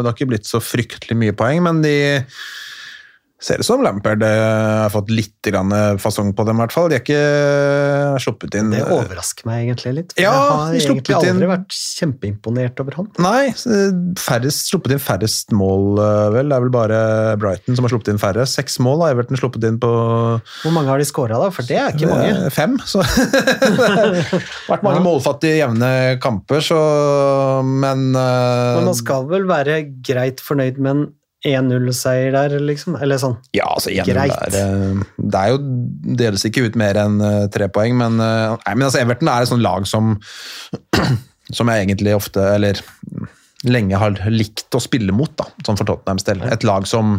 det 0.00 0.08
har 0.08 0.16
ikke 0.16 0.30
blitt 0.32 0.50
så 0.50 0.58
fryktelig 0.62 1.18
mye 1.18 1.36
poeng, 1.38 1.62
men 1.62 1.82
de 1.84 1.94
ser 3.44 3.60
ut 3.60 3.66
som 3.68 3.82
Lampard 3.84 4.22
eh, 4.24 4.80
har 4.86 4.92
fått 4.94 5.10
litt 5.12 5.36
grann 5.44 5.72
eh, 5.76 5.98
fasong 6.00 6.30
på 6.36 6.46
dem, 6.48 6.56
i 6.56 6.62
hvert 6.64 6.72
fall. 6.72 6.86
De 6.88 6.96
har 6.96 7.02
ikke 7.04 8.18
sluppet 8.24 8.54
inn 8.56 8.70
Det 8.72 8.80
eh, 8.80 8.92
overrasker 8.96 9.44
meg 9.50 9.66
egentlig 9.66 9.92
litt. 9.98 10.14
for 10.14 10.24
Ja, 10.24 10.30
jeg 10.32 10.40
har 10.48 10.76
egentlig 10.78 11.16
aldri 11.18 11.32
inn- 11.34 11.50
vært 11.52 11.76
kjempeimponert 12.00 12.80
over 12.84 12.96
han. 13.00 13.10
Nei, 13.20 13.52
færrest, 14.24 14.70
sluppet 14.72 14.94
inn 14.96 15.02
færrest 15.04 15.52
mål, 15.52 15.98
eh, 16.00 16.28
vel. 16.38 16.48
Det 16.48 16.56
er 16.56 16.64
vel 16.64 16.72
bare 16.74 17.00
Brighton 17.42 17.76
som 17.76 17.84
har 17.86 17.92
sluppet 17.94 18.12
inn 18.14 18.22
færre. 18.22 18.46
Seks 18.48 18.78
mål 18.82 19.04
har 19.04 19.14
Everton 19.18 19.36
sluppet 19.40 19.66
inn 19.68 19.76
på 19.82 19.90
Hvor 19.92 20.72
mange 20.74 20.88
har 20.92 21.02
de 21.02 21.08
scora, 21.08 21.36
da? 21.44 21.50
For 21.54 21.68
det 21.68 21.76
er 21.82 21.92
ikke 21.92 22.08
mange. 22.10 22.32
eh, 22.46 22.50
fem. 22.54 22.78
Så 22.88 23.04
vært 24.70 24.84
mange 24.84 25.00
Ja. 25.00 25.04
målfattige, 25.04 25.58
jevne 25.60 25.90
kamper, 26.22 26.62
så 26.64 26.80
Men, 27.64 28.14
uh... 28.16 28.76
Men 28.78 28.88
man 28.90 28.96
skal 28.98 29.26
vel 29.30 29.44
være 29.48 29.82
greit 30.04 30.40
fornøyd 30.44 30.78
med 30.78 30.90
en 30.94 31.04
1-0-seier 31.44 32.32
der, 32.34 32.56
liksom? 32.64 32.96
Eller 33.02 33.20
sånn. 33.20 33.36
Ja, 33.56 33.68
altså 33.74 33.92
igjen, 33.92 34.08
Greit. 34.08 34.32
Det, 34.52 34.60
er, 34.60 34.80
eh, 34.88 35.04
det 35.20 35.40
er 35.40 35.52
jo 35.52 35.60
deles 36.20 36.46
ikke 36.48 36.64
ut 36.68 36.78
mer 36.80 36.98
enn 37.04 37.20
eh, 37.24 37.44
tre 37.52 37.68
poeng, 37.72 37.96
men, 38.00 38.16
eh, 38.22 38.56
nei, 38.56 38.74
men 38.78 38.88
altså 38.88 39.02
Everton 39.02 39.30
er 39.30 39.44
et 39.44 39.52
sånt 39.52 39.64
lag 39.64 39.88
som 39.88 40.14
som 41.58 41.68
jeg 41.68 41.84
egentlig 41.84 42.14
ofte, 42.16 42.42
eller 42.54 42.80
lenge 43.68 44.00
har 44.00 44.16
likt 44.32 44.72
å 44.76 44.82
spille 44.82 45.12
mot, 45.12 45.32
da, 45.36 45.48
sånn 45.66 45.78
for 45.80 45.88
Tottenhams 45.88 46.26
del. 46.26 46.42
Et 46.48 46.64
lag 46.64 46.88
som 46.88 47.18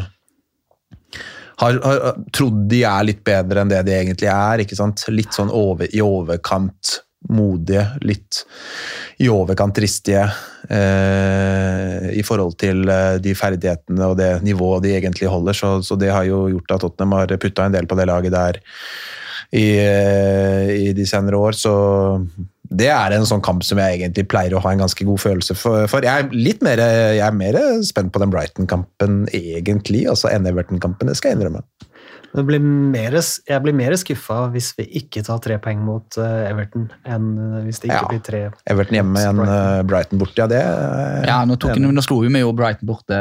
har, 1.62 1.78
har 1.86 2.20
trodd 2.36 2.66
de 2.72 2.82
er 2.86 3.08
litt 3.08 3.24
bedre 3.26 3.62
enn 3.62 3.72
det 3.72 3.84
de 3.88 3.96
egentlig 3.96 4.30
er. 4.32 4.66
ikke 4.66 4.78
sant? 4.78 5.06
Litt 5.14 5.34
sånn 5.38 5.54
over, 5.54 5.90
i 5.90 6.02
overkant 6.04 7.00
modige, 7.32 7.86
litt 8.06 8.44
i 9.24 9.30
overkant 9.32 9.76
dristige 9.78 10.24
eh, 10.70 12.10
i 12.20 12.24
forhold 12.26 12.58
til 12.62 12.84
eh, 12.92 13.18
de 13.24 13.36
ferdighetene 13.38 14.10
og 14.12 14.18
det 14.20 14.32
nivået 14.46 14.86
de 14.86 14.96
egentlig 14.98 15.32
holder. 15.32 15.58
Så, 15.58 15.76
så 15.88 15.98
det 16.00 16.12
har 16.14 16.28
jo 16.28 16.46
gjort 16.52 16.76
at 16.76 16.84
Tottenham 16.84 17.16
har 17.20 17.38
putta 17.42 17.68
en 17.68 17.78
del 17.78 17.88
på 17.88 17.98
det 18.00 18.10
laget 18.12 18.36
der 18.36 18.60
i, 19.56 19.70
eh, 19.80 20.74
i 20.90 20.92
de 20.98 21.08
senere 21.08 21.40
år. 21.40 21.58
Så 21.58 21.74
det 22.76 22.90
er 22.92 23.16
en 23.16 23.28
sånn 23.30 23.44
kamp 23.46 23.64
som 23.64 23.80
jeg 23.80 24.00
egentlig 24.00 24.28
pleier 24.28 24.58
å 24.58 24.64
ha 24.64 24.74
en 24.74 24.84
ganske 24.84 25.08
god 25.08 25.22
følelse 25.22 25.56
for. 25.58 25.88
for. 25.92 26.06
Jeg 26.06 26.26
er 26.26 26.36
litt 26.36 26.66
mer, 26.66 26.82
jeg 27.16 27.24
er 27.24 27.36
mer 27.36 27.60
spent 27.88 28.12
på 28.12 28.22
den 28.22 28.34
Brighton-kampen 28.34 29.26
egentlig, 29.32 30.06
altså 30.12 30.34
enn 30.34 30.50
Everton-kampen, 30.50 31.08
det 31.08 31.18
skal 31.20 31.32
jeg 31.32 31.40
innrømme. 31.40 31.64
Det 32.36 32.44
blir 32.48 32.60
mer, 32.62 33.16
jeg 33.48 33.62
blir 33.64 33.76
mer 33.78 33.96
skuffa 34.00 34.50
hvis 34.52 34.74
vi 34.78 34.86
ikke 35.00 35.24
tar 35.24 35.40
tre 35.44 35.58
poeng 35.64 35.80
mot 35.88 36.18
eh, 36.20 36.50
Everton, 36.50 36.90
enn 37.08 37.30
eh, 37.40 37.60
hvis 37.66 37.80
det 37.82 37.90
ikke 37.92 38.02
Ja. 38.02 38.08
blir 38.12 38.24
tre. 38.26 38.42
Everton 38.68 38.98
hjemme 39.00 39.22
enn 39.24 39.40
Brighton. 39.40 39.78
eh, 39.80 39.84
Brighton 39.90 40.20
borte, 40.20 40.38
ja 40.44 40.48
det 40.52 40.62
er 40.64 41.30
Ja, 41.30 41.38
nå, 41.48 41.56
tok, 41.58 41.78
nå 41.80 42.04
slo 42.04 42.20
vi 42.26 42.34
vi 42.34 42.44
jo 42.44 42.52
Brighton 42.52 42.88
borte 42.90 43.20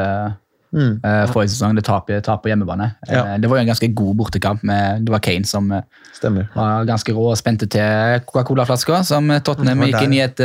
Mm. 0.74 0.96
Uh, 1.04 1.24
forrige 1.30 1.52
sesong. 1.54 1.76
Det 1.78 1.84
tap, 1.86 2.08
tap 2.26 2.42
på 2.42 2.50
hjemmebane. 2.50 2.90
Ja. 3.08 3.22
Uh, 3.24 3.36
det 3.38 3.48
var 3.50 3.60
jo 3.60 3.64
en 3.64 3.70
ganske 3.70 3.88
god 3.94 4.16
bortekamp. 4.18 4.64
Med, 4.66 5.04
det 5.06 5.14
var 5.14 5.22
Kane 5.22 5.46
som 5.46 5.70
uh, 5.70 5.82
var 6.54 6.86
ganske 6.88 7.12
rå 7.14 7.28
og 7.30 7.36
spente 7.38 7.66
til 7.70 8.20
Coca-Cola-flaska, 8.26 9.02
som 9.04 9.28
Tottenham 9.44 9.82
gikk 9.84 9.98
inn 10.06 10.14
i 10.16 10.20
et 10.24 10.40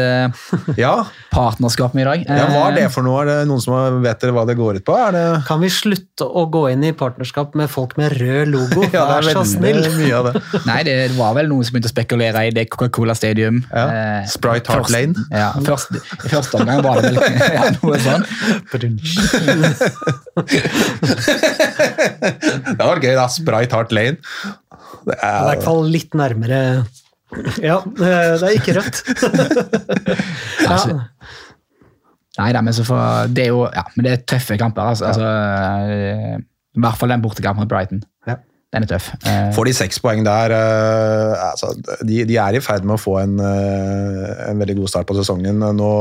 Ja, 0.77 1.05
partnerskap 1.31 1.93
med 1.95 2.03
i 2.03 2.07
dag. 2.09 2.25
ja, 2.27 2.47
hva 2.51 2.63
er 2.69 2.75
det 2.75 2.87
for 2.91 3.05
noe? 3.05 3.21
Er 3.23 3.29
det 3.29 3.35
noen 3.47 3.61
som 3.63 4.01
vet 4.03 4.19
dere 4.19 4.33
hva 4.35 4.43
det 4.49 4.57
går 4.59 4.81
ut 4.81 4.85
på? 4.87 4.97
Er 4.99 5.15
det 5.15 5.23
Kan 5.47 5.61
vi 5.63 5.69
slutte 5.71 6.27
å 6.27 6.43
gå 6.51 6.65
inn 6.73 6.83
i 6.83 6.91
partnerskap 6.97 7.55
med 7.55 7.69
folk 7.71 7.95
med 8.01 8.11
rød 8.19 8.51
logo? 8.51 8.83
Ja, 8.95 9.05
Vær 9.07 9.23
det 9.23 9.35
så 9.37 9.45
snill! 9.47 9.79
mye 9.95 10.17
av 10.19 10.27
det. 10.33 10.41
Nei, 10.69 10.79
det 10.89 10.97
var 11.15 11.37
vel 11.37 11.47
noen 11.51 11.63
som 11.63 11.77
begynte 11.77 11.91
å 11.91 11.95
spekulere 11.95 12.43
i 12.49 12.51
det 12.55 12.67
Coca-Cola 12.73 13.15
Stadium. 13.15 13.61
Ja. 13.71 13.85
Sprite 14.27 14.73
Heart 14.73 14.89
først- 14.89 14.95
Lane. 14.97 15.27
Ja, 15.31 15.51
først, 15.63 15.95
I 16.25 16.33
første 16.35 16.59
omgang 16.59 16.83
var 16.83 16.99
det 16.99 17.13
vel 17.13 17.23
ja, 17.55 17.69
noe 17.79 18.01
sånn. 18.03 18.27
Det 22.69 22.85
var 22.85 23.01
gøy, 23.01 23.15
da. 23.17 23.27
Sprite 23.31 23.75
Heart 23.75 23.91
Lane. 23.95 24.17
Det 25.05 25.15
er 25.15 25.39
I 25.39 25.45
hvert 25.49 25.61
er, 25.61 25.65
fall 25.65 25.83
litt 25.91 26.15
nærmere 26.17 26.59
Ja, 27.61 27.77
det 27.85 28.09
er 28.09 28.55
ikke 28.55 28.75
rødt. 28.79 29.03
ja. 30.65 30.69
Altså, 30.73 30.99
Nei 32.39 32.51
da, 32.55 32.61
men 32.63 32.75
så 32.75 32.85
får 32.87 33.33
Det 33.35 33.47
er 33.47 33.51
jo 33.51 33.65
ja, 33.67 33.83
men 33.95 34.07
det 34.07 34.13
er 34.13 34.23
tøffe 34.33 34.57
kamper. 34.59 34.93
Altså, 34.93 35.09
altså, 35.09 35.25
eh, 35.25 36.37
I 36.39 36.83
hvert 36.83 36.99
fall 36.99 37.11
den 37.11 37.23
bortekampen 37.23 37.65
mot 37.65 37.71
Brighton. 37.71 38.03
Ja. 38.29 38.39
Den 38.73 38.85
er 38.85 38.91
tøff. 38.91 39.09
Eh, 39.25 39.49
Får 39.55 39.65
de 39.65 39.73
seks 39.73 39.97
poeng 40.03 40.21
der 40.25 40.53
uh, 40.53 41.49
altså, 41.49 41.73
de, 42.05 42.21
de 42.29 42.37
er 42.37 42.57
i 42.57 42.61
ferd 42.61 42.85
med 42.85 42.99
å 42.99 43.01
få 43.01 43.17
en, 43.23 43.39
uh, 43.41 44.45
en 44.45 44.61
veldig 44.61 44.77
god 44.83 44.91
start 44.93 45.09
på 45.09 45.17
sesongen. 45.17 45.57
Nå 45.75 45.93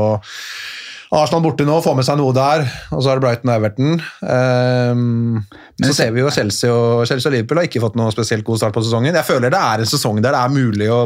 Arsenal 1.09 1.41
borte 1.41 1.65
nå, 1.65 1.79
får 1.81 1.95
med 1.97 2.05
seg 2.05 2.19
noe 2.19 2.33
der, 2.37 2.67
og 2.93 2.99
så 3.01 3.09
er 3.09 3.17
det 3.17 3.23
Brighton 3.23 3.49
og 3.49 3.55
Everton. 3.55 3.95
Um, 4.21 5.39
så 5.81 5.93
ser 5.97 6.11
vi 6.13 6.21
jo 6.21 6.29
Chelsea 6.33 6.69
og, 6.69 7.01
Chelsea 7.09 7.31
og 7.31 7.33
Liverpool 7.33 7.61
har 7.61 7.65
ikke 7.69 7.81
fått 7.81 7.97
noe 7.97 8.13
spesielt 8.13 8.45
god 8.45 8.61
start 8.61 8.75
på 8.75 8.83
sesongen. 8.85 9.17
Jeg 9.17 9.25
føler 9.25 9.49
det 9.49 9.57
er 9.57 9.81
en 9.81 9.89
sesong 9.89 10.21
der 10.21 10.37
det 10.37 10.43
er 10.43 10.53
mulig 10.53 10.89
å, 10.93 10.99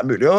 er 0.00 0.08
mulig 0.08 0.30
å 0.32 0.38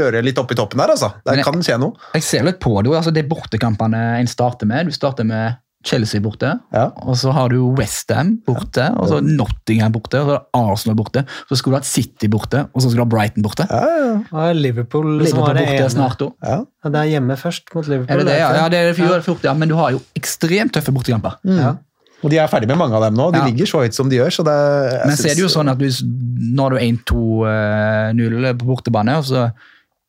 røre 0.00 0.24
litt 0.26 0.40
opp 0.42 0.50
i 0.50 0.58
toppen 0.58 0.82
der, 0.82 0.94
altså. 0.96 1.12
Der 1.22 1.38
jeg- 1.38 1.46
kan 1.46 1.62
skje 1.62 1.78
noe. 1.78 1.94
jeg 2.18 2.26
ser 2.26 2.42
litt 2.48 2.58
på 2.58 2.74
det. 2.82 2.90
altså, 2.90 3.14
Det 3.14 3.22
er 3.24 3.28
bortekampene 3.30 4.02
en 4.18 4.26
starter 4.26 4.66
med. 4.66 4.86
Du 4.90 4.92
starter 4.98 5.24
med 5.24 5.61
Chelsea 5.84 6.20
borte, 6.20 6.60
Ja. 6.72 6.90
og 7.02 7.16
så 7.16 7.32
har 7.32 7.48
du 7.50 7.56
Westham 7.78 8.38
borte, 8.46 8.84
og 8.96 9.08
så 9.08 9.20
Nottingham 9.22 9.92
borte, 9.92 10.20
og 10.20 10.26
så 10.28 10.34
er 10.34 10.38
det 10.38 10.46
Arsenal 10.72 10.96
borte. 10.96 11.24
Så 11.48 11.56
skulle 11.58 11.74
du 11.74 11.80
hatt 11.80 11.88
City 11.90 12.28
borte, 12.28 12.68
og 12.72 12.80
så 12.82 12.88
skulle 12.90 13.02
du 13.02 13.08
ha 13.08 13.12
Brighton 13.16 13.42
borte. 13.42 13.66
Ja, 13.68 13.82
ja, 13.82 14.14
Og 14.32 14.56
Liverpool, 14.56 15.04
som 15.04 15.18
Liverpool 15.24 15.46
var 15.46 15.54
det 15.54 15.66
borte 15.66 15.82
ene. 15.82 15.90
snart 15.90 16.18
òg. 16.26 16.32
ja. 16.42 16.58
Ja, 16.84 16.90
det 16.90 16.98
er 17.00 17.10
hjemme 17.20 17.36
først 17.38 17.74
mot 17.74 17.86
Liverpool. 17.86 18.14
Er 18.14 18.18
det 18.18 18.26
det? 18.26 18.38
Ja, 18.38 18.68
det 18.68 18.78
er 18.78 18.92
det 18.92 18.96
fjorten, 19.24 19.44
ja, 19.44 19.54
men 19.54 19.68
du 19.68 19.74
har 19.76 19.90
jo 19.90 20.00
ekstremt 20.14 20.72
tøffe 20.72 20.92
bortekamper. 20.92 21.36
Ja. 21.44 21.76
Og 22.22 22.30
de 22.30 22.38
er 22.38 22.46
ferdig 22.46 22.68
med 22.68 22.78
mange 22.78 22.94
av 22.94 23.02
dem 23.02 23.14
nå. 23.18 23.32
De 23.32 23.38
Ja. 23.38 23.44
ligger 23.46 23.66
så 23.66 23.80
høyt 23.82 23.94
som 23.94 24.08
de 24.08 24.16
gjør. 24.16 24.30
Så 24.30 24.44
det, 24.46 25.06
Men 25.06 25.16
så 25.16 25.26
er 25.30 25.34
det 25.34 25.42
jo 25.42 25.48
sånn 25.50 25.68
at 25.68 25.78
hvis, 25.78 26.02
nå 26.04 26.62
har 26.62 26.70
du 26.70 26.78
1-2-0 26.78 28.58
på 28.58 28.64
bortebane, 28.68 29.16
og 29.18 29.24
så, 29.24 29.50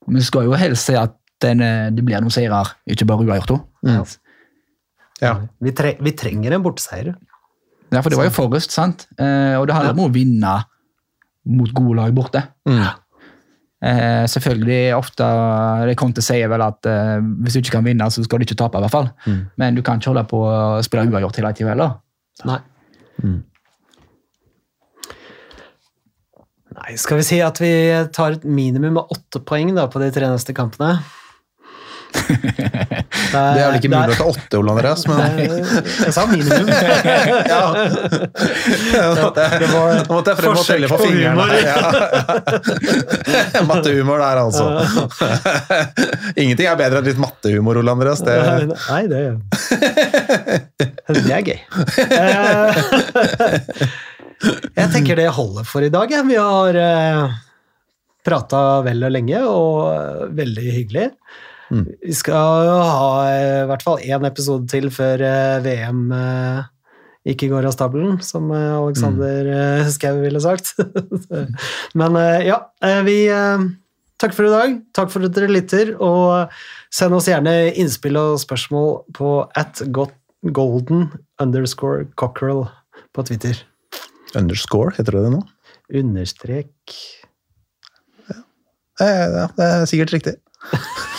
vi 0.08 0.20
du 0.20 0.26
skal 0.26 0.46
jo 0.46 0.54
helst 0.60 0.86
se 0.90 0.96
at 1.00 1.14
den, 1.44 1.62
eh, 1.62 1.90
det 1.92 2.06
blir 2.06 2.22
noen 2.22 2.32
seirer, 2.32 2.70
ikke 2.88 3.06
bare 3.08 3.26
uavgjort. 3.26 3.60
også. 3.84 4.18
Ja. 5.22 5.36
Vi, 5.62 5.74
tre 5.78 5.96
vi 6.02 6.16
trenger 6.18 6.56
en 6.56 6.66
borteseier. 6.66 7.14
Ja, 7.94 8.02
for 8.02 8.10
det 8.10 8.18
var 8.18 8.28
jo 8.28 8.34
Forrest, 8.34 8.74
sant? 8.74 9.08
Eh, 9.22 9.56
og 9.60 9.68
det 9.70 9.76
handler 9.78 9.94
om 9.94 10.08
å 10.08 10.14
vinne 10.14 10.58
mot 11.54 11.74
gode 11.76 11.98
lag 12.00 12.14
borte. 12.16 12.42
Mm. 12.70 12.82
Eh, 13.84 14.24
selvfølgelig, 14.32 14.96
ofte 14.96 15.28
det 15.90 15.96
Conte 16.00 16.24
sier 16.24 16.50
vel 16.52 16.64
at 16.66 16.88
eh, 16.90 17.18
hvis 17.44 17.58
du 17.58 17.62
ikke 17.62 17.78
kan 17.78 17.88
vinne, 17.88 18.10
så 18.10 18.24
skal 18.26 18.40
du 18.40 18.48
ikke 18.48 18.58
tape, 18.60 18.80
i 18.80 18.86
hvert 18.86 18.96
fall. 18.96 19.10
Mm. 19.28 19.42
Men 19.62 19.78
du 19.78 19.84
kan 19.86 20.00
ikke 20.00 20.14
holde 20.14 20.28
på 20.32 20.40
å 20.48 20.84
spille 20.86 21.06
uavgjort 21.12 21.42
hele 21.42 21.54
tida 21.58 21.74
heller. 21.76 21.98
Nei. 22.50 22.62
Nei, 26.74 26.96
skal 26.98 27.20
vi 27.20 27.26
si 27.28 27.38
at 27.46 27.60
vi 27.62 27.74
tar 28.16 28.40
et 28.40 28.48
minimum 28.48 29.04
av 29.04 29.12
åtte 29.14 29.44
poeng 29.46 29.76
da, 29.76 29.86
på 29.92 30.02
de 30.02 30.10
tre 30.16 30.32
neste 30.32 30.56
kampene? 30.58 30.96
Det 32.14 33.40
er 33.40 33.68
vel 33.68 33.78
ikke 33.80 33.90
mulig 33.92 34.14
å 34.14 34.18
ta 34.20 34.26
åtte, 34.30 34.60
Ole 34.60 34.74
Andreas, 34.76 35.04
men 35.10 35.20
Jeg 35.42 36.14
sa 36.14 36.26
minimum. 36.30 36.68
ja. 37.54 37.62
Nå 38.94 39.14
måtte 39.18 39.46
jeg, 39.48 39.70
nå 39.72 39.82
måtte 40.14 40.34
jeg 40.34 40.38
frem 40.40 40.54
og 40.54 40.66
telle 40.68 40.90
på 40.92 40.98
fingrene. 41.02 41.46
Ja. 41.64 41.78
Mattehumor 43.70 44.22
der, 44.22 44.38
altså. 44.44 44.64
Ingenting 46.42 46.68
er 46.70 46.80
bedre 46.80 47.02
enn 47.02 47.10
litt 47.10 47.22
mattehumor, 47.22 47.80
Ole 47.82 47.96
Andreas. 47.96 48.22
Det, 48.26 48.36
Nei, 48.74 49.04
det 49.10 49.24
Det 51.10 51.34
er 51.34 51.44
gøy. 51.48 51.60
Eh, 52.04 52.70
Jeg 54.76 54.88
tenker 54.94 55.18
det 55.18 55.30
holder 55.34 55.66
for 55.68 55.82
i 55.86 55.92
dag. 55.94 56.14
Vi 56.28 56.38
har 56.38 56.74
prata 58.24 58.60
vel 58.86 59.04
og 59.04 59.12
lenge, 59.14 59.42
og 59.48 59.80
eh, 59.94 60.28
veldig 60.38 60.70
hyggelig. 60.78 61.10
Vi 61.74 62.14
skal 62.16 62.70
ha 62.86 63.10
eh, 63.32 63.64
i 63.64 63.68
hvert 63.70 63.84
fall 63.86 64.04
én 64.06 64.28
episode 64.28 64.70
til 64.72 64.90
før 64.94 65.24
eh, 65.26 65.62
VM 65.66 66.06
eh, 66.14 66.70
ikke 67.34 67.50
går 67.54 67.70
av 67.70 67.74
stabelen, 67.74 68.18
som 68.26 68.52
Alexander 68.52 69.48
eh, 69.48 69.88
Schou 69.94 70.20
ville 70.22 70.42
sagt. 70.44 70.74
Men 72.00 72.20
ja, 72.44 72.60
vi 73.08 73.18
Takk 74.22 74.36
for 74.38 74.48
i 74.48 74.52
dag. 74.54 74.76
Takk 74.96 75.10
for 75.12 75.26
at 75.26 75.34
dere 75.36 75.50
lytter, 75.52 75.90
og 76.00 76.52
send 76.94 77.16
oss 77.18 77.26
gjerne 77.28 77.74
innspill 77.80 78.16
og 78.20 78.38
spørsmål 78.40 79.02
på 79.18 79.32
at 79.60 79.82
golden 79.92 81.10
underscore 81.44 82.06
cockerel 82.20 82.68
på 83.12 83.26
Twitter. 83.28 83.58
underscore, 84.36 84.94
heter 84.96 85.18
det 85.18 85.26
det 85.26 85.34
nå? 85.34 85.42
Understrek 86.00 86.96
Ja, 89.02 89.50
det 89.58 89.68
er 89.68 89.86
sikkert 89.90 90.14
riktig. 90.16 90.38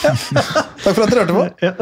Ja. 0.04 0.12
Takk 0.84 0.94
for 0.96 1.04
at 1.06 1.12
dere 1.12 1.24
hørte 1.24 1.36
på. 1.36 1.44
ja. 1.64 1.72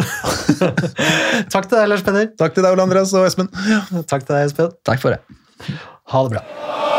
Takk 1.54 1.68
til 1.68 1.76
deg, 1.78 1.88
Lars 1.90 2.04
Peder. 2.06 2.30
Takk 2.38 2.54
til 2.56 2.64
deg, 2.66 2.72
Ole 2.76 2.86
Andreas 2.86 3.14
og 3.18 3.26
Espen. 3.26 3.50
Takk 4.06 4.26
til 4.26 4.34
deg, 4.36 4.48
Espen. 4.50 4.74
Takk 4.86 5.02
for 5.02 5.16
det. 5.16 5.76
Ha 6.12 6.26
det 6.28 6.36
bra. 6.38 6.91